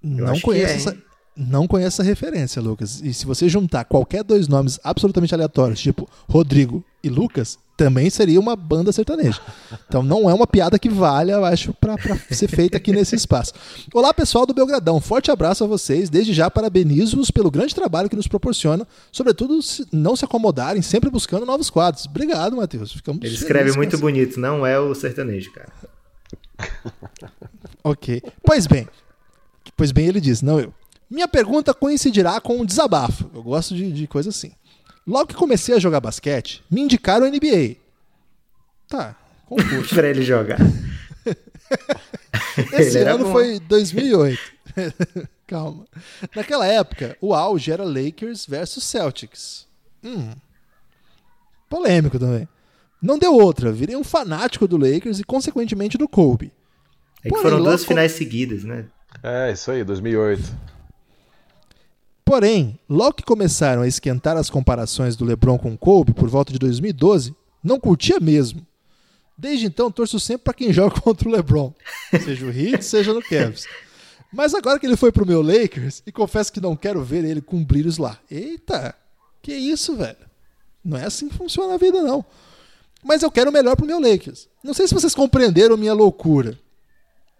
Não 0.00 0.38
conheço, 0.38 0.72
é, 0.72 0.76
essa, 0.76 1.02
não 1.36 1.66
conheço 1.66 2.00
essa 2.00 2.08
referência, 2.08 2.62
Lucas. 2.62 3.00
E 3.00 3.12
se 3.12 3.26
você 3.26 3.48
juntar 3.48 3.84
qualquer 3.86 4.22
dois 4.22 4.46
nomes 4.46 4.78
absolutamente 4.84 5.34
aleatórios, 5.34 5.80
tipo 5.80 6.08
Rodrigo 6.28 6.84
e 7.02 7.08
Lucas, 7.08 7.58
também 7.76 8.08
seria 8.08 8.38
uma 8.38 8.54
banda 8.54 8.92
sertaneja. 8.92 9.40
Então 9.88 10.02
não 10.02 10.30
é 10.30 10.34
uma 10.34 10.46
piada 10.46 10.78
que 10.78 10.88
valha, 10.88 11.32
eu 11.32 11.44
acho, 11.44 11.74
pra 11.74 11.96
ser 12.30 12.48
feita 12.48 12.76
aqui 12.76 12.92
nesse 12.92 13.16
espaço. 13.16 13.52
Olá, 13.92 14.14
pessoal 14.14 14.46
do 14.46 14.54
Belgradão. 14.54 15.00
Forte 15.00 15.30
abraço 15.30 15.64
a 15.64 15.66
vocês. 15.66 16.08
Desde 16.08 16.32
já 16.32 16.50
parabenizo-os 16.50 17.30
pelo 17.30 17.50
grande 17.50 17.74
trabalho 17.74 18.08
que 18.08 18.16
nos 18.16 18.28
proporcionam, 18.28 18.86
sobretudo 19.10 19.60
se 19.62 19.86
não 19.92 20.14
se 20.14 20.24
acomodarem, 20.24 20.82
sempre 20.82 21.10
buscando 21.10 21.44
novos 21.44 21.68
quadros. 21.70 22.06
Obrigado, 22.06 22.56
Matheus. 22.56 22.92
Ficamos 22.92 23.24
Ele 23.24 23.34
escreve 23.34 23.72
muito 23.76 23.98
bonito, 23.98 24.38
não 24.38 24.66
é 24.66 24.78
o 24.78 24.94
sertanejo, 24.94 25.52
cara. 25.52 25.72
Ok. 27.86 28.22
Pois 28.42 28.66
bem. 28.66 28.88
Pois 29.76 29.92
bem, 29.92 30.06
ele 30.06 30.18
diz, 30.18 30.40
não 30.40 30.58
eu. 30.58 30.72
Minha 31.10 31.28
pergunta 31.28 31.74
coincidirá 31.74 32.40
com 32.40 32.60
um 32.60 32.64
desabafo. 32.64 33.30
Eu 33.34 33.42
gosto 33.42 33.74
de, 33.74 33.92
de 33.92 34.06
coisa 34.06 34.30
assim. 34.30 34.52
Logo 35.06 35.26
que 35.26 35.34
comecei 35.34 35.74
a 35.74 35.78
jogar 35.78 36.00
basquete, 36.00 36.62
me 36.70 36.80
indicaram 36.80 37.26
a 37.26 37.30
NBA. 37.30 37.76
Tá, 38.88 39.14
Com 39.46 39.60
o 39.60 39.64
Bush. 39.64 39.92
pra 39.92 40.08
ele 40.08 40.22
jogar. 40.22 40.58
Esse 42.72 42.98
Ele 42.98 43.08
ano 43.10 43.30
foi 43.32 43.58
2008. 43.60 44.38
Calma. 45.46 45.86
Naquela 46.34 46.66
época, 46.66 47.16
o 47.20 47.34
auge 47.34 47.70
era 47.70 47.84
Lakers 47.84 48.46
versus 48.46 48.84
Celtics. 48.84 49.66
Hum. 50.02 50.30
Polêmico 51.68 52.18
também. 52.18 52.48
Não 53.02 53.18
deu 53.18 53.34
outra. 53.34 53.72
Virei 53.72 53.96
um 53.96 54.04
fanático 54.04 54.66
do 54.66 54.76
Lakers 54.76 55.18
e, 55.20 55.24
consequentemente, 55.24 55.98
do 55.98 56.08
Kobe. 56.08 56.52
É 57.20 57.24
que 57.24 57.28
Porém, 57.30 57.42
foram 57.42 57.58
duas 57.58 57.80
logo- 57.80 57.88
finais 57.88 58.12
seguidas, 58.12 58.64
né? 58.64 58.86
É, 59.22 59.52
isso 59.52 59.70
aí, 59.70 59.84
2008. 59.84 60.42
Porém, 62.34 62.76
logo 62.88 63.12
que 63.12 63.22
começaram 63.22 63.82
a 63.82 63.86
esquentar 63.86 64.36
as 64.36 64.50
comparações 64.50 65.14
do 65.14 65.24
LeBron 65.24 65.56
com 65.56 65.72
o 65.72 65.78
Kobe 65.78 66.12
por 66.12 66.28
volta 66.28 66.52
de 66.52 66.58
2012, 66.58 67.32
não 67.62 67.78
curtia 67.78 68.18
mesmo. 68.18 68.66
Desde 69.38 69.66
então, 69.66 69.88
torço 69.88 70.18
sempre 70.18 70.42
para 70.42 70.54
quem 70.54 70.72
joga 70.72 70.98
contra 71.00 71.28
o 71.28 71.30
LeBron, 71.30 71.72
seja 72.24 72.44
o 72.44 72.50
Heat, 72.50 72.84
seja 72.84 73.14
no 73.14 73.22
Cavs. 73.22 73.68
Mas 74.32 74.52
agora 74.52 74.80
que 74.80 74.86
ele 74.86 74.96
foi 74.96 75.12
pro 75.12 75.24
meu 75.24 75.40
Lakers, 75.42 76.02
e 76.04 76.10
confesso 76.10 76.52
que 76.52 76.60
não 76.60 76.74
quero 76.74 77.04
ver 77.04 77.24
ele 77.24 77.40
com 77.40 77.64
brilhos 77.64 77.98
lá. 77.98 78.18
Eita, 78.28 78.96
que 79.40 79.54
isso, 79.54 79.94
velho? 79.94 80.16
Não 80.84 80.98
é 80.98 81.04
assim 81.04 81.28
que 81.28 81.36
funciona 81.36 81.74
a 81.74 81.78
vida, 81.78 82.02
não. 82.02 82.24
Mas 83.00 83.22
eu 83.22 83.30
quero 83.30 83.50
o 83.50 83.52
melhor 83.52 83.76
pro 83.76 83.86
meu 83.86 84.00
Lakers. 84.00 84.48
Não 84.60 84.74
sei 84.74 84.88
se 84.88 84.94
vocês 84.94 85.14
compreenderam 85.14 85.76
minha 85.76 85.94
loucura. 85.94 86.58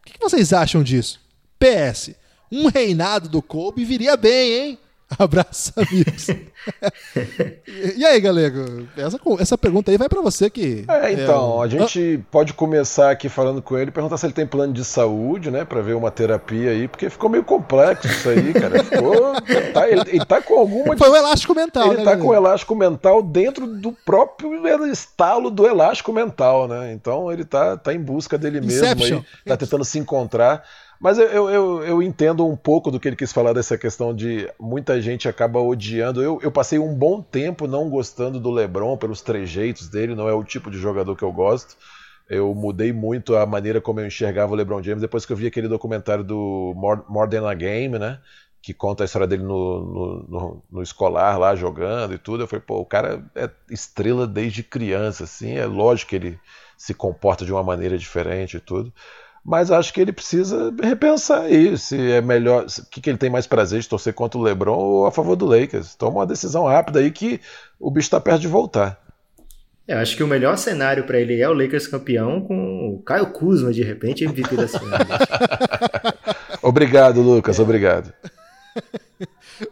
O 0.02 0.12
que 0.12 0.20
vocês 0.20 0.52
acham 0.52 0.84
disso? 0.84 1.20
PS, 1.58 2.12
um 2.52 2.68
reinado 2.68 3.28
do 3.28 3.42
Kobe 3.42 3.84
viria 3.84 4.16
bem, 4.16 4.52
hein? 4.52 4.78
Abraço, 5.18 5.72
amigos. 5.76 6.28
e, 7.96 8.04
aí, 8.04 8.20
Galego? 8.20 8.86
Essa, 8.96 9.18
essa 9.38 9.58
pergunta 9.58 9.90
aí 9.90 9.96
vai 9.98 10.08
pra 10.08 10.20
você 10.20 10.48
que. 10.50 10.84
É, 10.88 11.12
então, 11.12 11.56
o- 11.58 11.62
a 11.62 11.68
gente 11.68 12.22
pode 12.30 12.52
começar 12.54 13.10
aqui 13.10 13.28
falando 13.28 13.60
com 13.62 13.76
ele, 13.78 13.90
perguntar 13.90 14.16
se 14.16 14.26
ele 14.26 14.32
tem 14.32 14.46
plano 14.46 14.72
de 14.72 14.84
saúde, 14.84 15.50
né, 15.50 15.64
Pra 15.64 15.80
ver 15.80 15.94
uma 15.94 16.10
terapia 16.10 16.70
aí, 16.70 16.88
porque 16.88 17.08
ficou 17.10 17.28
meio 17.30 17.44
complexo 17.44 18.06
isso 18.06 18.28
aí, 18.28 18.52
cara. 18.52 18.82
Ficou, 18.84 19.34
tá- 19.72 19.88
ele, 19.88 20.02
ele 20.06 20.24
tá 20.24 20.40
com 20.40 20.58
alguma 20.58 20.96
Foi 20.96 21.08
o 21.08 21.16
elástico 21.16 21.54
mental, 21.54 21.88
ele 21.88 21.96
né? 21.98 22.04
tá 22.04 22.10
Galego? 22.10 22.22
com 22.26 22.30
o 22.30 22.34
elástico 22.34 22.74
mental 22.74 23.22
dentro 23.22 23.66
do 23.66 23.92
próprio 23.92 24.54
estalo 24.86 25.50
do 25.50 25.66
elástico 25.66 26.12
mental, 26.12 26.68
né? 26.68 26.92
Então 26.92 27.30
ele 27.30 27.44
tá, 27.44 27.76
tá 27.76 27.92
em 27.92 28.00
busca 28.00 28.36
dele 28.38 28.60
mesmo 28.60 28.84
Inception. 28.84 29.18
aí, 29.18 29.24
tá 29.46 29.56
tentando 29.56 29.84
se 29.84 29.98
encontrar. 29.98 30.62
Mas 31.04 31.18
eu, 31.18 31.50
eu, 31.50 31.84
eu, 31.84 32.02
entendo 32.02 32.46
um 32.46 32.56
pouco 32.56 32.90
do 32.90 32.98
que 32.98 33.06
ele 33.06 33.14
quis 33.14 33.30
falar 33.30 33.52
dessa 33.52 33.76
questão 33.76 34.14
de 34.16 34.50
muita 34.58 35.02
gente 35.02 35.28
acaba 35.28 35.60
odiando. 35.60 36.22
Eu, 36.22 36.38
eu 36.42 36.50
passei 36.50 36.78
um 36.78 36.94
bom 36.94 37.20
tempo 37.20 37.66
não 37.66 37.90
gostando 37.90 38.40
do 38.40 38.50
LeBron 38.50 38.96
pelos 38.96 39.20
trejeitos 39.20 39.86
dele, 39.90 40.14
não 40.14 40.26
é 40.30 40.32
o 40.32 40.42
tipo 40.42 40.70
de 40.70 40.78
jogador 40.78 41.14
que 41.14 41.22
eu 41.22 41.30
gosto. 41.30 41.76
Eu 42.26 42.54
mudei 42.54 42.90
muito 42.90 43.36
a 43.36 43.44
maneira 43.44 43.82
como 43.82 44.00
eu 44.00 44.06
enxergava 44.06 44.54
o 44.54 44.56
LeBron 44.56 44.82
James 44.82 45.02
depois 45.02 45.26
que 45.26 45.32
eu 45.34 45.36
vi 45.36 45.46
aquele 45.46 45.68
documentário 45.68 46.24
do 46.24 46.72
More, 46.74 47.02
More 47.06 47.28
Than 47.28 47.46
a 47.46 47.52
Game, 47.52 47.98
né? 47.98 48.18
que 48.62 48.72
conta 48.72 49.04
a 49.04 49.06
história 49.06 49.26
dele 49.28 49.42
no, 49.42 49.84
no, 49.84 50.26
no- 50.26 50.62
no 50.72 50.82
escolar 50.82 51.36
lá 51.38 51.54
jogando 51.54 52.14
e 52.14 52.18
tudo. 52.18 52.44
Eu 52.44 52.48
falei, 52.48 52.64
pô, 52.66 52.78
o 52.78 52.86
cara 52.86 53.22
é 53.34 53.50
estrela 53.68 54.26
desde 54.26 54.62
criança, 54.62 55.24
assim, 55.24 55.58
é 55.58 55.66
lógico 55.66 56.08
que 56.08 56.16
ele 56.16 56.40
se 56.78 56.94
comporta 56.94 57.44
de 57.44 57.52
uma 57.52 57.62
maneira 57.62 57.98
diferente 57.98 58.56
e 58.56 58.60
tudo. 58.60 58.90
Mas 59.44 59.70
acho 59.70 59.92
que 59.92 60.00
ele 60.00 60.12
precisa 60.12 60.74
repensar 60.82 61.42
aí 61.42 61.76
se 61.76 62.12
é 62.12 62.22
melhor, 62.22 62.64
o 62.64 62.86
que, 62.90 63.00
que 63.00 63.10
ele 63.10 63.18
tem 63.18 63.28
mais 63.28 63.46
prazer 63.46 63.80
de 63.80 63.88
torcer 63.88 64.14
contra 64.14 64.38
o 64.38 64.42
LeBron 64.42 64.76
ou 64.76 65.06
a 65.06 65.12
favor 65.12 65.36
do 65.36 65.44
Lakers. 65.44 65.94
Toma 65.94 66.20
uma 66.20 66.26
decisão 66.26 66.64
rápida 66.64 67.00
aí 67.00 67.10
que 67.10 67.40
o 67.78 67.90
bicho 67.90 68.08
tá 68.08 68.18
perto 68.18 68.40
de 68.40 68.48
voltar. 68.48 68.98
Eu 69.86 69.98
acho 69.98 70.16
que 70.16 70.22
o 70.22 70.26
melhor 70.26 70.56
cenário 70.56 71.04
pra 71.04 71.20
ele 71.20 71.42
é 71.42 71.48
o 71.48 71.52
Lakers 71.52 71.86
campeão 71.86 72.40
com 72.40 72.94
o 72.94 73.02
Caio 73.02 73.26
Kuzma, 73.26 73.70
de 73.70 73.82
repente, 73.82 74.24
MVP 74.24 74.56
das 74.56 74.74
finais. 74.74 75.06
Obrigado, 76.62 77.20
Lucas, 77.20 77.58
obrigado. 77.58 78.12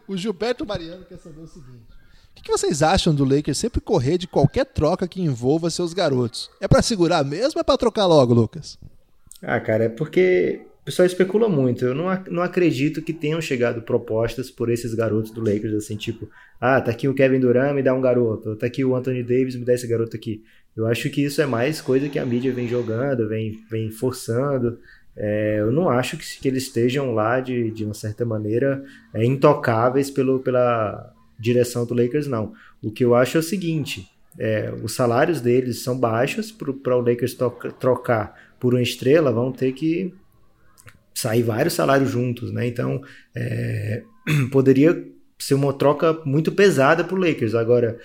O 0.06 0.16
Gilberto 0.16 0.64
Mariano 0.64 1.04
quer 1.04 1.18
saber 1.18 1.40
o 1.40 1.46
seguinte: 1.48 1.88
o 2.30 2.34
que 2.36 2.42
que 2.42 2.52
vocês 2.52 2.84
acham 2.84 3.12
do 3.12 3.24
Lakers 3.24 3.58
sempre 3.58 3.80
correr 3.80 4.16
de 4.16 4.28
qualquer 4.28 4.64
troca 4.64 5.08
que 5.08 5.20
envolva 5.20 5.70
seus 5.70 5.92
garotos? 5.92 6.48
É 6.60 6.68
pra 6.68 6.80
segurar 6.82 7.24
mesmo 7.24 7.58
ou 7.58 7.60
é 7.60 7.64
pra 7.64 7.76
trocar 7.76 8.06
logo, 8.06 8.32
Lucas? 8.32 8.78
Ah, 9.42 9.60
cara, 9.60 9.84
é 9.84 9.88
porque 9.88 10.62
o 10.82 10.84
pessoal 10.84 11.06
especula 11.06 11.48
muito. 11.48 11.84
Eu 11.84 11.94
não, 11.94 12.06
não 12.30 12.42
acredito 12.42 13.02
que 13.02 13.12
tenham 13.12 13.40
chegado 13.40 13.82
propostas 13.82 14.50
por 14.50 14.70
esses 14.70 14.94
garotos 14.94 15.30
do 15.30 15.40
Lakers, 15.40 15.74
assim, 15.74 15.96
tipo, 15.96 16.28
ah, 16.60 16.80
tá 16.80 16.90
aqui 16.90 17.08
o 17.08 17.14
Kevin 17.14 17.40
Durant, 17.40 17.74
me 17.74 17.82
dá 17.82 17.94
um 17.94 18.00
garoto, 18.00 18.56
tá 18.56 18.66
aqui 18.66 18.84
o 18.84 18.94
Anthony 18.94 19.22
Davis, 19.22 19.56
me 19.56 19.64
dá 19.64 19.74
esse 19.74 19.86
garoto 19.86 20.16
aqui. 20.16 20.42
Eu 20.76 20.86
acho 20.86 21.10
que 21.10 21.22
isso 21.22 21.42
é 21.42 21.46
mais 21.46 21.80
coisa 21.80 22.08
que 22.08 22.18
a 22.18 22.24
mídia 22.24 22.52
vem 22.52 22.66
jogando, 22.66 23.28
vem, 23.28 23.58
vem 23.70 23.90
forçando. 23.90 24.78
É, 25.16 25.58
eu 25.60 25.70
não 25.70 25.90
acho 25.90 26.16
que, 26.16 26.24
que 26.40 26.48
eles 26.48 26.64
estejam 26.64 27.12
lá 27.12 27.40
de, 27.40 27.70
de 27.70 27.84
uma 27.84 27.94
certa 27.94 28.24
maneira 28.24 28.82
é, 29.12 29.24
intocáveis 29.24 30.10
pelo, 30.10 30.40
pela 30.40 31.12
direção 31.38 31.84
do 31.84 31.94
Lakers, 31.94 32.26
não. 32.26 32.54
O 32.82 32.90
que 32.90 33.04
eu 33.04 33.14
acho 33.14 33.36
é 33.36 33.40
o 33.40 33.42
seguinte: 33.42 34.08
é, 34.38 34.72
os 34.82 34.94
salários 34.94 35.40
deles 35.40 35.82
são 35.82 35.98
baixos 35.98 36.50
para 36.50 36.96
o 36.96 37.00
Lakers 37.00 37.36
trocar 37.78 38.51
por 38.62 38.74
uma 38.74 38.80
estrela, 38.80 39.32
vão 39.32 39.50
ter 39.50 39.72
que 39.72 40.14
sair 41.12 41.42
vários 41.42 41.74
salários 41.74 42.08
juntos, 42.08 42.52
né? 42.52 42.64
Então 42.64 43.02
é, 43.34 44.04
poderia 44.52 45.04
ser 45.36 45.54
uma 45.54 45.72
troca 45.72 46.20
muito 46.24 46.52
pesada 46.52 47.02
para 47.02 47.16
o 47.16 47.18
Lakers. 47.18 47.56
Agora, 47.56 47.98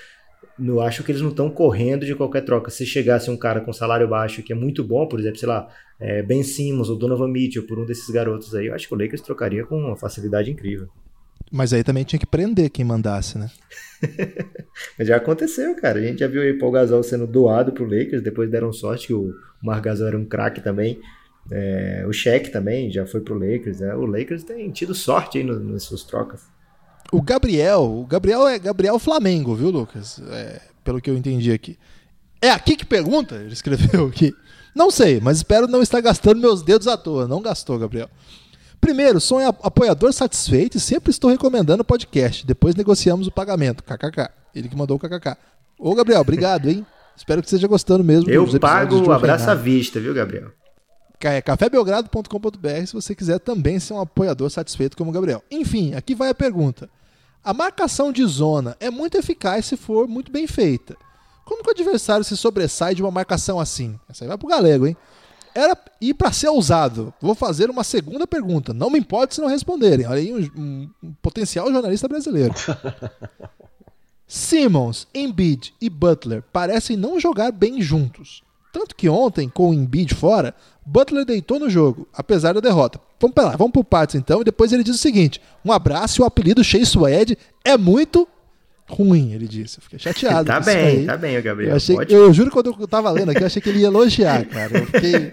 eu 0.59 0.81
acho 0.81 1.03
que 1.03 1.11
eles 1.11 1.21
não 1.21 1.29
estão 1.29 1.47
correndo 1.47 2.07
de 2.07 2.15
qualquer 2.15 2.41
troca. 2.41 2.71
Se 2.71 2.87
chegasse 2.87 3.29
um 3.29 3.37
cara 3.37 3.61
com 3.61 3.71
salário 3.71 4.07
baixo 4.07 4.41
que 4.41 4.51
é 4.51 4.55
muito 4.55 4.83
bom, 4.83 5.07
por 5.07 5.19
exemplo, 5.19 5.37
sei 5.37 5.47
lá, 5.47 5.67
é, 5.99 6.23
Ben 6.23 6.41
Simmons 6.41 6.89
ou 6.89 6.97
Donovan 6.97 7.27
Mitchell, 7.27 7.67
por 7.67 7.77
um 7.77 7.85
desses 7.85 8.09
garotos 8.09 8.55
aí, 8.55 8.65
eu 8.65 8.73
acho 8.73 8.87
que 8.87 8.95
o 8.95 8.97
Lakers 8.97 9.21
trocaria 9.21 9.63
com 9.63 9.77
uma 9.77 9.95
facilidade 9.95 10.49
incrível. 10.49 10.89
Mas 11.51 11.71
aí 11.73 11.83
também 11.83 12.03
tinha 12.03 12.19
que 12.19 12.25
prender 12.25 12.69
quem 12.69 12.83
mandasse, 12.83 13.37
né? 13.37 13.49
Mas 14.97 15.07
já 15.07 15.15
aconteceu, 15.17 15.75
cara. 15.75 15.99
A 15.99 16.01
gente 16.01 16.19
já 16.19 16.27
viu 16.27 16.41
aí 16.41 16.53
Paul 16.53 16.71
Gasol 16.71 17.01
sendo 17.03 17.25
doado 17.25 17.71
pro 17.71 17.85
Lakers, 17.85 18.21
depois 18.21 18.49
deram 18.49 18.71
sorte 18.73 19.07
que 19.07 19.13
o 19.13 19.33
Marc 19.61 19.83
Gasol 19.83 20.07
era 20.07 20.17
um 20.17 20.25
craque 20.25 20.61
também. 20.61 20.99
É, 21.49 22.03
o 22.07 22.11
Shaq 22.11 22.49
também 22.51 22.91
já 22.91 23.05
foi 23.05 23.21
pro 23.21 23.33
Lakers. 23.39 23.79
né? 23.79 23.95
O 23.95 24.05
Lakers 24.05 24.43
tem 24.43 24.69
tido 24.71 24.93
sorte 24.93 25.37
aí 25.37 25.43
no- 25.43 25.59
nas 25.59 25.83
suas 25.83 26.03
trocas. 26.03 26.41
O 27.11 27.21
Gabriel, 27.21 27.83
o 27.83 28.05
Gabriel 28.05 28.45
é 28.47 28.59
Gabriel 28.59 28.99
Flamengo, 28.99 29.55
viu, 29.55 29.69
Lucas? 29.69 30.21
É, 30.29 30.59
pelo 30.83 30.99
que 30.99 31.09
eu 31.09 31.15
entendi 31.17 31.51
aqui. 31.53 31.77
É 32.41 32.49
aqui 32.51 32.75
que 32.75 32.85
pergunta? 32.85 33.35
Ele 33.35 33.53
escreveu 33.53 34.07
aqui. 34.07 34.35
Não 34.75 34.91
sei, 34.91 35.19
mas 35.21 35.37
espero 35.37 35.67
não 35.67 35.81
estar 35.81 36.01
gastando 36.01 36.41
meus 36.41 36.61
dedos 36.61 36.87
à 36.87 36.97
toa. 36.97 37.25
Não 37.27 37.41
gastou, 37.41 37.79
Gabriel. 37.79 38.09
Primeiro, 38.79 39.19
sou 39.19 39.39
um 39.39 39.47
apoiador 39.47 40.13
satisfeito 40.13 40.77
e 40.77 40.79
sempre 40.79 41.11
estou 41.11 41.29
recomendando 41.29 41.81
o 41.81 41.85
podcast. 41.85 42.45
Depois 42.45 42.75
negociamos 42.75 43.27
o 43.27 43.31
pagamento. 43.31 43.83
KKK. 43.83 44.29
Ele 44.55 44.69
que 44.69 44.75
mandou 44.75 44.97
o 44.97 44.99
KKK. 44.99 45.37
Ô, 45.77 45.93
Gabriel, 45.93 46.21
obrigado, 46.21 46.69
hein? 46.69 46.85
Espero 47.15 47.41
que 47.41 47.47
esteja 47.47 47.67
gostando 47.67 48.03
mesmo. 48.03 48.29
Eu 48.29 48.47
pago 48.59 49.07
o 49.07 49.11
abraço 49.11 49.49
à 49.49 49.55
vista, 49.55 49.99
viu, 49.99 50.13
Gabriel? 50.13 50.51
É 51.19 51.41
cafébelgrado.com.br 51.41 52.85
se 52.85 52.93
você 52.93 53.15
quiser 53.15 53.39
também 53.39 53.79
ser 53.79 53.93
um 53.93 53.99
apoiador 53.99 54.51
satisfeito 54.51 54.95
como 54.95 55.09
o 55.09 55.13
Gabriel. 55.13 55.43
Enfim, 55.49 55.95
aqui 55.95 56.13
vai 56.13 56.29
a 56.29 56.35
pergunta. 56.35 56.87
A 57.43 57.53
marcação 57.53 58.11
de 58.11 58.23
zona 58.25 58.77
é 58.79 58.91
muito 58.91 59.17
eficaz 59.17 59.65
se 59.65 59.75
for 59.75 60.07
muito 60.07 60.31
bem 60.31 60.45
feita. 60.45 60.95
Como 61.43 61.63
que 61.63 61.69
o 61.69 61.71
adversário 61.71 62.23
se 62.23 62.37
sobressai 62.37 62.93
de 62.93 63.01
uma 63.01 63.09
marcação 63.09 63.59
assim? 63.59 63.99
Essa 64.07 64.25
aí 64.25 64.27
vai 64.27 64.37
pro 64.37 64.47
galego, 64.47 64.85
hein? 64.85 64.95
Era 65.57 65.75
e 65.99 66.13
para 66.13 66.31
ser 66.31 66.49
ousado, 66.49 67.11
vou 67.19 67.33
fazer 67.33 67.67
uma 67.67 67.83
segunda 67.83 68.27
pergunta. 68.27 68.75
Não 68.75 68.91
me 68.91 68.99
importa 68.99 69.33
se 69.33 69.41
não 69.41 69.47
responderem. 69.47 70.05
Olha 70.05 70.19
aí 70.19 70.31
um, 70.31 70.89
um- 71.03 71.13
potencial 71.19 71.71
jornalista 71.71 72.07
brasileiro. 72.07 72.53
Simmons, 74.27 75.07
Embiid 75.15 75.73
e 75.81 75.89
Butler 75.89 76.43
parecem 76.53 76.95
não 76.95 77.19
jogar 77.19 77.51
bem 77.51 77.81
juntos. 77.81 78.43
Tanto 78.71 78.95
que 78.95 79.09
ontem, 79.09 79.49
com 79.49 79.69
o 79.69 79.73
Embiid 79.73 80.13
fora, 80.13 80.53
Butler 80.85 81.25
deitou 81.25 81.57
no 81.59 81.69
jogo, 81.69 82.07
apesar 82.13 82.53
da 82.53 82.59
derrota. 82.59 82.99
Vamos 83.19 83.33
pra 83.33 83.45
lá, 83.45 83.55
vamos 83.55 83.73
por 83.73 83.83
partes 83.83 84.15
então, 84.15 84.41
e 84.41 84.43
depois 84.43 84.71
ele 84.71 84.83
diz 84.83 84.95
o 84.95 84.99
seguinte: 84.99 85.41
um 85.65 85.71
abraço 85.71 86.21
e 86.21 86.23
o 86.23 86.25
apelido 86.25 86.63
Shea 86.63 86.85
Suede 86.85 87.35
é 87.65 87.75
muito 87.77 88.27
ruim, 88.89 89.33
ele 89.33 89.47
disse. 89.47 89.77
Eu 89.79 89.83
fiquei 89.83 89.99
chateado. 89.99 90.47
Tá 90.47 90.59
bem, 90.59 90.77
aí. 90.77 91.05
tá 91.05 91.17
bem, 91.17 91.37
o 91.37 91.43
Gabriel. 91.43 91.71
Eu, 91.71 91.75
achei, 91.75 91.95
Pode- 91.95 92.13
eu 92.13 92.33
juro 92.33 92.49
que 92.49 92.53
quando 92.53 92.75
eu 92.79 92.87
tava 92.87 93.11
lendo 93.11 93.31
aqui, 93.31 93.41
eu 93.41 93.47
achei 93.47 93.61
que 93.61 93.69
ele 93.69 93.79
ia 93.79 93.87
elogiar, 93.87 94.45
cara. 94.45 94.79
Eu 94.79 94.85
fiquei, 94.85 95.31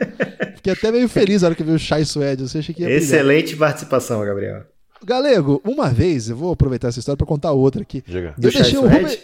fiquei 0.57 0.72
até 0.72 0.90
meio 0.92 1.09
feliz 1.09 1.42
na 1.42 1.48
hora 1.48 1.55
que 1.55 1.62
eu 1.62 1.66
vi 1.66 1.72
o 1.72 1.78
Shea 1.78 2.05
Suede. 2.05 2.42
Eu 2.42 2.46
achei 2.61 2.74
que 2.74 2.82
ia 2.82 2.86
brilhar. 2.88 3.02
Excelente 3.02 3.57
participação, 3.57 4.24
Gabriel. 4.24 4.64
Galego, 5.05 5.61
uma 5.64 5.90
vez, 5.90 6.30
eu 6.30 6.36
vou 6.36 6.52
aproveitar 6.52 6.88
essa 6.88 6.98
história 6.98 7.16
pra 7.16 7.26
contar 7.26 7.52
outra 7.52 7.82
aqui. 7.82 8.02
Diga. 8.07 8.34
Do 8.38 8.48
eu 8.48 8.52
deixei 8.52 8.64
Chai 8.72 8.78
o? 8.80 8.88
Rubem. 8.88 9.18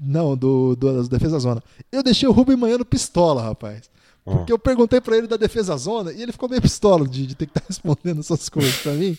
Não, 0.00 0.36
do, 0.36 0.76
do, 0.76 1.02
da 1.02 1.08
defesa 1.16 1.38
zona. 1.38 1.62
Eu 1.90 2.02
deixei 2.02 2.28
o 2.28 2.32
Rubem 2.32 2.56
Manhã 2.56 2.78
no 2.78 2.84
pistola, 2.84 3.42
rapaz. 3.42 3.90
Porque 4.24 4.52
eu 4.52 4.58
perguntei 4.58 5.00
pra 5.00 5.16
ele 5.16 5.26
da 5.26 5.38
defesa 5.38 5.74
zona 5.78 6.12
e 6.12 6.22
ele 6.22 6.32
ficou 6.32 6.48
meio 6.50 6.60
pistola 6.60 7.08
de, 7.08 7.26
de 7.26 7.34
ter 7.34 7.46
que 7.46 7.52
estar 7.52 7.64
respondendo 7.66 8.20
essas 8.20 8.48
coisas 8.50 8.76
pra 8.76 8.92
mim. 8.92 9.16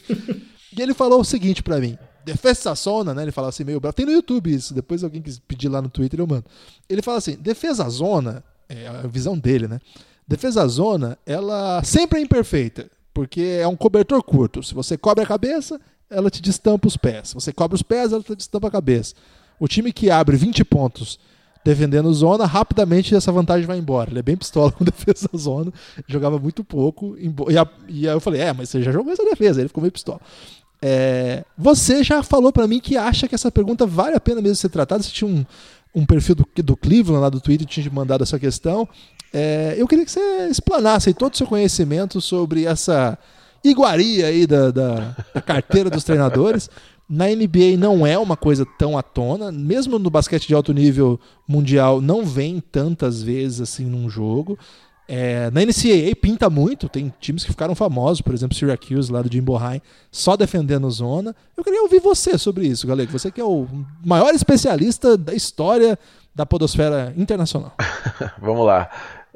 e 0.78 0.80
ele 0.82 0.94
falou 0.94 1.20
o 1.20 1.26
seguinte 1.26 1.64
pra 1.64 1.80
mim: 1.80 1.98
defesa 2.32 2.74
zona, 2.74 3.14
né? 3.14 3.24
Ele 3.24 3.32
falava 3.32 3.50
assim, 3.50 3.64
meio 3.64 3.80
bravo. 3.80 3.94
Tem 3.94 4.06
no 4.06 4.12
YouTube 4.12 4.54
isso, 4.54 4.74
depois 4.74 5.04
alguém 5.04 5.22
quis 5.22 5.40
pedir 5.40 5.70
lá 5.70 5.82
no 5.82 5.90
Twitter, 5.90 6.20
eu 6.20 6.28
mando. 6.28 6.46
Ele 6.90 7.02
fala 7.02 7.18
assim: 7.18 7.36
defesa 7.36 7.88
zona 7.90 8.44
é 8.68 8.88
a 8.88 9.08
visão 9.08 9.38
dele, 9.38 9.68
né? 9.68 9.80
Defesa 10.28 10.66
zona, 10.68 11.18
ela 11.26 11.84
sempre 11.84 12.20
é 12.20 12.22
imperfeita, 12.22 12.90
porque 13.14 13.42
é 13.62 13.68
um 13.68 13.76
cobertor 13.76 14.22
curto. 14.22 14.62
Se 14.62 14.74
você 14.74 14.98
cobre 14.98 15.24
a 15.24 15.28
cabeça, 15.28 15.82
ela 16.10 16.30
te 16.30 16.42
destampa 16.42 16.88
os 16.88 16.96
pés. 16.96 17.30
Se 17.30 17.34
você 17.34 17.52
cobre 17.52 17.76
os 17.76 17.82
pés, 17.82 18.14
ela 18.14 18.22
te 18.22 18.36
destampa 18.36 18.68
a 18.68 18.72
cabeça. 18.72 19.16
O 19.60 19.68
time 19.68 19.92
que 19.92 20.10
abre 20.10 20.38
20 20.38 20.64
pontos 20.64 21.20
defendendo 21.64 22.12
zona, 22.14 22.46
rapidamente 22.46 23.14
essa 23.14 23.32
vantagem 23.32 23.66
vai 23.66 23.78
embora. 23.78 24.10
Ele 24.10 24.20
é 24.20 24.24
bem 24.24 24.38
pistola 24.38 24.72
com 24.74 24.84
defesa 24.84 25.30
zona, 25.36 25.72
jogava 26.08 26.40
muito 26.40 26.64
pouco. 26.64 27.16
E, 27.18 27.58
a, 27.58 27.68
e 27.88 28.08
aí 28.08 28.16
eu 28.16 28.20
falei, 28.20 28.42
é, 28.42 28.54
mas 28.54 28.70
você 28.70 28.82
já 28.82 28.92
jogou 28.92 29.12
essa 29.12 29.24
defesa, 29.24 29.60
ele 29.60 29.68
ficou 29.68 29.82
meio 29.82 29.92
pistola. 29.92 30.20
É, 30.82 31.44
você 31.58 32.04
já 32.04 32.24
falou 32.24 32.54
para 32.54 32.68
mim 32.68 32.80
que 32.80 32.96
acha 32.96 33.28
que 33.28 33.36
essa 33.36 33.52
pergunta 33.52 33.86
vale 33.86 34.16
a 34.16 34.20
pena 34.20 34.42
mesmo 34.42 34.56
ser 34.56 34.70
tratada. 34.70 35.04
Você 35.04 35.12
tinha 35.12 35.30
um, 35.30 35.46
um 35.94 36.06
perfil 36.06 36.36
do, 36.36 36.48
do 36.64 36.78
Cleveland 36.78 37.22
lá 37.22 37.30
do 37.30 37.42
Twitter 37.42 37.68
tinha 37.68 37.90
mandado 37.92 38.24
essa 38.24 38.40
questão. 38.40 38.88
É, 39.34 39.76
eu 39.78 39.88
queria 39.88 40.06
que 40.06 40.12
você 40.12 40.48
explanasse 40.50 41.14
todo 41.14 41.34
o 41.34 41.38
seu 41.38 41.48
conhecimento 41.48 42.20
sobre 42.22 42.66
essa 42.66 43.18
iguaria 43.64 44.28
aí 44.28 44.48
da, 44.48 44.72
da, 44.72 45.16
da 45.34 45.42
carteira 45.42 45.90
dos 45.90 46.04
treinadores. 46.04 46.70
Na 47.08 47.26
NBA 47.28 47.76
não 47.78 48.06
é 48.06 48.18
uma 48.18 48.38
coisa 48.38 48.66
tão 48.78 48.98
à 48.98 49.02
tona, 49.02 49.52
mesmo 49.52 49.98
no 49.98 50.12
basquete 50.12 50.48
de 50.48 50.54
alto 50.54 50.72
nível 50.72 51.20
mundial 51.48 52.00
não 52.00 52.24
vem 52.24 52.60
tantas 52.60 53.22
vezes 53.22 53.62
assim 53.62 53.86
num 53.86 54.10
jogo. 54.10 54.58
É, 55.12 55.50
na 55.50 55.62
NCAA 55.62 56.16
pinta 56.22 56.52
muito, 56.52 56.88
tem 56.88 57.12
times 57.20 57.44
que 57.44 57.50
ficaram 57.50 57.74
famosos, 57.74 58.22
por 58.22 58.32
exemplo, 58.32 58.56
Syracuse 58.56 59.12
lá 59.12 59.24
do 59.24 59.32
Jim 59.32 59.42
Bohannon, 59.42 59.82
só 60.12 60.38
defendendo 60.38 60.90
zona. 60.92 61.36
Eu 61.58 61.64
queria 61.64 61.82
ouvir 61.82 62.00
você 62.00 62.38
sobre 62.38 62.68
isso, 62.68 62.86
Galego. 62.86 63.12
Você 63.12 63.32
que 63.32 63.42
é 63.42 63.44
o 63.44 63.68
maior 64.06 64.36
especialista 64.36 65.18
da 65.18 65.34
história 65.34 65.98
da 66.36 66.46
podosfera 66.46 67.12
internacional. 67.18 67.74
Vamos 68.40 68.64
lá. 68.68 68.88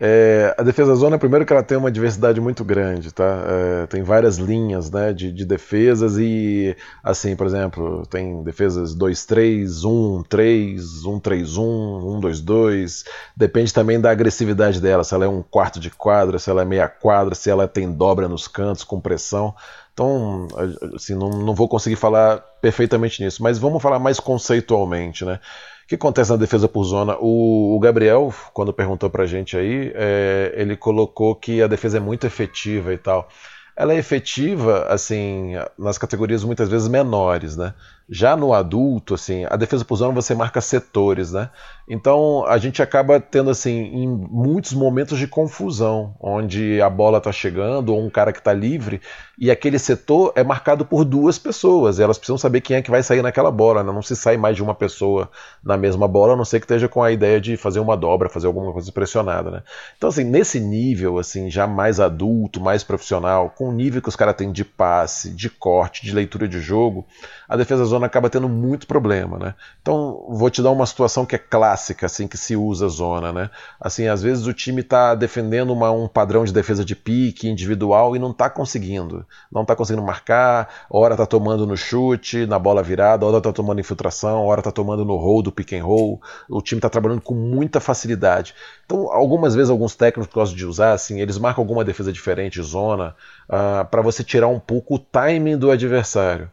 É, 0.05 0.53
a 0.57 0.63
defesa 0.63 0.93
zona, 0.95 1.17
primeiro 1.17 1.45
que 1.45 1.53
ela 1.53 1.63
tem 1.63 1.77
uma 1.77 1.89
diversidade 1.89 2.41
muito 2.41 2.61
grande, 2.65 3.09
tá? 3.13 3.23
É, 3.47 3.87
tem 3.87 4.03
várias 4.03 4.35
linhas 4.35 4.91
né, 4.91 5.13
de, 5.13 5.31
de, 5.31 5.45
defesas 5.45 6.17
e, 6.17 6.75
assim, 7.01 7.37
por 7.37 7.47
exemplo, 7.47 8.05
tem 8.07 8.43
defesas 8.43 8.93
2-3, 8.93 9.63
1-3, 9.63 10.75
1-3-1, 11.05 12.19
1-2-2. 12.19 13.05
Depende 13.33 13.73
também 13.73 13.97
da 13.97 14.11
agressividade 14.11 14.81
dela, 14.81 15.05
se 15.05 15.15
ela 15.15 15.23
é 15.23 15.29
um 15.29 15.41
quarto 15.41 15.79
de 15.79 15.89
quadra, 15.89 16.37
se 16.37 16.49
ela 16.49 16.63
é 16.63 16.65
meia 16.65 16.89
quadra, 16.89 17.33
se 17.33 17.49
ela 17.49 17.65
tem 17.65 17.89
dobra 17.89 18.27
nos 18.27 18.45
cantos, 18.45 18.83
com 18.83 18.99
pressão. 18.99 19.55
Então, 19.93 20.49
assim, 20.93 21.15
não, 21.15 21.29
não 21.29 21.55
vou 21.55 21.69
conseguir 21.69 21.95
falar 21.95 22.39
perfeitamente 22.59 23.23
nisso, 23.23 23.41
mas 23.41 23.57
vamos 23.57 23.81
falar 23.81 23.99
mais 23.99 24.19
conceitualmente, 24.19 25.23
né? 25.23 25.39
O 25.83 25.87
que 25.87 25.95
acontece 25.95 26.31
na 26.31 26.37
defesa 26.37 26.67
por 26.67 26.83
zona? 26.85 27.17
O, 27.19 27.75
o 27.75 27.79
Gabriel, 27.79 28.33
quando 28.53 28.73
perguntou 28.73 29.09
pra 29.09 29.25
gente 29.25 29.57
aí, 29.57 29.91
é, 29.95 30.53
ele 30.55 30.77
colocou 30.77 31.35
que 31.35 31.61
a 31.61 31.67
defesa 31.67 31.97
é 31.97 31.99
muito 31.99 32.25
efetiva 32.25 32.93
e 32.93 32.97
tal. 32.97 33.27
Ela 33.75 33.93
é 33.93 33.97
efetiva, 33.97 34.85
assim, 34.87 35.53
nas 35.77 35.97
categorias 35.97 36.43
muitas 36.43 36.69
vezes 36.69 36.87
menores, 36.87 37.57
né? 37.57 37.73
Já 38.09 38.35
no 38.35 38.53
adulto, 38.53 39.13
assim, 39.13 39.45
a 39.49 39.55
defesa 39.55 39.85
por 39.85 39.95
zona 39.95 40.13
você 40.13 40.35
marca 40.35 40.59
setores, 40.59 41.31
né? 41.31 41.49
Então 41.87 42.45
a 42.45 42.57
gente 42.57 42.81
acaba 42.81 43.19
tendo, 43.19 43.49
assim, 43.49 43.71
em 43.71 44.07
muitos 44.07 44.73
momentos 44.73 45.17
de 45.17 45.27
confusão, 45.27 46.15
onde 46.19 46.81
a 46.81 46.89
bola 46.89 47.17
está 47.17 47.31
chegando 47.31 47.93
ou 47.93 48.05
um 48.05 48.09
cara 48.09 48.33
que 48.33 48.39
está 48.39 48.53
livre 48.53 49.01
e 49.37 49.49
aquele 49.49 49.79
setor 49.79 50.31
é 50.35 50.43
marcado 50.43 50.85
por 50.85 51.03
duas 51.03 51.39
pessoas. 51.39 51.99
Elas 51.99 52.17
precisam 52.17 52.37
saber 52.37 52.61
quem 52.61 52.77
é 52.77 52.81
que 52.81 52.91
vai 52.91 53.01
sair 53.01 53.21
naquela 53.21 53.51
bola, 53.51 53.83
né? 53.83 53.91
Não 53.91 54.01
se 54.01 54.15
sai 54.15 54.37
mais 54.37 54.55
de 54.55 54.63
uma 54.63 54.75
pessoa 54.75 55.29
na 55.63 55.75
mesma 55.75 56.07
bola, 56.07 56.33
a 56.33 56.35
não 56.35 56.45
ser 56.45 56.59
que 56.59 56.65
esteja 56.65 56.87
com 56.87 57.01
a 57.01 57.11
ideia 57.11 57.41
de 57.41 57.57
fazer 57.57 57.79
uma 57.79 57.97
dobra, 57.97 58.29
fazer 58.29 58.47
alguma 58.47 58.71
coisa 58.71 58.91
pressionada, 58.91 59.49
né? 59.49 59.63
Então, 59.97 60.09
assim, 60.09 60.23
nesse 60.23 60.59
nível, 60.59 61.17
assim, 61.17 61.49
já 61.49 61.65
mais 61.65 61.99
adulto, 61.99 62.61
mais 62.61 62.83
profissional, 62.83 63.49
com 63.49 63.69
o 63.69 63.71
nível 63.71 64.01
que 64.01 64.09
os 64.09 64.15
caras 64.15 64.35
têm 64.35 64.51
de 64.51 64.63
passe, 64.63 65.31
de 65.31 65.49
corte, 65.49 66.05
de 66.05 66.13
leitura 66.13 66.47
de 66.47 66.59
jogo, 66.59 67.05
a 67.49 67.57
defesa 67.57 67.85
zona 67.93 68.07
acaba 68.07 68.29
tendo 68.29 68.49
muito 68.49 68.87
problema, 68.87 69.37
né? 69.37 69.55
Então, 69.81 70.25
vou 70.29 70.49
te 70.49 70.61
dar 70.61 70.71
uma 70.71 70.85
situação 70.85 71.25
que 71.25 71.35
é 71.35 71.37
clássica, 71.37 72.05
assim, 72.05 72.27
que 72.27 72.37
se 72.37 72.55
usa 72.55 72.87
zona, 72.87 73.31
né? 73.31 73.49
Assim, 73.79 74.07
às 74.07 74.21
vezes 74.21 74.47
o 74.47 74.53
time 74.53 74.81
está 74.81 75.15
defendendo 75.15 75.71
uma, 75.71 75.91
um 75.91 76.07
padrão 76.07 76.43
de 76.43 76.51
defesa 76.51 76.83
de 76.83 76.95
pique 76.95 77.47
individual 77.47 78.15
e 78.15 78.19
não 78.19 78.31
está 78.31 78.49
conseguindo. 78.49 79.25
Não 79.51 79.61
está 79.61 79.75
conseguindo 79.75 80.05
marcar, 80.05 80.69
hora 80.89 81.13
está 81.13 81.25
tomando 81.25 81.65
no 81.67 81.77
chute, 81.77 82.45
na 82.45 82.57
bola 82.57 82.81
virada, 82.81 83.25
hora 83.25 83.37
está 83.37 83.51
tomando 83.51 83.79
infiltração, 83.79 84.45
hora 84.45 84.61
está 84.61 84.71
tomando 84.71 85.05
no 85.05 85.15
roll 85.15 85.41
do 85.41 85.51
pick 85.51 85.73
and 85.73 85.83
roll. 85.83 86.21
O 86.49 86.61
time 86.61 86.79
está 86.79 86.89
trabalhando 86.89 87.21
com 87.21 87.35
muita 87.35 87.79
facilidade. 87.79 88.55
Então, 88.85 89.11
algumas 89.11 89.55
vezes, 89.55 89.69
alguns 89.69 89.95
técnicos 89.95 90.33
gostam 90.33 90.57
de 90.57 90.65
usar, 90.65 90.93
assim, 90.93 91.21
eles 91.21 91.37
marcam 91.37 91.61
alguma 91.61 91.83
defesa 91.83 92.11
diferente, 92.11 92.61
zona, 92.61 93.15
uh, 93.47 93.85
para 93.85 94.01
você 94.01 94.23
tirar 94.23 94.47
um 94.47 94.59
pouco 94.59 94.95
o 94.95 94.99
timing 94.99 95.57
do 95.57 95.71
adversário. 95.71 96.49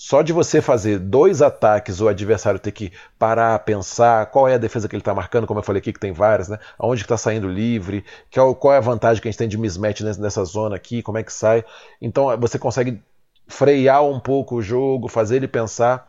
Só 0.00 0.22
de 0.22 0.32
você 0.32 0.62
fazer 0.62 0.96
dois 1.00 1.42
ataques, 1.42 2.00
o 2.00 2.06
adversário 2.06 2.60
ter 2.60 2.70
que 2.70 2.92
parar, 3.18 3.58
pensar 3.58 4.26
qual 4.26 4.46
é 4.46 4.54
a 4.54 4.56
defesa 4.56 4.88
que 4.88 4.94
ele 4.94 5.00
está 5.00 5.12
marcando, 5.12 5.44
como 5.44 5.58
eu 5.58 5.64
falei 5.64 5.80
aqui 5.80 5.92
que 5.92 5.98
tem 5.98 6.12
várias, 6.12 6.48
né? 6.48 6.56
Aonde 6.78 7.02
está 7.02 7.16
saindo 7.16 7.48
livre, 7.48 8.04
qual 8.32 8.72
é 8.72 8.76
a 8.76 8.80
vantagem 8.80 9.20
que 9.20 9.26
a 9.26 9.30
gente 9.32 9.38
tem 9.38 9.48
de 9.48 9.58
mismatch 9.58 10.02
nessa 10.02 10.44
zona 10.44 10.76
aqui, 10.76 11.02
como 11.02 11.18
é 11.18 11.24
que 11.24 11.32
sai. 11.32 11.64
Então 12.00 12.26
você 12.38 12.60
consegue 12.60 13.02
frear 13.48 14.04
um 14.04 14.20
pouco 14.20 14.54
o 14.54 14.62
jogo, 14.62 15.08
fazer 15.08 15.34
ele 15.34 15.48
pensar 15.48 16.08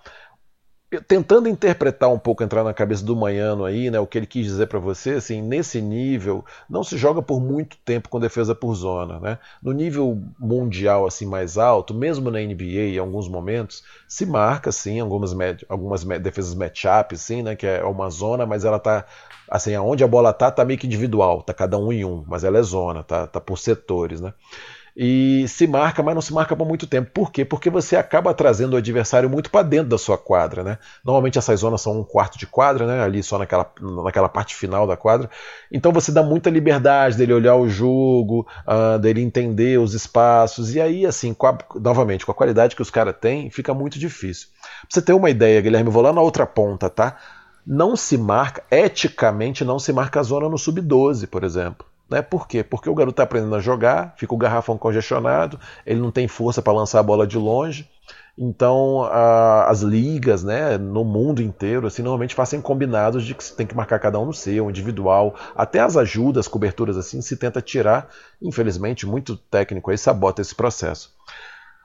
tentando 1.08 1.48
interpretar 1.48 2.10
um 2.12 2.18
pouco, 2.18 2.44
entrar 2.44 2.64
na 2.64 2.74
cabeça 2.74 3.04
do 3.06 3.16
Manhano 3.16 3.64
aí, 3.66 3.92
né, 3.92 4.00
o 4.00 4.08
que 4.08 4.18
ele 4.18 4.26
quis 4.26 4.46
dizer 4.46 4.68
para 4.68 4.80
você, 4.80 5.12
assim, 5.12 5.42
nesse 5.42 5.82
nível, 5.82 6.44
não 6.70 6.84
se 6.84 6.98
joga 6.98 7.22
por 7.22 7.40
muito 7.40 7.78
tempo 7.86 8.10
com 8.10 8.20
defesa 8.20 8.56
por 8.56 8.74
zona, 8.74 9.20
né? 9.20 9.38
No 9.62 9.72
nível 9.72 10.20
mundial 10.40 11.06
assim 11.06 11.26
mais 11.28 11.58
alto, 11.58 11.94
mesmo 11.94 12.32
na 12.32 12.40
NBA 12.42 12.96
em 12.96 12.98
alguns 12.98 13.28
momentos, 13.28 13.84
se 14.08 14.26
marca 14.26 14.72
sim 14.72 15.00
algumas 15.00 15.32
algumas 15.68 16.04
defesas 16.04 16.56
matchup 16.56 17.14
assim, 17.16 17.44
né, 17.44 17.56
que 17.56 17.68
é 17.68 17.84
uma 17.84 18.10
zona, 18.10 18.46
mas 18.46 18.66
ela 18.66 18.80
tá 18.80 19.06
assim, 19.50 19.74
aonde 19.76 20.04
a 20.04 20.08
bola 20.08 20.32
tá, 20.34 20.52
tá 20.52 20.64
meio 20.66 20.80
que 20.80 20.88
individual, 20.88 21.42
tá 21.44 21.54
cada 21.54 21.78
um 21.78 21.92
em 21.92 22.06
um, 22.06 22.24
mas 22.28 22.44
ela 22.44 22.58
é 22.60 22.62
zona, 22.64 23.04
tá, 23.04 23.28
tá 23.28 23.40
por 23.40 23.58
setores, 23.58 24.22
né? 24.22 24.34
E 24.96 25.46
se 25.48 25.68
marca, 25.68 26.02
mas 26.04 26.16
não 26.16 26.22
se 26.22 26.34
marca 26.34 26.56
por 26.56 26.68
muito 26.68 26.88
tempo. 26.88 27.10
Por 27.14 27.32
quê? 27.32 27.46
Porque 27.46 27.70
você 27.70 27.96
acaba 27.96 28.34
trazendo 28.34 28.74
o 28.74 28.78
adversário 28.78 29.30
muito 29.30 29.50
para 29.50 29.64
dentro 29.64 29.90
da 29.90 29.98
sua 29.98 30.18
quadra, 30.18 30.64
né? 30.64 30.78
Normalmente 31.04 31.38
essas 31.38 31.60
zonas 31.60 31.82
são 31.82 32.00
um 32.00 32.04
quarto 32.04 32.38
de 32.38 32.48
quadra, 32.48 32.86
né? 32.86 33.02
Ali 33.04 33.24
só 33.24 33.38
naquela, 33.38 33.72
naquela 34.04 34.30
parte 34.30 34.56
final 34.56 34.86
da 34.88 34.98
quadra. 34.98 35.30
Então 35.72 35.92
você 35.92 36.12
dá 36.12 36.24
muita 36.24 36.50
liberdade 36.50 37.18
dele 37.18 37.34
olhar 37.34 37.56
o 37.56 37.70
jogo, 37.70 38.48
uh, 38.68 39.00
dele 39.00 39.22
entender 39.22 39.80
os 39.80 39.94
espaços. 39.94 40.76
E 40.76 40.82
aí, 40.82 41.06
assim, 41.06 41.34
com 41.34 41.48
a, 41.48 41.58
novamente, 41.76 42.26
com 42.26 42.32
a 42.32 42.36
qualidade 42.36 42.76
que 42.76 42.82
os 42.82 42.90
caras 42.90 43.16
têm, 43.20 43.50
fica 43.50 43.74
muito 43.74 44.00
difícil. 44.00 44.48
Pra 44.62 44.88
você 44.90 45.02
ter 45.02 45.14
uma 45.14 45.30
ideia, 45.30 45.62
Guilherme, 45.62 45.90
vou 45.90 46.04
lá 46.04 46.14
na 46.14 46.22
outra 46.22 46.46
ponta, 46.46 46.90
tá? 46.90 47.18
Não 47.66 47.96
se 47.96 48.18
marca, 48.18 48.64
eticamente, 48.72 49.64
não 49.64 49.78
se 49.78 49.94
marca 49.94 50.20
a 50.20 50.24
zona 50.24 50.50
no 50.50 50.58
sub-12, 50.58 51.28
por 51.28 51.44
exemplo. 51.44 51.86
Né? 52.10 52.22
Por 52.22 52.48
quê? 52.48 52.64
Porque 52.64 52.90
o 52.90 52.96
garoto 52.96 53.14
está 53.14 53.24
aprendendo 53.24 53.56
a 53.56 53.60
jogar, 53.60 54.14
fica 54.18 54.34
o 54.34 54.38
garrafão 54.38 54.78
congestionado, 54.78 55.60
ele 55.86 56.00
não 56.00 56.12
tem 56.12 56.28
força 56.28 56.62
para 56.62 56.74
lançar 56.74 57.00
a 57.00 57.04
bola 57.04 57.28
de 57.28 57.38
longe. 57.38 57.88
Então, 58.42 59.04
a, 59.04 59.70
as 59.70 59.82
ligas 59.82 60.46
né, 60.46 60.78
no 60.78 61.04
mundo 61.04 61.42
inteiro 61.42 61.86
assim, 61.86 62.02
normalmente 62.02 62.34
fazem 62.34 62.62
combinados 62.62 63.26
de 63.26 63.36
que 63.36 63.44
se 63.44 63.54
tem 63.54 63.68
que 63.68 63.76
marcar 63.76 64.00
cada 64.00 64.18
um 64.18 64.26
no 64.28 64.34
seu, 64.34 64.70
individual. 64.70 65.36
Até 65.54 65.82
as 65.82 65.98
ajudas, 65.98 66.48
coberturas 66.48 66.96
assim, 66.96 67.22
se 67.22 67.36
tenta 67.36 67.62
tirar. 67.62 68.08
Infelizmente, 68.42 69.06
muito 69.06 69.36
técnico 69.36 69.92
aí 69.92 69.98
sabota 69.98 70.42
esse 70.42 70.56
processo. 70.56 71.14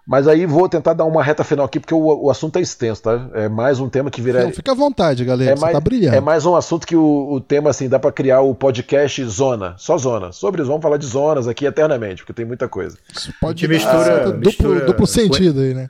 Mas 0.06 0.28
aí 0.28 0.44
vou 0.44 0.68
tentar 0.68 0.92
dar 0.92 1.06
uma 1.06 1.22
reta 1.22 1.42
final 1.42 1.64
aqui, 1.64 1.80
porque 1.80 1.94
o, 1.94 2.24
o 2.24 2.30
assunto 2.30 2.58
é 2.58 2.62
extenso, 2.62 3.02
tá? 3.02 3.26
É 3.32 3.48
mais 3.48 3.80
um 3.80 3.88
tema 3.88 4.10
que 4.10 4.20
vira. 4.20 4.44
Não, 4.44 4.52
fica 4.52 4.72
à 4.72 4.74
vontade, 4.74 5.24
galera. 5.24 5.52
É 5.52 5.58
mais, 5.58 5.72
tá 5.72 5.80
brilhando. 5.80 6.16
É 6.16 6.20
mais 6.20 6.44
um 6.44 6.54
assunto 6.54 6.86
que 6.86 6.94
o, 6.94 7.32
o 7.32 7.40
tema, 7.40 7.70
assim, 7.70 7.88
dá 7.88 7.98
para 7.98 8.12
criar 8.12 8.42
o 8.42 8.54
podcast 8.54 9.24
Zona. 9.24 9.74
Só 9.78 9.96
Zona. 9.96 10.30
Sobre 10.30 10.60
isso, 10.60 10.68
vamos 10.68 10.82
falar 10.82 10.98
de 10.98 11.06
zonas 11.06 11.48
aqui 11.48 11.64
eternamente, 11.64 12.22
porque 12.22 12.34
tem 12.34 12.44
muita 12.44 12.68
coisa. 12.68 12.98
Isso 13.16 13.32
pode 13.40 13.66
mistura, 13.66 14.26
duplo, 14.26 14.40
mistura, 14.40 14.80
duplo 14.80 15.06
sentido 15.06 15.60
aí, 15.60 15.72
né? 15.72 15.88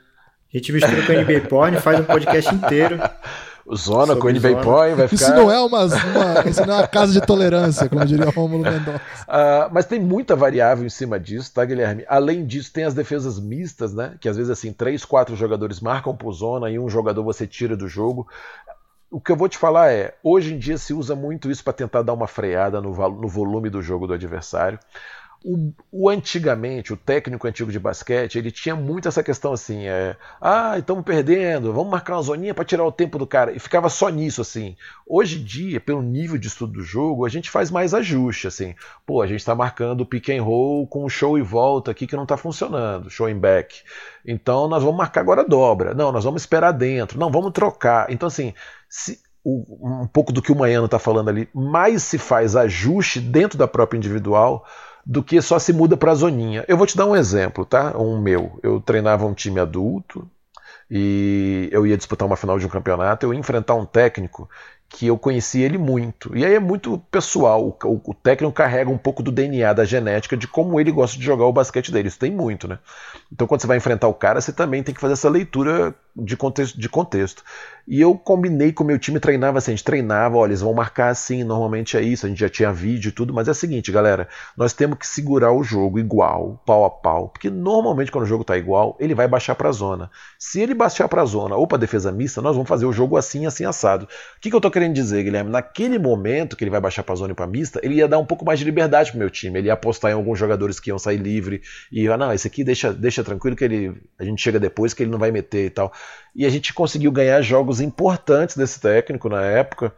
A 0.53 0.57
gente 0.57 0.71
mistura 0.71 1.05
com 1.05 1.11
o 1.11 1.21
NBA 1.21 1.47
Porn, 1.49 1.77
faz 1.81 1.99
um 1.99 2.03
podcast 2.05 2.55
inteiro. 2.55 2.97
Zona 3.73 4.15
com 4.15 4.27
o 4.27 4.31
NBA 4.31 4.61
Point 4.61 4.95
vai 4.95 5.07
ficar. 5.09 5.25
Isso 5.25 5.33
não 5.33 5.49
é 5.49 5.59
uma, 5.59 5.85
uma, 5.85 6.49
isso 6.49 6.65
não 6.65 6.75
é 6.75 6.77
uma 6.77 6.87
casa 6.87 7.13
de 7.13 7.21
tolerância, 7.21 7.89
como 7.89 8.05
diria 8.05 8.27
o 8.27 8.31
Romulo 8.31 8.63
Mendonça. 8.63 9.01
Uh, 9.27 9.69
mas 9.71 9.85
tem 9.85 9.99
muita 9.99 10.35
variável 10.35 10.85
em 10.85 10.89
cima 10.89 11.19
disso, 11.19 11.51
tá, 11.53 11.65
Guilherme? 11.65 12.05
Além 12.07 12.45
disso, 12.45 12.71
tem 12.71 12.83
as 12.83 12.93
defesas 12.93 13.39
mistas, 13.39 13.93
né? 13.93 14.15
Que 14.19 14.29
às 14.29 14.37
vezes 14.37 14.51
assim, 14.51 14.71
três, 14.71 15.03
quatro 15.03 15.35
jogadores 15.35 15.79
marcam 15.79 16.15
por 16.15 16.31
zona 16.31 16.69
e 16.69 16.77
um 16.77 16.89
jogador 16.89 17.23
você 17.23 17.47
tira 17.47 17.75
do 17.75 17.87
jogo. 17.87 18.27
O 19.09 19.19
que 19.19 19.31
eu 19.31 19.35
vou 19.35 19.47
te 19.47 19.57
falar 19.57 19.91
é, 19.91 20.13
hoje 20.21 20.53
em 20.53 20.59
dia 20.59 20.77
se 20.77 20.93
usa 20.93 21.15
muito 21.15 21.49
isso 21.49 21.63
para 21.63 21.73
tentar 21.73 22.01
dar 22.01 22.13
uma 22.13 22.27
freada 22.27 22.81
no, 22.81 22.89
no 22.89 23.27
volume 23.27 23.69
do 23.69 23.81
jogo 23.81 24.05
do 24.05 24.13
adversário. 24.13 24.77
O, 25.45 25.71
o, 25.91 26.09
antigamente, 26.09 26.91
o 26.91 26.97
técnico 26.97 27.47
antigo 27.47 27.71
de 27.71 27.79
basquete, 27.79 28.39
ele 28.39 28.49
tinha 28.49 28.75
muito 28.75 29.07
essa 29.07 29.21
questão 29.21 29.53
assim, 29.53 29.85
é, 29.85 30.17
ah, 30.41 30.75
estamos 30.79 31.05
perdendo, 31.05 31.71
vamos 31.71 31.91
marcar 31.91 32.15
uma 32.15 32.23
zoninha 32.23 32.53
para 32.55 32.65
tirar 32.65 32.83
o 32.83 32.91
tempo 32.91 33.19
do 33.19 33.27
cara, 33.27 33.51
e 33.51 33.59
ficava 33.59 33.87
só 33.87 34.09
nisso 34.09 34.41
assim. 34.41 34.75
Hoje 35.05 35.39
em 35.39 35.43
dia, 35.43 35.79
pelo 35.79 36.01
nível 36.01 36.39
de 36.39 36.47
estudo 36.47 36.73
do 36.73 36.81
jogo, 36.81 37.25
a 37.25 37.29
gente 37.29 37.51
faz 37.51 37.69
mais 37.69 37.93
ajuste 37.93 38.47
assim. 38.47 38.73
Pô, 39.05 39.21
a 39.21 39.27
gente 39.27 39.39
está 39.39 39.53
marcando 39.53 40.03
pick 40.03 40.29
and 40.29 40.41
roll 40.41 40.87
com 40.87 41.07
show 41.07 41.37
e 41.37 41.43
volta 41.43 41.91
aqui 41.91 42.07
que 42.07 42.15
não 42.15 42.23
está 42.23 42.35
funcionando, 42.35 43.11
show 43.11 43.27
and 43.27 43.37
back. 43.37 43.83
Então 44.25 44.67
nós 44.67 44.81
vamos 44.81 44.97
marcar 44.97 45.21
agora 45.21 45.47
dobra. 45.47 45.93
Não, 45.93 46.11
nós 46.11 46.23
vamos 46.23 46.41
esperar 46.41 46.71
dentro. 46.71 47.19
Não, 47.19 47.31
vamos 47.31 47.51
trocar. 47.51 48.09
Então 48.09 48.25
assim, 48.25 48.51
se, 48.89 49.19
um 49.45 50.07
pouco 50.07 50.33
do 50.33 50.41
que 50.41 50.51
o 50.51 50.55
Maiano 50.55 50.85
está 50.85 50.97
falando 50.97 51.29
ali, 51.29 51.47
mais 51.53 52.01
se 52.01 52.17
faz 52.17 52.55
ajuste 52.55 53.19
dentro 53.19 53.59
da 53.59 53.67
própria 53.67 53.97
individual 53.97 54.65
do 55.05 55.23
que 55.23 55.41
só 55.41 55.59
se 55.59 55.71
muda 55.71 55.95
para 55.95 56.11
a 56.11 56.15
zoninha. 56.15 56.65
Eu 56.67 56.77
vou 56.77 56.87
te 56.87 56.97
dar 56.97 57.05
um 57.05 57.15
exemplo, 57.15 57.65
tá? 57.65 57.95
Um 57.97 58.19
meu. 58.19 58.59
Eu 58.63 58.81
treinava 58.81 59.25
um 59.25 59.33
time 59.33 59.59
adulto 59.59 60.27
e 60.89 61.69
eu 61.71 61.85
ia 61.85 61.97
disputar 61.97 62.27
uma 62.27 62.35
final 62.35 62.57
de 62.57 62.65
um 62.65 62.69
campeonato, 62.69 63.25
eu 63.25 63.33
ia 63.33 63.39
enfrentar 63.39 63.75
um 63.75 63.85
técnico 63.85 64.49
que 64.87 65.07
eu 65.07 65.17
conheci 65.17 65.61
ele 65.61 65.77
muito. 65.77 66.35
E 66.37 66.45
aí 66.45 66.53
é 66.53 66.59
muito 66.59 66.97
pessoal. 67.11 67.67
O, 67.83 68.01
o, 68.05 68.13
técnico 68.13 68.53
carrega 68.53 68.89
um 68.89 68.97
pouco 68.97 69.21
do 69.21 69.31
DNA, 69.31 69.73
da 69.73 69.83
genética, 69.83 70.37
de 70.37 70.47
como 70.47 70.79
ele 70.79 70.91
gosta 70.91 71.17
de 71.17 71.25
jogar 71.25 71.45
o 71.45 71.53
basquete 71.53 71.91
dele. 71.91 72.07
Isso 72.07 72.19
tem 72.19 72.31
muito, 72.31 72.67
né? 72.67 72.79
Então, 73.31 73.47
quando 73.47 73.61
você 73.61 73.67
vai 73.67 73.77
enfrentar 73.77 74.07
o 74.07 74.13
cara, 74.13 74.39
você 74.39 74.53
também 74.53 74.83
tem 74.83 74.93
que 74.93 75.01
fazer 75.01 75.13
essa 75.13 75.29
leitura 75.29 75.93
de 76.15 76.37
contexto. 76.37 76.79
De 76.79 76.87
contexto. 76.87 77.43
E 77.87 78.01
eu 78.01 78.15
combinei 78.17 78.73
com 78.73 78.83
o 78.83 78.87
meu 78.87 78.97
time, 78.97 79.19
treinava 79.19 79.59
assim, 79.59 79.71
a 79.71 79.75
gente 79.75 79.83
treinava, 79.83 80.37
olha, 80.37 80.49
eles 80.49 80.61
vão 80.61 80.73
marcar 80.73 81.09
assim, 81.09 81.43
normalmente 81.43 81.95
é 81.95 82.01
isso, 82.01 82.25
a 82.25 82.29
gente 82.29 82.39
já 82.39 82.49
tinha 82.49 82.73
vídeo 82.73 83.09
e 83.09 83.11
tudo, 83.11 83.31
mas 83.31 83.47
é 83.47 83.51
o 83.51 83.53
seguinte, 83.53 83.91
galera, 83.91 84.27
nós 84.57 84.73
temos 84.73 84.97
que 84.97 85.05
segurar 85.05 85.51
o 85.51 85.63
jogo 85.63 85.99
igual, 85.99 86.59
pau 86.65 86.83
a 86.83 86.89
pau, 86.89 87.29
porque 87.29 87.47
normalmente 87.47 88.11
quando 88.11 88.23
o 88.23 88.27
jogo 88.27 88.43
tá 88.43 88.57
igual, 88.57 88.97
ele 88.99 89.13
vai 89.13 89.27
baixar 89.27 89.53
para 89.53 89.69
a 89.69 89.71
zona. 89.71 90.09
Se 90.39 90.59
ele 90.59 90.73
baixar 90.73 91.07
para 91.07 91.21
a 91.21 91.25
zona 91.25 91.55
ou 91.55 91.67
para 91.67 91.77
defesa 91.77 92.11
mista, 92.11 92.41
nós 92.41 92.55
vamos 92.55 92.67
fazer 92.67 92.87
o 92.87 92.91
jogo 92.91 93.17
assim, 93.17 93.45
assim 93.45 93.65
assado. 93.65 94.05
O 94.05 94.41
que, 94.41 94.49
que 94.49 94.55
eu 94.55 94.61
tô 94.61 94.71
querendo 94.71 94.95
dizer, 94.95 95.23
Guilherme? 95.23 95.51
Naquele 95.51 95.99
momento 95.99 96.57
que 96.57 96.63
ele 96.63 96.71
vai 96.71 96.81
baixar 96.81 97.03
para 97.03 97.13
a 97.13 97.17
zona 97.17 97.33
e 97.33 97.35
para 97.35 97.45
mista, 97.45 97.79
ele 97.83 97.95
ia 97.95 98.07
dar 98.07 98.17
um 98.17 98.25
pouco 98.25 98.43
mais 98.43 98.57
de 98.57 98.65
liberdade 98.65 99.11
pro 99.11 99.19
meu 99.19 99.29
time, 99.29 99.59
ele 99.59 99.67
ia 99.67 99.73
apostar 99.73 100.09
em 100.09 100.15
alguns 100.15 100.39
jogadores 100.39 100.79
que 100.79 100.89
iam 100.89 100.97
sair 100.97 101.17
livre 101.17 101.61
e 101.91 102.07
ah, 102.07 102.17
não, 102.17 102.33
esse 102.33 102.47
aqui 102.47 102.63
deixa, 102.63 102.91
deixa 102.91 103.23
tranquilo 103.23 103.55
que 103.55 103.63
ele 103.63 103.95
a 104.17 104.23
gente 104.23 104.41
chega 104.41 104.59
depois 104.59 104.91
que 104.91 105.03
ele 105.03 105.11
não 105.11 105.19
vai 105.19 105.29
meter 105.29 105.67
e 105.67 105.69
tal. 105.69 105.93
E 106.35 106.45
a 106.45 106.49
gente 106.49 106.73
conseguiu 106.73 107.11
ganhar 107.11 107.41
jogos 107.41 107.79
importantes 107.79 108.57
desse 108.57 108.79
técnico 108.79 109.29
na 109.29 109.41
época 109.41 109.93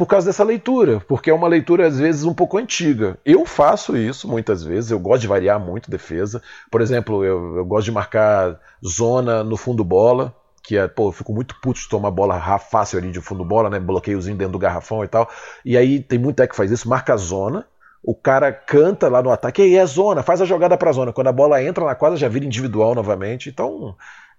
por 0.00 0.06
causa 0.06 0.26
dessa 0.26 0.42
leitura, 0.42 0.98
porque 1.00 1.28
é 1.28 1.34
uma 1.34 1.46
leitura 1.46 1.86
às 1.86 1.98
vezes 1.98 2.24
um 2.24 2.32
pouco 2.32 2.56
antiga. 2.56 3.18
Eu 3.22 3.44
faço 3.44 3.96
isso 3.98 4.26
muitas 4.26 4.64
vezes, 4.64 4.90
eu 4.90 4.98
gosto 4.98 5.20
de 5.20 5.28
variar 5.28 5.60
muito 5.60 5.90
defesa. 5.90 6.42
Por 6.70 6.80
exemplo, 6.80 7.22
eu, 7.22 7.56
eu 7.58 7.64
gosto 7.66 7.84
de 7.84 7.92
marcar 7.92 8.58
zona 8.82 9.44
no 9.44 9.58
fundo 9.58 9.84
bola, 9.84 10.34
que 10.62 10.78
é, 10.78 10.88
pô, 10.88 11.08
eu 11.08 11.12
fico 11.12 11.34
muito 11.34 11.54
puto 11.60 11.80
de 11.80 11.86
tomar 11.86 12.10
bola 12.10 12.40
fácil 12.58 12.98
ali 12.98 13.10
de 13.10 13.20
fundo 13.20 13.44
bola, 13.44 13.68
né? 13.68 13.78
Bloqueiozinho 13.78 14.38
dentro 14.38 14.52
do 14.52 14.58
garrafão 14.58 15.04
e 15.04 15.08
tal. 15.08 15.28
E 15.64 15.76
aí 15.76 16.00
tem 16.00 16.18
muito 16.18 16.36
técnico 16.36 16.52
que 16.54 16.56
faz 16.56 16.70
isso, 16.70 16.88
marca 16.88 17.14
zona, 17.18 17.66
o 18.02 18.14
cara 18.14 18.50
canta 18.50 19.06
lá 19.08 19.22
no 19.22 19.30
ataque, 19.30 19.60
e 19.60 19.64
aí 19.66 19.76
é 19.76 19.84
zona, 19.84 20.22
faz 20.22 20.40
a 20.40 20.46
jogada 20.46 20.78
pra 20.78 20.92
zona. 20.92 21.12
Quando 21.12 21.26
a 21.26 21.32
bola 21.32 21.62
entra 21.62 21.84
na 21.84 21.94
quadra, 21.94 22.16
já 22.16 22.28
vira 22.28 22.46
individual 22.46 22.94
novamente. 22.94 23.50
Então, 23.50 23.94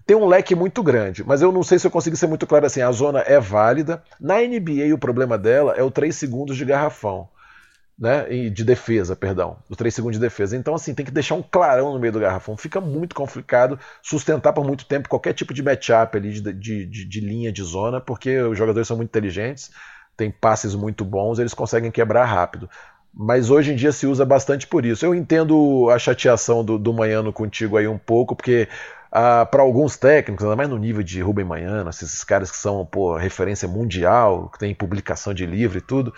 tem 0.05 0.15
um 0.15 0.25
leque 0.25 0.55
muito 0.55 0.81
grande, 0.83 1.23
mas 1.23 1.41
eu 1.41 1.51
não 1.51 1.63
sei 1.63 1.77
se 1.79 1.85
eu 1.87 1.91
consegui 1.91 2.17
ser 2.17 2.27
muito 2.27 2.47
claro 2.47 2.65
assim. 2.65 2.81
A 2.81 2.91
zona 2.91 3.19
é 3.19 3.39
válida. 3.39 4.03
Na 4.19 4.35
NBA, 4.41 4.93
o 4.93 4.97
problema 4.97 5.37
dela 5.37 5.73
é 5.75 5.83
o 5.83 5.91
3 5.91 6.15
segundos 6.15 6.57
de 6.57 6.65
garrafão. 6.65 7.29
Né, 7.99 8.49
de 8.49 8.63
defesa, 8.63 9.15
perdão, 9.15 9.57
os 9.69 9.77
3 9.77 9.93
segundos 9.93 10.17
de 10.17 10.25
defesa. 10.25 10.57
Então, 10.57 10.73
assim, 10.73 10.91
tem 10.91 11.05
que 11.05 11.11
deixar 11.11 11.35
um 11.35 11.43
clarão 11.43 11.93
no 11.93 11.99
meio 11.99 12.11
do 12.11 12.19
garrafão. 12.19 12.57
Fica 12.57 12.81
muito 12.81 13.13
complicado 13.13 13.77
sustentar 14.01 14.53
por 14.53 14.65
muito 14.65 14.85
tempo 14.85 15.07
qualquer 15.07 15.33
tipo 15.33 15.53
de 15.53 15.61
matchup 15.61 16.17
ali 16.17 16.31
de, 16.33 16.41
de, 16.53 16.85
de, 16.87 17.05
de 17.05 17.19
linha 17.19 17.51
de 17.51 17.61
zona, 17.61 18.01
porque 18.01 18.39
os 18.41 18.57
jogadores 18.57 18.87
são 18.87 18.97
muito 18.97 19.09
inteligentes, 19.09 19.69
têm 20.17 20.31
passes 20.31 20.73
muito 20.73 21.05
bons, 21.05 21.37
eles 21.37 21.53
conseguem 21.53 21.91
quebrar 21.91 22.25
rápido 22.25 22.67
mas 23.13 23.49
hoje 23.49 23.73
em 23.73 23.75
dia 23.75 23.91
se 23.91 24.07
usa 24.07 24.25
bastante 24.25 24.65
por 24.67 24.85
isso. 24.85 25.05
Eu 25.05 25.13
entendo 25.13 25.89
a 25.89 25.99
chateação 25.99 26.63
do, 26.63 26.77
do 26.77 26.93
Manhano 26.93 27.33
contigo 27.33 27.77
aí 27.77 27.87
um 27.87 27.97
pouco, 27.97 28.35
porque 28.35 28.67
ah, 29.11 29.45
para 29.45 29.61
alguns 29.61 29.97
técnicos, 29.97 30.45
ainda 30.45 30.55
mais 30.55 30.69
no 30.69 30.77
nível 30.77 31.03
de 31.03 31.21
Rubem 31.21 31.43
Manhano, 31.43 31.89
esses 31.89 32.23
caras 32.23 32.49
que 32.49 32.57
são 32.57 32.85
pô, 32.85 33.17
referência 33.17 33.67
mundial, 33.67 34.49
que 34.49 34.57
tem 34.57 34.73
publicação 34.73 35.33
de 35.33 35.45
livro 35.45 35.77
e 35.77 35.81
tudo, 35.81 36.13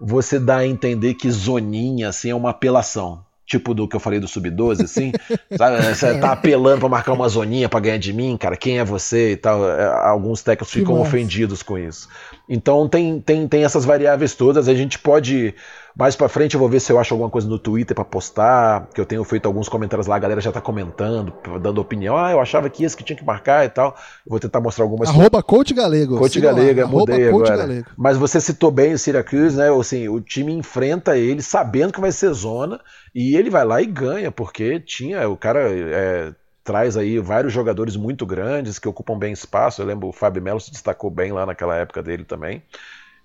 você 0.00 0.38
dá 0.38 0.58
a 0.58 0.66
entender 0.66 1.14
que 1.14 1.30
zoninha 1.30 2.08
assim, 2.08 2.30
é 2.30 2.34
uma 2.34 2.50
apelação. 2.50 3.24
Tipo 3.44 3.72
do 3.74 3.86
que 3.86 3.94
eu 3.94 4.00
falei 4.00 4.18
do 4.18 4.26
Sub-12, 4.26 4.82
assim, 4.82 5.12
sabe? 5.56 5.80
Você 5.82 6.18
tá 6.18 6.32
apelando 6.32 6.80
para 6.80 6.88
marcar 6.88 7.12
uma 7.12 7.28
zoninha 7.28 7.68
para 7.68 7.78
ganhar 7.78 7.98
de 7.98 8.12
mim, 8.12 8.36
cara, 8.36 8.56
quem 8.56 8.80
é 8.80 8.84
você 8.84 9.32
e 9.32 9.36
tal. 9.36 9.68
É, 9.68 9.86
alguns 10.08 10.42
técnicos 10.42 10.72
ficam 10.72 11.00
ofendidos 11.00 11.62
com 11.62 11.78
isso. 11.78 12.08
Então 12.48 12.88
tem, 12.88 13.20
tem, 13.20 13.46
tem 13.46 13.64
essas 13.64 13.84
variáveis 13.84 14.34
todas, 14.34 14.68
a 14.68 14.74
gente 14.74 14.98
pode 14.98 15.54
mais 15.98 16.14
para 16.14 16.28
frente 16.28 16.54
eu 16.54 16.60
vou 16.60 16.68
ver 16.68 16.78
se 16.78 16.92
eu 16.92 16.98
acho 16.98 17.14
alguma 17.14 17.30
coisa 17.30 17.48
no 17.48 17.58
Twitter 17.58 17.94
para 17.94 18.04
postar, 18.04 18.86
que 18.94 19.00
eu 19.00 19.06
tenho 19.06 19.24
feito 19.24 19.46
alguns 19.46 19.66
comentários 19.66 20.06
lá, 20.06 20.16
a 20.16 20.18
galera 20.18 20.42
já 20.42 20.52
tá 20.52 20.60
comentando, 20.60 21.32
dando 21.58 21.80
opinião. 21.80 22.18
Ah, 22.18 22.30
eu 22.32 22.40
achava 22.40 22.68
que 22.68 22.84
esse 22.84 22.94
que 22.94 23.02
tinha 23.02 23.16
que 23.16 23.24
marcar 23.24 23.64
e 23.64 23.70
tal. 23.70 23.96
Eu 24.26 24.30
vou 24.30 24.38
tentar 24.38 24.60
mostrar 24.60 24.84
algumas 24.84 25.08
Arroba 25.08 25.42
Coach 25.42 25.72
Galego. 25.72 26.18
Coach 26.18 26.38
Galego, 26.38 26.82
lá, 26.82 26.86
mudei 26.86 27.28
agora. 27.28 27.56
Galego. 27.56 27.88
Mas 27.96 28.18
você 28.18 28.38
citou 28.42 28.70
bem 28.70 28.92
o 28.92 28.98
Syracuse, 28.98 29.56
né? 29.56 29.70
Assim, 29.70 30.06
o 30.06 30.20
time 30.20 30.52
enfrenta 30.52 31.16
ele 31.16 31.40
sabendo 31.40 31.94
que 31.94 32.00
vai 32.00 32.12
ser 32.12 32.30
zona 32.34 32.78
e 33.14 33.34
ele 33.34 33.48
vai 33.48 33.64
lá 33.64 33.80
e 33.80 33.86
ganha, 33.86 34.30
porque 34.30 34.78
tinha, 34.78 35.26
o 35.26 35.36
cara 35.36 35.60
é, 35.72 36.32
traz 36.62 36.98
aí 36.98 37.18
vários 37.18 37.54
jogadores 37.54 37.96
muito 37.96 38.26
grandes 38.26 38.78
que 38.78 38.86
ocupam 38.86 39.16
bem 39.16 39.32
espaço. 39.32 39.80
Eu 39.80 39.86
lembro 39.86 40.08
o 40.08 40.12
Fábio 40.12 40.42
Melo 40.42 40.60
se 40.60 40.70
destacou 40.70 41.10
bem 41.10 41.32
lá 41.32 41.46
naquela 41.46 41.74
época 41.74 42.02
dele 42.02 42.24
também. 42.24 42.62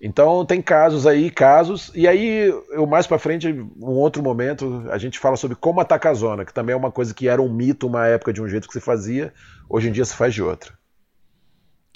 Então 0.01 0.43
tem 0.43 0.59
casos 0.63 1.05
aí, 1.05 1.29
casos, 1.29 1.91
e 1.93 2.07
aí 2.07 2.51
eu 2.71 2.87
mais 2.87 3.05
para 3.05 3.19
frente, 3.19 3.47
um 3.47 3.91
outro 3.91 4.23
momento, 4.23 4.83
a 4.89 4.97
gente 4.97 5.19
fala 5.19 5.37
sobre 5.37 5.55
como 5.55 5.79
atacar 5.79 6.11
a 6.11 6.15
zona, 6.15 6.43
que 6.43 6.53
também 6.53 6.73
é 6.73 6.75
uma 6.75 6.91
coisa 6.91 7.13
que 7.13 7.27
era 7.27 7.39
um 7.39 7.53
mito 7.53 7.85
uma 7.85 8.07
época 8.07 8.33
de 8.33 8.41
um 8.41 8.47
jeito 8.47 8.67
que 8.67 8.73
se 8.73 8.79
fazia, 8.79 9.31
hoje 9.69 9.89
em 9.89 9.91
dia 9.91 10.03
se 10.03 10.15
faz 10.15 10.33
de 10.33 10.41
outra. 10.41 10.73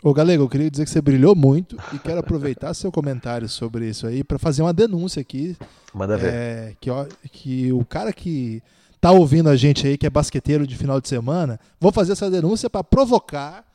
Ô 0.04 0.14
Galego, 0.14 0.44
eu 0.44 0.50
queria 0.50 0.70
dizer 0.70 0.84
que 0.86 0.92
você 0.92 1.02
brilhou 1.02 1.36
muito 1.36 1.78
e 1.92 1.98
quero 1.98 2.20
aproveitar 2.20 2.76
seu 2.76 2.92
comentário 2.92 3.50
sobre 3.50 3.90
isso 3.90 4.06
aí 4.06 4.24
para 4.24 4.38
fazer 4.38 4.62
uma 4.62 4.74
denúncia 4.74 5.20
aqui. 5.20 5.58
Manda 5.92 6.16
ver. 6.16 6.32
É, 6.32 6.74
que, 6.80 6.92
ó, 6.92 7.08
que 7.32 7.74
o 7.74 7.84
cara 7.84 8.14
que 8.14 8.62
tá 9.02 9.10
ouvindo 9.12 9.50
a 9.50 9.56
gente 9.56 9.88
aí, 9.88 9.98
que 9.98 10.06
é 10.06 10.10
basqueteiro 10.12 10.68
de 10.68 10.78
final 10.78 11.02
de 11.02 11.10
semana, 11.10 11.60
vou 11.80 11.92
fazer 11.92 12.12
essa 12.12 12.30
denúncia 12.30 12.70
para 12.70 12.84
provocar 12.84 13.66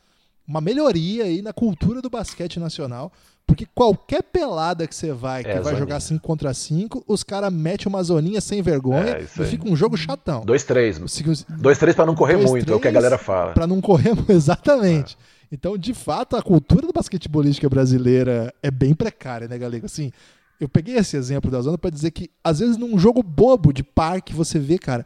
uma 0.46 0.60
melhoria 0.60 1.24
aí 1.24 1.42
na 1.42 1.52
cultura 1.52 2.00
do 2.00 2.08
basquete 2.10 2.60
nacional, 2.60 3.12
porque 3.50 3.66
qualquer 3.74 4.22
pelada 4.22 4.86
que 4.86 4.94
você 4.94 5.12
vai, 5.12 5.42
que 5.42 5.50
é, 5.50 5.54
vai 5.54 5.64
zoninha. 5.64 5.78
jogar 5.80 5.98
5 5.98 6.22
contra 6.24 6.54
5, 6.54 7.02
os 7.04 7.24
caras 7.24 7.52
metem 7.52 7.88
uma 7.88 8.00
zoninha 8.00 8.40
sem 8.40 8.62
vergonha 8.62 9.16
é, 9.16 9.22
e 9.22 9.44
fica 9.44 9.68
um 9.68 9.74
jogo 9.74 9.96
chatão. 9.96 10.44
2-3. 10.44 11.00
2-3 11.00 11.94
para 11.94 12.06
não 12.06 12.14
correr 12.14 12.34
dois, 12.34 12.48
muito, 12.48 12.64
três, 12.66 12.74
é 12.74 12.78
o 12.78 12.80
que 12.80 12.86
a 12.86 12.92
galera 12.92 13.18
fala. 13.18 13.52
Para 13.52 13.66
não 13.66 13.80
correr, 13.80 14.12
exatamente. 14.30 15.18
É. 15.20 15.40
Então, 15.52 15.76
de 15.76 15.92
fato, 15.92 16.36
a 16.36 16.42
cultura 16.42 16.86
do 16.86 16.92
basquetebolística 16.92 17.68
brasileira 17.68 18.54
é 18.62 18.70
bem 18.70 18.94
precária, 18.94 19.48
né, 19.48 19.58
galera? 19.58 19.84
Assim, 19.84 20.12
eu 20.60 20.68
peguei 20.68 20.94
esse 20.94 21.16
exemplo 21.16 21.50
da 21.50 21.60
zona 21.60 21.76
para 21.76 21.90
dizer 21.90 22.12
que, 22.12 22.30
às 22.44 22.60
vezes, 22.60 22.76
num 22.76 22.96
jogo 23.00 23.20
bobo 23.20 23.72
de 23.72 23.82
parque, 23.82 24.32
você 24.32 24.60
vê, 24.60 24.78
cara, 24.78 25.04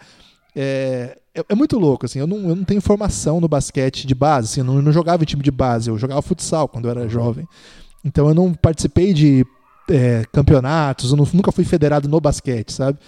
é, 0.54 1.16
é, 1.34 1.42
é, 1.48 1.54
muito 1.54 1.78
louco, 1.78 2.04
assim, 2.04 2.18
eu 2.18 2.26
não, 2.26 2.46
eu 2.46 2.54
não 2.54 2.64
tenho 2.64 2.82
formação 2.82 3.40
no 3.40 3.48
basquete 3.48 4.06
de 4.06 4.14
base, 4.14 4.48
assim, 4.48 4.60
eu 4.60 4.66
não, 4.66 4.76
eu 4.76 4.82
não 4.82 4.92
jogava 4.92 5.22
em 5.22 5.26
time 5.26 5.42
de 5.42 5.50
base, 5.50 5.88
eu 5.88 5.96
jogava 5.96 6.20
futsal 6.20 6.68
quando 6.68 6.84
eu 6.84 6.90
era 6.90 7.08
jovem. 7.08 7.48
Então 8.04 8.28
eu 8.28 8.34
não 8.34 8.52
participei 8.52 9.14
de 9.14 9.46
é, 9.88 10.24
campeonatos, 10.32 11.10
eu 11.10 11.16
não, 11.16 11.26
nunca 11.32 11.52
fui 11.52 11.64
federado 11.64 12.08
no 12.08 12.20
basquete, 12.20 12.72
sabe? 12.72 12.98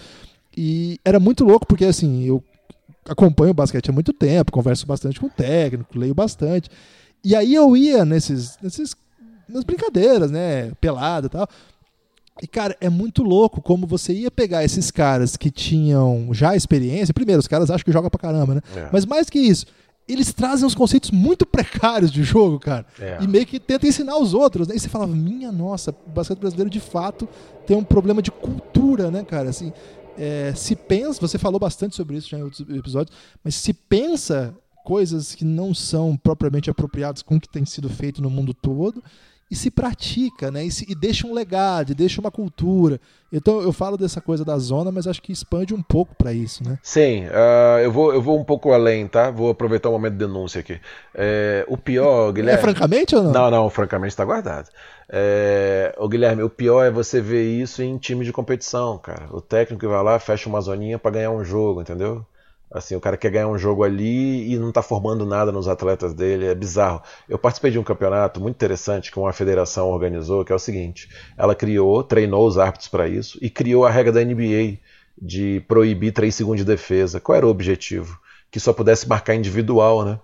E 0.55 0.99
era 1.05 1.19
muito 1.19 1.43
louco 1.43 1.67
porque 1.67 1.85
assim, 1.85 2.23
eu 2.23 2.43
acompanho 3.07 3.51
o 3.51 3.53
basquete 3.53 3.89
há 3.89 3.93
muito 3.93 4.11
tempo, 4.11 4.51
converso 4.51 4.87
bastante 4.87 5.19
com 5.19 5.27
o 5.27 5.31
técnico, 5.31 5.97
leio 5.97 6.15
bastante. 6.15 6.69
E 7.23 7.35
aí 7.35 7.53
eu 7.53 7.75
ia 7.77 8.03
nesses, 8.03 8.57
nesses 8.61 8.95
nas 9.47 9.63
brincadeiras, 9.63 10.31
né, 10.31 10.71
pelada 10.81 11.27
e 11.27 11.29
tal. 11.29 11.47
E, 12.41 12.45
cara, 12.45 12.77
é 12.79 12.89
muito 12.89 13.23
louco 13.23 13.61
como 13.61 13.87
você 13.87 14.13
ia 14.13 14.29
pegar 14.29 14.63
esses 14.63 14.91
caras 14.91 15.35
que 15.35 15.49
tinham 15.49 16.29
já 16.31 16.55
experiência. 16.55 17.13
Primeiro, 17.13 17.39
os 17.39 17.47
caras 17.47 17.71
acham 17.71 17.83
que 17.83 17.91
jogam 17.91 18.11
pra 18.11 18.19
caramba, 18.19 18.55
né? 18.55 18.61
É. 18.75 18.89
Mas 18.91 19.05
mais 19.05 19.29
que 19.29 19.39
isso, 19.39 19.65
eles 20.07 20.33
trazem 20.33 20.65
uns 20.65 20.73
conceitos 20.73 21.11
muito 21.11 21.45
precários 21.45 22.11
de 22.11 22.23
jogo, 22.23 22.59
cara. 22.59 22.85
É. 22.99 23.17
E 23.21 23.27
meio 23.27 23.45
que 23.45 23.59
tentam 23.59 23.89
ensinar 23.89 24.17
os 24.17 24.33
outros. 24.33 24.67
Né? 24.67 24.75
E 24.75 24.79
você 24.79 24.87
falava, 24.87 25.13
minha 25.13 25.51
nossa, 25.51 25.91
o 26.05 26.09
basquete 26.09 26.39
brasileiro 26.39 26.69
de 26.69 26.79
fato 26.79 27.27
tem 27.65 27.75
um 27.75 27.83
problema 27.83 28.21
de 28.21 28.31
cultura, 28.31 29.11
né, 29.11 29.23
cara? 29.23 29.49
Assim, 29.49 29.73
é, 30.17 30.53
se 30.55 30.75
pensa, 30.75 31.19
você 31.19 31.37
falou 31.37 31.59
bastante 31.59 31.95
sobre 31.95 32.17
isso 32.17 32.29
já 32.29 32.39
em 32.39 32.43
outros 32.43 32.61
episódios, 32.69 33.15
mas 33.43 33.55
se 33.55 33.73
pensa 33.73 34.55
coisas 34.83 35.35
que 35.35 35.43
não 35.43 35.73
são 35.73 36.15
propriamente 36.15 36.69
apropriadas 36.69 37.21
com 37.21 37.35
o 37.35 37.41
que 37.41 37.49
tem 37.49 37.65
sido 37.65 37.89
feito 37.89 38.21
no 38.21 38.29
mundo 38.29 38.53
todo. 38.53 39.03
E 39.49 39.55
se 39.55 39.71
pratica, 39.71 40.51
né? 40.51 40.65
E, 40.65 40.71
se, 40.71 40.85
e, 40.89 40.93
deixa 40.93 41.25
um 41.25 41.33
legado, 41.33 41.95
deixa 41.95 42.19
uma 42.19 42.29
cultura. 42.29 42.99
Então 43.31 43.61
eu 43.61 43.71
falo 43.71 43.97
dessa 43.97 44.19
coisa 44.19 44.43
da 44.43 44.57
zona, 44.57 44.91
mas 44.91 45.07
acho 45.07 45.21
que 45.21 45.31
expande 45.31 45.73
um 45.73 45.81
pouco 45.81 46.15
para 46.15 46.33
isso, 46.33 46.63
né? 46.63 46.77
Sim, 46.83 47.25
uh, 47.27 47.79
eu, 47.81 47.91
vou, 47.91 48.13
eu 48.13 48.21
vou 48.21 48.37
um 48.37 48.43
pouco 48.43 48.73
além, 48.73 49.07
tá? 49.07 49.31
Vou 49.31 49.49
aproveitar 49.49 49.89
o 49.89 49.93
momento 49.93 50.13
de 50.13 50.19
denúncia 50.19 50.59
aqui. 50.59 50.79
É, 51.15 51.65
o 51.67 51.77
pior, 51.77 52.31
Guilherme. 52.33 52.59
É 52.59 52.61
francamente 52.61 53.15
ou 53.15 53.23
não? 53.23 53.31
Não, 53.31 53.51
não, 53.51 53.69
francamente 53.69 54.11
está 54.11 54.25
guardado. 54.25 54.69
É, 55.09 55.95
o 55.97 56.07
Guilherme, 56.09 56.43
o 56.43 56.49
pior 56.49 56.83
é 56.83 56.91
você 56.91 57.21
ver 57.21 57.43
isso 57.43 57.81
em 57.81 57.97
time 57.97 58.25
de 58.25 58.33
competição, 58.33 58.97
cara. 58.97 59.27
O 59.31 59.39
técnico 59.39 59.87
vai 59.87 60.03
lá, 60.03 60.19
fecha 60.19 60.49
uma 60.49 60.59
zoninha 60.59 60.99
para 60.99 61.11
ganhar 61.11 61.31
um 61.31 61.43
jogo, 61.43 61.81
entendeu? 61.81 62.25
Assim, 62.69 62.95
o 62.95 62.99
cara 62.99 63.15
quer 63.15 63.31
ganhar 63.31 63.47
um 63.47 63.57
jogo 63.57 63.83
ali 63.83 64.51
e 64.51 64.57
não 64.59 64.69
está 64.69 64.81
formando 64.81 65.25
nada 65.25 65.53
nos 65.53 65.69
atletas 65.69 66.13
dele, 66.13 66.47
é 66.47 66.53
bizarro. 66.53 67.01
Eu 67.27 67.39
participei 67.39 67.71
de 67.71 67.79
um 67.79 67.83
campeonato 67.83 68.41
muito 68.41 68.55
interessante 68.55 69.09
que 69.09 69.17
uma 69.17 69.31
federação 69.31 69.89
organizou, 69.89 70.43
que 70.43 70.51
é 70.51 70.55
o 70.55 70.59
seguinte: 70.59 71.09
ela 71.37 71.55
criou, 71.55 72.03
treinou 72.03 72.45
os 72.45 72.57
árbitros 72.57 72.89
para 72.89 73.07
isso 73.07 73.37
e 73.41 73.49
criou 73.49 73.85
a 73.85 73.89
regra 73.89 74.11
da 74.11 74.23
NBA 74.23 74.79
de 75.19 75.63
proibir 75.67 76.11
3 76.11 76.33
segundos 76.35 76.59
de 76.59 76.65
defesa. 76.65 77.21
Qual 77.21 77.37
era 77.37 77.47
o 77.47 77.49
objetivo? 77.49 78.19
Que 78.51 78.59
só 78.59 78.73
pudesse 78.73 79.07
marcar 79.07 79.33
individual, 79.33 80.03
né? 80.03 80.19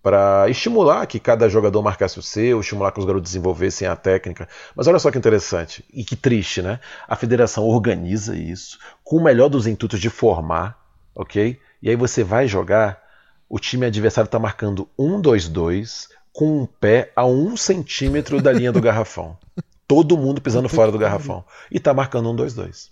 Para 0.00 0.48
estimular 0.48 1.04
que 1.06 1.18
cada 1.18 1.48
jogador 1.48 1.82
marcasse 1.82 2.18
o 2.18 2.22
seu, 2.22 2.60
estimular 2.60 2.92
que 2.92 3.00
os 3.00 3.04
garotos 3.04 3.28
desenvolvessem 3.28 3.88
a 3.88 3.96
técnica. 3.96 4.48
Mas 4.74 4.86
olha 4.86 4.98
só 5.00 5.10
que 5.10 5.18
interessante 5.18 5.84
e 5.92 6.04
que 6.04 6.14
triste, 6.14 6.62
né? 6.62 6.78
A 7.08 7.16
federação 7.16 7.64
organiza 7.64 8.36
isso 8.36 8.78
com 9.02 9.16
o 9.16 9.22
melhor 9.22 9.48
dos 9.48 9.66
intuitos 9.66 10.00
de 10.00 10.08
formar, 10.08 10.80
ok? 11.14 11.58
E 11.82 11.88
aí 11.90 11.96
você 11.96 12.24
vai 12.24 12.48
jogar, 12.48 13.02
o 13.48 13.58
time 13.58 13.86
adversário 13.86 14.26
está 14.26 14.38
marcando 14.38 14.88
1-2-2 14.98 16.08
com 16.32 16.62
um 16.62 16.66
pé 16.66 17.12
a 17.16 17.24
um 17.26 17.56
centímetro 17.56 18.40
da 18.40 18.52
linha 18.52 18.72
do 18.72 18.80
garrafão. 18.80 19.36
Todo 19.86 20.18
mundo 20.18 20.40
pisando 20.40 20.68
fora 20.68 20.92
do 20.92 20.98
garrafão. 20.98 21.44
E 21.70 21.78
está 21.78 21.94
marcando 21.94 22.28
1-2-2. 22.34 22.90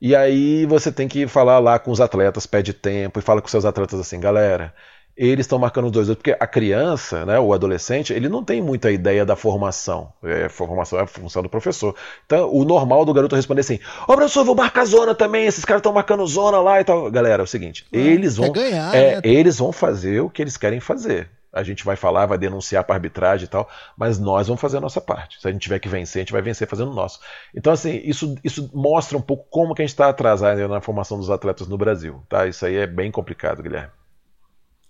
E 0.00 0.16
aí 0.16 0.66
você 0.66 0.90
tem 0.90 1.06
que 1.06 1.28
falar 1.28 1.58
lá 1.60 1.78
com 1.78 1.90
os 1.90 2.00
atletas, 2.00 2.46
pede 2.46 2.72
tempo 2.72 3.18
e 3.18 3.22
fala 3.22 3.40
com 3.40 3.46
seus 3.46 3.64
atletas 3.64 4.00
assim, 4.00 4.18
galera, 4.18 4.74
eles 5.16 5.44
estão 5.44 5.58
marcando 5.58 5.86
os 5.86 5.92
dois, 5.92 6.08
porque 6.08 6.36
a 6.38 6.46
criança, 6.46 7.26
né, 7.26 7.38
o 7.38 7.52
adolescente, 7.52 8.12
ele 8.12 8.28
não 8.28 8.42
tem 8.42 8.62
muita 8.62 8.90
ideia 8.90 9.24
da 9.24 9.36
formação. 9.36 10.12
É, 10.22 10.48
formação 10.48 10.98
é 10.98 11.02
a 11.02 11.06
função 11.06 11.42
do 11.42 11.48
professor. 11.48 11.94
Então, 12.24 12.50
o 12.52 12.64
normal 12.64 13.04
do 13.04 13.12
garoto 13.12 13.34
é 13.34 13.38
responder 13.38 13.60
assim: 13.60 13.78
Ô, 14.08 14.12
oh, 14.12 14.16
professor, 14.16 14.44
vou 14.44 14.54
marcar 14.54 14.84
zona 14.84 15.14
também, 15.14 15.46
esses 15.46 15.64
caras 15.64 15.80
estão 15.80 15.92
marcando 15.92 16.26
zona 16.26 16.60
lá 16.60 16.80
e 16.80 16.84
tal. 16.84 17.10
Galera, 17.10 17.42
é 17.42 17.44
o 17.44 17.46
seguinte: 17.46 17.86
ah, 17.92 17.96
eles 17.96 18.36
vão. 18.36 18.50
Ganhar, 18.52 18.94
é, 18.94 19.16
né? 19.16 19.20
Eles 19.22 19.58
vão 19.58 19.70
fazer 19.70 20.20
o 20.20 20.30
que 20.30 20.42
eles 20.42 20.56
querem 20.56 20.80
fazer. 20.80 21.28
A 21.52 21.62
gente 21.62 21.84
vai 21.84 21.96
falar, 21.96 22.24
vai 22.24 22.38
denunciar 22.38 22.82
para 22.82 22.94
arbitragem 22.94 23.44
e 23.44 23.48
tal, 23.48 23.68
mas 23.94 24.18
nós 24.18 24.46
vamos 24.46 24.60
fazer 24.60 24.78
a 24.78 24.80
nossa 24.80 25.02
parte. 25.02 25.38
Se 25.38 25.46
a 25.46 25.52
gente 25.52 25.60
tiver 25.60 25.78
que 25.78 25.88
vencer, 25.88 26.20
a 26.20 26.22
gente 26.22 26.32
vai 26.32 26.40
vencer 26.40 26.66
fazendo 26.66 26.90
o 26.90 26.94
nosso. 26.94 27.20
Então, 27.54 27.70
assim, 27.70 28.00
isso, 28.04 28.34
isso 28.42 28.70
mostra 28.72 29.18
um 29.18 29.20
pouco 29.20 29.46
como 29.50 29.74
que 29.74 29.82
a 29.82 29.84
gente 29.84 29.92
está 29.92 30.08
atrasado 30.08 30.66
na 30.66 30.80
formação 30.80 31.18
dos 31.18 31.28
atletas 31.28 31.68
no 31.68 31.76
Brasil. 31.76 32.22
Tá? 32.26 32.46
Isso 32.46 32.64
aí 32.64 32.76
é 32.76 32.86
bem 32.86 33.10
complicado, 33.10 33.62
Guilherme. 33.62 33.90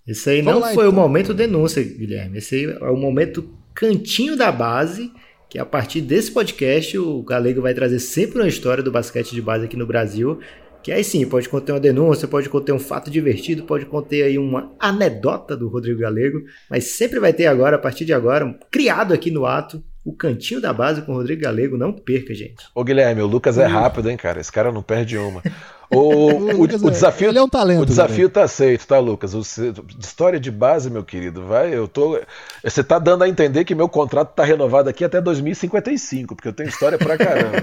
Esse 0.07 0.31
aí 0.31 0.43
Vamos 0.43 0.61
não 0.61 0.69
lá, 0.69 0.74
foi 0.74 0.87
então. 0.87 0.99
o 0.99 1.03
momento 1.03 1.33
denúncia, 1.33 1.83
Guilherme. 1.83 2.39
Esse 2.39 2.57
aí 2.57 2.65
é 2.65 2.91
o 2.91 2.97
momento 2.97 3.49
cantinho 3.74 4.37
da 4.37 4.51
base, 4.51 5.12
que 5.49 5.59
a 5.59 5.66
partir 5.66 6.01
desse 6.01 6.31
podcast 6.31 6.99
o 6.99 7.23
Galego 7.23 7.62
vai 7.62 7.74
trazer 7.74 7.99
sempre 7.99 8.39
uma 8.39 8.49
história 8.49 8.83
do 8.83 8.91
basquete 8.91 9.33
de 9.33 9.43
base 9.43 9.65
aqui 9.65 9.77
no 9.77 9.87
Brasil. 9.87 10.41
Que 10.83 10.91
aí 10.91 11.05
sim, 11.05 11.24
pode 11.24 11.49
conter 11.49 11.70
uma 11.70 11.79
denúncia, 11.79 12.27
pode 12.27 12.49
conter 12.49 12.73
um 12.73 12.79
fato 12.79 13.09
divertido, 13.09 13.62
pode 13.62 13.87
conter 13.87 14.24
aí 14.24 14.37
uma 14.37 14.73
anedota 14.81 15.57
do 15.57 15.69
Rodrigo 15.69 16.01
Galego, 16.01 16.43
mas 16.69 16.85
sempre 16.85 17.20
vai 17.20 17.33
ter 17.33 17.47
agora, 17.47 17.77
a 17.77 17.79
partir 17.79 18.05
de 18.05 18.12
agora, 18.12 18.59
criado 18.69 19.15
aqui 19.15 19.31
no 19.31 19.47
ato, 19.47 19.81
o 20.05 20.12
cantinho 20.12 20.61
da 20.61 20.73
base 20.73 21.03
com 21.03 21.12
o 21.12 21.16
Rodrigo 21.16 21.43
Galego. 21.43 21.77
Não 21.77 21.93
perca, 21.93 22.35
gente. 22.35 22.66
Ô 22.74 22.83
Guilherme, 22.83 23.23
o 23.23 23.27
Lucas 23.27 23.59
é 23.59 23.66
rápido, 23.66 24.11
hein, 24.11 24.16
cara? 24.16 24.41
Esse 24.41 24.51
cara 24.51 24.73
não 24.73 24.83
perde 24.83 25.16
uma. 25.16 25.43
O, 25.95 25.99
o, 25.99 26.62
o, 26.62 26.91
desafio, 26.91 27.29
ele 27.29 27.39
é 27.39 27.43
um 27.43 27.49
talento. 27.49 27.83
O 27.83 27.85
desafio 27.85 28.31
tá 28.31 28.45
aceito, 28.45 28.87
tá, 28.87 28.99
Lucas? 28.99 29.35
O, 29.35 29.41
história 30.01 30.41
de 30.41 30.51
base, 30.51 30.89
meu 30.89 31.05
querido, 31.05 31.45
vai. 31.45 31.74
Eu 31.74 31.87
tô. 31.87 32.19
Você 32.65 32.83
tá 32.83 32.99
dando 32.99 33.24
a 33.24 33.29
entender 33.29 33.62
que 33.66 33.74
meu 33.74 33.91
contrato 33.91 34.35
tá 34.35 34.43
renovado 34.43 34.89
aqui 34.89 35.05
até 35.05 35.20
2055, 35.20 36.35
porque 36.35 36.49
eu 36.49 36.53
tenho 36.55 36.70
história 36.70 36.97
pra 36.97 37.19
caramba. 37.19 37.59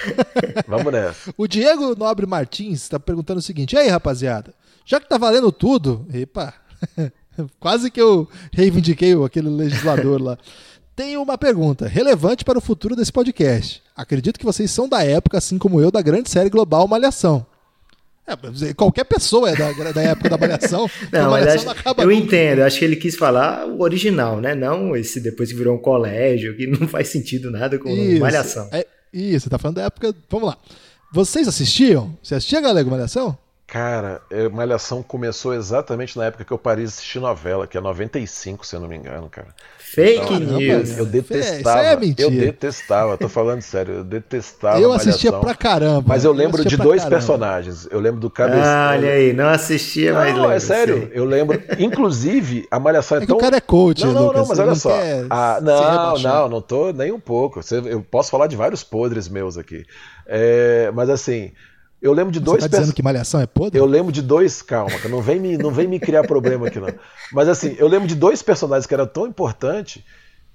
Vamos 0.66 0.90
nessa. 0.90 1.30
O 1.36 1.46
Diego 1.46 1.94
Nobre 1.94 2.24
Martins 2.24 2.84
está 2.84 2.98
perguntando 2.98 3.40
o 3.40 3.42
seguinte: 3.42 3.74
e 3.74 3.78
aí, 3.78 3.88
rapaziada? 3.88 4.54
Já 4.86 4.98
que 4.98 5.06
tá 5.06 5.18
valendo 5.18 5.52
tudo, 5.52 6.06
epa, 6.10 6.54
quase 7.60 7.90
que 7.90 8.00
eu 8.00 8.26
reivindiquei 8.50 9.12
aquele 9.22 9.50
legislador 9.50 10.22
lá. 10.22 10.38
Tenho 10.98 11.22
uma 11.22 11.38
pergunta 11.38 11.86
relevante 11.86 12.44
para 12.44 12.58
o 12.58 12.60
futuro 12.60 12.96
desse 12.96 13.12
podcast. 13.12 13.80
Acredito 13.94 14.36
que 14.36 14.44
vocês 14.44 14.68
são 14.68 14.88
da 14.88 15.04
época, 15.04 15.38
assim 15.38 15.56
como 15.56 15.80
eu, 15.80 15.92
da 15.92 16.02
grande 16.02 16.28
série 16.28 16.50
global 16.50 16.88
Malhação. 16.88 17.46
É, 18.26 18.74
qualquer 18.74 19.04
pessoa 19.04 19.48
é 19.48 19.54
da, 19.54 19.92
da 19.92 20.02
época 20.02 20.28
da 20.28 20.36
Malhação. 20.36 20.90
não, 21.12 21.30
malhação 21.30 21.70
acho, 21.70 21.82
não 21.84 21.94
eu 21.98 22.10
nunca. 22.10 22.14
entendo. 22.14 22.62
Acho 22.62 22.80
que 22.80 22.84
ele 22.84 22.96
quis 22.96 23.14
falar 23.14 23.64
o 23.64 23.80
original, 23.80 24.40
né? 24.40 24.56
Não 24.56 24.96
esse 24.96 25.20
depois 25.20 25.52
que 25.52 25.56
virou 25.56 25.76
um 25.76 25.80
colégio, 25.80 26.56
que 26.56 26.66
não 26.66 26.88
faz 26.88 27.06
sentido 27.06 27.48
nada 27.48 27.78
com 27.78 27.88
isso, 27.90 28.20
Malhação. 28.20 28.68
É, 28.72 28.84
isso, 29.12 29.48
tá 29.48 29.56
falando 29.56 29.76
da 29.76 29.84
época. 29.84 30.12
Vamos 30.28 30.48
lá. 30.48 30.58
Vocês 31.12 31.46
assistiam? 31.46 32.18
Você 32.20 32.34
assistia, 32.34 32.60
Galego, 32.60 32.90
Malhação? 32.90 33.38
Cara, 33.68 34.22
Malhação 34.50 35.02
começou 35.02 35.52
exatamente 35.52 36.16
na 36.16 36.24
época 36.24 36.42
que 36.42 36.50
eu 36.50 36.56
parei 36.56 36.86
de 36.86 36.88
assistir 36.88 37.20
novela, 37.20 37.66
que 37.66 37.76
é 37.76 37.80
95, 37.82 38.66
se 38.66 38.74
eu 38.74 38.80
não 38.80 38.88
me 38.88 38.96
engano, 38.96 39.28
cara. 39.28 39.48
Fake 39.78 40.32
então, 40.32 40.58
news. 40.58 40.96
Eu 40.96 41.04
detestava. 41.04 41.82
É 41.82 41.92
eu 42.16 42.30
detestava, 42.30 43.18
tô 43.18 43.28
falando 43.28 43.60
sério, 43.60 43.96
eu 43.96 44.04
detestava. 44.04 44.80
Eu 44.80 44.90
assistia 44.90 45.30
Malhação, 45.30 45.46
pra 45.46 45.54
caramba. 45.54 46.04
Mas 46.06 46.24
eu 46.24 46.32
lembro 46.32 46.62
eu 46.62 46.64
de 46.64 46.78
dois 46.78 47.02
caramba. 47.02 47.16
personagens. 47.16 47.86
Eu 47.90 48.00
lembro 48.00 48.18
do 48.18 48.30
cabeção. 48.30 48.62
Ah, 48.64 48.94
olha 48.96 49.10
aí, 49.10 49.34
não 49.34 49.48
assistia, 49.48 50.14
não, 50.14 50.20
mas 50.20 50.34
Não, 50.34 50.50
é 50.50 50.60
sério. 50.60 51.10
Eu 51.12 51.26
lembro. 51.26 51.62
Inclusive, 51.78 52.66
a 52.70 52.80
Malhação 52.80 53.18
é, 53.18 53.24
é 53.24 53.26
tão. 53.26 53.36
o 53.36 53.38
cara 53.38 53.58
é 53.58 53.60
coach, 53.60 54.02
Não, 54.02 54.14
não, 54.14 54.22
Lucas, 54.28 54.40
não, 54.40 54.48
mas 54.48 54.58
olha 54.58 54.74
só. 54.76 54.98
Ah, 55.28 55.58
não, 55.60 56.18
não, 56.18 56.48
não 56.48 56.60
tô 56.62 56.90
nem 56.90 57.12
um 57.12 57.20
pouco. 57.20 57.60
Eu 57.84 58.00
posso 58.00 58.30
falar 58.30 58.46
de 58.46 58.56
vários 58.56 58.82
podres 58.82 59.28
meus 59.28 59.58
aqui. 59.58 59.84
É, 60.26 60.90
mas 60.94 61.10
assim. 61.10 61.52
Eu 62.00 62.12
lembro 62.12 62.32
de 62.32 62.40
dois. 62.40 62.62
Você 62.62 62.68
tá 62.68 62.78
dizendo 62.78 62.94
que 62.94 63.02
malhação 63.02 63.40
é 63.40 63.46
podre? 63.46 63.78
Eu 63.78 63.84
lembro 63.84 64.12
de 64.12 64.22
dois. 64.22 64.62
Calma, 64.62 64.96
não 65.10 65.20
vem 65.20 65.40
me, 65.40 65.58
não 65.58 65.70
vem 65.70 65.88
me 65.88 65.98
criar 65.98 66.22
problema 66.24 66.68
aqui, 66.68 66.78
não. 66.78 66.88
Mas 67.32 67.48
assim, 67.48 67.74
eu 67.78 67.88
lembro 67.88 68.06
de 68.06 68.14
dois 68.14 68.42
personagens 68.42 68.86
que 68.86 68.94
eram 68.94 69.06
tão 69.06 69.26
importantes 69.26 70.02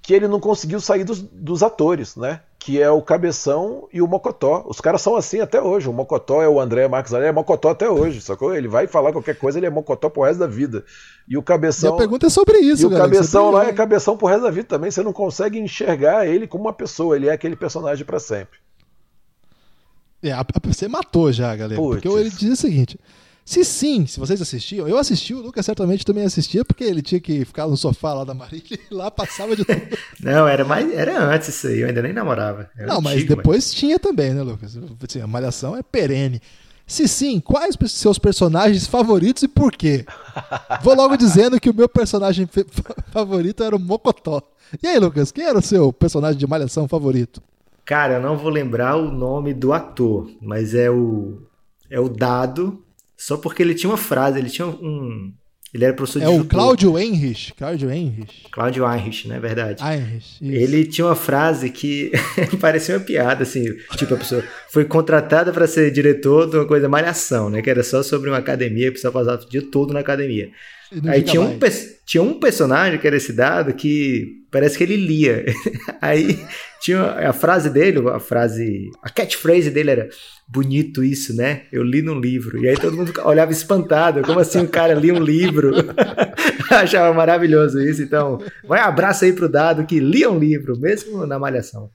que 0.04 0.12
ele 0.12 0.28
não 0.28 0.38
conseguiu 0.38 0.80
sair 0.80 1.02
dos, 1.02 1.22
dos, 1.22 1.62
atores, 1.62 2.14
né? 2.14 2.40
Que 2.58 2.80
é 2.80 2.90
o 2.90 3.00
Cabeção 3.00 3.88
e 3.90 4.02
o 4.02 4.06
Mocotó. 4.06 4.62
Os 4.66 4.78
caras 4.78 5.00
são 5.00 5.16
assim 5.16 5.40
até 5.40 5.60
hoje. 5.60 5.88
O 5.88 5.94
Mocotó 5.94 6.42
é 6.42 6.48
o 6.48 6.60
André 6.60 6.86
Marques 6.86 7.12
ele 7.14 7.24
é 7.24 7.32
Mocotó 7.32 7.70
até 7.70 7.88
hoje, 7.88 8.20
sacou? 8.20 8.54
Ele 8.54 8.68
vai 8.68 8.86
falar 8.86 9.12
qualquer 9.12 9.38
coisa, 9.38 9.58
ele 9.58 9.66
é 9.66 9.70
Mocotó 9.70 10.10
pro 10.10 10.22
resto 10.22 10.40
da 10.40 10.46
vida. 10.46 10.84
E 11.26 11.38
o 11.38 11.42
Cabeção. 11.42 11.94
a 11.94 11.96
pergunta 11.96 12.26
é 12.26 12.30
sobre 12.30 12.58
isso, 12.58 12.82
E 12.82 12.86
o 12.86 12.90
galera, 12.90 13.10
Cabeção 13.10 13.50
lá 13.50 13.66
é 13.66 13.72
Cabeção 13.72 14.14
pro 14.14 14.26
resto 14.26 14.42
da 14.42 14.50
vida 14.50 14.68
também. 14.68 14.90
Você 14.90 15.02
não 15.02 15.12
consegue 15.12 15.58
enxergar 15.58 16.26
ele 16.26 16.46
como 16.46 16.64
uma 16.64 16.72
pessoa, 16.72 17.16
ele 17.16 17.28
é 17.28 17.32
aquele 17.32 17.56
personagem 17.56 18.04
para 18.04 18.20
sempre. 18.20 18.58
É, 20.24 20.34
você 20.68 20.88
matou 20.88 21.30
já, 21.32 21.54
galera. 21.54 21.80
Puts. 21.80 22.02
Porque 22.02 22.08
ele 22.08 22.30
diz 22.30 22.52
o 22.52 22.56
seguinte: 22.56 22.98
se 23.44 23.62
sim, 23.62 24.06
se 24.06 24.18
vocês 24.18 24.40
assistiam, 24.40 24.88
eu 24.88 24.96
assisti, 24.96 25.34
o 25.34 25.42
Lucas 25.42 25.66
certamente 25.66 26.04
também 26.04 26.24
assistia, 26.24 26.64
porque 26.64 26.82
ele 26.82 27.02
tinha 27.02 27.20
que 27.20 27.44
ficar 27.44 27.66
no 27.66 27.76
sofá 27.76 28.14
lá 28.14 28.24
da 28.24 28.32
Marília 28.32 28.78
e 28.90 28.94
lá 28.94 29.10
passava 29.10 29.54
de 29.54 29.66
tudo. 29.66 29.82
Não, 30.18 30.48
era 30.48 30.64
mais 30.64 30.90
era 30.90 31.22
antes 31.22 31.48
isso 31.48 31.66
aí, 31.66 31.80
eu 31.80 31.88
ainda 31.88 32.00
nem 32.00 32.14
namorava. 32.14 32.70
Não, 32.74 33.02
mas 33.02 33.24
depois 33.24 33.66
mas... 33.66 33.74
tinha 33.74 33.98
também, 33.98 34.32
né, 34.32 34.42
Lucas? 34.42 34.78
Assim, 35.02 35.20
a 35.20 35.26
malhação 35.26 35.76
é 35.76 35.82
perene. 35.82 36.40
Se 36.86 37.06
sim, 37.06 37.38
quais 37.38 37.76
seus 37.88 38.18
personagens 38.18 38.86
favoritos 38.86 39.42
e 39.42 39.48
por 39.48 39.72
quê? 39.72 40.06
Vou 40.82 40.94
logo 40.94 41.16
dizendo 41.16 41.60
que 41.60 41.68
o 41.68 41.74
meu 41.74 41.88
personagem 41.88 42.48
favorito 43.10 43.62
era 43.62 43.76
o 43.76 43.78
Mocotó. 43.78 44.42
E 44.82 44.86
aí, 44.86 44.98
Lucas, 44.98 45.30
quem 45.30 45.44
era 45.44 45.58
o 45.58 45.62
seu 45.62 45.92
personagem 45.92 46.38
de 46.38 46.46
malhação 46.46 46.88
favorito? 46.88 47.42
Cara, 47.84 48.14
eu 48.14 48.22
não 48.22 48.36
vou 48.36 48.50
lembrar 48.50 48.96
o 48.96 49.10
nome 49.10 49.52
do 49.52 49.72
ator, 49.72 50.30
mas 50.40 50.74
é 50.74 50.90
o 50.90 51.42
é 51.90 52.00
o 52.00 52.08
Dado, 52.08 52.82
só 53.16 53.36
porque 53.36 53.62
ele 53.62 53.74
tinha 53.74 53.90
uma 53.90 53.96
frase, 53.96 54.38
ele 54.38 54.50
tinha 54.50 54.66
um 54.66 55.32
ele 55.74 55.84
era 55.84 55.92
professor 55.92 56.20
de 56.20 56.24
É 56.24 56.28
o 56.28 56.44
Cláudio 56.44 56.96
Henrich, 56.96 57.52
Cláudio 57.54 57.90
Henrich. 57.90 58.48
Cláudio 58.48 58.88
Heinrich, 58.88 59.26
né, 59.26 59.40
verdade. 59.40 59.82
Heinrich, 59.82 60.38
ele 60.40 60.86
tinha 60.86 61.04
uma 61.04 61.16
frase 61.16 61.68
que 61.68 62.12
parecia 62.60 62.96
uma 62.96 63.04
piada 63.04 63.42
assim, 63.42 63.64
tipo 63.96 64.14
a 64.14 64.16
pessoa 64.16 64.44
foi 64.70 64.84
contratada 64.84 65.52
para 65.52 65.66
ser 65.66 65.90
diretor 65.90 66.48
de 66.48 66.56
uma 66.56 66.64
coisa 66.64 66.88
malhação, 66.88 67.50
né, 67.50 67.60
que 67.60 67.68
era 67.68 67.82
só 67.82 68.04
sobre 68.04 68.30
uma 68.30 68.38
academia, 68.38 68.92
precisava 68.92 69.18
passar 69.18 69.44
o 69.44 69.50
dia 69.50 69.62
todo 69.62 69.92
na 69.92 69.98
academia. 69.98 70.48
Aí 71.06 71.22
tinha 71.22 71.40
um, 71.40 71.58
tinha 72.06 72.22
um 72.22 72.38
personagem 72.38 72.98
que 72.98 73.06
era 73.06 73.16
esse 73.16 73.32
dado 73.32 73.72
que 73.74 74.44
parece 74.50 74.78
que 74.78 74.84
ele 74.84 74.96
lia. 74.96 75.44
Aí 76.00 76.38
tinha 76.80 77.02
a 77.02 77.32
frase 77.32 77.70
dele, 77.70 77.98
a 78.08 78.20
frase, 78.20 78.90
a 79.02 79.10
catchphrase 79.10 79.70
dele 79.70 79.90
era 79.90 80.08
bonito 80.46 81.02
isso, 81.02 81.34
né? 81.34 81.62
Eu 81.72 81.82
li 81.82 82.02
num 82.02 82.20
livro. 82.20 82.62
E 82.62 82.68
aí 82.68 82.76
todo 82.76 82.96
mundo 82.96 83.12
olhava 83.24 83.50
espantado, 83.52 84.22
como 84.22 84.38
assim 84.38 84.58
um 84.58 84.66
cara 84.66 84.92
lia 84.92 85.14
um 85.14 85.22
livro? 85.22 85.72
Achava 86.70 87.12
maravilhoso 87.14 87.80
isso. 87.80 88.02
Então, 88.02 88.38
vai 88.62 88.80
um 88.80 88.84
abraço 88.84 89.24
aí 89.24 89.32
pro 89.32 89.48
dado 89.48 89.86
que 89.86 89.98
lia 89.98 90.30
um 90.30 90.38
livro, 90.38 90.78
mesmo 90.78 91.26
na 91.26 91.38
malhação. 91.38 91.90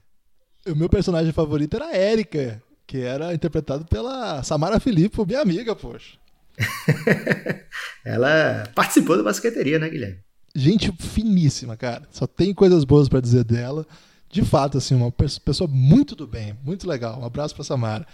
O 0.66 0.74
meu 0.74 0.88
personagem 0.88 1.32
favorito 1.32 1.76
era 1.76 1.86
a 1.86 1.96
Érica, 1.96 2.60
que 2.86 2.98
era 2.98 3.32
interpretado 3.32 3.84
pela 3.86 4.42
Samara 4.42 4.80
Filippo, 4.80 5.24
minha 5.24 5.40
amiga, 5.40 5.76
poxa. 5.76 6.18
Ela 8.04 8.64
participou 8.74 9.16
da 9.16 9.22
basqueteria, 9.22 9.78
né, 9.78 9.88
Guilherme? 9.88 10.18
Gente 10.54 10.92
finíssima, 10.98 11.76
cara. 11.76 12.08
Só 12.10 12.26
tem 12.26 12.52
coisas 12.52 12.84
boas 12.84 13.08
para 13.08 13.20
dizer 13.20 13.44
dela. 13.44 13.86
De 14.30 14.44
fato, 14.44 14.78
assim, 14.78 14.94
uma 14.94 15.12
pessoa 15.12 15.68
muito 15.68 16.14
do 16.14 16.26
bem, 16.26 16.56
muito 16.64 16.88
legal. 16.88 17.20
Um 17.20 17.24
abraço 17.24 17.54
para 17.54 17.64
Samara. 17.64 18.06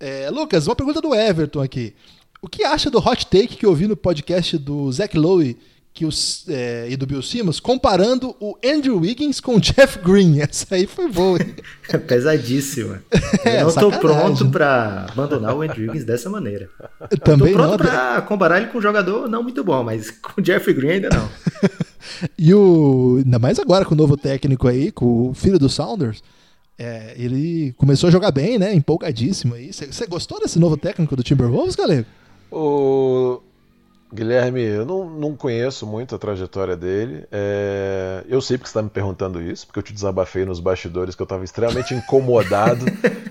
É, 0.00 0.28
Lucas, 0.30 0.66
uma 0.66 0.76
pergunta 0.76 1.00
do 1.00 1.14
Everton 1.14 1.60
aqui. 1.60 1.94
O 2.42 2.48
que 2.48 2.64
acha 2.64 2.90
do 2.90 2.98
hot 2.98 3.26
take 3.26 3.56
que 3.56 3.64
eu 3.64 3.74
vi 3.74 3.86
no 3.86 3.96
podcast 3.96 4.58
do 4.58 4.90
Zach 4.92 5.16
Lowe 5.16 5.56
que 5.94 6.04
os, 6.04 6.44
é, 6.48 6.88
e 6.90 6.96
do 6.96 7.06
Bill 7.06 7.22
Simmons 7.22 7.60
comparando 7.60 8.34
o 8.40 8.58
Andrew 8.64 8.98
Wiggins 8.98 9.38
com 9.38 9.54
o 9.54 9.60
Jeff 9.60 10.00
Green. 10.00 10.40
Essa 10.42 10.74
aí 10.74 10.88
foi 10.88 11.08
boa. 11.08 11.38
É 11.88 11.96
pesadíssima. 11.96 13.00
É, 13.44 13.58
eu 13.58 13.62
não 13.62 13.68
estou 13.68 13.92
pronto 13.92 14.48
para 14.48 15.06
abandonar 15.10 15.54
o 15.54 15.60
Andrew 15.60 15.86
Wiggins 15.86 16.04
dessa 16.04 16.30
maneira. 16.30 16.70
Eu 17.10 17.18
também 17.18 17.52
tô 17.52 17.58
pronto 17.58 17.76
para 17.76 18.22
comparar 18.22 18.58
ele 18.58 18.68
com 18.68 18.78
um 18.78 18.80
jogador 18.80 19.28
não 19.28 19.42
muito 19.42 19.62
bom, 19.62 19.84
mas 19.84 20.10
com 20.10 20.40
o 20.40 20.42
Jeff 20.42 20.72
Green 20.72 20.92
ainda 20.92 21.10
não. 21.10 21.28
e 22.38 22.54
o 22.54 23.20
ainda 23.22 23.38
mais 23.38 23.58
agora 23.58 23.84
com 23.84 23.94
o 23.94 23.96
novo 23.98 24.16
técnico 24.16 24.66
aí, 24.66 24.90
com 24.90 25.28
o 25.28 25.34
filho 25.34 25.58
do 25.58 25.68
Saunders. 25.68 26.22
É, 26.78 27.14
ele 27.18 27.74
começou 27.76 28.08
a 28.08 28.10
jogar 28.10 28.30
bem, 28.30 28.58
né? 28.58 28.72
Empolgadíssimo 28.74 29.54
aí. 29.54 29.70
Você 29.72 30.06
gostou 30.06 30.40
desse 30.40 30.58
novo 30.58 30.78
técnico 30.78 31.14
do 31.14 31.22
Timberwolves, 31.22 31.76
galera? 31.76 32.06
O 32.50 33.42
Guilherme, 34.14 34.62
eu 34.62 34.86
não, 34.86 35.10
não 35.10 35.36
conheço 35.36 35.84
muito 35.86 36.14
a 36.14 36.18
trajetória 36.18 36.76
dele. 36.76 37.26
É... 37.32 38.24
Eu 38.28 38.40
sei 38.40 38.56
porque 38.56 38.68
você 38.68 38.78
está 38.78 38.82
me 38.82 38.88
perguntando 38.88 39.42
isso, 39.42 39.66
porque 39.66 39.80
eu 39.80 39.82
te 39.82 39.92
desabafei 39.92 40.44
nos 40.44 40.60
bastidores 40.60 41.16
que 41.16 41.22
eu 41.22 41.24
estava 41.24 41.42
extremamente 41.42 41.94
incomodado 41.94 42.84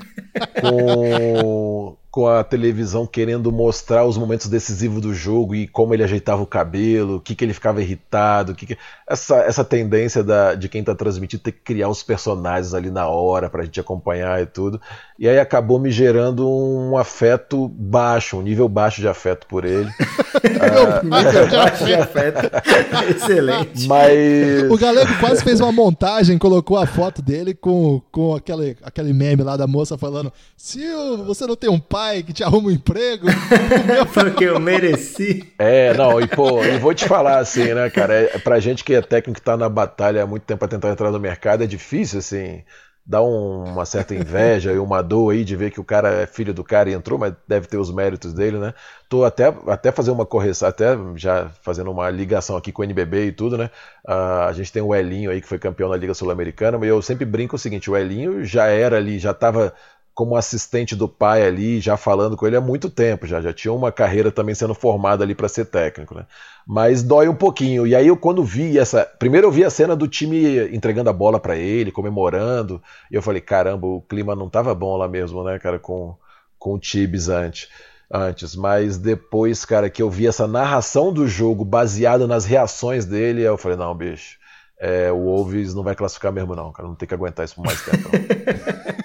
com 0.62 1.96
com 2.14 2.28
a 2.28 2.44
televisão 2.44 3.08
querendo 3.08 3.52
mostrar 3.52 4.06
os 4.06 4.20
momentos 4.20 4.48
decisivos 4.48 5.02
do 5.02 5.16
jogo 5.16 5.56
e 5.56 5.68
como 5.68 5.96
ele 5.96 6.04
ajeitava 6.04 6.44
o 6.44 6.46
cabelo, 6.46 7.16
o 7.16 7.20
que, 7.20 7.34
que 7.34 7.44
ele 7.44 7.56
ficava 7.56 7.82
irritado, 7.82 8.54
que, 8.54 8.68
que... 8.68 8.78
Essa, 9.08 9.38
essa 9.38 9.66
tendência 9.66 10.24
da, 10.24 10.54
de 10.54 10.70
quem 10.70 10.82
está 10.82 10.94
transmitindo 10.94 11.42
ter 11.42 11.52
que 11.52 11.62
criar 11.62 11.90
os 11.90 12.04
personagens 12.04 12.76
ali 12.76 12.92
na 12.92 13.08
hora 13.08 13.50
para 13.50 13.64
a 13.64 13.66
gente 13.66 13.80
acompanhar 13.80 14.40
e 14.40 14.46
tudo. 14.46 14.80
E 15.18 15.28
aí 15.28 15.40
acabou 15.40 15.80
me 15.80 15.90
gerando 15.90 16.48
um 16.48 16.96
afeto 17.00 17.68
baixo, 17.68 18.38
um 18.38 18.44
nível 18.44 18.70
baixo 18.70 19.02
de 19.02 19.08
afeto 19.08 19.48
por 19.48 19.66
ele. 19.66 19.90
nível 21.04 21.48
baixo 21.50 21.84
de 21.84 21.96
afeto. 21.96 22.52
Excelente. 23.10 23.88
Mas... 23.88 24.70
O 24.70 24.78
Galego 24.78 25.18
quase 25.20 25.44
fez 25.44 25.60
uma 25.60 25.72
montagem, 25.72 26.38
colocou 26.38 26.78
a 26.78 26.86
foto 26.86 27.24
dele 27.24 27.56
com, 27.56 28.00
com 28.12 28.36
aquele, 28.36 28.78
aquele 28.84 29.14
meme 29.14 29.42
lá 29.42 29.58
da 29.58 29.66
moça 29.66 29.98
falando: 29.98 30.32
se 30.56 30.80
você 31.26 31.48
não 31.48 31.56
tem 31.56 31.72
um 31.72 31.80
pai 31.80 32.03
pai 32.04 32.22
que 32.22 32.34
te 32.34 32.44
arruma 32.44 32.68
um 32.68 32.72
emprego. 32.72 33.28
Porque 34.14 34.44
eu 34.44 34.60
mereci. 34.60 35.54
É, 35.58 35.94
não, 35.94 36.20
e 36.20 36.28
pô, 36.28 36.64
e 36.64 36.78
vou 36.78 36.94
te 36.94 37.08
falar 37.08 37.40
assim, 37.40 37.74
né, 37.74 37.90
cara? 37.90 38.14
É, 38.14 38.38
pra 38.40 38.60
gente 38.60 38.84
que 38.84 38.94
é 38.94 39.02
técnico 39.02 39.40
que 39.40 39.46
tá 39.46 39.56
na 39.56 39.70
batalha 39.70 40.24
há 40.24 40.28
muito 40.28 40.44
tempo 40.44 40.60
pra 40.60 40.68
tentar 40.68 40.90
entrar 40.90 41.12
no 41.12 41.20
mercado, 41.20 41.64
é 41.64 41.68
difícil, 41.68 42.20
assim. 42.20 42.62
Dá 43.06 43.22
um, 43.22 43.66
uma 43.66 43.86
certa 43.86 44.16
inveja 44.16 44.72
e 44.72 44.80
uma 44.80 45.02
dor 45.02 45.34
aí 45.34 45.44
de 45.44 45.58
ver 45.58 45.72
que 45.72 45.80
o 45.80 45.84
cara 45.84 46.10
é 46.22 46.26
filho 46.26 46.54
do 46.54 46.64
cara 46.64 46.90
e 46.90 46.94
entrou, 46.94 47.20
mas 47.20 47.34
deve 47.46 47.68
ter 47.68 47.78
os 47.78 47.92
méritos 47.94 48.34
dele, 48.34 48.58
né? 48.58 48.74
Tô 49.10 49.26
até, 49.26 49.54
até 49.68 49.92
fazer 49.92 50.12
uma 50.12 50.26
correção, 50.26 50.70
até 50.70 50.98
já 51.16 51.50
fazendo 51.62 51.92
uma 51.92 52.10
ligação 52.10 52.56
aqui 52.56 52.72
com 52.72 52.82
o 52.82 52.86
NBB 52.86 53.26
e 53.26 53.32
tudo, 53.34 53.58
né? 53.58 53.70
Uh, 54.08 54.48
a 54.48 54.54
gente 54.54 54.72
tem 54.72 54.82
o 54.82 54.96
Elinho 54.96 55.32
aí 55.32 55.42
que 55.42 55.48
foi 55.48 55.60
campeão 55.60 55.90
na 55.90 55.98
Liga 55.98 56.14
Sul-Americana, 56.14 56.78
mas 56.78 56.88
eu 56.88 57.02
sempre 57.02 57.26
brinco 57.26 57.58
o 57.58 57.60
seguinte: 57.60 57.92
o 57.92 57.98
Elinho 57.98 58.46
já 58.46 58.68
era 58.68 58.96
ali, 58.96 59.20
já 59.20 59.34
tava 59.34 59.74
como 60.14 60.36
assistente 60.36 60.96
do 60.96 61.08
pai 61.08 61.46
ali, 61.46 61.80
já 61.80 61.98
falando 61.98 62.38
com 62.38 62.46
ele 62.46 62.56
há 62.56 62.62
muito 62.62 62.90
tempo, 62.90 63.26
já, 63.26 63.42
já 63.42 63.52
tinha 63.52 63.74
uma 63.74 63.92
carreira 63.92 64.32
também 64.32 64.54
sendo 64.54 64.76
formada 64.76 65.24
ali 65.24 65.34
para 65.34 65.50
ser 65.50 65.66
técnico, 65.66 66.14
né? 66.14 66.26
Mas 66.68 67.02
dói 67.02 67.28
um 67.28 67.36
pouquinho. 67.36 67.88
E 67.88 67.96
aí 67.96 68.08
eu 68.08 68.16
quando 68.16 68.44
vi 68.44 68.78
essa, 68.78 69.06
primeiro 69.18 69.48
eu 69.48 69.52
vi 69.52 69.64
a 69.64 69.70
cena 69.70 69.96
do 69.96 70.08
time 70.08 70.74
entregando 70.74 71.10
a 71.10 71.14
bola 71.14 71.40
para 71.40 71.56
ele, 71.56 71.92
comemorando, 71.92 72.82
e 73.12 73.16
eu 73.16 73.22
falei, 73.22 73.42
caramba, 73.42 73.88
o 73.88 74.02
clima 74.02 74.36
não 74.36 74.50
tava 74.50 74.74
bom 74.76 74.96
lá 74.98 75.08
mesmo, 75.08 75.44
né, 75.44 75.58
cara, 75.58 75.80
com 75.80 76.16
com 76.64 76.76
o 76.76 76.80
Tibes 76.80 77.28
antes. 77.28 77.68
Antes, 78.10 78.56
mas 78.56 78.98
depois, 78.98 79.66
cara, 79.66 79.90
que 79.90 80.02
eu 80.02 80.10
vi 80.10 80.28
essa 80.28 80.48
narração 80.48 81.12
do 81.12 81.28
jogo 81.28 81.66
baseada 81.66 82.28
nas 82.28 82.46
reações 82.46 83.06
dele, 83.06 83.42
eu 83.42 83.58
falei, 83.58 83.76
não, 83.78 83.94
bicho, 83.96 84.38
é, 84.80 85.12
o 85.12 85.18
Wolves 85.18 85.74
não 85.74 85.84
vai 85.84 85.96
classificar 85.96 86.32
mesmo, 86.32 86.56
não, 86.56 86.72
cara. 86.72 86.88
Não 86.88 86.96
tem 86.96 87.08
que 87.08 87.14
aguentar 87.14 87.44
isso 87.44 87.56
por 87.56 87.66
mais 87.66 87.82
tempo. 87.84 88.10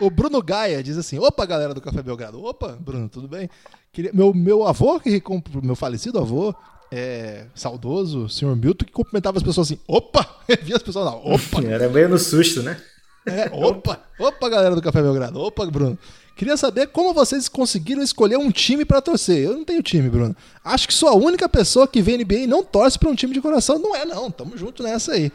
o 0.00 0.10
Bruno 0.10 0.42
Gaia 0.42 0.82
diz 0.82 0.96
assim: 0.96 1.18
opa, 1.18 1.44
galera 1.46 1.74
do 1.74 1.80
Café 1.80 2.02
Belgrado. 2.02 2.42
Opa, 2.42 2.76
Bruno, 2.80 3.08
tudo 3.08 3.28
bem? 3.28 3.48
Queria... 3.92 4.12
Meu, 4.12 4.34
meu 4.34 4.66
avô, 4.66 4.98
que 4.98 5.22
meu 5.62 5.76
falecido 5.76 6.18
avô, 6.18 6.54
é, 6.90 7.46
saudoso, 7.54 8.28
senhor 8.28 8.54
Milton, 8.56 8.84
que 8.84 8.92
cumprimentava 8.92 9.38
as 9.38 9.42
pessoas 9.42 9.68
assim: 9.68 9.80
opa! 9.86 10.26
Via 10.62 10.76
as 10.76 10.82
pessoas 10.82 11.06
lá, 11.06 11.16
opa! 11.16 11.62
Era 11.66 11.88
meio 11.88 12.08
no 12.08 12.18
susto, 12.18 12.62
né? 12.62 12.80
É, 13.26 13.48
opa! 13.52 14.00
Opa, 14.18 14.48
galera 14.48 14.74
do 14.74 14.82
Café 14.82 15.02
Belgrado. 15.02 15.40
Opa, 15.40 15.64
Bruno. 15.66 15.98
Queria 16.36 16.56
saber 16.56 16.88
como 16.88 17.14
vocês 17.14 17.48
conseguiram 17.48 18.02
escolher 18.02 18.36
um 18.36 18.50
time 18.50 18.84
para 18.84 19.00
torcer. 19.00 19.38
Eu 19.38 19.54
não 19.54 19.64
tenho 19.64 19.82
time, 19.82 20.10
Bruno. 20.10 20.36
Acho 20.64 20.88
que 20.88 20.94
sou 20.94 21.08
a 21.08 21.14
única 21.14 21.48
pessoa 21.48 21.86
que 21.86 22.02
vê 22.02 22.18
NBA 22.18 22.34
e 22.34 22.46
não 22.46 22.64
torce 22.64 22.98
para 22.98 23.08
um 23.08 23.14
time 23.14 23.32
de 23.32 23.40
coração. 23.40 23.78
Não 23.78 23.94
é, 23.94 24.04
não. 24.04 24.30
Tamo 24.30 24.56
junto 24.56 24.82
nessa 24.82 25.12
aí. 25.12 25.30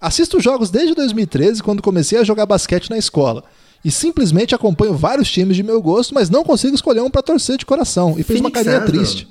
Assisto 0.00 0.40
jogos 0.40 0.70
desde 0.70 0.94
2013, 0.94 1.62
quando 1.62 1.82
comecei 1.82 2.18
a 2.18 2.24
jogar 2.24 2.46
basquete 2.46 2.88
na 2.88 2.96
escola. 2.96 3.44
E 3.84 3.90
simplesmente 3.90 4.54
acompanho 4.54 4.94
vários 4.94 5.30
times 5.30 5.56
de 5.56 5.62
meu 5.62 5.80
gosto, 5.80 6.14
mas 6.14 6.28
não 6.28 6.44
consigo 6.44 6.74
escolher 6.74 7.00
um 7.00 7.10
para 7.10 7.22
torcer 7.22 7.56
de 7.56 7.64
coração. 7.66 8.16
E 8.18 8.22
fez 8.22 8.40
uma 8.40 8.50
carinha 8.50 8.80
triste. 8.80 9.28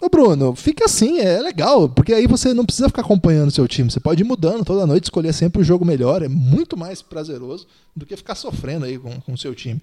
Ô 0.00 0.08
Bruno, 0.08 0.56
fica 0.56 0.86
assim, 0.86 1.20
é 1.20 1.40
legal, 1.40 1.88
porque 1.88 2.12
aí 2.12 2.26
você 2.26 2.52
não 2.52 2.66
precisa 2.66 2.88
ficar 2.88 3.02
acompanhando 3.02 3.48
o 3.48 3.52
seu 3.52 3.68
time. 3.68 3.88
Você 3.88 4.00
pode 4.00 4.22
ir 4.22 4.26
mudando 4.26 4.64
toda 4.64 4.84
noite, 4.84 5.04
escolher 5.04 5.32
sempre 5.32 5.62
o 5.62 5.64
jogo 5.64 5.84
melhor. 5.84 6.22
É 6.22 6.28
muito 6.28 6.76
mais 6.76 7.00
prazeroso 7.00 7.68
do 7.94 8.04
que 8.04 8.16
ficar 8.16 8.34
sofrendo 8.34 8.84
aí 8.84 8.98
com 8.98 9.32
o 9.32 9.38
seu 9.38 9.54
time. 9.54 9.80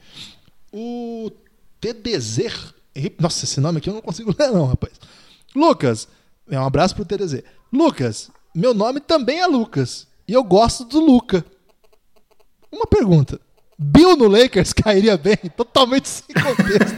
O 0.73 1.31
TDZ. 1.79 2.73
Nossa, 3.17 3.45
esse 3.45 3.61
nome 3.61 3.77
aqui 3.77 3.89
eu 3.89 3.93
não 3.93 4.01
consigo 4.01 4.35
ler, 4.37 4.51
não, 4.51 4.65
rapaz. 4.65 4.93
Lucas. 5.55 6.07
É 6.51 6.59
um 6.59 6.65
abraço 6.65 6.95
pro 6.95 7.05
TDZ. 7.05 7.43
Lucas, 7.71 8.29
meu 8.53 8.73
nome 8.73 8.99
também 8.99 9.39
é 9.39 9.47
Lucas. 9.47 10.05
E 10.27 10.33
eu 10.33 10.43
gosto 10.43 10.83
do 10.83 10.99
Luca. 10.99 11.45
Uma 12.71 12.85
pergunta. 12.85 13.39
Bill 13.79 14.17
no 14.17 14.27
Lakers 14.27 14.73
cairia 14.83 15.15
bem? 15.15 15.37
Totalmente 15.55 16.09
sem 16.09 16.35
contexto. 16.35 16.97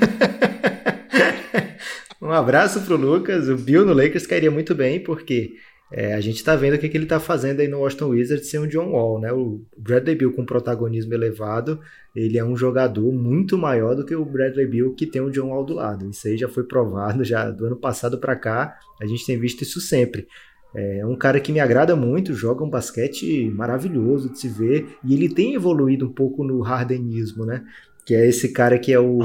um 2.20 2.32
abraço 2.32 2.82
pro 2.82 2.95
Lucas. 2.95 3.48
O 3.48 3.56
Bill 3.56 3.86
no 3.86 3.94
Lakers 3.94 4.26
cairia 4.26 4.49
muito 4.49 4.74
bem, 4.74 4.99
porque 4.99 5.53
é, 5.91 6.16
a 6.16 6.22
gente 6.22 6.38
está 6.38 6.56
vendo 6.56 6.74
o 6.76 6.80
que, 6.80 6.90
que 6.90 6.98
ele 6.98 7.03
está 7.03 7.20
fazendo 7.20 7.60
aí 7.60 7.68
no 7.68 7.82
Washington 7.82 8.08
Wizards 8.08 8.49
sem 8.49 8.60
o 8.60 8.68
John 8.68 8.94
Wall, 8.94 9.20
né? 9.20 9.32
O 9.32 9.62
Bradley 9.78 10.16
Bill 10.16 10.34
com 10.34 10.44
protagonismo 10.44 11.14
elevado, 11.14 11.80
ele 12.16 12.40
é 12.40 12.44
um 12.44 12.56
jogador 12.56 13.12
muito 13.12 13.60
maior 13.60 13.94
do 13.94 14.03
que 14.03 14.16
o 14.16 14.26
Bradley 14.26 14.66
Bill 14.66 14.95
que 14.95 15.06
tem 15.06 15.22
o 15.22 15.30
John 15.30 15.49
Wall 15.49 15.64
do 15.64 15.76
lado. 15.76 16.10
Isso 16.10 16.28
aí 16.28 16.36
já 16.36 16.49
foi 16.49 16.64
provado 16.64 17.24
já 17.24 17.52
do 17.52 17.68
ano 17.68 17.76
passado 17.76 18.18
para 18.18 18.36
cá. 18.36 18.76
A 18.99 19.06
gente 19.06 19.24
tem 19.24 19.38
visto 19.38 19.62
isso 19.62 19.80
sempre. 19.80 20.28
É 20.73 21.06
um 21.06 21.15
cara 21.15 21.39
que 21.39 21.52
me 21.52 21.60
agrada 21.60 21.95
muito, 21.95 22.34
joga 22.34 22.64
um 22.64 22.69
basquete 22.69 23.52
maravilhoso 23.53 24.30
de 24.30 24.39
se 24.39 24.48
ver 24.48 24.98
e 25.03 25.14
ele 25.14 25.27
tem 25.27 25.53
evoluído 25.53 26.06
um 26.06 26.14
pouco 26.14 26.43
no 26.43 26.64
hardenismo, 26.64 27.45
né? 27.45 27.64
que 28.06 28.15
é 28.15 28.27
esse 28.27 28.49
cara 28.49 28.80
que 28.80 28.91
é 28.91 28.99
o, 28.99 29.19
o 29.19 29.23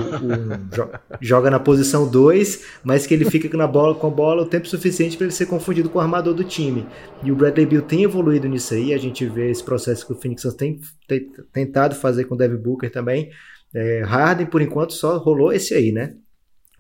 joga 1.20 1.51
na 1.51 1.59
posição 1.59 2.09
2, 2.09 2.64
mas 2.85 3.06
que 3.06 3.14
ele 3.14 3.24
fica 3.24 3.55
na 3.56 3.66
bola, 3.66 3.94
com 3.94 4.06
a 4.06 4.10
bola 4.10 4.43
o 4.43 4.47
tempo 4.47 4.68
suficiente 4.68 5.16
para 5.16 5.27
ele 5.27 5.32
ser 5.32 5.47
confundido 5.47 5.89
com 5.89 5.98
o 5.98 6.02
armador 6.02 6.35
do 6.35 6.44
time. 6.44 6.86
E 7.24 7.32
o 7.32 7.36
Bradley 7.36 7.66
Bill 7.66 7.82
tem 7.82 8.02
evoluído 8.02 8.48
nisso 8.48 8.74
aí, 8.74 8.93
a 8.93 8.98
gente 8.98 9.24
vê 9.27 9.51
esse 9.51 9.64
processo 9.64 10.06
que 10.06 10.12
o 10.12 10.16
Phoenix 10.16 10.43
tem, 10.55 10.81
tem 11.09 11.32
tentado 11.52 11.94
fazer 11.94 12.24
com 12.24 12.35
o 12.35 12.39
Devin 12.39 12.56
Booker 12.56 12.90
também. 12.90 13.31
É, 13.74 14.02
Harden, 14.02 14.47
por 14.47 14.62
enquanto, 14.62 14.93
só 14.93 15.18
rolou 15.18 15.52
esse 15.52 15.74
aí, 15.74 15.90
né? 15.90 16.14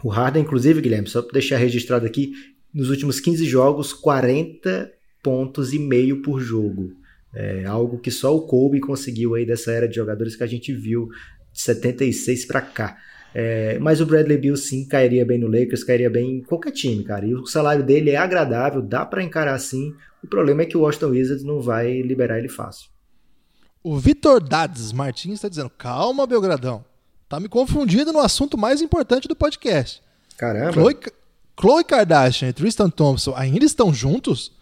O 0.04 0.08
Harden, 0.08 0.42
inclusive, 0.42 0.80
Guilherme, 0.80 1.08
só 1.08 1.22
para 1.22 1.32
deixar 1.32 1.56
registrado 1.56 2.06
aqui, 2.06 2.32
nos 2.72 2.90
últimos 2.90 3.20
15 3.20 3.44
jogos, 3.46 3.92
40 3.92 4.92
pontos 5.22 5.72
e 5.72 5.78
meio 5.78 6.22
por 6.22 6.40
jogo. 6.40 6.92
É 7.34 7.64
algo 7.64 7.98
que 7.98 8.10
só 8.10 8.34
o 8.34 8.46
Kobe 8.46 8.80
conseguiu 8.80 9.34
aí 9.34 9.44
dessa 9.44 9.70
era 9.70 9.88
de 9.88 9.94
jogadores 9.94 10.36
que 10.36 10.42
a 10.42 10.46
gente 10.46 10.72
viu 10.72 11.08
de 11.52 11.60
76 11.60 12.46
para 12.46 12.62
cá. 12.62 12.96
É, 13.34 13.78
mas 13.78 14.00
o 14.00 14.06
Bradley 14.06 14.38
Beal 14.38 14.56
sim 14.56 14.86
cairia 14.86 15.26
bem 15.26 15.38
no 15.38 15.46
Lakers, 15.46 15.84
cairia 15.84 16.08
bem 16.08 16.38
em 16.38 16.42
qualquer 16.42 16.70
time, 16.70 17.04
cara. 17.04 17.26
E 17.26 17.34
o 17.34 17.44
salário 17.44 17.84
dele 17.84 18.10
é 18.10 18.16
agradável, 18.16 18.80
dá 18.80 19.04
para 19.04 19.22
encarar 19.22 19.54
assim. 19.54 19.92
O 20.24 20.26
problema 20.26 20.62
é 20.62 20.64
que 20.64 20.76
o 20.76 20.80
Washington 20.80 21.08
Wizards 21.08 21.44
não 21.44 21.60
vai 21.60 22.00
liberar 22.00 22.38
ele 22.38 22.48
fácil. 22.48 22.88
O 23.82 23.98
Vitor 23.98 24.42
Dades 24.42 24.90
Martins 24.90 25.34
está 25.34 25.48
dizendo: 25.48 25.68
calma, 25.68 26.26
Belgradão. 26.26 26.84
Tá 27.28 27.38
me 27.38 27.48
confundindo 27.48 28.12
no 28.12 28.20
assunto 28.20 28.56
mais 28.56 28.80
importante 28.80 29.28
do 29.28 29.36
podcast. 29.36 30.02
Caramba. 30.38 30.72
Chloe, 30.72 30.96
Chloe 31.58 31.84
Kardashian 31.84 32.48
e 32.48 32.52
Tristan 32.52 32.90
Thompson 32.90 33.32
ainda 33.36 33.64
estão 33.64 33.92
juntos? 33.92 34.52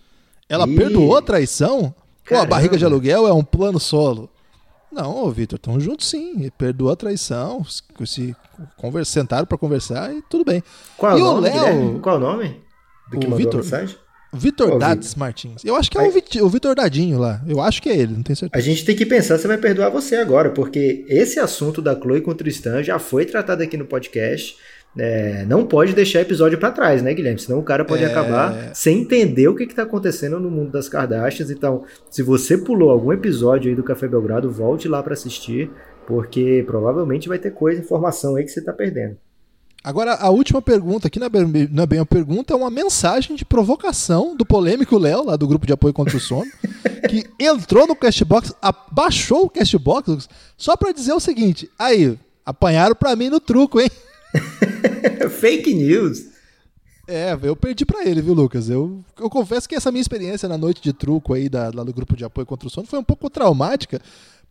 Ela 0.49 0.67
Ih. 0.69 0.77
perdoou 0.77 1.17
a 1.17 1.23
traição? 1.23 1.95
Ou 2.31 2.39
a 2.39 2.45
barriga 2.47 2.77
de 2.79 2.85
aluguel 2.85 3.27
é 3.27 3.33
um 3.33 3.45
plano 3.45 3.79
solo? 3.81 4.31
Não, 4.93 5.29
Vitor, 5.31 5.57
estão 5.57 5.81
juntos 5.81 6.09
sim. 6.09 6.49
Perdoou 6.57 6.91
a 6.93 6.97
traição, 6.97 7.65
se, 7.65 7.83
se 8.07 8.37
conver- 8.77 9.05
sentaram 9.05 9.45
para 9.47 9.59
conversar 9.59 10.15
e 10.15 10.23
tudo 10.31 10.45
bem. 10.45 10.63
Qual 10.97 11.13
é 11.17 11.19
E 11.19 11.23
o 11.23 11.25
o 11.25 11.35
nome, 11.35 11.49
Léo-? 11.51 11.99
Qual 12.01 12.15
é 12.15 12.19
o 12.19 12.21
nome? 12.21 12.61
Do 13.11 13.19
que 13.19 13.27
O 13.27 13.35
Vitor. 13.35 13.61
a? 13.61 14.05
Vitor 14.37 14.79
Dades 14.79 15.15
Martins. 15.15 15.65
Eu 15.65 15.77
acho 15.77 15.91
que 15.91 15.99
é 15.99 16.01
Aí- 16.01 16.09
o, 16.09 16.13
Vit- 16.13 16.41
o 16.43 16.49
Vitor 16.49 16.75
Dadinho 16.75 17.19
lá. 17.19 17.41
Eu 17.47 17.61
acho 17.61 17.81
que 17.83 17.89
é 17.89 17.97
ele, 17.97 18.15
não 18.15 18.23
tenho 18.23 18.35
A 18.35 18.39
certeza. 18.39 18.65
gente 18.65 18.85
tem 18.85 18.97
que 18.97 19.05
pensar 19.07 19.39
se 19.39 19.47
vai 19.47 19.59
perdoar 19.59 19.91
você 19.91 20.17
agora, 20.17 20.51
porque 20.51 21.05
esse 21.09 21.39
assunto 21.39 21.83
da 21.83 21.95
Chloe 21.99 22.21
com 22.21 22.31
o 22.31 22.35
Tristan 22.35 22.83
já 22.83 22.99
foi 22.99 23.27
tratado 23.27 23.63
aqui 23.63 23.77
no 23.77 23.85
podcast. 23.87 24.57
É, 24.97 25.45
não 25.47 25.67
pode 25.67 25.93
deixar 25.93 26.21
episódio 26.21 26.57
pra 26.59 26.71
trás, 26.71 27.03
né, 27.03 27.13
Guilherme? 27.13 27.41
Senão 27.41 27.59
o 27.59 27.65
cara 27.65 27.85
pode 27.85 28.05
É. 28.05 28.07
acabar 28.07 28.71
sem 28.75 29.01
entender 29.01 29.49
o 29.49 29.55
que, 29.55 29.67
que 29.67 29.75
tá 29.75 29.83
acontecendo 29.83 30.39
no 30.39 30.51
mundo 30.51 30.71
das 30.71 30.89
Kardashians. 30.89 31.51
Então, 31.51 31.83
se 32.11 32.23
você 32.23 32.57
pulou 32.57 32.91
algum 32.91 33.13
episódio 33.13 33.69
aí 33.71 33.75
do 33.75 33.83
Café 33.83 34.07
Belgrado, 34.07 34.51
volte 34.51 34.87
lá 34.87 35.03
pra 35.03 35.15
assistir, 35.15 35.69
porque 36.07 36.63
provavelmente 36.67 37.29
vai 37.29 37.39
ter 37.39 37.51
coisa, 37.51 37.81
informação 37.81 38.37
aí 38.37 38.45
que 38.45 38.51
você 38.51 38.61
tá 38.63 38.73
perdendo. 38.73 39.17
Agora, 39.83 40.15
a 40.15 40.31
última 40.31 40.63
pergunta, 40.63 41.09
aqui 41.09 41.19
não 41.19 41.27
é, 41.27 41.29
bem, 41.29 41.69
não 41.71 41.83
é 41.83 41.87
bem 41.87 41.99
uma 41.99 42.07
pergunta, 42.07 42.55
é 42.55 42.57
uma 42.57 42.71
mensagem 42.71 43.37
de 43.37 43.45
provocação 43.45 44.35
do 44.35 44.47
polêmico 44.47 44.97
Léo, 44.97 45.25
lá 45.25 45.37
do 45.37 45.47
grupo 45.47 45.67
de 45.67 45.75
apoio 45.75 45.93
contra 45.93 46.17
o 46.17 46.21
sono, 46.21 46.47
que 47.11 47.25
entrou 47.39 47.87
no 47.87 47.95
Castbox, 47.95 48.55
abaixou 48.63 49.45
o 49.45 49.51
Castbox, 49.51 50.27
só 50.57 50.75
pra 50.77 50.91
dizer 50.93 51.13
o 51.13 51.21
seguinte: 51.21 51.69
aí, 51.79 52.17
apanharam 52.47 52.95
pra 52.95 53.15
mim 53.17 53.29
no 53.29 53.41
truco, 53.41 53.79
hein? 53.79 53.91
Fake 55.31 55.73
news! 55.75 56.35
É, 57.07 57.37
eu 57.43 57.55
perdi 57.55 57.85
pra 57.85 58.05
ele, 58.05 58.23
viu, 58.23 58.33
Lucas? 58.33 58.71
Eu, 58.71 59.05
eu 59.19 59.29
confesso 59.29 59.69
que 59.69 59.75
essa 59.75 59.91
minha 59.91 60.01
experiência 60.01 60.49
na 60.49 60.57
noite 60.57 60.83
de 60.83 60.93
truco 60.93 61.35
aí 61.35 61.49
da, 61.49 61.71
lá 61.75 61.85
do 61.85 61.93
grupo 61.93 62.17
de 62.17 62.25
apoio 62.25 62.47
contra 62.47 62.67
o 62.67 62.71
sono 62.71 62.87
foi 62.87 62.99
um 62.99 63.05
pouco 63.05 63.29
traumática, 63.29 64.01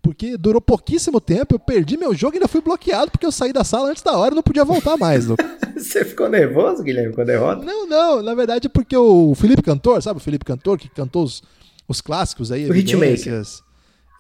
porque 0.02 0.38
durou 0.38 0.62
pouquíssimo 0.62 1.20
tempo, 1.20 1.56
eu 1.56 1.60
perdi 1.60 1.98
meu 1.98 2.14
jogo 2.14 2.36
e 2.36 2.38
ainda 2.38 2.48
fui 2.48 2.62
bloqueado 2.62 3.10
porque 3.10 3.26
eu 3.26 3.32
saí 3.32 3.52
da 3.52 3.64
sala 3.64 3.90
antes 3.90 4.04
da 4.04 4.16
hora 4.16 4.34
e 4.34 4.36
não 4.36 4.44
podia 4.44 4.64
voltar 4.64 4.98
mais, 4.98 5.26
Lucas. 5.26 5.48
Você 5.76 6.06
ficou 6.06 6.30
nervoso, 6.30 6.84
Guilherme, 6.84 7.14
com 7.14 7.22
a 7.22 7.26
derrota? 7.26 7.66
Não, 7.66 7.88
não, 7.88 8.22
na 8.22 8.36
verdade 8.36 8.68
é 8.68 8.70
porque 8.70 8.96
o 8.96 9.34
Felipe 9.34 9.64
Cantor, 9.64 10.02
sabe 10.04 10.18
o 10.18 10.24
Felipe 10.24 10.46
Cantor 10.46 10.78
que 10.78 10.88
cantou 10.90 11.24
os, 11.24 11.42
os 11.88 12.02
clássicos 12.02 12.52
aí, 12.52 12.70
O 12.70 12.76
hitmaker. 12.76 13.42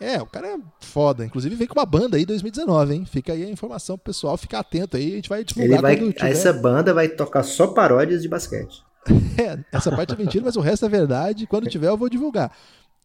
É, 0.02 0.22
o 0.22 0.26
cara 0.26 0.48
é 0.48 0.58
foda. 0.80 1.26
Inclusive 1.26 1.56
vem 1.56 1.68
com 1.68 1.80
uma 1.80 1.86
banda 1.86 2.18
aí 2.18 2.24
em 2.24 2.26
2019, 2.26 2.94
hein? 2.94 3.06
Fica 3.06 3.34
aí 3.34 3.44
a 3.44 3.50
informação 3.50 3.98
pro 3.98 4.06
pessoal 4.06 4.36
ficar 4.38 4.60
atento 4.60 4.98
aí. 4.98 5.14
A 5.14 5.16
gente 5.16 5.30
vai 5.30 5.44
divulgar 5.44 5.72
Ele 5.74 5.82
vai, 5.82 5.96
tiver. 6.14 6.30
essa 6.30 6.52
banda 6.52 6.94
vai 6.94 7.08
tocar 7.08 7.44
só 7.44 7.68
paródias 7.68 8.22
de 8.22 8.28
basquete. 8.28 8.84
É, 9.36 9.60
essa 9.76 9.92
parte 9.92 10.14
é 10.14 10.18
mentira, 10.18 10.46
mas 10.46 10.56
o 10.56 10.62
resto 10.62 10.86
é 10.86 10.90
verdade. 10.90 11.48
Quando 11.48 11.68
tiver, 11.68 11.88
eu 11.88 11.98
vou 11.98 12.08
divulgar. 12.08 12.56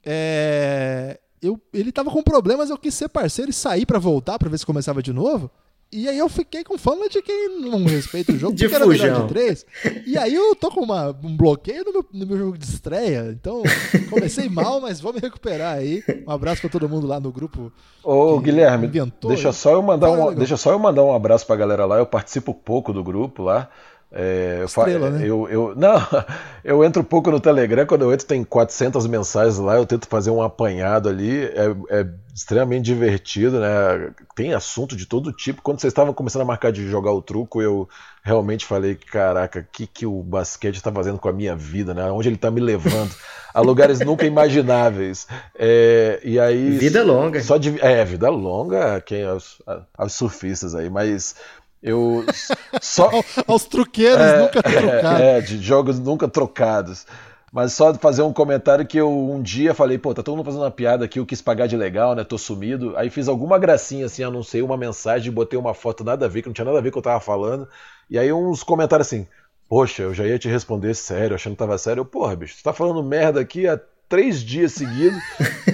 É, 0.04 1.18
eu, 1.42 1.60
ele 1.72 1.90
tava 1.90 2.10
com 2.10 2.22
problemas, 2.22 2.70
eu 2.70 2.78
quis 2.78 2.94
ser 2.94 3.08
parceiro 3.08 3.50
e 3.50 3.54
sair 3.54 3.86
pra 3.86 3.98
voltar, 3.98 4.38
pra 4.38 4.48
ver 4.48 4.58
se 4.58 4.66
começava 4.66 5.02
de 5.02 5.12
novo. 5.12 5.50
E 5.90 6.06
aí 6.06 6.18
eu 6.18 6.28
fiquei 6.28 6.62
com 6.62 6.76
fama 6.76 7.08
de 7.08 7.22
quem 7.22 7.60
não 7.60 7.82
respeita 7.84 8.32
o 8.32 8.38
jogo, 8.38 8.52
De 8.56 8.64
porque 8.64 8.74
era 8.76 8.84
fujão. 8.84 9.22
de 9.26 9.28
três. 9.32 9.64
E 10.06 10.18
aí 10.18 10.34
eu 10.34 10.54
tô 10.54 10.70
com 10.70 10.80
uma- 10.82 11.16
um 11.24 11.34
bloqueio 11.36 11.82
no 11.84 11.92
meu, 11.92 12.06
no 12.12 12.26
meu 12.26 12.36
jogo 12.38 12.58
de 12.58 12.64
estreia. 12.66 13.30
Então, 13.32 13.62
comecei 14.10 14.48
mal, 14.50 14.80
mas 14.82 15.00
vou 15.00 15.14
me 15.14 15.18
recuperar 15.20 15.76
aí. 15.78 16.04
Um 16.26 16.30
abraço 16.30 16.60
pra 16.60 16.68
todo 16.70 16.88
mundo 16.88 17.06
lá 17.06 17.18
no 17.18 17.32
grupo. 17.32 17.72
Ô, 18.04 18.38
Guilherme, 18.38 18.86
inventou, 18.86 19.30
deixa 19.30 19.50
só, 19.50 19.72
eu 19.72 19.82
mandar 19.82 20.08
um, 20.10 20.12
Legal. 20.12 20.34
deixa 20.34 20.56
só 20.58 20.72
eu 20.72 20.78
mandar 20.78 21.02
um 21.04 21.14
abraço 21.14 21.46
pra 21.46 21.56
galera 21.56 21.86
lá. 21.86 21.96
Eu 21.96 22.06
participo 22.06 22.52
pouco 22.52 22.92
do 22.92 23.02
grupo 23.02 23.42
lá. 23.42 23.70
É, 24.10 24.60
eu, 24.62 24.68
fa- 24.68 24.82
Estrela, 24.82 25.10
né? 25.10 25.20
eu, 25.22 25.48
eu- 25.48 25.74
não, 25.76 26.00
eu 26.64 26.82
entro 26.82 27.04
pouco 27.04 27.30
no 27.30 27.38
Telegram. 27.40 27.84
Quando 27.86 28.02
eu 28.02 28.12
entro, 28.12 28.26
tem 28.26 28.42
400 28.42 29.06
mensagens 29.06 29.58
lá. 29.58 29.76
Eu 29.76 29.84
tento 29.86 30.08
fazer 30.08 30.30
um 30.30 30.42
apanhado 30.42 31.08
ali. 31.08 31.44
É, 31.44 31.74
é 31.90 32.06
extremamente 32.34 32.84
divertido, 32.84 33.58
né? 33.60 33.68
Tem 34.34 34.54
assunto 34.54 34.96
de 34.96 35.06
todo 35.06 35.32
tipo. 35.32 35.60
Quando 35.60 35.80
vocês 35.80 35.90
estavam 35.90 36.14
começando 36.14 36.42
a 36.42 36.46
marcar 36.46 36.72
de 36.72 36.88
jogar 36.88 37.12
o 37.12 37.20
truco, 37.20 37.60
eu 37.60 37.88
realmente 38.22 38.64
falei: 38.64 38.94
caraca, 38.94 39.60
o 39.60 39.64
que, 39.72 39.86
que 39.86 40.06
o 40.06 40.22
basquete 40.22 40.76
está 40.76 40.90
fazendo 40.92 41.18
com 41.18 41.28
a 41.28 41.32
minha 41.32 41.54
vida, 41.54 41.92
né? 41.92 42.10
Onde 42.10 42.28
ele 42.28 42.36
está 42.36 42.50
me 42.50 42.60
levando 42.60 43.12
a 43.52 43.60
lugares 43.60 43.98
nunca 44.00 44.24
imagináveis. 44.24 45.26
É, 45.58 46.20
e 46.22 46.38
aí. 46.38 46.78
Vida 46.78 47.02
longa. 47.02 47.42
Só 47.42 47.56
de, 47.56 47.78
é, 47.80 48.04
vida 48.04 48.28
longa, 48.30 49.00
quem 49.00 49.24
aos, 49.24 49.60
aos 49.96 50.12
surfistas 50.12 50.74
aí, 50.74 50.88
mas 50.88 51.34
eu 51.82 52.24
só 52.82 53.10
Aos 53.46 53.64
truqueiros 53.64 54.32
nunca 54.38 54.62
trocaram. 54.62 55.18
é, 55.18 55.40
de 55.40 55.62
jogos 55.62 55.98
nunca 55.98 56.28
trocados. 56.28 57.06
Mas 57.50 57.72
só 57.72 57.94
fazer 57.94 58.22
um 58.22 58.32
comentário 58.32 58.86
que 58.86 58.98
eu 58.98 59.10
um 59.10 59.40
dia 59.42 59.72
falei, 59.74 59.96
pô, 59.96 60.12
tá 60.12 60.22
todo 60.22 60.36
mundo 60.36 60.44
fazendo 60.44 60.62
uma 60.62 60.70
piada 60.70 61.04
aqui, 61.06 61.18
eu 61.18 61.24
quis 61.24 61.40
pagar 61.40 61.66
de 61.66 61.76
legal, 61.76 62.14
né? 62.14 62.22
Tô 62.22 62.36
sumido. 62.36 62.94
Aí 62.96 63.08
fiz 63.08 63.26
alguma 63.26 63.58
gracinha 63.58 64.04
assim, 64.06 64.22
anunciei 64.22 64.62
uma 64.62 64.76
mensagem, 64.76 65.32
botei 65.32 65.58
uma 65.58 65.72
foto 65.72 66.04
nada 66.04 66.26
a 66.26 66.28
ver, 66.28 66.42
que 66.42 66.48
não 66.48 66.52
tinha 66.52 66.64
nada 66.66 66.78
a 66.78 66.80
ver 66.82 66.90
com 66.90 66.98
o 66.98 67.02
que 67.02 67.08
eu 67.08 67.10
tava 67.12 67.20
falando. 67.20 67.66
E 68.10 68.18
aí 68.18 68.30
uns 68.32 68.62
comentários 68.62 69.06
assim, 69.06 69.26
poxa, 69.68 70.02
eu 70.02 70.14
já 70.14 70.26
ia 70.26 70.38
te 70.38 70.48
responder 70.48 70.94
sério, 70.94 71.34
achando 71.34 71.54
que 71.54 71.58
tava 71.58 71.78
sério. 71.78 72.02
Eu, 72.02 72.04
porra, 72.04 72.36
bicho, 72.36 72.56
tu 72.58 72.62
tá 72.62 72.72
falando 72.72 73.02
merda 73.02 73.40
aqui 73.40 73.66
há 73.66 73.80
três 74.08 74.40
dias 74.42 74.72
seguidos. 74.72 75.20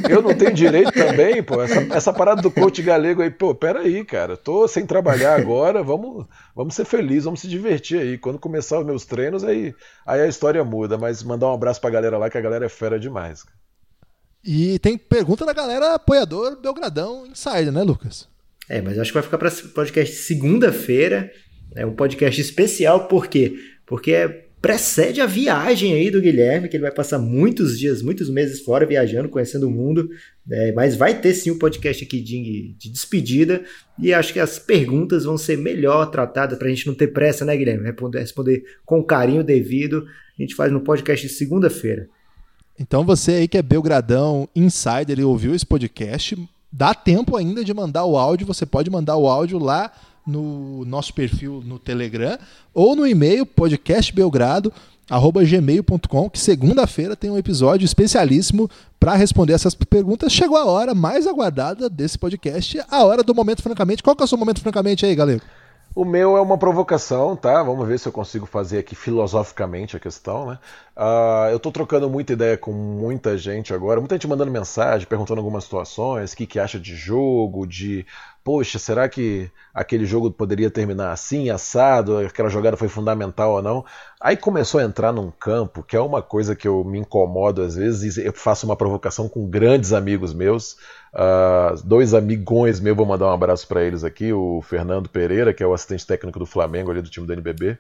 Eu 0.08 0.20
não 0.20 0.34
tenho 0.34 0.52
direito 0.52 0.92
também, 0.92 1.42
pô. 1.42 1.62
Essa, 1.62 1.80
essa 1.94 2.12
parada 2.12 2.42
do 2.42 2.50
coach 2.50 2.82
galego 2.82 3.22
aí, 3.22 3.30
pô, 3.30 3.54
peraí, 3.54 4.04
cara. 4.04 4.36
Tô 4.36 4.66
sem 4.68 4.84
trabalhar 4.84 5.34
agora, 5.38 5.82
vamos, 5.82 6.26
vamos 6.54 6.74
ser 6.74 6.84
felizes, 6.84 7.24
vamos 7.24 7.40
se 7.40 7.48
divertir 7.48 8.00
aí. 8.00 8.18
Quando 8.18 8.38
começar 8.38 8.78
os 8.80 8.86
meus 8.86 9.04
treinos, 9.04 9.44
aí, 9.44 9.74
aí 10.06 10.20
a 10.20 10.26
história 10.26 10.62
muda. 10.64 10.98
Mas 10.98 11.22
mandar 11.22 11.46
um 11.48 11.54
abraço 11.54 11.80
pra 11.80 11.90
galera 11.90 12.18
lá, 12.18 12.28
que 12.28 12.38
a 12.38 12.42
galera 12.42 12.66
é 12.66 12.68
fera 12.68 12.98
demais. 12.98 13.42
cara. 13.42 13.56
E 14.44 14.78
tem 14.80 14.98
pergunta 14.98 15.46
da 15.46 15.52
galera 15.54 15.94
apoiador 15.94 16.60
Belgradão 16.60 17.26
Insider, 17.26 17.72
né, 17.72 17.82
Lucas? 17.82 18.28
É, 18.68 18.80
mas 18.82 18.98
acho 18.98 19.10
que 19.10 19.14
vai 19.14 19.22
ficar 19.22 19.38
para 19.38 19.50
podcast 19.74 20.14
segunda-feira. 20.16 21.30
É 21.74 21.84
um 21.86 21.94
podcast 21.94 22.40
especial, 22.40 23.08
por 23.08 23.26
quê? 23.26 23.54
Porque 23.86 24.12
é- 24.12 24.43
precede 24.64 25.20
a 25.20 25.26
viagem 25.26 25.92
aí 25.92 26.10
do 26.10 26.22
Guilherme, 26.22 26.70
que 26.70 26.76
ele 26.78 26.84
vai 26.84 26.90
passar 26.90 27.18
muitos 27.18 27.78
dias, 27.78 28.00
muitos 28.00 28.30
meses 28.30 28.62
fora 28.62 28.86
viajando, 28.86 29.28
conhecendo 29.28 29.68
o 29.68 29.70
mundo. 29.70 30.08
É, 30.50 30.72
mas 30.72 30.96
vai 30.96 31.20
ter 31.20 31.34
sim 31.34 31.50
um 31.50 31.58
podcast 31.58 32.02
aqui 32.02 32.18
de, 32.18 32.74
de 32.78 32.88
despedida. 32.88 33.62
E 33.98 34.14
acho 34.14 34.32
que 34.32 34.40
as 34.40 34.58
perguntas 34.58 35.24
vão 35.24 35.36
ser 35.36 35.58
melhor 35.58 36.06
tratadas 36.06 36.56
para 36.56 36.66
a 36.66 36.70
gente 36.70 36.86
não 36.86 36.94
ter 36.94 37.08
pressa, 37.08 37.44
né, 37.44 37.54
Guilherme? 37.54 37.84
Responder, 37.84 38.20
responder 38.20 38.64
com 38.86 39.00
o 39.00 39.04
carinho 39.04 39.44
devido. 39.44 40.06
A 40.38 40.40
gente 40.40 40.54
faz 40.54 40.72
no 40.72 40.80
podcast 40.80 41.26
de 41.26 41.34
segunda-feira. 41.34 42.08
Então 42.80 43.04
você 43.04 43.32
aí 43.32 43.48
que 43.48 43.58
é 43.58 43.62
Belgradão 43.62 44.48
Insider 44.56 45.18
e 45.18 45.24
ouviu 45.24 45.54
esse 45.54 45.66
podcast, 45.66 46.38
dá 46.72 46.94
tempo 46.94 47.36
ainda 47.36 47.62
de 47.62 47.74
mandar 47.74 48.06
o 48.06 48.16
áudio. 48.16 48.46
Você 48.46 48.64
pode 48.64 48.88
mandar 48.88 49.18
o 49.18 49.28
áudio 49.28 49.58
lá 49.58 49.92
no 50.26 50.84
nosso 50.84 51.12
perfil 51.12 51.62
no 51.64 51.78
Telegram 51.78 52.38
ou 52.72 52.96
no 52.96 53.06
e-mail 53.06 53.46
podcastbelgrado@gmail.com 53.46 56.30
que 56.30 56.38
segunda-feira 56.38 57.14
tem 57.14 57.30
um 57.30 57.38
episódio 57.38 57.84
especialíssimo 57.84 58.70
para 58.98 59.14
responder 59.14 59.52
essas 59.52 59.74
perguntas. 59.74 60.32
Chegou 60.32 60.56
a 60.56 60.64
hora 60.64 60.94
mais 60.94 61.26
aguardada 61.26 61.90
desse 61.90 62.18
podcast, 62.18 62.80
a 62.90 63.04
hora 63.04 63.22
do 63.22 63.34
momento 63.34 63.62
francamente. 63.62 64.02
Qual 64.02 64.16
que 64.16 64.22
é 64.22 64.24
o 64.24 64.28
seu 64.28 64.38
momento 64.38 64.60
francamente 64.60 65.04
aí, 65.04 65.14
galera? 65.14 65.42
O 65.94 66.04
meu 66.04 66.36
é 66.36 66.40
uma 66.40 66.58
provocação, 66.58 67.36
tá? 67.36 67.62
Vamos 67.62 67.86
ver 67.86 68.00
se 68.00 68.08
eu 68.08 68.12
consigo 68.12 68.46
fazer 68.46 68.78
aqui 68.78 68.96
filosoficamente 68.96 69.96
a 69.96 70.00
questão, 70.00 70.46
né? 70.46 70.58
Ah, 70.96 71.48
eu 71.52 71.60
tô 71.60 71.70
trocando 71.70 72.10
muita 72.10 72.32
ideia 72.32 72.58
com 72.58 72.72
muita 72.72 73.38
gente 73.38 73.72
agora, 73.72 74.00
muita 74.00 74.16
gente 74.16 74.26
mandando 74.26 74.50
mensagem, 74.50 75.06
perguntando 75.06 75.38
algumas 75.38 75.62
situações, 75.62 76.32
o 76.32 76.36
que, 76.36 76.48
que 76.48 76.58
acha 76.58 76.80
de 76.80 76.96
jogo, 76.96 77.64
de 77.64 78.04
poxa, 78.44 78.78
será 78.78 79.08
que 79.08 79.50
aquele 79.72 80.04
jogo 80.04 80.30
poderia 80.30 80.70
terminar 80.70 81.10
assim, 81.10 81.48
assado, 81.48 82.18
aquela 82.18 82.50
jogada 82.50 82.76
foi 82.76 82.88
fundamental 82.88 83.52
ou 83.54 83.62
não? 83.62 83.84
Aí 84.20 84.36
começou 84.36 84.80
a 84.80 84.84
entrar 84.84 85.12
num 85.12 85.30
campo 85.30 85.82
que 85.82 85.96
é 85.96 86.00
uma 86.00 86.22
coisa 86.22 86.54
que 86.54 86.68
eu 86.68 86.84
me 86.84 86.98
incomodo 86.98 87.62
às 87.62 87.74
vezes, 87.74 88.18
e 88.18 88.26
eu 88.26 88.32
faço 88.34 88.66
uma 88.66 88.76
provocação 88.76 89.28
com 89.28 89.48
grandes 89.48 89.94
amigos 89.94 90.34
meus, 90.34 90.76
ah, 91.14 91.74
dois 91.82 92.12
amigões 92.12 92.78
meus, 92.80 92.96
vou 92.96 93.06
mandar 93.06 93.26
um 93.26 93.32
abraço 93.32 93.66
para 93.66 93.82
eles 93.82 94.04
aqui, 94.04 94.32
o 94.32 94.60
Fernando 94.60 95.08
Pereira, 95.08 95.54
que 95.54 95.62
é 95.62 95.66
o 95.66 95.72
assistente 95.72 96.06
técnico 96.06 96.38
do 96.38 96.46
Flamengo 96.46 96.90
ali 96.90 97.00
do 97.00 97.08
time 97.08 97.26
do 97.26 97.32
NBB, 97.32 97.78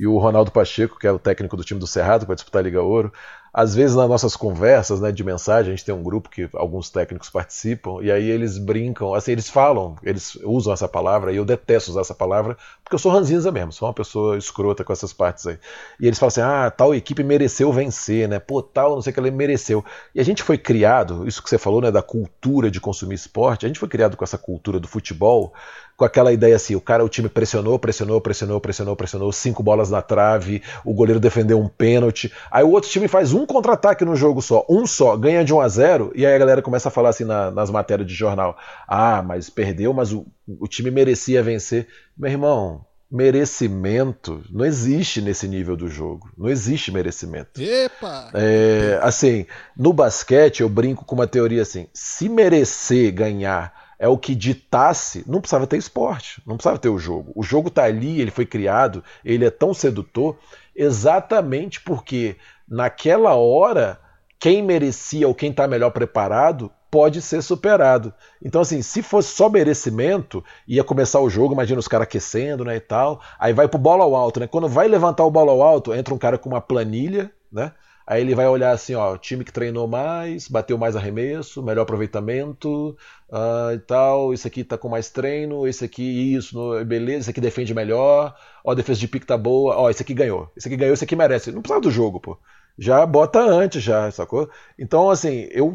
e 0.00 0.06
o 0.06 0.18
Ronaldo 0.18 0.50
Pacheco, 0.50 0.98
que 0.98 1.06
é 1.06 1.12
o 1.12 1.18
técnico 1.18 1.56
do 1.56 1.62
time 1.62 1.78
do 1.78 1.86
Cerrado, 1.86 2.22
que 2.22 2.26
vai 2.26 2.34
disputar 2.34 2.60
a 2.60 2.62
Liga 2.64 2.82
Ouro. 2.82 3.12
Às 3.52 3.74
vezes 3.74 3.96
nas 3.96 4.08
nossas 4.08 4.36
conversas 4.36 5.00
né, 5.00 5.10
de 5.10 5.24
mensagem, 5.24 5.72
a 5.72 5.76
gente 5.76 5.84
tem 5.84 5.94
um 5.94 6.02
grupo 6.02 6.28
que 6.28 6.48
alguns 6.54 6.88
técnicos 6.90 7.28
participam, 7.28 7.98
e 8.02 8.10
aí 8.10 8.28
eles 8.28 8.58
brincam, 8.58 9.14
assim, 9.14 9.32
eles 9.32 9.48
falam, 9.48 9.96
eles 10.02 10.36
usam 10.44 10.72
essa 10.72 10.88
palavra, 10.88 11.32
e 11.32 11.36
eu 11.36 11.44
detesto 11.44 11.90
usar 11.90 12.02
essa 12.02 12.14
palavra, 12.14 12.56
porque 12.82 12.94
eu 12.94 12.98
sou 12.98 13.10
ranzinza 13.10 13.50
mesmo, 13.50 13.72
sou 13.72 13.88
uma 13.88 13.94
pessoa 13.94 14.38
escrota 14.38 14.84
com 14.84 14.92
essas 14.92 15.12
partes 15.12 15.46
aí. 15.46 15.58
E 15.98 16.06
eles 16.06 16.18
falam 16.18 16.28
assim, 16.28 16.40
ah, 16.40 16.70
tal 16.70 16.94
equipe 16.94 17.24
mereceu 17.24 17.72
vencer, 17.72 18.28
né? 18.28 18.38
Pô, 18.38 18.62
tal, 18.62 18.94
não 18.94 19.02
sei 19.02 19.10
o 19.10 19.14
que, 19.14 19.20
ela 19.20 19.30
mereceu. 19.30 19.84
E 20.14 20.20
a 20.20 20.24
gente 20.24 20.42
foi 20.42 20.56
criado, 20.56 21.26
isso 21.26 21.42
que 21.42 21.50
você 21.50 21.58
falou, 21.58 21.80
né, 21.80 21.90
da 21.90 22.02
cultura 22.02 22.70
de 22.70 22.80
consumir 22.80 23.14
esporte, 23.16 23.66
a 23.66 23.68
gente 23.68 23.80
foi 23.80 23.88
criado 23.88 24.16
com 24.16 24.24
essa 24.24 24.38
cultura 24.38 24.78
do 24.78 24.86
futebol, 24.86 25.52
com 26.00 26.04
aquela 26.06 26.32
ideia 26.32 26.56
assim, 26.56 26.74
o 26.74 26.80
cara, 26.80 27.04
o 27.04 27.10
time 27.10 27.28
pressionou, 27.28 27.78
pressionou, 27.78 28.18
pressionou, 28.22 28.58
pressionou, 28.58 28.96
pressionou, 28.96 29.30
cinco 29.32 29.62
bolas 29.62 29.90
na 29.90 30.00
trave, 30.00 30.62
o 30.82 30.94
goleiro 30.94 31.20
defendeu 31.20 31.60
um 31.60 31.68
pênalti, 31.68 32.32
aí 32.50 32.64
o 32.64 32.70
outro 32.70 32.88
time 32.88 33.06
faz 33.06 33.34
um 33.34 33.44
contra-ataque 33.44 34.02
no 34.02 34.16
jogo 34.16 34.40
só, 34.40 34.64
um 34.66 34.86
só, 34.86 35.14
ganha 35.14 35.44
de 35.44 35.52
1 35.52 35.60
a 35.60 35.68
0 35.68 36.12
e 36.14 36.24
aí 36.24 36.34
a 36.34 36.38
galera 36.38 36.62
começa 36.62 36.88
a 36.88 36.90
falar 36.90 37.10
assim 37.10 37.24
na, 37.24 37.50
nas 37.50 37.68
matérias 37.68 38.08
de 38.08 38.14
jornal, 38.14 38.56
ah, 38.88 39.22
mas 39.22 39.50
perdeu, 39.50 39.92
mas 39.92 40.10
o, 40.10 40.26
o 40.58 40.66
time 40.66 40.90
merecia 40.90 41.42
vencer. 41.42 41.86
Meu 42.16 42.30
irmão, 42.30 42.80
merecimento 43.10 44.42
não 44.50 44.64
existe 44.64 45.20
nesse 45.20 45.46
nível 45.46 45.76
do 45.76 45.88
jogo. 45.88 46.30
Não 46.38 46.48
existe 46.48 46.90
merecimento. 46.90 47.60
Epa! 47.60 48.30
É, 48.32 48.98
assim, 49.02 49.44
no 49.76 49.92
basquete 49.92 50.60
eu 50.60 50.68
brinco 50.68 51.04
com 51.04 51.14
uma 51.14 51.26
teoria 51.26 51.60
assim: 51.60 51.88
se 51.92 52.26
merecer 52.26 53.12
ganhar 53.12 53.89
é 54.00 54.08
o 54.08 54.16
que 54.16 54.34
ditasse, 54.34 55.22
não 55.26 55.42
precisava 55.42 55.66
ter 55.66 55.76
esporte, 55.76 56.40
não 56.46 56.56
precisava 56.56 56.78
ter 56.78 56.88
o 56.88 56.98
jogo. 56.98 57.32
O 57.36 57.42
jogo 57.42 57.68
está 57.68 57.84
ali, 57.84 58.18
ele 58.18 58.30
foi 58.30 58.46
criado, 58.46 59.04
ele 59.22 59.44
é 59.44 59.50
tão 59.50 59.74
sedutor, 59.74 60.38
exatamente 60.74 61.82
porque 61.82 62.36
naquela 62.66 63.34
hora 63.34 64.00
quem 64.38 64.62
merecia 64.62 65.28
ou 65.28 65.34
quem 65.34 65.50
está 65.50 65.68
melhor 65.68 65.90
preparado 65.90 66.72
pode 66.90 67.20
ser 67.20 67.42
superado. 67.42 68.12
Então, 68.42 68.62
assim, 68.62 68.80
se 68.80 69.02
fosse 69.02 69.36
só 69.36 69.50
merecimento, 69.50 70.42
ia 70.66 70.82
começar 70.82 71.20
o 71.20 71.28
jogo, 71.28 71.52
imagina 71.52 71.78
os 71.78 71.86
caras 71.86 72.04
aquecendo, 72.04 72.64
né, 72.64 72.76
e 72.76 72.80
tal, 72.80 73.20
aí 73.38 73.52
vai 73.52 73.68
pro 73.68 73.78
bola 73.78 74.02
ao 74.02 74.16
alto, 74.16 74.40
né? 74.40 74.46
Quando 74.46 74.66
vai 74.66 74.88
levantar 74.88 75.24
o 75.24 75.30
bola 75.30 75.52
ao 75.52 75.62
alto, 75.62 75.94
entra 75.94 76.14
um 76.14 76.18
cara 76.18 76.38
com 76.38 76.48
uma 76.48 76.60
planilha, 76.60 77.30
né? 77.52 77.70
Aí 78.10 78.22
ele 78.22 78.34
vai 78.34 78.48
olhar 78.48 78.72
assim, 78.72 78.92
ó, 78.96 79.16
time 79.16 79.44
que 79.44 79.52
treinou 79.52 79.86
mais, 79.86 80.48
bateu 80.48 80.76
mais 80.76 80.96
arremesso, 80.96 81.62
melhor 81.62 81.82
aproveitamento 81.82 82.96
uh, 83.30 83.72
e 83.72 83.78
tal. 83.78 84.34
Esse 84.34 84.48
aqui 84.48 84.64
tá 84.64 84.76
com 84.76 84.88
mais 84.88 85.10
treino, 85.10 85.64
esse 85.64 85.84
aqui 85.84 86.34
isso, 86.34 86.84
beleza, 86.84 87.20
esse 87.20 87.30
aqui 87.30 87.40
defende 87.40 87.72
melhor. 87.72 88.34
Ó, 88.64 88.72
a 88.72 88.74
defesa 88.74 88.98
de 88.98 89.06
pique 89.06 89.24
tá 89.24 89.38
boa. 89.38 89.76
Ó, 89.76 89.88
esse 89.88 90.02
aqui 90.02 90.12
ganhou. 90.12 90.50
Esse 90.56 90.66
aqui 90.66 90.76
ganhou, 90.76 90.92
esse 90.92 91.04
aqui 91.04 91.14
merece. 91.14 91.52
Não 91.52 91.62
precisa 91.62 91.80
do 91.80 91.88
jogo, 91.88 92.18
pô. 92.18 92.36
Já 92.76 93.06
bota 93.06 93.38
antes, 93.38 93.80
já, 93.80 94.10
sacou? 94.10 94.50
Então, 94.76 95.08
assim, 95.08 95.46
eu 95.52 95.72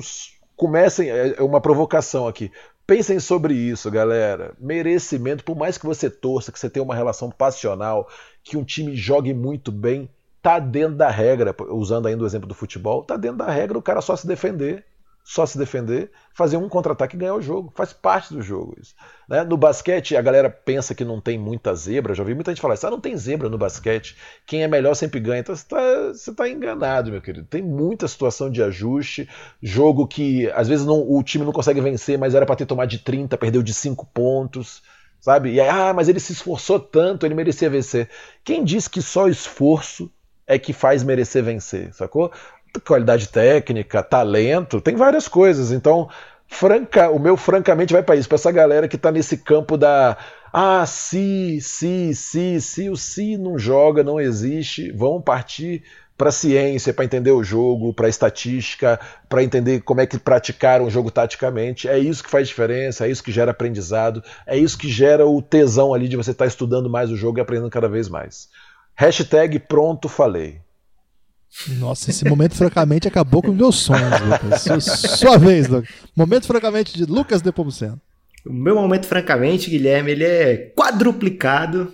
comecem 0.58 1.10
é, 1.10 1.36
é 1.38 1.42
uma 1.42 1.62
provocação 1.62 2.28
aqui. 2.28 2.52
Pensem 2.86 3.18
sobre 3.18 3.54
isso, 3.54 3.90
galera. 3.90 4.54
Merecimento, 4.60 5.42
por 5.46 5.56
mais 5.56 5.78
que 5.78 5.86
você 5.86 6.10
torça, 6.10 6.52
que 6.52 6.60
você 6.60 6.70
tenha 6.70 6.84
uma 6.84 6.96
relação 6.96 7.32
passional, 7.32 8.10
que 8.44 8.58
um 8.58 8.64
time 8.66 8.94
jogue 8.94 9.34
muito 9.34 9.72
bem, 9.72 10.10
tá 10.46 10.60
dentro 10.60 10.96
da 10.96 11.10
regra, 11.10 11.56
usando 11.72 12.08
ainda 12.08 12.24
o 12.24 12.28
exemplo 12.28 12.48
do 12.48 12.54
futebol, 12.54 13.04
tá 13.04 13.18
dentro 13.18 13.38
da 13.38 13.50
regra 13.50 13.80
o 13.80 13.82
cara 13.82 14.00
só 14.00 14.16
se 14.16 14.28
defender, 14.28 14.86
só 15.24 15.44
se 15.44 15.58
defender, 15.58 16.12
fazer 16.36 16.56
um 16.56 16.70
contra-ataque 16.70 17.16
e 17.16 17.20
ganhar 17.20 17.34
o 17.34 17.42
jogo. 17.42 17.74
Faz 17.76 17.92
parte 17.92 18.32
do 18.32 18.44
jogo 18.44 18.78
isso. 18.80 18.94
Né? 19.28 19.44
No 19.44 19.58
basquete, 19.58 20.16
a 20.16 20.22
galera 20.22 20.48
pensa 20.48 20.94
que 20.94 21.04
não 21.04 21.20
tem 21.20 21.36
muita 21.36 21.74
zebra. 21.74 22.14
Já 22.14 22.22
ouvi 22.22 22.36
muita 22.36 22.52
gente 22.52 22.62
falar 22.62 22.76
isso. 22.76 22.86
Ah, 22.86 22.92
não 22.92 23.02
tem 23.02 23.18
zebra 23.18 23.50
no 23.50 23.58
basquete. 23.58 24.16
Quem 24.46 24.62
é 24.62 24.68
melhor 24.68 24.94
sempre 24.94 25.20
ganha. 25.20 25.40
Então 25.40 25.56
você 25.56 25.64
está 26.14 26.44
tá 26.44 26.48
enganado, 26.48 27.10
meu 27.10 27.24
querido. 27.24 27.48
Tem 27.48 27.64
muita 27.64 28.08
situação 28.08 28.52
de 28.52 28.62
ajuste. 28.62 29.28
Jogo 29.64 30.06
que 30.06 30.48
às 30.52 30.68
vezes 30.68 30.86
não, 30.86 31.12
o 31.12 31.24
time 31.24 31.44
não 31.44 31.52
consegue 31.52 31.82
vencer, 31.82 32.20
mas 32.20 32.36
era 32.36 32.46
para 32.46 32.58
ter 32.58 32.68
tomado 32.68 32.90
de 32.90 33.00
30, 33.00 33.36
perdeu 33.36 33.64
de 33.64 33.74
5 33.74 34.06
pontos. 34.14 34.84
Sabe? 35.20 35.54
E 35.54 35.60
aí, 35.60 35.68
ah, 35.68 35.92
mas 35.92 36.08
ele 36.08 36.20
se 36.20 36.34
esforçou 36.34 36.80
tanto, 36.80 37.26
ele 37.26 37.34
merecia 37.34 37.68
vencer. 37.68 38.12
Quem 38.44 38.64
diz 38.64 38.88
que 38.88 39.02
só 39.02 39.28
esforço 39.28 40.12
é 40.48 40.60
que 40.60 40.74
faz 40.74 41.04
merecer 41.04 41.44
vencer, 41.44 41.94
sacou? 41.94 42.32
Qualidade 42.86 43.30
técnica, 43.30 44.04
talento, 44.04 44.82
tem 44.82 44.96
várias 44.96 45.28
coisas. 45.28 45.72
Então, 45.72 46.10
franca, 46.48 47.10
o 47.10 47.20
meu 47.20 47.38
francamente 47.38 47.94
vai 47.94 48.04
para 48.04 48.16
isso, 48.16 48.28
para 48.28 48.36
essa 48.36 48.52
galera 48.52 48.88
que 48.88 48.98
tá 48.98 49.12
nesse 49.12 49.38
campo 49.38 49.78
da 49.78 50.18
ah, 50.58 50.86
se, 50.86 51.60
se, 51.60 52.16
se, 52.16 52.62
se 52.62 52.90
o 52.90 52.96
se 52.96 53.38
não 53.38 53.60
joga, 53.60 54.04
não 54.04 54.22
existe, 54.22 54.90
vão 54.92 55.22
partir 55.22 55.84
para 56.18 56.32
ciência, 56.32 56.94
para 56.94 57.04
entender 57.04 57.32
o 57.32 57.44
jogo, 57.44 57.94
para 57.94 58.08
estatística, 58.08 58.98
para 59.28 59.44
entender 59.44 59.82
como 59.82 60.00
é 60.00 60.06
que 60.06 60.18
praticaram 60.18 60.86
o 60.86 60.90
jogo 60.90 61.12
taticamente. 61.12 61.90
É 61.90 62.00
isso 62.00 62.24
que 62.24 62.30
faz 62.30 62.48
diferença, 62.48 63.06
é 63.06 63.10
isso 63.10 63.24
que 63.24 63.34
gera 63.34 63.52
aprendizado, 63.52 64.24
é 64.48 64.58
isso 64.58 64.78
que 64.78 64.90
gera 64.90 65.26
o 65.28 65.42
tesão 65.42 65.94
ali 65.94 66.08
de 66.08 66.16
você 66.16 66.32
estar 66.32 66.46
tá 66.46 66.48
estudando 66.48 66.90
mais 66.90 67.12
o 67.12 67.18
jogo 67.18 67.38
e 67.38 67.42
aprendendo 67.42 67.70
cada 67.70 67.90
vez 67.90 68.08
mais. 68.08 68.48
Hashtag 68.96 69.60
pronto 69.60 70.08
falei. 70.08 70.62
Nossa, 71.80 72.10
esse 72.10 72.26
momento 72.26 72.56
francamente 72.56 73.08
acabou 73.08 73.42
com 73.42 73.52
meus 73.52 73.78
sonhos, 73.78 74.20
Lucas. 74.22 74.84
Sua 75.18 75.38
vez, 75.38 75.68
Lucas. 75.68 75.90
Momento 76.16 76.48
francamente 76.48 76.98
de 76.98 77.06
Lucas 77.06 77.42
Depomuceno. 77.42 78.00
O 78.46 78.54
meu 78.54 78.76
momento 78.76 79.06
francamente, 79.08 79.70
Guilherme, 79.70 80.12
ele 80.12 80.24
é 80.24 80.72
quadruplicado, 80.76 81.94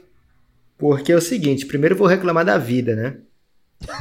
porque 0.78 1.12
é 1.12 1.16
o 1.16 1.22
seguinte, 1.22 1.66
primeiro 1.66 1.94
eu 1.94 2.00
vou 2.00 2.08
reclamar 2.08 2.44
da 2.44 2.58
vida, 2.58 2.96
né? 2.96 3.18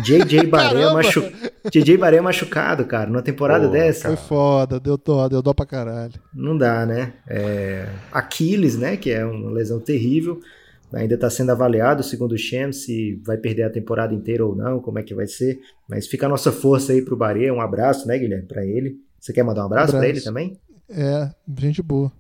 JJ 0.03 0.47
Barea, 0.51 0.93
machu... 0.93 1.23
JJ 1.71 1.97
Barea 1.97 2.23
machucado, 2.23 2.85
cara, 2.87 3.09
numa 3.09 3.23
temporada 3.23 3.67
Pô, 3.67 3.73
dessa. 3.73 4.09
Foi 4.09 4.17
foda, 4.17 4.81
deu 4.81 4.97
dó, 4.97 5.29
deu 5.29 5.41
dó 5.41 5.55
pra 5.55 5.65
caralho. 5.65 6.15
Não 6.35 6.57
dá, 6.57 6.85
né? 6.85 7.13
É... 7.29 7.87
Aquiles, 8.11 8.77
né, 8.77 8.97
que 8.97 9.11
é 9.11 9.25
uma 9.25 9.51
lesão 9.53 9.79
terrível. 9.79 10.41
Ainda 10.93 11.15
está 11.15 11.31
sendo 11.31 11.51
avaliado, 11.51 12.03
segundo 12.03 12.33
o 12.33 12.39
Shem, 12.39 12.73
se 12.73 13.21
vai 13.25 13.37
perder 13.37 13.63
a 13.63 13.71
temporada 13.71 14.15
inteira 14.15 14.45
ou 14.45 14.57
não, 14.57 14.81
como 14.81 14.99
é 14.99 15.03
que 15.03 15.15
vai 15.15 15.27
ser. 15.27 15.61
Mas 15.89 16.07
fica 16.07 16.27
a 16.27 16.29
nossa 16.29 16.51
força 16.51 16.93
aí 16.93 17.03
pro 17.03 17.17
Baré. 17.17 17.53
Um 17.53 17.61
abraço, 17.61 18.09
né, 18.09 18.19
Guilherme, 18.19 18.47
para 18.47 18.65
ele. 18.65 18.99
Você 19.19 19.33
quer 19.33 19.43
mandar 19.43 19.63
um 19.63 19.67
abraço, 19.67 19.97
abraço. 19.97 19.99
para 19.99 20.09
ele 20.09 20.21
também? 20.21 20.59
É, 20.89 21.31
gente 21.59 21.83
boa. 21.83 22.11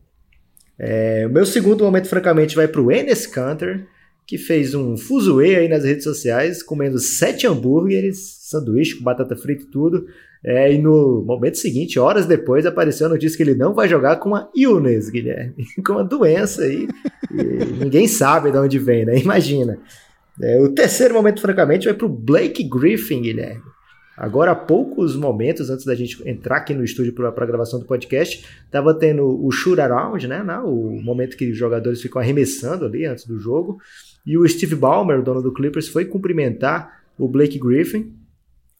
É, 0.78 1.26
o 1.26 1.30
meu 1.30 1.44
segundo 1.44 1.84
momento, 1.84 2.08
francamente, 2.08 2.54
vai 2.54 2.68
pro 2.68 2.90
Enes 2.90 3.26
Canter, 3.26 3.86
que 4.26 4.38
fez 4.38 4.74
um 4.74 4.96
fuzuê 4.96 5.56
aí 5.56 5.68
nas 5.68 5.84
redes 5.84 6.04
sociais, 6.04 6.62
comendo 6.62 6.98
sete 6.98 7.46
hambúrgueres, 7.46 8.38
sanduíche 8.48 8.96
com 8.96 9.04
batata 9.04 9.36
frita 9.36 9.64
e 9.64 9.66
tudo. 9.66 10.06
É, 10.44 10.72
e 10.72 10.78
no 10.78 11.22
momento 11.26 11.58
seguinte, 11.58 11.98
horas 11.98 12.24
depois, 12.24 12.64
apareceu 12.64 13.06
a 13.06 13.10
notícia 13.10 13.36
que 13.36 13.42
ele 13.42 13.54
não 13.54 13.74
vai 13.74 13.88
jogar 13.88 14.16
com 14.16 14.30
uma 14.30 14.50
illness, 14.54 15.10
Guilherme. 15.10 15.66
com 15.84 15.92
uma 15.92 16.04
doença 16.04 16.62
aí. 16.62 16.88
ninguém 17.78 18.08
sabe 18.08 18.50
de 18.50 18.58
onde 18.58 18.78
vem, 18.78 19.04
né? 19.04 19.18
Imagina. 19.18 19.78
É, 20.42 20.58
o 20.60 20.70
terceiro 20.70 21.12
momento, 21.12 21.40
francamente, 21.40 21.84
vai 21.86 21.94
para 21.94 22.06
o 22.06 22.08
Blake 22.08 22.64
Griffin, 22.64 23.20
Guilherme. 23.20 23.62
Agora, 24.16 24.52
há 24.52 24.54
poucos 24.54 25.16
momentos 25.16 25.70
antes 25.70 25.84
da 25.84 25.94
gente 25.94 26.22
entrar 26.28 26.58
aqui 26.58 26.74
no 26.74 26.84
estúdio 26.84 27.14
para 27.14 27.28
a 27.28 27.46
gravação 27.46 27.78
do 27.78 27.86
podcast, 27.86 28.46
estava 28.64 28.92
tendo 28.92 29.24
o 29.24 29.50
shoot 29.50 29.80
around, 29.80 30.26
né? 30.26 30.42
O 30.62 31.00
momento 31.02 31.36
que 31.36 31.50
os 31.50 31.56
jogadores 31.56 32.02
ficam 32.02 32.20
arremessando 32.20 32.84
ali 32.84 33.06
antes 33.06 33.26
do 33.26 33.38
jogo. 33.38 33.78
E 34.26 34.36
o 34.36 34.46
Steve 34.46 34.74
Ballmer, 34.74 35.20
o 35.20 35.22
dono 35.22 35.40
do 35.40 35.52
Clippers, 35.52 35.88
foi 35.88 36.04
cumprimentar 36.04 37.00
o 37.18 37.26
Blake 37.26 37.58
Griffin 37.58 38.14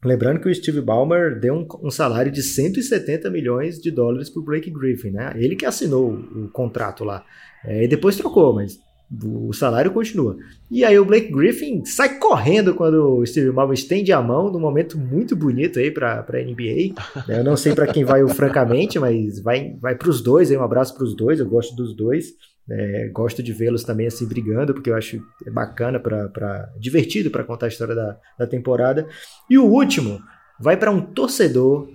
Lembrando 0.04 0.40
que 0.40 0.48
o 0.48 0.54
Steve 0.54 0.80
Ballmer 0.80 1.38
deu 1.38 1.54
um, 1.54 1.66
um, 1.82 1.90
salário 1.90 2.32
de 2.32 2.42
170 2.42 3.30
milhões 3.30 3.78
de 3.78 3.90
dólares 3.90 4.30
para 4.30 4.40
o 4.40 4.44
Blake 4.44 4.70
Griffin, 4.70 5.10
né? 5.10 5.32
Ele 5.36 5.54
que 5.54 5.66
assinou 5.66 6.12
o, 6.12 6.48
contrato 6.48 7.04
lá. 7.04 7.24
É, 7.64 7.84
e 7.84 7.88
depois 7.88 8.16
trocou, 8.16 8.54
mas 8.54 8.78
o 9.22 9.52
salário 9.52 9.90
continua. 9.92 10.38
E 10.70 10.84
aí 10.84 10.98
o 10.98 11.04
Blake 11.04 11.30
Griffin 11.30 11.84
sai 11.84 12.18
correndo 12.18 12.74
quando 12.74 13.18
o 13.18 13.26
Steve 13.26 13.50
Ballmer 13.50 13.74
estende 13.74 14.10
a 14.12 14.22
mão, 14.22 14.50
num 14.50 14.60
momento 14.60 14.96
muito 14.96 15.36
bonito 15.36 15.78
aí 15.78 15.90
para 15.90 16.20
a 16.20 16.32
NBA. 16.32 16.94
Eu 17.28 17.44
não 17.44 17.56
sei 17.56 17.74
para 17.74 17.88
quem 17.88 18.04
vai 18.04 18.22
o 18.22 18.28
francamente, 18.28 18.98
mas 18.98 19.40
vai, 19.40 19.76
vai 19.80 19.96
para 19.96 20.08
os 20.08 20.22
dois, 20.22 20.50
aí, 20.50 20.56
um 20.56 20.62
abraço 20.62 20.94
para 20.94 21.04
os 21.04 21.14
dois, 21.14 21.40
eu 21.40 21.46
gosto 21.46 21.74
dos 21.74 21.94
dois. 21.94 22.28
É, 22.72 23.08
gosto 23.08 23.42
de 23.42 23.52
vê-los 23.52 23.82
também 23.82 24.06
assim 24.06 24.26
brigando, 24.28 24.72
porque 24.72 24.90
eu 24.90 24.94
acho 24.94 25.20
bacana, 25.50 25.98
para 25.98 26.72
divertido 26.78 27.30
para 27.30 27.42
contar 27.42 27.66
a 27.66 27.68
história 27.68 27.94
da, 27.94 28.16
da 28.38 28.46
temporada. 28.46 29.08
E 29.48 29.58
o 29.58 29.64
último 29.64 30.20
vai 30.60 30.76
para 30.76 30.92
um 30.92 31.00
torcedor, 31.00 31.88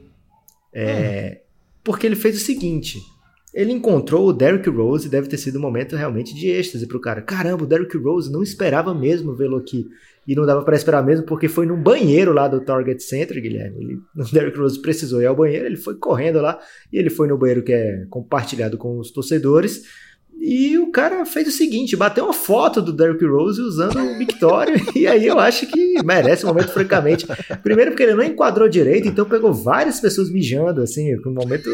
é, 0.74 1.40
hum. 1.40 1.46
porque 1.84 2.06
ele 2.06 2.16
fez 2.16 2.36
o 2.36 2.44
seguinte: 2.44 3.00
ele 3.56 3.72
encontrou 3.72 4.28
o 4.28 4.34
Derrick 4.34 4.70
Rose 4.70 5.08
e 5.08 5.10
deve 5.10 5.30
ter 5.30 5.38
sido 5.38 5.58
um 5.58 5.62
momento 5.62 5.96
realmente 5.96 6.36
de 6.36 6.50
êxtase 6.50 6.86
para 6.86 6.98
o 6.98 7.02
cara. 7.02 7.22
Caramba, 7.22 7.64
o 7.64 7.68
Derrick 7.68 7.96
Rose 7.98 8.30
não 8.30 8.44
esperava 8.44 8.94
mesmo 8.94 9.34
vê-lo 9.34 9.56
aqui. 9.56 9.88
E 10.28 10.36
não 10.36 10.46
dava 10.46 10.64
para 10.64 10.76
esperar 10.76 11.06
mesmo, 11.06 11.26
porque 11.26 11.48
foi 11.48 11.66
num 11.66 11.82
banheiro 11.82 12.34
lá 12.34 12.50
do 12.50 12.60
Target 12.60 13.02
Center, 13.02 13.42
Guilherme. 13.42 13.78
Ele, 13.80 14.00
o 14.18 14.34
Derrick 14.34 14.58
Rose 14.58 14.82
precisou 14.82 15.22
ir 15.22 15.26
ao 15.26 15.36
banheiro, 15.36 15.68
ele 15.68 15.78
foi 15.78 15.96
correndo 15.96 16.42
lá 16.42 16.60
e 16.92 16.98
ele 16.98 17.10
foi 17.10 17.30
no 17.30 17.38
banheiro 17.38 17.64
que 17.64 17.72
é 17.72 18.06
compartilhado 18.10 18.78
com 18.78 19.00
os 19.00 19.12
torcedores 19.12 19.84
E 20.48 20.78
o 20.78 20.92
cara 20.92 21.26
fez 21.26 21.48
o 21.48 21.52
seguinte: 21.52 21.96
bateu 21.96 22.26
uma 22.26 22.34
foto 22.34 22.80
do 22.80 22.94
Derrick 22.94 23.26
Rose 23.26 23.60
usando 23.60 23.98
o 24.00 24.18
Victório, 24.20 24.76
e 24.96 25.08
aí 25.08 25.26
eu 25.26 25.40
acho 25.40 25.66
que 25.66 25.96
merece 26.04 26.46
um 26.46 26.50
momento, 26.50 26.72
francamente. 26.72 27.26
Primeiro, 27.64 27.92
porque 27.92 28.04
ele 28.04 28.14
não 28.14 28.24
enquadrou 28.24 28.70
direito, 28.70 29.08
então 29.08 29.26
pegou 29.26 29.52
várias 29.52 30.00
pessoas 30.00 30.30
mijando, 30.30 30.84
assim, 30.84 31.16
um 31.26 31.32
momento 31.32 31.68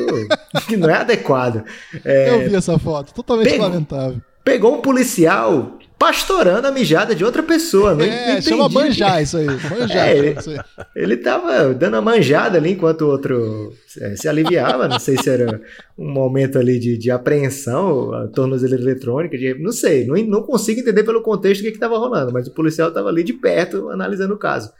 que 0.69 0.77
não 0.77 0.89
é 0.89 0.93
adequado. 0.93 1.65
É, 2.05 2.29
eu 2.29 2.49
vi 2.49 2.55
essa 2.55 2.79
foto, 2.79 3.13
totalmente 3.13 3.49
pegou, 3.49 3.67
lamentável. 3.67 4.21
Pegou 4.41 4.75
um 4.75 4.81
policial 4.81 5.77
pastorando 6.01 6.67
a 6.67 6.71
mijada 6.71 7.13
de 7.13 7.23
outra 7.23 7.43
pessoa. 7.43 7.93
Não, 7.93 8.03
é, 8.03 8.33
não 8.33 8.41
chama 8.41 8.67
manjar 8.67 9.21
isso 9.21 9.37
aí. 9.37 9.45
Manjar, 9.45 10.07
é, 10.09 10.17
ele, 10.17 10.39
isso 10.39 10.49
aí. 10.49 10.57
ele 10.95 11.15
tava 11.15 11.75
dando 11.75 11.95
a 11.95 12.01
manjada 12.01 12.57
ali 12.57 12.71
enquanto 12.71 13.03
o 13.03 13.07
outro 13.07 13.71
é, 13.99 14.15
se 14.15 14.27
aliviava. 14.27 14.87
Não 14.87 14.97
sei 14.97 15.15
se 15.15 15.29
era 15.29 15.61
um 15.95 16.11
momento 16.11 16.57
ali 16.57 16.79
de, 16.79 16.97
de 16.97 17.11
apreensão, 17.11 18.11
a 18.15 18.27
tornozeleira 18.29 18.83
eletrônica, 18.83 19.37
de, 19.37 19.53
não 19.59 19.71
sei, 19.71 20.07
não, 20.07 20.15
não 20.25 20.41
consigo 20.41 20.79
entender 20.79 21.03
pelo 21.03 21.21
contexto 21.21 21.61
o 21.61 21.65
que 21.65 21.69
estava 21.69 21.99
rolando, 21.99 22.33
mas 22.33 22.47
o 22.47 22.53
policial 22.55 22.87
estava 22.87 23.07
ali 23.07 23.23
de 23.23 23.33
perto 23.33 23.91
analisando 23.91 24.33
o 24.33 24.39
caso. 24.39 24.73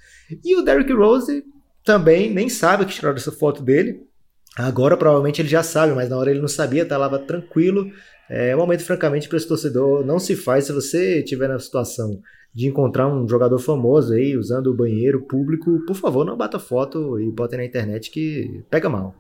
E 0.44 0.56
o 0.56 0.64
Derrick 0.64 0.92
Rose 0.92 1.44
também 1.86 2.34
nem 2.34 2.50
sabe 2.50 2.84
que 2.84 2.94
tiraram 2.94 3.18
essa 3.18 3.32
foto 3.32 3.62
dele. 3.62 4.02
Agora 4.58 4.98
provavelmente 4.98 5.40
ele 5.40 5.50
já 5.50 5.62
sabe, 5.62 5.94
mas 5.94 6.10
na 6.10 6.18
hora 6.18 6.32
ele 6.32 6.42
não 6.42 6.48
sabia, 6.48 6.82
estava 6.82 7.20
tranquilo 7.20 7.92
é 8.34 8.56
um 8.56 8.60
momento, 8.60 8.84
francamente, 8.86 9.28
para 9.28 9.38
esse 9.38 9.48
torcedor 9.48 10.06
não 10.06 10.18
se 10.18 10.38
faz 10.38 10.66
se 10.66 10.72
você 10.72 11.20
estiver 11.20 11.50
na 11.50 11.60
situação 11.60 12.22
de 12.54 12.66
encontrar 12.66 13.08
um 13.08 13.28
jogador 13.28 13.60
famoso 13.60 14.14
aí 14.14 14.38
usando 14.38 14.68
o 14.68 14.74
banheiro 14.74 15.22
público, 15.24 15.84
por 15.86 15.96
favor, 15.96 16.26
não 16.26 16.38
bata 16.38 16.58
foto 16.58 17.20
e 17.20 17.30
bote 17.30 17.58
na 17.58 17.66
internet 17.66 18.10
que 18.10 18.64
pega 18.70 18.88
mal. 18.88 19.14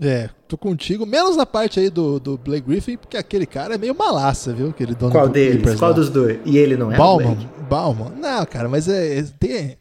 É, 0.00 0.30
tô 0.48 0.56
contigo, 0.56 1.04
menos 1.04 1.36
na 1.36 1.44
parte 1.44 1.78
aí 1.78 1.90
do, 1.90 2.18
do 2.18 2.38
Blake 2.38 2.66
Griffin, 2.66 2.96
porque 2.96 3.18
aquele 3.18 3.44
cara 3.44 3.74
é 3.74 3.78
meio 3.78 3.94
malaça, 3.94 4.52
viu? 4.52 4.70
Aquele 4.70 4.94
dono 4.94 5.12
Qual 5.12 5.28
do 5.28 5.34
deles? 5.34 5.56
Clippers 5.56 5.78
Qual 5.78 5.90
lá. 5.90 5.96
dos 5.96 6.08
dois? 6.08 6.40
E 6.46 6.56
ele 6.56 6.74
não 6.74 6.90
é 6.90 6.96
Bauman, 6.96 7.36
Bauman. 7.68 8.12
Não, 8.16 8.46
cara, 8.46 8.68
mas 8.68 8.88
é, 8.88 9.18
é, 9.18 9.22
tem... 9.38 9.76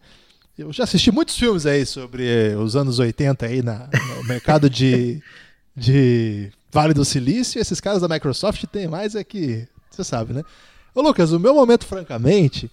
Eu 0.58 0.74
já 0.74 0.84
assisti 0.84 1.10
muitos 1.10 1.38
filmes 1.38 1.66
aí 1.66 1.86
sobre 1.86 2.54
os 2.60 2.76
anos 2.76 3.00
80 3.00 3.46
aí 3.46 3.62
na, 3.64 3.90
no 4.18 4.28
mercado 4.28 4.70
de, 4.70 5.22
de 5.76 6.52
Vale 6.72 6.94
do 6.94 7.04
Silício, 7.04 7.60
esses 7.60 7.82
caras 7.82 8.02
da 8.02 8.08
Microsoft 8.08 8.64
têm 8.66 8.88
mais 8.88 9.16
é 9.16 9.24
que. 9.24 9.68
Você 9.90 10.04
sabe, 10.04 10.34
né? 10.34 10.44
Ô, 10.96 11.02
Lucas, 11.02 11.32
o 11.32 11.40
meu 11.40 11.54
momento, 11.54 11.86
francamente, 11.86 12.72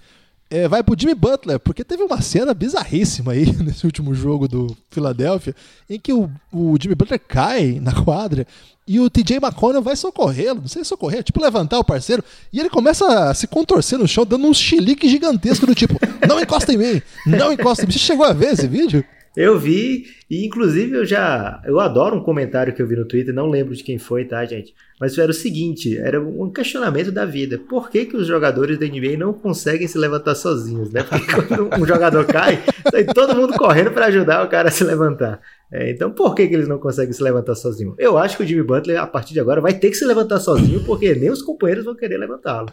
é, 0.51 0.67
vai 0.67 0.83
pro 0.83 0.99
Jimmy 0.99 1.15
Butler, 1.15 1.59
porque 1.59 1.85
teve 1.85 2.03
uma 2.03 2.21
cena 2.23 2.55
bizarríssima 2.55 3.33
aí 3.33 3.47
nesse 3.63 3.85
último 3.85 4.15
jogo 4.15 4.49
do 4.49 4.77
Philadelphia, 4.91 5.55
em 5.91 5.99
que 5.99 6.13
o, 6.13 6.31
o 6.53 6.77
Jimmy 6.81 6.95
Butler 6.95 7.21
cai 7.21 7.81
na 7.81 7.93
quadra 7.93 8.47
e 8.87 8.99
o 8.99 9.11
TJ 9.11 9.37
McConnell 9.37 9.83
vai 9.83 9.95
socorrê-lo, 9.95 10.63
não 10.63 10.69
sei 10.69 10.83
socorrer, 10.83 11.23
tipo 11.23 11.43
levantar 11.43 11.79
o 11.79 11.85
parceiro, 11.85 12.25
e 12.51 12.59
ele 12.59 12.71
começa 12.71 13.29
a 13.29 13.35
se 13.35 13.47
contorcer 13.47 13.99
no 13.99 14.09
chão, 14.09 14.25
dando 14.25 14.47
um 14.47 14.55
chilique 14.55 15.09
gigantesco 15.09 15.67
do 15.67 15.75
tipo, 15.75 15.99
não 16.27 16.41
encosta 16.41 16.73
em 16.73 16.79
mim, 16.79 17.03
não 17.27 17.53
encosta 17.53 17.85
em 17.85 17.87
mim. 17.87 17.93
Você 17.93 17.99
chegou 17.99 18.25
a 18.25 18.33
ver 18.33 18.55
esse 18.55 18.67
vídeo? 18.67 19.05
Eu 19.39 19.57
vi, 19.57 20.07
e 20.29 20.45
inclusive 20.45 20.97
eu 20.97 21.07
já. 21.07 21.63
Eu 21.65 21.79
adoro 21.79 22.17
um 22.17 22.21
comentário 22.25 22.75
que 22.75 22.83
eu 22.83 22.89
vi 22.89 22.97
no 22.97 23.05
Twitter, 23.05 23.33
não 23.33 23.47
lembro 23.47 23.73
de 23.73 23.85
quem 23.85 23.97
foi, 23.97 24.25
tá, 24.25 24.45
gente? 24.45 24.75
Mas 25.01 25.17
era 25.17 25.31
o 25.31 25.35
seguinte: 25.35 25.97
era 25.97 26.21
um 26.21 26.51
questionamento 26.51 27.13
da 27.13 27.25
vida. 27.25 27.57
Por 27.57 27.89
que, 27.89 28.05
que 28.05 28.17
os 28.17 28.27
jogadores 28.27 28.81
da 28.81 28.85
NBA 28.85 29.17
não 29.17 29.33
conseguem 29.33 29.87
se 29.87 29.97
levantar 29.97 30.35
sozinhos, 30.35 30.91
né? 30.91 31.05
Porque 31.05 31.33
quando 31.33 31.81
um 31.81 31.87
jogador 31.87 32.27
cai, 32.27 32.65
sai 32.91 33.05
todo 33.05 33.37
mundo 33.37 33.53
correndo 33.57 33.93
para 33.93 34.07
ajudar 34.07 34.45
o 34.45 34.49
cara 34.49 34.71
a 34.71 34.73
se 34.73 34.83
levantar. 34.83 35.41
É, 35.71 35.89
então, 35.89 36.11
por 36.11 36.35
que, 36.35 36.49
que 36.49 36.55
eles 36.55 36.67
não 36.67 36.79
conseguem 36.79 37.13
se 37.13 37.23
levantar 37.23 37.55
sozinhos? 37.55 37.95
Eu 37.97 38.19
acho 38.19 38.37
que 38.37 38.43
o 38.43 38.47
Jimmy 38.47 38.65
Butler, 38.65 39.01
a 39.01 39.07
partir 39.07 39.35
de 39.35 39.41
agora, 39.41 39.61
vai 39.61 39.75
ter 39.75 39.91
que 39.91 39.97
se 39.97 40.05
levantar 40.05 40.41
sozinho, 40.41 40.83
porque 40.85 41.15
nem 41.15 41.31
os 41.31 41.43
companheiros 41.43 41.85
vão 41.85 41.95
querer 41.95 42.19
levantá-lo. 42.19 42.73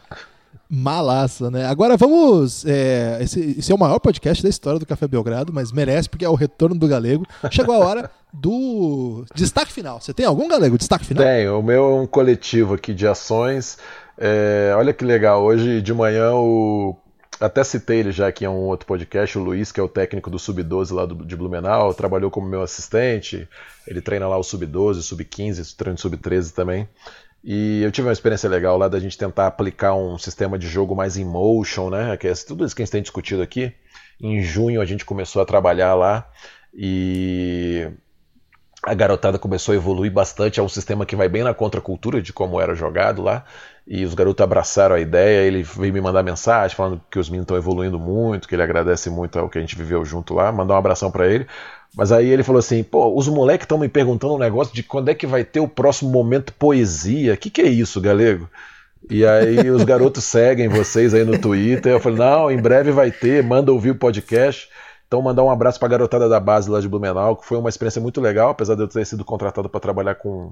Malaça, 0.70 1.52
né? 1.52 1.66
Agora 1.66 1.96
vamos. 1.96 2.66
É, 2.66 3.20
esse, 3.22 3.56
esse, 3.60 3.72
é 3.72 3.76
o 3.76 3.78
maior 3.78 4.00
podcast 4.00 4.42
da 4.42 4.50
história 4.50 4.80
do 4.80 4.86
Café 4.86 5.08
Belgrado, 5.08 5.54
mas 5.54 5.72
merece 5.72 6.10
porque 6.10 6.26
é 6.26 6.30
o 6.30 6.36
retorno 6.36 6.76
do 6.76 6.88
Galego. 6.88 7.26
Chegou 7.52 7.76
a 7.76 7.80
hora 7.80 8.12
do 8.34 9.26
destaque 9.36 9.72
final. 9.72 10.02
Você 10.02 10.14
tem 10.14 10.26
algum, 10.26 10.48
Galego? 10.48 10.78
Destaque 10.78 11.06
final? 11.06 11.24
Tenho. 11.24 11.60
O 11.60 11.64
meu 11.64 11.84
é 11.84 12.02
um 12.02 12.08
coletivo 12.08 12.74
aqui 12.74 12.94
de 12.94 13.08
ações. 13.08 13.78
É, 14.18 14.74
olha 14.76 14.94
que 14.94 15.06
legal. 15.06 15.44
Hoje 15.44 15.82
de 15.82 15.94
manhã 15.94 16.34
o. 16.34 16.96
Até 17.40 17.66
citei 17.66 18.00
ele 18.00 18.14
já 18.14 18.28
aqui 18.28 18.46
em 18.46 18.48
um 18.48 18.68
outro 18.68 18.88
podcast, 18.88 19.38
o 19.38 19.44
Luiz, 19.44 19.70
que 19.70 19.80
é 19.80 19.84
o 19.84 19.90
técnico 19.90 20.30
do 20.30 20.40
Sub-12 20.40 20.94
lá 20.94 21.06
do, 21.06 21.26
de 21.26 21.36
Blumenau, 21.36 21.94
trabalhou 21.94 22.32
como 22.32 22.48
meu 22.48 22.62
assistente. 22.62 23.48
Ele 23.86 24.00
treina 24.00 24.26
lá 24.26 24.38
o 24.38 24.44
Sub-12, 24.44 25.02
Sub-15, 25.02 25.76
treina 25.76 25.96
o 25.96 26.00
Sub-13 26.00 26.54
também. 26.54 26.88
E 27.47 27.84
eu 27.84 27.91
tive 27.91 28.07
uma 28.07 28.11
experiência 28.11 28.49
legal 28.49 28.76
lá 28.76 28.88
da 28.88 28.99
gente 28.99 29.15
tentar 29.15 29.45
aplicar 29.45 29.93
um 29.93 30.17
sistema 30.17 30.57
de 30.57 30.67
jogo 30.67 30.95
mais 30.95 31.15
em 31.15 31.23
motion, 31.23 31.91
né? 31.91 32.17
Que 32.17 32.27
é 32.27 32.34
tudo 32.34 32.65
isso 32.65 32.76
que 32.76 32.81
a 32.81 32.85
gente 32.85 32.91
tem 32.91 33.03
discutido 33.03 33.43
aqui. 33.43 33.72
Em 34.19 34.41
junho 34.41 34.81
a 34.81 34.85
gente 34.85 35.05
começou 35.05 35.43
a 35.43 35.45
trabalhar 35.45 35.93
lá 35.93 36.27
e 36.73 37.88
a 38.81 38.95
garotada 38.95 39.38
começou 39.38 39.73
a 39.73 39.76
evoluir 39.76 40.11
bastante. 40.11 40.59
É 40.59 40.63
um 40.63 40.69
sistema 40.69 41.05
que 41.05 41.15
vai 41.15 41.30
bem 41.30 41.43
na 41.43 41.53
contracultura 41.53 42.19
de 42.19 42.34
como 42.34 42.59
era 42.59 42.73
jogado 42.73 43.22
lá. 43.22 43.45
E 43.85 44.03
os 44.03 44.15
garotos 44.15 44.43
abraçaram 44.43 44.95
a 44.95 44.99
ideia. 44.99 45.45
Ele 45.45 45.61
veio 45.61 45.93
me 45.93 46.01
mandar 46.01 46.23
mensagem 46.23 46.76
falando 46.76 46.99
que 47.11 47.19
os 47.19 47.30
meninos 47.30 47.45
estão 47.45 47.57
evoluindo 47.57 47.99
muito, 47.99 48.47
que 48.47 48.55
ele 48.55 48.63
agradece 48.63 49.07
muito 49.11 49.38
ao 49.38 49.49
que 49.49 49.59
a 49.59 49.61
gente 49.61 49.76
viveu 49.76 50.03
junto 50.03 50.34
lá. 50.34 50.51
Mandar 50.51 50.73
um 50.73 50.77
abração 50.77 51.11
para 51.11 51.27
ele. 51.27 51.45
Mas 51.95 52.11
aí 52.11 52.27
ele 52.27 52.43
falou 52.43 52.59
assim: 52.59 52.84
pô, 52.84 53.15
os 53.15 53.27
moleques 53.27 53.65
estão 53.65 53.77
me 53.77 53.88
perguntando 53.88 54.35
um 54.35 54.39
negócio 54.39 54.73
de 54.73 54.84
quando 54.84 55.09
é 55.09 55.15
que 55.15 55.26
vai 55.26 55.43
ter 55.43 55.59
o 55.59 55.67
próximo 55.67 56.11
momento 56.11 56.53
poesia. 56.53 57.34
O 57.34 57.38
que, 57.38 57.49
que 57.49 57.61
é 57.61 57.67
isso, 57.67 58.01
galego? 58.01 58.49
E 59.09 59.26
aí 59.26 59.69
os 59.69 59.84
garotos 59.85 60.23
seguem 60.23 60.67
vocês 60.67 61.13
aí 61.13 61.23
no 61.23 61.38
Twitter. 61.39 61.93
Eu 61.93 61.99
falei: 61.99 62.19
não, 62.19 62.51
em 62.51 62.57
breve 62.57 62.91
vai 62.91 63.11
ter, 63.11 63.43
manda 63.43 63.72
ouvir 63.72 63.91
o 63.91 63.95
podcast. 63.95 64.69
Então, 65.07 65.22
mandar 65.22 65.43
um 65.43 65.51
abraço 65.51 65.80
para 65.80 65.88
a 65.88 65.91
garotada 65.91 66.27
da 66.27 66.39
base 66.39 66.69
lá 66.69 66.81
de 66.81 66.89
Blumenau, 66.89 67.35
que 67.38 67.45
foi 67.45 67.57
uma 67.57 67.69
experiência 67.69 68.01
muito 68.01 68.19
legal, 68.19 68.49
apesar 68.49 68.76
de 68.76 68.81
eu 68.81 68.88
ter 68.88 69.05
sido 69.05 69.23
contratado 69.23 69.69
para 69.69 69.80
trabalhar 69.80 70.15
com 70.15 70.51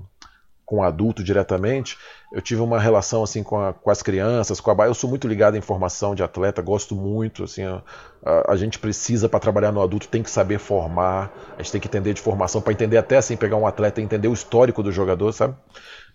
com 0.74 0.82
adulto 0.82 1.24
diretamente, 1.24 2.00
eu 2.32 2.42
tive 2.42 2.60
uma 2.60 2.80
relação 2.80 3.22
assim 3.22 3.44
com, 3.44 3.62
a, 3.62 3.74
com 3.74 3.92
as 3.92 4.02
crianças, 4.02 4.60
com 4.60 4.72
a 4.72 4.88
Eu 4.88 4.96
sou 4.96 5.08
muito 5.08 5.28
ligado 5.28 5.54
à 5.54 5.58
informação 5.58 6.16
de 6.16 6.24
atleta, 6.24 6.64
gosto 6.64 6.96
muito. 6.96 7.44
Assim, 7.44 7.62
a, 7.64 7.84
a, 8.26 8.54
a 8.54 8.56
gente 8.56 8.80
precisa 8.80 9.30
para 9.30 9.40
trabalhar 9.40 9.72
no 9.72 9.84
adulto 9.84 10.08
tem 10.08 10.24
que 10.24 10.32
saber 10.32 10.58
formar, 10.58 11.32
a 11.56 11.62
gente 11.62 11.74
tem 11.74 11.80
que 11.80 11.88
entender 11.88 12.16
de 12.16 12.22
formação 12.22 12.60
para 12.60 12.74
entender 12.74 12.98
até 12.98 13.18
assim 13.18 13.38
pegar 13.38 13.56
um 13.56 13.68
atleta 13.68 14.02
e 14.02 14.04
entender 14.04 14.28
o 14.28 14.34
histórico 14.34 14.82
do 14.82 14.92
jogador, 14.92 15.32
sabe? 15.32 15.54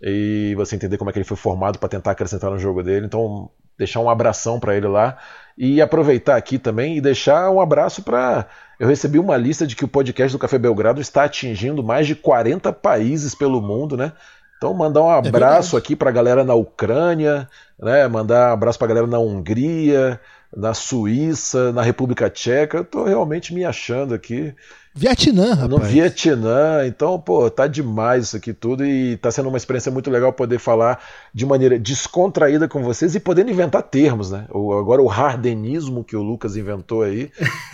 E 0.03 0.57
você 0.57 0.75
entender 0.75 0.99
como 0.99 1.09
é 1.09 1.13
que 1.13 1.21
ele 1.21 1.25
foi 1.25 1.37
formado 1.37 1.79
para 1.79 1.89
tentar 1.89 2.11
acrescentar 2.11 2.51
no 2.51 2.59
jogo 2.59 2.83
dele. 2.83 3.07
Então 3.07 3.49
deixar 3.79 4.01
um 4.01 4.11
abração 4.11 4.59
para 4.59 4.77
ele 4.77 4.89
lá 4.89 5.17
e 5.57 5.81
aproveitar 5.81 6.35
aqui 6.35 6.59
também 6.59 6.97
e 6.97 7.01
deixar 7.01 7.49
um 7.49 7.61
abraço 7.61 8.03
para 8.03 8.49
eu 8.79 8.87
recebi 8.87 9.19
uma 9.19 9.37
lista 9.37 9.67
de 9.67 9.75
que 9.75 9.85
o 9.85 9.89
podcast 9.89 10.33
do 10.33 10.39
Café 10.39 10.57
Belgrado 10.57 11.01
está 11.01 11.25
atingindo 11.25 11.83
mais 11.83 12.07
de 12.07 12.15
40 12.15 12.73
países 12.73 13.35
pelo 13.35 13.61
mundo, 13.61 13.97
né? 13.97 14.13
Então, 14.59 14.75
mandar 14.75 15.03
um 15.03 15.11
é 15.11 15.19
abraço 15.29 15.77
é 15.77 15.79
aqui 15.79 15.95
para 15.95 16.11
a 16.11 16.13
galera 16.13 16.43
na 16.43 16.55
Ucrânia, 16.55 17.49
né? 17.79 18.07
mandar 18.09 18.51
um 18.51 18.53
abraço 18.55 18.77
para 18.77 18.87
a 18.87 18.89
galera 18.89 19.07
na 19.07 19.19
Hungria, 19.19 20.21
na 20.57 20.75
Suíça, 20.75 21.73
na 21.73 21.83
República 21.83 22.31
Tcheca. 22.31 22.79
Eu 22.79 22.85
tô 22.85 23.05
realmente 23.05 23.53
me 23.55 23.65
achando 23.65 24.15
aqui. 24.15 24.55
Vietnã, 24.95 25.55
rapaz. 25.55 25.69
No 25.69 25.79
Vietnã. 25.79 26.85
Então, 26.85 27.21
pô, 27.21 27.49
tá 27.49 27.69
demais 27.69 28.25
isso 28.25 28.37
aqui 28.37 28.53
tudo 28.53 28.85
e 28.85 29.17
tá 29.19 29.31
sendo 29.31 29.49
uma 29.49 29.57
experiência 29.57 29.93
muito 29.93 30.11
legal 30.11 30.33
poder 30.33 30.59
falar 30.59 31.01
de 31.33 31.47
maneira 31.47 31.79
descontraída 31.79 32.67
com 32.67 32.83
vocês 32.83 33.15
e 33.15 33.21
podendo 33.21 33.51
inventar 33.51 33.83
termos, 33.83 34.33
né? 34.33 34.47
O, 34.51 34.73
agora 34.73 35.01
o 35.01 35.09
hardenismo 35.09 36.03
que 36.03 36.17
o 36.17 36.23
Lucas 36.23 36.57
inventou 36.57 37.03
aí. 37.03 37.31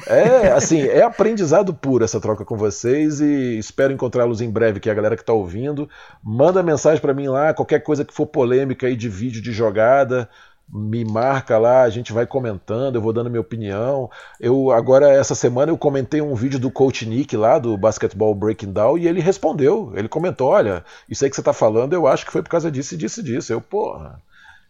É, 0.06 0.52
assim, 0.52 0.82
é 0.82 1.02
aprendizado 1.02 1.72
puro 1.72 2.04
essa 2.04 2.20
troca 2.20 2.44
com 2.44 2.58
vocês 2.58 3.20
e 3.20 3.58
espero 3.58 3.92
encontrá-los 3.92 4.42
em 4.42 4.50
breve, 4.50 4.78
que 4.78 4.90
é 4.90 4.92
a 4.92 4.94
galera 4.94 5.16
que 5.16 5.24
tá 5.24 5.32
ouvindo. 5.32 5.88
Manda 6.22 6.62
mensagem 6.62 7.00
para 7.00 7.14
mim 7.14 7.28
lá, 7.28 7.54
qualquer 7.54 7.80
coisa 7.80 8.04
que 8.04 8.12
for 8.12 8.26
polêmica 8.26 8.86
aí 8.86 8.96
de 8.96 9.08
vídeo 9.08 9.40
de 9.40 9.50
jogada 9.50 10.28
me 10.68 11.04
marca 11.04 11.58
lá, 11.58 11.82
a 11.82 11.90
gente 11.90 12.12
vai 12.12 12.26
comentando, 12.26 12.96
eu 12.96 13.02
vou 13.02 13.12
dando 13.12 13.30
minha 13.30 13.40
opinião. 13.40 14.10
Eu 14.40 14.70
agora 14.70 15.08
essa 15.08 15.34
semana 15.34 15.70
eu 15.70 15.78
comentei 15.78 16.20
um 16.20 16.34
vídeo 16.34 16.58
do 16.58 16.70
Coach 16.70 17.06
Nick 17.06 17.36
lá 17.36 17.58
do 17.58 17.76
Basketball 17.76 18.34
Breaking 18.34 18.72
Down 18.72 18.98
e 18.98 19.06
ele 19.06 19.20
respondeu. 19.20 19.92
Ele 19.94 20.08
comentou: 20.08 20.48
"Olha, 20.48 20.84
isso 21.08 21.24
aí 21.24 21.30
que 21.30 21.36
você 21.36 21.40
está 21.42 21.52
falando, 21.52 21.92
eu 21.92 22.06
acho 22.06 22.24
que 22.26 22.32
foi 22.32 22.42
por 22.42 22.50
causa 22.50 22.70
disso 22.70 22.94
e 22.94 22.98
disso 22.98 23.20
e 23.20 23.22
disso". 23.22 23.52
Eu, 23.52 23.60
porra, 23.60 24.20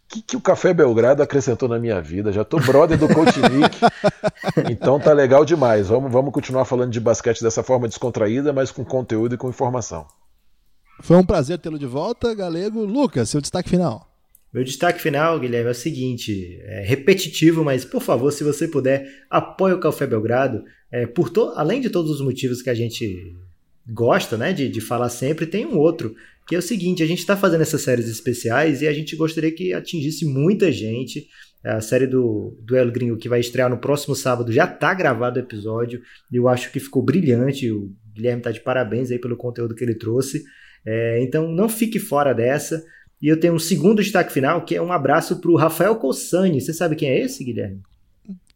que, 0.07 0.21
que 0.21 0.37
o 0.37 0.41
Café 0.41 0.73
Belgrado 0.73 1.23
acrescentou 1.23 1.67
na 1.67 1.79
minha 1.79 2.01
vida? 2.01 2.31
Já 2.31 2.43
tô 2.43 2.59
brother 2.59 2.97
do 2.97 3.07
Coach 3.07 3.39
Nick. 3.39 3.79
então 4.69 4.99
tá 4.99 5.13
legal 5.13 5.43
demais. 5.43 5.87
Vamos, 5.87 6.11
vamos 6.11 6.33
continuar 6.33 6.65
falando 6.65 6.91
de 6.91 6.99
basquete 6.99 7.41
dessa 7.41 7.63
forma 7.63 7.87
descontraída, 7.87 8.53
mas 8.53 8.71
com 8.71 8.85
conteúdo 8.85 9.35
e 9.35 9.37
com 9.37 9.49
informação. 9.49 10.05
Foi 11.01 11.17
um 11.17 11.25
prazer 11.25 11.59
tê-lo 11.59 11.77
de 11.77 11.85
volta, 11.85 12.33
Galego. 12.33 12.85
Lucas, 12.85 13.29
seu 13.29 13.41
destaque 13.41 13.69
final. 13.69 14.07
Meu 14.55 14.63
destaque 14.63 15.01
final, 15.01 15.37
Guilherme, 15.37 15.67
é 15.67 15.71
o 15.71 15.75
seguinte: 15.75 16.57
é 16.61 16.79
repetitivo, 16.79 17.61
mas 17.61 17.83
por 17.83 18.01
favor, 18.01 18.31
se 18.31 18.41
você 18.41 18.69
puder, 18.69 19.05
apoie 19.29 19.73
o 19.73 19.79
Café 19.81 20.07
Belgrado. 20.07 20.63
É, 20.89 21.05
por 21.05 21.29
to 21.29 21.51
além 21.57 21.81
de 21.81 21.89
todos 21.89 22.09
os 22.09 22.21
motivos 22.21 22.61
que 22.61 22.69
a 22.69 22.73
gente 22.73 23.35
gosta 23.85 24.37
né, 24.37 24.53
de, 24.53 24.69
de 24.69 24.79
falar 24.79 25.09
sempre, 25.09 25.45
tem 25.45 25.65
um 25.65 25.77
outro 25.77 26.15
que 26.47 26.55
é 26.55 26.57
o 26.57 26.61
seguinte: 26.61 27.03
a 27.03 27.05
gente 27.05 27.19
está 27.19 27.35
fazendo 27.35 27.63
essas 27.63 27.81
séries 27.81 28.07
especiais 28.07 28.81
e 28.81 28.87
a 28.87 28.93
gente 28.93 29.13
gostaria 29.17 29.51
que 29.51 29.73
atingisse 29.73 30.23
muita 30.23 30.71
gente. 30.71 31.27
A 31.61 31.81
série 31.81 32.07
do 32.07 32.57
Duelo 32.61 32.93
Gringo 32.93 33.17
que 33.17 33.27
vai 33.27 33.41
estrear 33.41 33.69
no 33.69 33.79
próximo 33.79 34.15
sábado 34.15 34.53
já 34.53 34.63
está 34.63 34.93
gravado 34.93 35.37
o 35.37 35.43
episódio. 35.43 36.01
Eu 36.31 36.47
acho 36.47 36.71
que 36.71 36.79
ficou 36.79 37.03
brilhante. 37.03 37.69
O 37.69 37.91
Guilherme 38.13 38.39
está 38.39 38.51
de 38.51 38.61
parabéns 38.61 39.11
aí 39.11 39.19
pelo 39.19 39.35
conteúdo 39.35 39.75
que 39.75 39.83
ele 39.83 39.95
trouxe. 39.95 40.45
É, 40.85 41.21
então 41.21 41.51
não 41.51 41.67
fique 41.67 41.99
fora 41.99 42.31
dessa. 42.31 42.81
E 43.21 43.27
eu 43.27 43.39
tenho 43.39 43.53
um 43.53 43.59
segundo 43.59 44.01
destaque 44.03 44.31
final, 44.31 44.63
que 44.65 44.75
é 44.75 44.81
um 44.81 44.91
abraço 44.91 45.37
para 45.37 45.49
o 45.51 45.55
Rafael 45.55 45.95
Cossani. 45.95 46.59
Você 46.61 46.73
sabe 46.73 46.95
quem 46.95 47.09
é 47.09 47.19
esse, 47.21 47.43
Guilherme? 47.43 47.81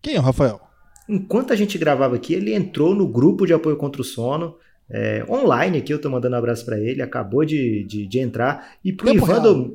Quem 0.02 0.16
é 0.16 0.20
o 0.20 0.24
Rafael? 0.24 0.60
Enquanto 1.08 1.52
a 1.52 1.56
gente 1.56 1.78
gravava 1.78 2.16
aqui, 2.16 2.34
ele 2.34 2.54
entrou 2.54 2.94
no 2.94 3.08
grupo 3.08 3.46
de 3.46 3.54
apoio 3.54 3.78
contra 3.78 4.02
o 4.02 4.06
sono. 4.06 4.56
É, 4.92 5.24
online 5.30 5.78
aqui, 5.80 5.94
eu 5.94 6.00
tô 6.02 6.10
mandando 6.10 6.36
um 6.36 6.40
abraço 6.40 6.66
para 6.66 6.80
ele, 6.80 7.02
acabou 7.02 7.46
de, 7.46 7.84
de, 7.86 8.06
de 8.08 8.20
entrar. 8.20 8.74
E 8.84 8.92
pro 8.94 9.08
Tempo 9.08 9.18
Ivan 9.26 9.34
real. 9.34 9.42
Dom- 9.44 9.72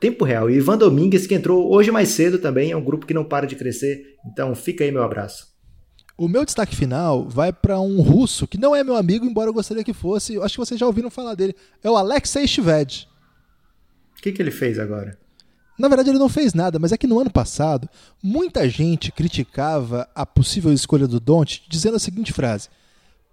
Tempo 0.00 0.24
real. 0.24 0.48
E 0.48 0.54
Ivan 0.54 0.78
Domingues, 0.78 1.26
que 1.26 1.34
entrou 1.34 1.72
hoje 1.72 1.90
mais 1.90 2.10
cedo 2.10 2.38
também, 2.38 2.70
é 2.70 2.76
um 2.76 2.84
grupo 2.84 3.04
que 3.04 3.12
não 3.14 3.24
para 3.24 3.46
de 3.46 3.56
crescer. 3.56 4.14
Então 4.30 4.54
fica 4.54 4.84
aí 4.84 4.92
meu 4.92 5.02
abraço. 5.02 5.48
O 6.16 6.28
meu 6.28 6.44
destaque 6.44 6.74
final 6.76 7.28
vai 7.28 7.52
para 7.52 7.80
um 7.80 8.00
russo 8.00 8.46
que 8.46 8.58
não 8.58 8.74
é 8.76 8.84
meu 8.84 8.94
amigo, 8.96 9.24
embora 9.26 9.48
eu 9.50 9.54
gostaria 9.54 9.82
que 9.84 9.92
fosse. 9.92 10.34
Eu 10.34 10.44
acho 10.44 10.54
que 10.54 10.60
vocês 10.60 10.78
já 10.78 10.86
ouviram 10.86 11.10
falar 11.10 11.34
dele. 11.34 11.54
É 11.82 11.90
o 11.90 11.96
Alexei 11.96 12.46
Shved. 12.46 13.07
O 14.18 14.22
que, 14.22 14.32
que 14.32 14.42
ele 14.42 14.50
fez 14.50 14.78
agora? 14.78 15.16
Na 15.78 15.86
verdade, 15.86 16.10
ele 16.10 16.18
não 16.18 16.28
fez 16.28 16.54
nada, 16.54 16.78
mas 16.78 16.90
é 16.90 16.98
que 16.98 17.06
no 17.06 17.20
ano 17.20 17.30
passado, 17.30 17.88
muita 18.20 18.68
gente 18.68 19.12
criticava 19.12 20.08
a 20.12 20.26
possível 20.26 20.72
escolha 20.72 21.06
do 21.06 21.20
Don't, 21.20 21.62
dizendo 21.68 21.96
a 21.96 22.00
seguinte 22.00 22.32
frase: 22.32 22.68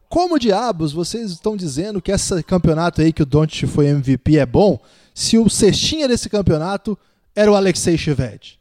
Como 0.08 0.38
diabos 0.38 0.94
vocês 0.94 1.32
estão 1.32 1.58
dizendo 1.58 2.00
que 2.00 2.12
esse 2.12 2.44
campeonato 2.44 3.02
aí 3.02 3.12
que 3.12 3.24
o 3.24 3.26
Don't 3.26 3.66
foi 3.66 3.88
MVP 3.88 4.38
é 4.38 4.46
bom, 4.46 4.80
se 5.12 5.40
o 5.40 5.50
cestinha 5.50 6.08
desse 6.08 6.30
campeonato 6.30 6.98
era 7.36 7.52
o 7.52 7.56
Alexei 7.56 7.98
Shved? 7.98 8.60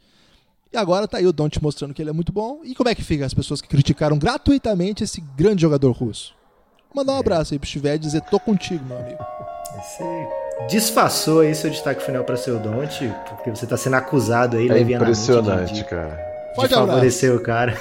E 0.72 0.76
agora 0.78 1.06
tá 1.06 1.18
aí 1.18 1.26
o 1.26 1.32
Don't 1.32 1.62
mostrando 1.62 1.92
que 1.92 2.01
ele 2.01 2.10
é 2.10 2.12
muito 2.12 2.32
bom. 2.32 2.62
E 2.64 2.74
como 2.74 2.88
é 2.88 2.94
que 2.94 3.05
fica 3.05 3.26
as 3.26 3.34
pessoas 3.34 3.60
que 3.60 3.68
criticaram 3.68 4.18
gratuitamente 4.18 5.05
esse 5.05 5.20
grande 5.20 5.60
jogador 5.60 5.92
russo? 5.92 6.34
Mandar 6.92 7.12
um 7.12 7.18
abraço 7.18 7.52
aí 7.52 7.59
pro 7.59 7.68
Shved 7.68 7.96
e 7.96 7.98
dizer: 7.98 8.22
tô 8.22 8.40
contigo, 8.40 8.82
meu 8.86 8.98
amigo. 8.98 9.22
Você 9.76 10.43
disfarçou 10.68 11.40
aí 11.40 11.55
seu 11.55 11.70
destaque 11.70 12.02
final 12.02 12.24
para 12.24 12.36
seu 12.36 12.59
Don't, 12.59 13.12
porque 13.28 13.51
você 13.51 13.66
tá 13.66 13.76
sendo 13.76 13.97
acusado 13.97 14.56
aí, 14.56 14.70
É 14.70 14.81
impressionante, 14.81 15.74
de, 15.74 15.85
cara. 15.85 16.09
de 16.56 16.64
abraço. 16.64 16.74
favorecer 16.74 17.35
o 17.35 17.40
cara. 17.40 17.76